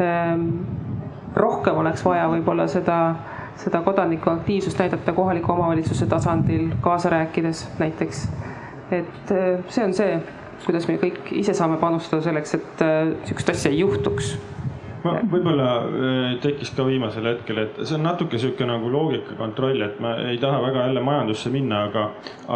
Ähm, 0.00 0.48
rohkem 1.36 1.76
oleks 1.80 2.04
vaja 2.04 2.28
võib-olla 2.32 2.66
seda, 2.68 2.98
seda 3.60 3.82
kodanikuaktiivsust 3.84 4.80
näidata 4.80 5.12
kohaliku 5.16 5.52
omavalitsuse 5.52 6.06
tasandil 6.08 6.70
kaasa 6.80 7.12
rääkides 7.12 7.66
näiteks. 7.78 8.28
et 8.92 9.30
see 9.72 9.84
on 9.84 9.94
see, 9.96 10.16
kuidas 10.66 10.88
me 10.88 10.98
kõik 11.00 11.30
ise 11.40 11.54
saame 11.56 11.78
panustada 11.80 12.20
selleks, 12.22 12.54
et 12.58 12.82
sihukest 13.24 13.52
asja 13.54 13.70
ei 13.72 13.78
juhtuks 13.78 14.34
ma 15.04 15.14
võib-olla 15.32 15.68
äh, 15.82 16.36
tekkis 16.42 16.72
ka 16.76 16.86
viimasel 16.86 17.26
hetkel, 17.30 17.62
et 17.64 17.80
see 17.82 17.96
on 17.96 18.06
natuke 18.06 18.38
sihuke 18.40 18.66
nagu 18.68 18.90
loogikakontroll, 18.92 19.82
et 19.86 20.00
ma 20.02 20.14
ei 20.30 20.38
taha 20.42 20.62
väga 20.66 20.86
jälle 20.86 21.02
majandusse 21.04 21.52
minna, 21.54 21.84
aga, 21.88 22.06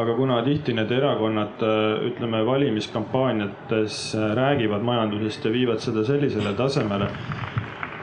aga 0.00 0.16
kuna 0.18 0.40
tihti 0.46 0.76
need 0.76 0.92
erakonnad, 0.98 1.62
äh, 1.66 2.06
ütleme 2.10 2.44
valimiskampaaniates 2.46 4.00
äh, 4.14 4.30
räägivad 4.38 4.86
majandusest 4.86 5.48
ja 5.48 5.54
viivad 5.54 5.82
seda 5.84 6.04
sellisele 6.06 6.54
tasemele 6.58 7.10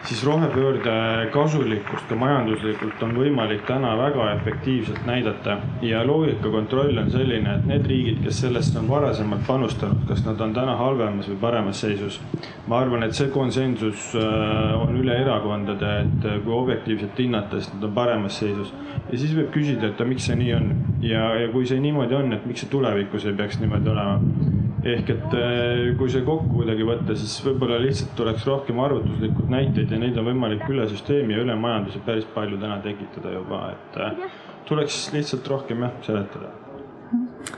siis 0.05 0.23
rohepöörde 0.25 0.93
kasulikkust 1.31 2.09
ka 2.09 2.15
majanduslikult 2.19 3.03
on 3.05 3.13
võimalik 3.15 3.63
täna 3.67 3.93
väga 3.97 4.31
efektiivselt 4.33 5.05
näidata. 5.05 5.57
ja 5.81 6.03
loogikakontroll 6.07 6.97
on 6.97 7.11
selline, 7.11 7.55
et 7.55 7.65
need 7.65 7.87
riigid, 7.87 8.19
kes 8.23 8.41
sellesse 8.41 8.79
on 8.79 8.89
varasemalt 8.89 9.47
panustanud, 9.47 10.03
kas 10.07 10.25
nad 10.25 10.41
on 10.41 10.53
täna 10.53 10.75
halvemas 10.75 11.29
või 11.29 11.39
paremas 11.41 11.81
seisus. 11.81 12.19
ma 12.67 12.79
arvan, 12.79 13.03
et 13.03 13.13
see 13.13 13.29
konsensus 13.29 14.15
äh, 14.15 14.81
on 14.81 14.97
üle 14.99 15.15
erakondade, 15.21 15.93
et 16.01 16.25
äh, 16.25 16.39
kui 16.43 16.53
objektiivselt 16.53 17.19
hinnata, 17.19 17.59
siis 17.59 17.73
nad 17.73 17.83
on 17.83 17.93
paremas 17.93 18.39
seisus. 18.39 18.73
ja 19.11 19.17
siis 19.17 19.35
võib 19.35 19.51
küsida, 19.55 19.87
et 19.87 20.07
miks 20.07 20.27
see 20.27 20.35
nii 20.35 20.53
on 20.53 20.69
ja, 21.01 21.33
ja 21.39 21.51
kui 21.51 21.65
see 21.65 21.79
niimoodi 21.79 22.15
on, 22.15 22.33
et 22.33 22.45
miks 22.45 22.65
see 22.65 22.69
tulevikus 22.69 23.25
ei 23.25 23.33
peaks 23.39 23.59
niimoodi 23.59 23.89
olema 23.89 24.19
ehk 24.83 25.09
et 25.13 25.35
äh, 25.39 25.93
kui 25.97 26.11
see 26.11 26.23
kokku 26.27 26.49
kuidagi 26.57 26.85
võtta, 26.87 27.15
siis 27.15 27.37
võib-olla 27.45 27.79
lihtsalt 27.81 28.11
tuleks 28.19 28.43
rohkem 28.47 28.81
arvutuslikult 28.83 29.51
näiteid 29.51 29.93
ja 29.93 29.99
neid 30.01 30.19
on 30.19 30.27
võimalik 30.27 30.65
üle 30.71 30.87
süsteemi 30.91 31.37
ja 31.37 31.45
üle 31.45 31.55
majanduse 31.59 32.01
päris 32.03 32.27
palju 32.35 32.59
täna 32.59 32.81
tekitada 32.83 33.31
juba, 33.37 33.61
et 33.77 33.99
äh, 34.03 34.37
tuleks 34.67 35.05
lihtsalt 35.15 35.47
rohkem 35.53 35.87
jah 35.87 35.95
seletada. 36.05 36.51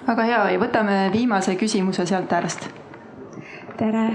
väga 0.05 0.29
hea. 0.29 0.41
Ja 0.53 0.61
võtame 0.61 0.99
viimase 1.13 1.57
küsimuse 1.57 2.05
sealt 2.05 2.33
äärest. 2.33 2.69
tere, 3.77 4.07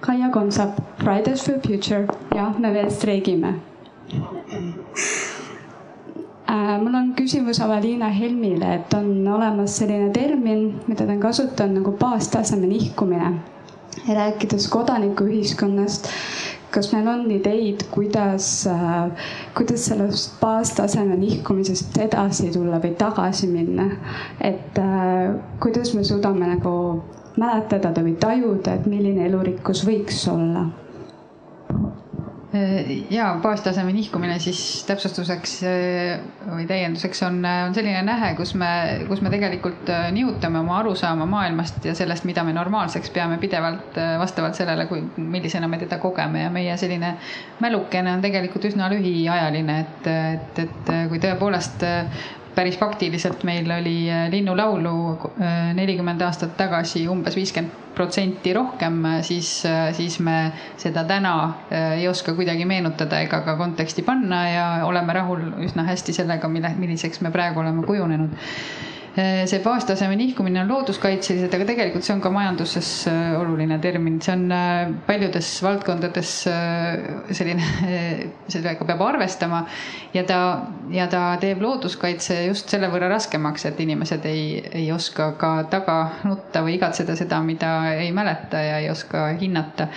Kaia 0.00 0.28
Konsap, 0.30 0.82
Fridays 0.98 1.46
for 1.46 1.62
Future, 1.64 2.06
jah, 2.34 2.58
me 2.58 2.74
veel 2.74 2.90
streigime 2.90 3.54
mul 6.82 6.94
on 6.94 7.12
küsimus 7.16 7.60
Avaliina 7.60 8.08
Helmile, 8.08 8.74
et 8.74 8.94
on 8.94 9.28
olemas 9.28 9.78
selline 9.80 10.10
termin, 10.12 10.68
mida 10.88 11.06
ta 11.06 11.12
on 11.12 11.20
kasutanud 11.20 11.80
nagu 11.80 11.92
baastaseme 12.00 12.66
nihkumine. 12.66 13.32
rääkides 14.08 14.68
kodanikuühiskonnast, 14.72 16.06
kas 16.70 16.92
meil 16.92 17.08
on 17.08 17.30
ideid, 17.30 17.82
kuidas, 17.90 18.68
kuidas 19.56 19.86
sellest 19.90 20.40
baastaseme 20.40 21.16
nihkumisest 21.16 21.98
edasi 21.98 22.50
tulla 22.54 22.80
või 22.80 22.94
tagasi 22.96 23.48
minna? 23.52 23.90
et 24.40 24.80
kuidas 25.60 25.94
me 25.94 26.04
suudame 26.04 26.48
nagu 26.54 26.74
mäletada 27.36 27.92
või 28.02 28.16
tajuda, 28.20 28.74
et 28.74 28.86
milline 28.86 29.26
elurikkus 29.26 29.84
võiks 29.86 30.24
olla 30.32 30.68
ja 33.10 33.36
baastaseme 33.42 33.92
nihkumine 33.92 34.38
siis 34.40 34.84
täpsustuseks 34.88 35.50
äh, 35.68 36.20
või 36.48 36.64
täienduseks 36.68 37.20
on, 37.26 37.42
äh, 37.44 37.58
on 37.66 37.74
selline 37.76 38.00
nähe, 38.06 38.30
kus 38.38 38.54
me, 38.56 38.70
kus 39.08 39.20
me 39.20 39.32
tegelikult 39.32 39.90
äh, 39.92 40.06
nihutame 40.16 40.62
oma 40.62 40.78
arusaama 40.78 41.26
maailmast 41.28 41.84
ja 41.84 41.92
sellest, 41.98 42.24
mida 42.24 42.44
me 42.48 42.54
normaalseks 42.56 43.12
peame 43.12 43.36
pidevalt 43.42 44.00
vastavalt 44.18 44.56
sellele, 44.56 44.86
kui, 44.88 45.02
millisena 45.16 45.68
me 45.68 45.80
teda 45.82 45.98
kogeme. 46.00 46.46
Ja 46.46 46.50
meie 46.54 46.76
selline 46.80 47.14
mälukene 47.60 48.16
on 48.16 48.24
tegelikult 48.24 48.64
üsna 48.70 48.88
lühiajaline, 48.94 49.80
et, 49.84 50.10
et, 50.14 50.64
et 50.64 50.92
kui 51.12 51.20
tõepoolest 51.20 51.84
päris 52.58 52.78
faktiliselt 52.78 53.44
meil 53.46 53.70
oli 53.70 54.08
linnulaulu 54.32 54.94
nelikümmend 55.78 56.24
aastat 56.26 56.56
tagasi 56.58 57.04
umbes 57.08 57.36
viiskümmend 57.38 57.86
protsenti 57.98 58.52
rohkem, 58.54 59.00
siis, 59.26 59.48
siis 59.98 60.18
me 60.22 60.52
seda 60.78 61.02
täna 61.08 61.32
äh, 61.72 61.96
ei 61.98 62.06
oska 62.08 62.34
kuidagi 62.38 62.66
meenutada 62.68 63.18
ega 63.24 63.40
ka 63.46 63.56
konteksti 63.58 64.04
panna 64.06 64.42
ja 64.48 64.66
oleme 64.86 65.16
rahul 65.16 65.42
üsna 65.66 65.82
hästi 65.88 66.14
sellega, 66.20 66.50
mille, 66.52 66.70
milliseks 66.78 67.24
me 67.26 67.34
praegu 67.34 67.64
oleme 67.64 67.82
kujunenud 67.86 68.38
see 69.18 69.58
baastaseme 69.64 70.14
nihkumine 70.16 70.60
on 70.62 70.68
looduskaitselised, 70.70 71.50
aga 71.54 71.66
tegelikult 71.66 72.06
see 72.06 72.14
on 72.14 72.20
ka 72.22 72.30
majanduses 72.30 72.90
eh, 73.10 73.32
oluline 73.38 73.78
termin, 73.82 74.20
see 74.22 74.34
on 74.36 74.44
eh, 74.54 74.92
paljudes 75.08 75.48
valdkondades 75.64 76.34
selline, 77.34 77.70
sellega 78.52 78.86
peab 78.86 79.02
arvestama. 79.08 79.64
ja 80.14 80.22
ta, 80.28 80.38
ja 80.94 81.08
ta 81.10 81.22
teeb 81.42 81.62
looduskaitse 81.62 82.44
just 82.46 82.70
selle 82.70 82.90
võrra 82.92 83.10
raskemaks, 83.10 83.66
et 83.68 83.80
inimesed 83.82 84.24
ei, 84.30 84.62
ei 84.70 84.88
oska 84.94 85.32
ka 85.40 85.52
taga 85.72 85.98
nutta 86.28 86.62
või 86.62 86.78
igatseda 86.78 87.18
seda, 87.18 87.42
mida 87.42 87.74
ei 87.98 88.12
mäleta 88.14 88.62
ja 88.62 88.78
ei 88.84 88.90
oska 88.92 89.28
hinnata 89.40 89.90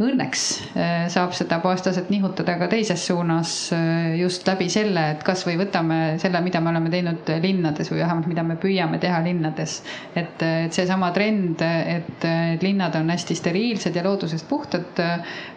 õnneks 0.00 0.42
äh, 0.76 1.08
saab 1.12 1.34
seda 1.36 1.58
baastaset 1.60 2.08
nihutada 2.12 2.54
ka 2.60 2.68
teises 2.72 3.02
suunas 3.06 3.52
äh, 3.76 4.14
just 4.20 4.46
läbi 4.48 4.68
selle, 4.72 5.02
et 5.14 5.24
kasvõi 5.26 5.58
võtame 5.60 5.98
selle, 6.22 6.40
mida 6.44 6.62
me 6.64 6.72
oleme 6.72 6.92
teinud 6.92 7.28
linnades 7.42 7.90
või 7.92 8.00
vähemalt 8.00 8.28
mida 8.30 8.44
me 8.46 8.56
püüame 8.60 9.00
teha 9.02 9.20
linnades. 9.24 9.80
et, 10.14 10.40
äh, 10.42 10.64
et 10.66 10.76
seesama 10.76 11.10
trend, 11.12 11.60
et 11.60 12.24
linnad 12.62 12.96
on 12.96 13.10
hästi 13.12 13.34
steriilsed 13.36 13.96
ja 13.96 14.04
loodusest 14.04 14.48
puhtad, 14.48 15.00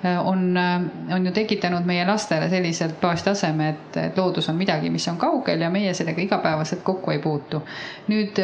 on, 0.03 0.57
on 0.57 1.25
ju 1.25 1.31
tekitanud 1.35 1.85
meie 1.87 2.05
lastele 2.07 2.49
selliselt 2.49 2.99
baastaseme, 3.01 3.69
et, 3.69 3.97
et 4.01 4.17
loodus 4.17 4.49
on 4.49 4.57
midagi, 4.57 4.89
mis 4.91 5.05
on 5.11 5.17
kaugel 5.21 5.61
ja 5.61 5.69
meie 5.73 5.93
sellega 5.95 6.21
igapäevaselt 6.21 6.83
kokku 6.83 7.13
ei 7.13 7.19
puutu. 7.23 7.61
nüüd 8.11 8.39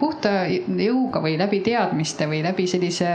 puhta 0.00 0.32
jõuga 0.48 1.22
või 1.22 1.36
läbi 1.38 1.60
teadmiste 1.66 2.26
või 2.30 2.42
läbi 2.44 2.66
sellise, 2.70 3.08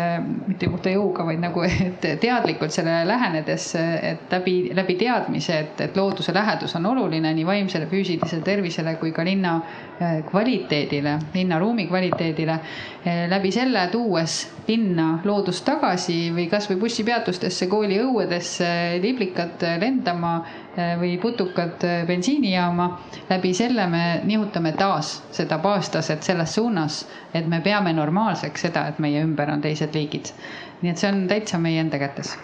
mitte 0.48 0.70
puhta 0.72 0.94
jõuga, 0.94 1.26
vaid 1.28 1.42
nagu, 1.44 1.66
et 1.68 2.21
teadlikult 2.22 2.72
sellele 2.72 3.08
lähenedes, 3.08 3.66
et 3.76 4.32
läbi, 4.32 4.56
läbi 4.76 4.96
teadmise, 5.00 5.58
et, 5.66 5.82
et 5.82 5.98
looduse 5.98 6.34
lähedus 6.34 6.76
on 6.78 6.86
oluline 6.92 7.34
nii 7.34 7.46
vaimsele, 7.48 7.88
füüsilisele 7.90 8.46
tervisele 8.46 8.96
kui 9.02 9.12
ka 9.16 9.26
linna 9.26 9.58
eh, 10.00 10.22
kvaliteedile, 10.30 11.18
linnaruumi 11.34 11.88
kvaliteedile. 11.90 12.58
Eh, 13.06 13.24
läbi 13.32 13.52
selle 13.52 13.88
tuues 13.92 14.38
linna 14.68 15.08
loodust 15.26 15.66
tagasi 15.66 16.30
või 16.36 16.48
kasvõi 16.52 16.78
bussipeatustesse, 16.84 17.68
kooliõuedesse 17.72 18.72
liblikad 19.04 19.66
lendama 19.82 20.36
eh, 20.42 20.96
või 21.02 21.18
putukad 21.22 21.86
bensiinijaama. 22.08 22.90
läbi 23.30 23.54
selle 23.54 23.88
me 23.88 24.04
nihutame 24.24 24.72
taas 24.78 25.22
seda 25.32 25.58
baastaset 25.58 26.24
selles 26.24 26.54
suunas, 26.56 27.06
et 27.34 27.48
me 27.48 27.62
peame 27.62 27.94
normaalseks 27.94 28.68
seda, 28.68 28.88
et 28.88 29.00
meie 29.00 29.24
ümber 29.24 29.50
on 29.50 29.62
teised 29.62 29.96
liigid 29.96 30.36
nii 30.82 30.94
et 30.94 31.02
see 31.02 31.12
on 31.12 31.26
täitsa 31.30 31.60
meie 31.62 31.82
enda 31.82 32.00
kätes. 32.02 32.38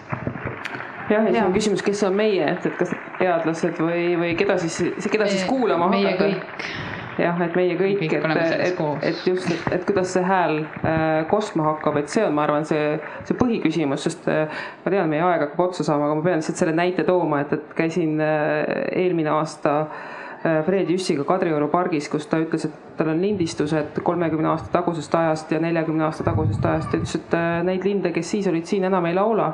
jah, 1.10 1.24
ja 1.24 1.30
siis 1.30 1.42
on 1.44 1.56
küsimus, 1.56 1.82
kes 1.86 2.04
on 2.08 2.18
meie, 2.18 2.52
et, 2.52 2.66
et 2.66 2.76
kas 2.78 2.92
teadlased 3.18 3.80
või, 3.82 4.12
või 4.20 4.34
keda 4.38 4.58
siis, 4.62 5.08
keda 5.10 5.26
siis 5.30 5.46
kuulama 5.48 5.90
meie 5.92 6.12
hakata? 6.12 6.28
meie 6.28 6.38
kõik 6.38 6.86
jah, 7.18 7.40
et 7.42 7.56
meie 7.58 7.74
kõik, 7.78 8.04
et, 8.04 8.26
et, 8.30 8.82
et 9.10 9.24
just, 9.26 9.48
et, 9.50 9.64
et 9.74 9.86
kuidas 9.88 10.12
see 10.14 10.22
hääl 10.22 10.60
äh, 10.62 11.24
kostma 11.30 11.66
hakkab, 11.72 11.98
et 11.98 12.12
see 12.12 12.22
on, 12.22 12.36
ma 12.36 12.44
arvan, 12.46 12.66
see, 12.68 12.92
see 13.26 13.38
põhiküsimus, 13.40 14.04
sest 14.06 14.28
äh, 14.30 14.60
ma 14.84 14.92
tean, 14.94 15.10
meie 15.10 15.24
aeg 15.26 15.48
hakkab 15.48 15.64
otsa 15.66 15.86
saama, 15.88 16.06
aga 16.06 16.20
ma 16.20 16.28
pean 16.28 16.38
lihtsalt 16.38 16.62
selle 16.62 16.76
näite 16.78 17.02
tooma, 17.08 17.42
et, 17.42 17.56
et 17.58 17.74
käisin 17.80 18.22
äh, 18.22 18.62
eelmine 19.02 19.34
aasta 19.34 19.80
Äh, 19.80 20.17
Fred 20.42 20.90
Jüssiga 20.90 21.24
Kadrioru 21.26 21.66
pargis, 21.72 22.06
kus 22.10 22.28
ta 22.30 22.38
ütles, 22.38 22.68
et 22.68 22.96
tal 22.98 23.10
on 23.10 23.20
lindistused 23.22 23.98
kolmekümne 24.06 24.52
aasta 24.52 24.70
tagusest 24.76 25.14
ajast 25.18 25.50
ja 25.50 25.58
neljakümne 25.62 26.04
aasta 26.06 26.26
tagusest 26.26 26.64
ajast. 26.64 26.90
ta 26.90 27.00
ütles, 27.00 27.14
et 27.18 27.34
äh, 27.34 27.46
neid 27.66 27.86
linde, 27.86 28.12
kes 28.14 28.30
siis 28.36 28.46
olid 28.46 28.68
siin, 28.70 28.86
enam 28.86 29.06
ei 29.10 29.16
laula. 29.18 29.52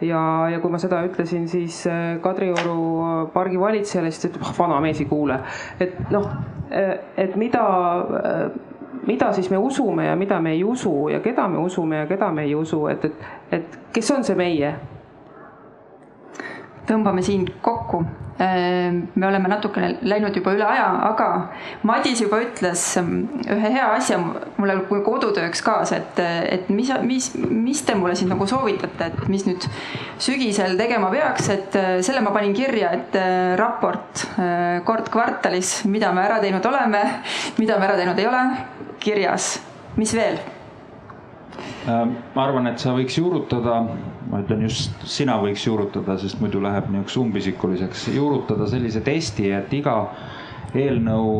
ja, 0.00 0.20
ja 0.52 0.60
kui 0.60 0.72
ma 0.72 0.78
seda 0.80 1.00
ütlesin, 1.08 1.48
siis 1.48 1.86
äh, 1.88 2.18
Kadrioru 2.20 3.30
pargi 3.32 3.60
valitsejale, 3.60 4.12
siis 4.12 4.22
ta 4.22 4.32
ütleb, 4.32 4.44
ah 4.48 4.54
vana 4.58 4.80
mees 4.84 5.00
ei 5.00 5.08
kuule. 5.08 5.40
et 5.80 5.96
noh, 6.12 6.28
et 6.70 7.36
mida 7.36 7.64
mida 9.06 9.32
siis 9.32 9.50
me 9.50 9.58
usume 9.58 10.04
ja 10.06 10.16
mida 10.16 10.40
me 10.40 10.52
ei 10.52 10.64
usu 10.64 11.08
ja 11.08 11.20
keda 11.20 11.48
me 11.48 11.58
usume 11.58 11.96
ja 11.96 12.06
keda 12.06 12.32
me 12.32 12.44
ei 12.44 12.54
usu, 12.54 12.86
et, 12.86 13.04
et, 13.04 13.28
et 13.52 13.78
kes 13.92 14.10
on 14.10 14.24
see 14.24 14.36
meie? 14.36 14.74
Tõmbame 16.90 17.22
siin 17.24 17.46
kokku 17.62 18.04
Ehm, 18.40 19.00
me 19.20 19.26
oleme 19.26 19.50
natukene 19.52 19.98
läinud 20.08 20.32
juba 20.38 20.54
üle 20.56 20.64
aja, 20.64 20.86
aga 21.10 21.24
Madis 21.84 22.22
juba 22.22 22.38
ütles 22.40 22.80
ehm, 22.96 23.26
ühe 23.52 23.72
hea 23.74 23.88
asja 23.98 24.16
mulle 24.16 24.78
kodutööks 24.88 25.60
kaasa, 25.66 25.98
et, 26.00 26.20
et 26.48 26.70
mis, 26.72 26.88
mis, 27.04 27.26
mis 27.36 27.82
te 27.84 27.96
mulle 28.00 28.14
siin 28.16 28.30
nagu 28.32 28.46
soovitate, 28.48 29.10
et 29.10 29.28
mis 29.28 29.44
nüüd 29.44 29.66
sügisel 30.24 30.78
tegema 30.80 31.10
peaks, 31.12 31.50
et 31.52 31.76
eh, 31.76 31.90
selle 32.06 32.22
ma 32.24 32.32
panin 32.32 32.56
kirja, 32.56 32.94
et 32.96 33.18
eh, 33.20 33.50
raport 33.60 34.24
eh, 34.30 34.80
kord 34.88 35.12
kvartalis, 35.12 35.82
mida 35.92 36.14
me 36.16 36.24
ära 36.24 36.40
teinud 36.40 36.70
oleme, 36.70 37.02
mida 37.60 37.76
me 37.76 37.90
ära 37.90 38.00
teinud 38.00 38.24
ei 38.24 38.30
ole, 38.30 38.46
kirjas. 39.04 39.52
mis 40.00 40.16
veel? 40.16 40.40
Ehm, 41.88 42.16
ma 42.34 42.44
arvan, 42.44 42.66
et 42.68 42.82
sa 42.82 42.92
võiks 42.96 43.16
juurutada 43.16 43.78
ma 44.30 44.42
ütlen 44.44 44.66
just 44.66 45.06
sina 45.08 45.38
võiks 45.42 45.64
juurutada, 45.66 46.16
sest 46.20 46.40
muidu 46.42 46.62
läheb 46.62 46.90
niisuguseks 46.90 47.16
umbisikuliseks, 47.24 48.10
juurutada 48.14 48.68
sellise 48.70 49.02
testi, 49.06 49.50
et 49.56 49.72
iga 49.74 49.96
eelnõu, 50.70 51.30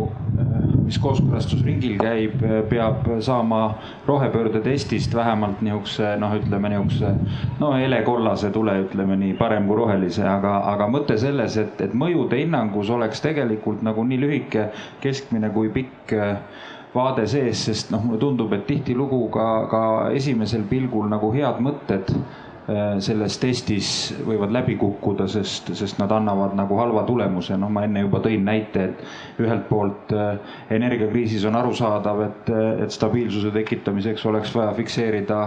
mis 0.82 0.96
kooskõlastusringil 0.98 2.00
käib, 2.00 2.40
peab 2.70 3.04
saama 3.22 3.60
rohepöörde 4.08 4.58
testist 4.64 5.14
vähemalt 5.14 5.60
niisuguse 5.62 6.16
noh, 6.18 6.34
ütleme 6.40 6.72
niisuguse 6.72 7.12
no 7.60 7.70
helekollase 7.76 8.50
tule, 8.56 8.74
ütleme 8.88 9.20
nii, 9.20 9.36
parem 9.38 9.70
kui 9.70 9.78
rohelise, 9.78 10.26
aga, 10.26 10.56
aga 10.72 10.90
mõte 10.90 11.18
selles, 11.22 11.60
et, 11.62 11.78
et 11.86 11.94
mõjude 11.94 12.42
hinnangus 12.42 12.90
oleks 12.90 13.22
tegelikult 13.22 13.86
nagu 13.86 14.02
nii 14.08 14.20
lühike, 14.24 14.66
keskmine 15.04 15.52
kui 15.54 15.70
pikk 15.78 16.18
vaade 16.94 17.26
sees, 17.30 17.64
sest 17.64 17.90
noh, 17.94 18.02
mulle 18.04 18.18
tundub, 18.18 18.52
et 18.52 18.66
tihtilugu 18.66 19.28
ka, 19.34 19.48
ka 19.70 19.82
esimesel 20.16 20.64
pilgul 20.70 21.10
nagu 21.10 21.32
head 21.34 21.60
mõtted 21.62 22.10
Äh, 22.70 22.98
selles 23.02 23.34
testis 23.40 23.88
võivad 24.22 24.52
läbi 24.54 24.76
kukkuda, 24.78 25.24
sest, 25.32 25.72
sest 25.74 25.96
nad 25.98 26.12
annavad 26.12 26.52
nagu 26.54 26.76
halva 26.78 27.02
tulemuse. 27.08 27.56
noh, 27.58 27.70
ma 27.72 27.82
enne 27.86 28.04
juba 28.04 28.20
tõin 28.22 28.44
näite, 28.46 28.84
et 28.84 29.40
ühelt 29.42 29.64
poolt 29.68 30.12
äh, 30.14 30.36
energiakriisis 30.70 31.46
on 31.48 31.56
arusaadav, 31.58 32.20
et, 32.28 32.52
et 32.84 32.94
stabiilsuse 32.94 33.50
tekitamiseks 33.56 34.26
oleks 34.30 34.54
vaja 34.54 34.74
fikseerida 34.76 35.40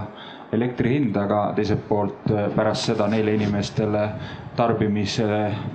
elektri 0.53 0.95
hind, 0.95 1.17
aga 1.17 1.45
teiselt 1.57 1.85
poolt 1.88 2.31
äh, 2.31 2.49
pärast 2.55 2.91
seda 2.91 3.07
neile 3.11 3.34
inimestele 3.38 4.07
tarbimise 4.55 5.27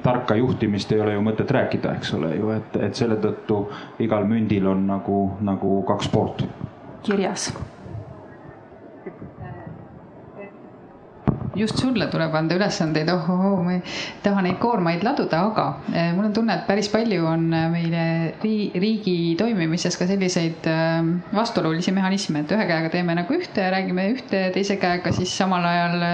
tarka 0.02 0.36
juhtimist 0.38 0.92
ei 0.92 1.00
ole 1.02 1.16
ju 1.16 1.24
mõtet 1.26 1.50
rääkida, 1.50 1.96
eks 1.98 2.14
ole 2.18 2.34
ju, 2.36 2.52
et, 2.55 2.78
et 2.88 2.94
selle 2.98 3.18
tõttu 3.22 3.64
igal 4.05 4.28
mündil 4.28 4.70
on 4.70 4.86
nagu, 4.86 5.24
nagu 5.40 5.82
kaks 5.88 6.12
poolt. 6.14 6.46
kirjas 7.02 7.50
just 11.59 11.78
sulle 11.80 12.09
tuleb 12.12 12.35
anda 12.39 12.56
ülesandeid, 12.59 13.10
ohohoo, 13.12 13.62
ma 13.66 13.76
ei 13.76 13.82
taha 14.24 14.43
neid 14.47 14.59
koormaid 14.62 15.05
laduda, 15.06 15.43
aga 15.51 15.66
eh, 15.93 16.10
mul 16.16 16.28
on 16.28 16.36
tunne, 16.36 16.56
et 16.59 16.66
päris 16.68 16.90
palju 16.93 17.26
on 17.28 17.47
eh, 17.56 17.68
meile 17.72 18.05
riigi 18.43 19.16
toimimises 19.40 19.98
ka 19.98 20.09
selliseid 20.10 20.68
eh, 20.70 21.12
vastuolulisi 21.35 21.94
mehhanisme, 21.97 22.44
et 22.44 22.56
ühe 22.56 22.68
käega 22.70 22.93
teeme 22.94 23.16
nagu 23.18 23.39
ühte 23.39 23.66
ja 23.66 23.72
räägime 23.74 24.09
ühte, 24.14 24.48
teise 24.55 24.78
käega 24.80 25.12
siis 25.16 25.35
samal 25.36 25.66
ajal 25.68 26.05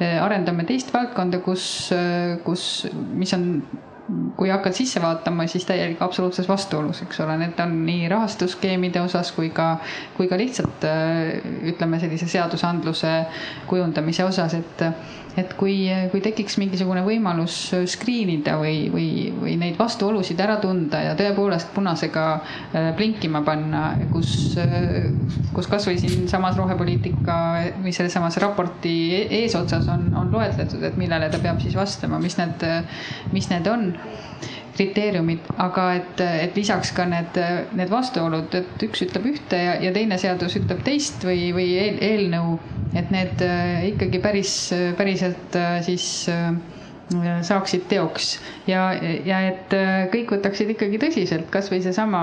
arendame 0.00 0.66
teist 0.68 0.92
valdkonda, 0.94 1.40
kus, 1.44 1.64
kus, 2.44 2.64
mis 3.16 3.32
on 3.36 3.46
kui 4.36 4.48
hakkad 4.50 4.74
sisse 4.76 5.02
vaatama, 5.02 5.46
siis 5.50 5.66
täielik 5.68 6.02
absoluutses 6.02 6.48
vastuolus, 6.48 7.02
eks 7.04 7.20
ole, 7.24 7.36
need 7.40 7.60
on 7.62 7.74
nii 7.86 8.08
rahastusskeemide 8.12 9.00
osas 9.04 9.32
kui 9.36 9.50
ka, 9.54 9.68
kui 10.16 10.28
ka 10.30 10.38
lihtsalt 10.40 10.86
ütleme 11.72 12.00
sellise 12.02 12.28
seadusandluse 12.30 13.12
kujundamise 13.70 14.24
osas, 14.24 14.54
et 14.58 14.84
et 15.40 15.54
kui, 15.58 15.74
kui 16.12 16.22
tekiks 16.24 16.58
mingisugune 16.60 17.02
võimalus 17.06 17.56
screen 17.90 18.32
ida 18.36 18.56
või, 18.60 18.88
või, 18.92 19.08
või 19.34 19.56
neid 19.60 19.78
vastuolusid 19.80 20.40
ära 20.40 20.58
tunda 20.62 21.02
ja 21.08 21.16
tõepoolest 21.18 21.72
punasega 21.74 22.26
blinkima 22.98 23.42
panna, 23.46 23.84
kus, 24.12 24.54
kus 25.56 25.70
kasvõi 25.70 25.98
siinsamas 26.00 26.58
rohepoliitika 26.60 27.36
või 27.80 27.94
sellesamas 27.96 28.38
raporti 28.42 28.96
eesotsas 29.42 29.88
on, 29.92 30.10
on 30.16 30.32
loetletud, 30.34 30.82
et 30.86 30.98
millele 31.00 31.30
ta 31.32 31.42
peab 31.42 31.60
siis 31.62 31.76
vastama, 31.78 32.20
mis 32.22 32.38
need, 32.40 32.66
mis 33.34 33.50
need 33.52 33.70
on 33.70 33.90
kriteeriumid, 34.76 35.46
aga 35.60 35.86
et, 35.98 36.24
et 36.46 36.56
lisaks 36.56 36.92
ka 36.96 37.06
need, 37.10 37.38
need 37.76 37.92
vastuolud, 37.92 38.54
et 38.56 38.84
üks 38.86 39.04
ütleb 39.06 39.30
ühte 39.32 39.60
ja, 39.60 39.76
ja 39.82 39.94
teine 39.96 40.18
seadus 40.20 40.56
ütleb 40.60 40.84
teist 40.86 41.24
või, 41.26 41.50
või 41.56 41.70
eelnõu, 42.10 42.58
et 42.96 43.10
need 43.14 43.42
ikkagi 43.92 44.22
päris, 44.22 44.54
päriselt 44.98 45.58
siis 45.86 46.10
saaksid 47.42 47.86
teoks. 47.88 48.38
Ja, 48.66 48.92
ja 49.26 49.40
et 49.48 49.74
äh, 49.74 50.06
kõik 50.12 50.30
võtaksid 50.36 50.70
ikkagi 50.74 51.00
tõsiselt, 51.02 51.48
kasvõi 51.52 51.80
seesama, 51.82 52.22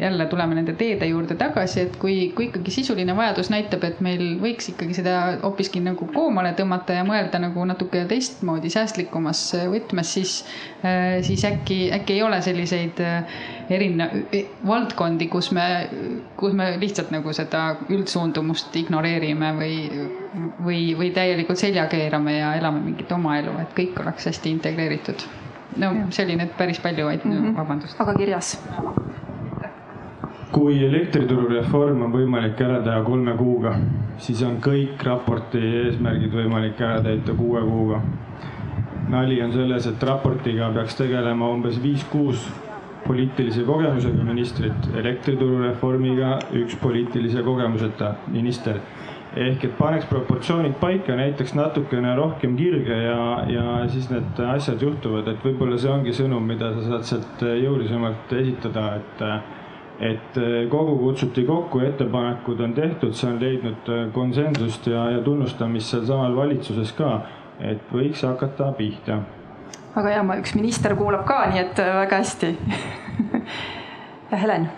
jälle 0.00 0.26
tuleme 0.30 0.58
nende 0.58 0.74
teede 0.78 1.06
juurde 1.06 1.36
tagasi, 1.38 1.84
et 1.86 1.96
kui, 2.02 2.32
kui 2.34 2.48
ikkagi 2.48 2.74
sisuline 2.74 3.14
vajadus 3.16 3.50
näitab, 3.54 3.84
et 3.86 4.00
meil 4.04 4.38
võiks 4.42 4.72
ikkagi 4.72 4.98
seda 4.98 5.16
hoopiski 5.42 5.82
nagu 5.84 6.08
koomale 6.14 6.54
tõmmata 6.58 6.98
ja 6.98 7.06
mõelda 7.06 7.40
nagu 7.42 7.66
natuke 7.68 8.04
teistmoodi, 8.10 8.72
säästlikumas 8.74 9.46
võtmes, 9.70 10.14
siis, 10.18 10.38
äh, 10.42 10.73
siis 11.22 11.44
äkki, 11.44 11.78
äkki 11.92 12.12
ei 12.12 12.22
ole 12.22 12.40
selliseid 12.42 13.00
äh, 13.00 13.36
erinev, 13.70 14.10
valdkondi, 14.66 15.28
kus 15.32 15.50
me, 15.56 15.64
kus 16.36 16.52
me 16.52 16.74
lihtsalt 16.80 17.12
nagu 17.14 17.32
seda 17.32 17.62
üldsuundumust 17.88 18.76
ignoreerime 18.76 19.54
või, 19.56 19.78
või, 20.64 20.82
või 20.98 21.10
täielikult 21.16 21.60
selja 21.60 21.86
keerame 21.92 22.38
ja 22.38 22.52
elame 22.58 22.84
mingit 22.84 23.12
oma 23.16 23.38
elu, 23.40 23.56
et 23.62 23.72
kõik 23.78 24.00
oleks 24.04 24.28
hästi 24.32 24.52
integreeritud. 24.58 25.26
no 25.80 25.90
see 26.14 26.26
oli 26.26 26.36
nüüd 26.38 26.52
päris 26.58 26.78
palju, 26.78 27.06
vaid 27.08 27.24
mm 27.24 27.32
-hmm. 27.32 27.56
vabandust. 27.56 28.00
aga 28.00 28.14
kirjas 28.14 28.58
kui 30.54 30.76
elektriturureform 30.86 32.02
on 32.06 32.12
võimalik 32.14 32.60
ära 32.62 32.78
teha 32.84 33.00
kolme 33.02 33.32
kuuga, 33.38 33.74
siis 34.18 34.42
on 34.46 34.60
kõik 34.62 35.02
raporti 35.02 35.58
eesmärgid 35.58 36.34
võimalik 36.34 36.80
ära 36.80 37.00
täita 37.02 37.34
kuue 37.34 37.62
kuuga. 37.66 38.00
Nali 39.08 39.40
on 39.42 39.52
selles, 39.52 39.86
et 39.86 40.02
raportiga 40.02 40.70
peaks 40.74 40.96
tegelema 40.98 41.48
umbes 41.52 41.80
viis-kuus 41.82 42.46
poliitilise 43.06 43.64
kogemusega 43.68 44.24
ministrit, 44.24 44.86
elektriturureformiga 44.96 46.38
üks 46.60 46.76
poliitilise 46.80 47.42
kogemuseta 47.44 48.14
minister. 48.32 48.80
Ehk 49.34 49.64
et 49.66 49.72
paneks 49.74 50.06
proportsioonid 50.06 50.76
paika, 50.78 51.16
näiteks 51.18 51.56
natukene 51.58 52.12
rohkem 52.14 52.54
kirge 52.56 53.00
ja, 53.02 53.18
ja 53.50 53.64
siis 53.90 54.06
need 54.12 54.38
asjad 54.46 54.82
juhtuvad, 54.82 55.26
et 55.32 55.42
võib-olla 55.42 55.78
see 55.80 55.90
ongi 55.90 56.14
sõnum, 56.14 56.46
mida 56.46 56.70
sa 56.76 56.84
saad 56.86 57.08
sealt 57.08 57.44
jõulisemalt 57.64 58.34
esitada, 58.40 58.88
et 59.00 59.28
et 60.04 60.38
kogu 60.70 60.96
kutsuti 60.98 61.44
kokku, 61.46 61.78
ettepanekud 61.86 62.60
on 62.66 62.72
tehtud, 62.74 63.12
see 63.14 63.28
on 63.30 63.36
leidnud 63.38 63.90
konsensust 64.14 64.88
ja, 64.90 65.04
ja 65.14 65.20
tunnustamist 65.22 65.92
sealsamal 65.92 66.34
valitsuses 66.34 66.90
ka, 66.98 67.10
et 67.60 67.90
võiks 67.92 68.24
hakata 68.26 68.72
pihta. 68.78 69.20
väga 69.96 70.08
hea, 70.16 70.22
üks 70.38 70.54
minister 70.54 70.96
kuulab 70.96 71.26
ka, 71.28 71.44
nii 71.52 71.60
et 71.66 71.84
väga 72.00 72.22
hästi 72.22 72.56
ja 74.30 74.40
Helen 74.44 74.70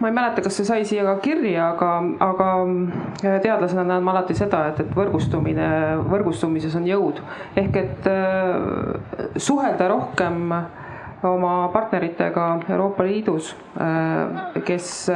ma 0.00 0.08
ei 0.08 0.14
mäleta, 0.14 0.42
kas 0.42 0.56
see 0.56 0.66
sai 0.66 0.84
siia 0.88 1.04
ka 1.04 1.18
kirja, 1.22 1.70
aga, 1.74 1.90
aga 2.24 2.48
äh, 2.64 3.38
teadlasena 3.44 3.84
näen 3.84 4.04
ma 4.04 4.14
alati 4.14 4.36
seda, 4.36 4.64
et, 4.70 4.80
et 4.84 4.94
võrgustumine, 4.96 5.68
võrgustumises 6.08 6.76
on 6.78 6.88
jõud. 6.88 7.20
ehk 7.56 7.76
et 7.82 8.08
äh, 8.08 9.32
suhelda 9.36 9.90
rohkem 9.92 10.52
oma 11.28 11.54
partneritega 11.74 12.48
Euroopa 12.68 13.04
Liidus, 13.04 13.54
äh, 13.76 14.62
kes 14.64 15.10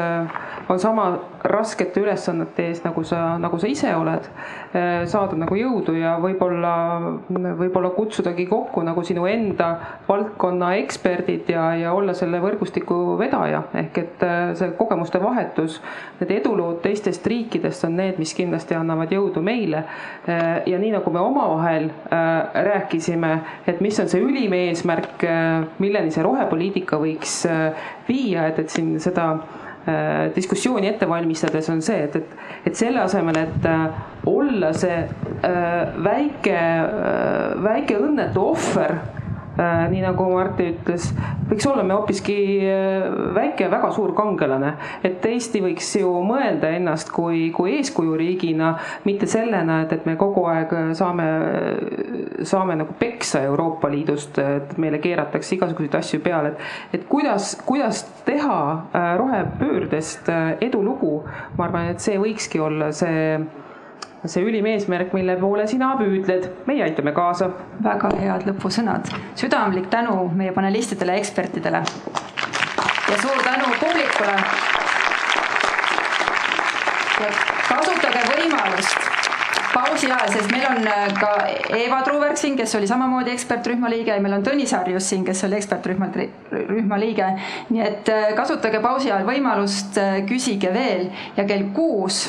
on 0.68 0.80
sama 0.82 1.12
raskete 1.42 2.00
ülesannete 2.02 2.68
ees, 2.68 2.82
nagu 2.84 3.02
sa, 3.06 3.36
nagu 3.42 3.58
sa 3.58 3.68
ise 3.70 3.90
oled, 3.96 4.26
eh, 4.74 5.02
saada 5.10 5.36
nagu 5.38 5.56
jõudu 5.58 5.94
ja 5.98 6.14
võib-olla, 6.22 6.74
võib-olla 7.28 7.90
kutsudagi 7.96 8.46
kokku 8.50 8.84
nagu 8.86 9.02
sinu 9.06 9.26
enda 9.30 9.72
valdkonna 10.08 10.72
eksperdid 10.82 11.50
ja, 11.50 11.64
ja 11.78 11.94
olla 11.96 12.14
selle 12.14 12.40
võrgustiku 12.42 13.16
vedaja. 13.18 13.64
ehk 13.74 13.98
et 13.98 14.22
eh, 14.26 14.52
see 14.58 14.74
kogemuste 14.78 15.20
vahetus, 15.22 15.80
need 16.20 16.34
edulood 16.38 16.80
teistest 16.84 17.26
riikidest 17.26 17.88
on 17.88 17.98
need, 17.98 18.20
mis 18.22 18.34
kindlasti 18.38 18.78
annavad 18.78 19.10
jõudu 19.12 19.42
meile. 19.42 19.84
Eh, 20.26 20.62
ja 20.70 20.78
nii 20.78 20.92
nagu 20.94 21.10
me 21.10 21.22
omavahel 21.22 21.90
rääkisime, 22.12 23.32
et 23.66 23.80
mis 23.82 23.98
on 24.00 24.08
see 24.10 24.22
ülim 24.22 24.52
eesmärk, 24.54 25.24
milleni 25.82 26.12
see 26.14 26.22
rohepoliitika 26.24 26.98
võiks 27.00 27.34
viia, 28.06 28.46
et, 28.50 28.58
et 28.62 28.70
siin 28.70 28.94
seda 29.02 29.26
diskussiooni 30.34 30.86
ette 30.88 31.08
valmistades 31.08 31.68
on 31.72 31.80
see, 31.82 32.04
et, 32.06 32.16
et, 32.16 32.36
et 32.70 32.78
selle 32.78 33.00
asemel, 33.02 33.40
et 33.42 33.66
äh, 33.66 34.04
olla 34.30 34.72
see 34.76 35.00
äh, 35.00 36.04
väike, 36.04 36.60
väike 37.64 37.98
õnnetu 37.98 38.46
ohver 38.52 39.00
Äh, 39.00 39.21
nii 39.58 40.00
nagu 40.00 40.26
Martti 40.32 40.68
ütles, 40.72 41.10
võiks 41.50 41.66
olla 41.68 41.84
me 41.84 41.96
hoopiski 41.96 42.36
äh, 42.64 43.04
väike, 43.36 43.68
väga 43.72 43.90
suur 43.92 44.14
kangelane. 44.16 44.74
et 45.04 45.24
Eesti 45.26 45.60
võiks 45.64 45.90
ju 46.00 46.10
mõelda 46.26 46.70
ennast 46.76 47.12
kui, 47.12 47.50
kui 47.54 47.76
eeskujuriigina, 47.78 48.72
mitte 49.04 49.28
sellena, 49.30 49.82
et, 49.84 49.92
et 49.92 50.06
me 50.08 50.16
kogu 50.20 50.46
aeg 50.48 50.72
saame, 50.96 51.28
saame 52.48 52.78
nagu 52.80 52.96
peksa 52.98 53.42
Euroopa 53.48 53.90
Liidust, 53.92 54.38
et 54.38 54.76
meile 54.80 55.00
keeratakse 55.02 55.56
igasuguseid 55.56 55.98
asju 56.00 56.22
peale, 56.24 56.54
et, 56.54 57.00
et 57.00 57.08
kuidas, 57.08 57.54
kuidas 57.68 58.04
teha 58.26 58.60
äh, 58.72 59.10
rohepöördest 59.20 60.30
edulugu. 60.60 61.22
ma 61.58 61.66
arvan, 61.68 61.92
et 61.92 62.00
see 62.00 62.16
võikski 62.20 62.60
olla 62.62 62.92
see 62.96 63.36
see 64.30 64.44
ülim 64.46 64.66
eesmärk, 64.70 65.12
mille 65.16 65.34
poole 65.40 65.66
sina 65.66 65.92
püüdled, 65.98 66.46
meie 66.68 66.84
aitame 66.86 67.12
kaasa. 67.16 67.50
väga 67.82 68.12
head 68.20 68.46
lõpusõnad, 68.46 69.10
südamlik 69.38 69.88
tänu 69.90 70.28
meie 70.38 70.52
panelistidele 70.54 71.16
ekspertidele. 71.18 71.82
ja 73.10 73.22
suur 73.22 73.42
tänu 73.42 73.74
publikule. 73.80 74.36
kasutage 77.68 78.22
võimalust 78.28 79.10
pausi 79.74 80.06
ajal, 80.06 80.30
sest 80.30 80.50
meil 80.52 80.66
on 80.70 80.86
äh, 80.86 81.12
ka 81.18 81.32
Eva 81.76 82.02
Truuberg 82.06 82.36
siin, 82.36 82.56
kes 82.56 82.74
oli 82.78 82.86
samamoodi 82.86 83.32
ekspertrühma 83.32 83.90
liige 83.90 84.14
ja 84.14 84.20
meil 84.20 84.38
on 84.38 84.44
Tõnis 84.46 84.74
Harjus 84.76 85.08
siin, 85.08 85.24
kes 85.24 85.44
oli 85.48 85.58
ekspertrühma, 85.58 86.10
rühma 86.70 86.98
liige. 87.00 87.26
nii 87.70 87.82
et 87.82 88.12
äh, 88.12 88.34
kasutage 88.38 88.80
pausi 88.80 89.10
ajal 89.10 89.26
võimalust, 89.26 89.98
äh, 89.98 90.20
küsige 90.28 90.70
veel 90.74 91.08
ja 91.36 91.44
kell 91.44 91.72
kuus 91.74 92.28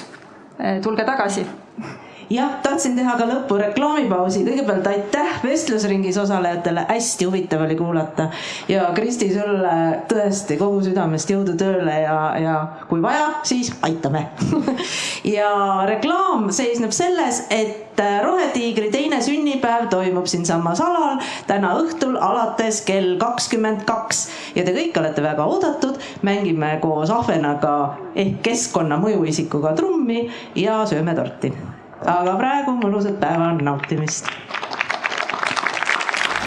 tulge 0.84 1.04
tagasi 1.04 1.42
Yeah. 1.80 2.03
Jah, 2.34 2.58
tahtsin 2.64 2.96
teha 2.98 3.16
ka 3.18 3.28
lõppu 3.30 3.58
reklaamipausi, 3.60 4.44
kõigepealt 4.48 4.88
aitäh 4.90 5.38
vestlusringis 5.44 6.18
osalejatele, 6.22 6.86
hästi 6.90 7.28
huvitav 7.30 7.66
oli 7.66 7.76
kuulata. 7.78 8.30
ja 8.68 8.90
Kristi, 8.96 9.30
sulle 9.34 9.76
tõesti 10.10 10.58
kogu 10.58 10.82
südamest 10.86 11.30
jõudu 11.30 11.56
tööle 11.60 12.00
ja, 12.04 12.18
ja 12.42 12.56
kui 12.90 13.02
vaja, 13.02 13.30
siis 13.44 13.74
aitame. 13.82 14.28
Ja 15.24 15.86
reklaam 15.88 16.50
seisneb 16.52 16.92
selles, 16.92 17.46
et 17.54 18.00
Rohetiigri 18.24 18.90
teine 18.92 19.22
sünnipäev 19.24 19.86
toimub 19.92 20.26
siinsamas 20.28 20.82
alal 20.84 21.22
täna 21.48 21.76
õhtul 21.80 22.18
alates 22.20 22.82
kell 22.84 23.14
kakskümmend 23.22 23.86
kaks. 23.88 24.26
Ja 24.58 24.66
te 24.68 24.74
kõik 24.76 24.98
olete 25.00 25.24
väga 25.24 25.46
oodatud. 25.46 26.02
mängime 26.22 26.74
koos 26.82 27.14
Ahvenaga 27.14 27.96
ehk 28.16 28.42
keskkonna 28.44 28.98
mõjuisikuga 29.00 29.76
trummi 29.78 30.26
ja 30.60 30.82
sööme 30.90 31.16
torti 31.16 31.54
aga 32.06 32.36
praegu 32.40 32.76
mõnusat 32.80 33.20
päeva 33.22 33.54
nautimist. 33.62 34.28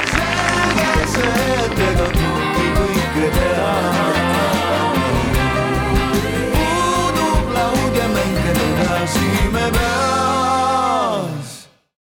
selge 0.06 1.06
see, 1.12 1.46
et 1.64 1.78
ega 1.88 2.08
kumbki 2.16 2.66
kõike 2.78 3.30
teha. 3.36 3.70
puudub 6.56 7.54
laud 7.56 8.00
ja 8.00 8.08
mängida 8.16 8.68
edasi 8.72 9.30
me. 9.54 9.65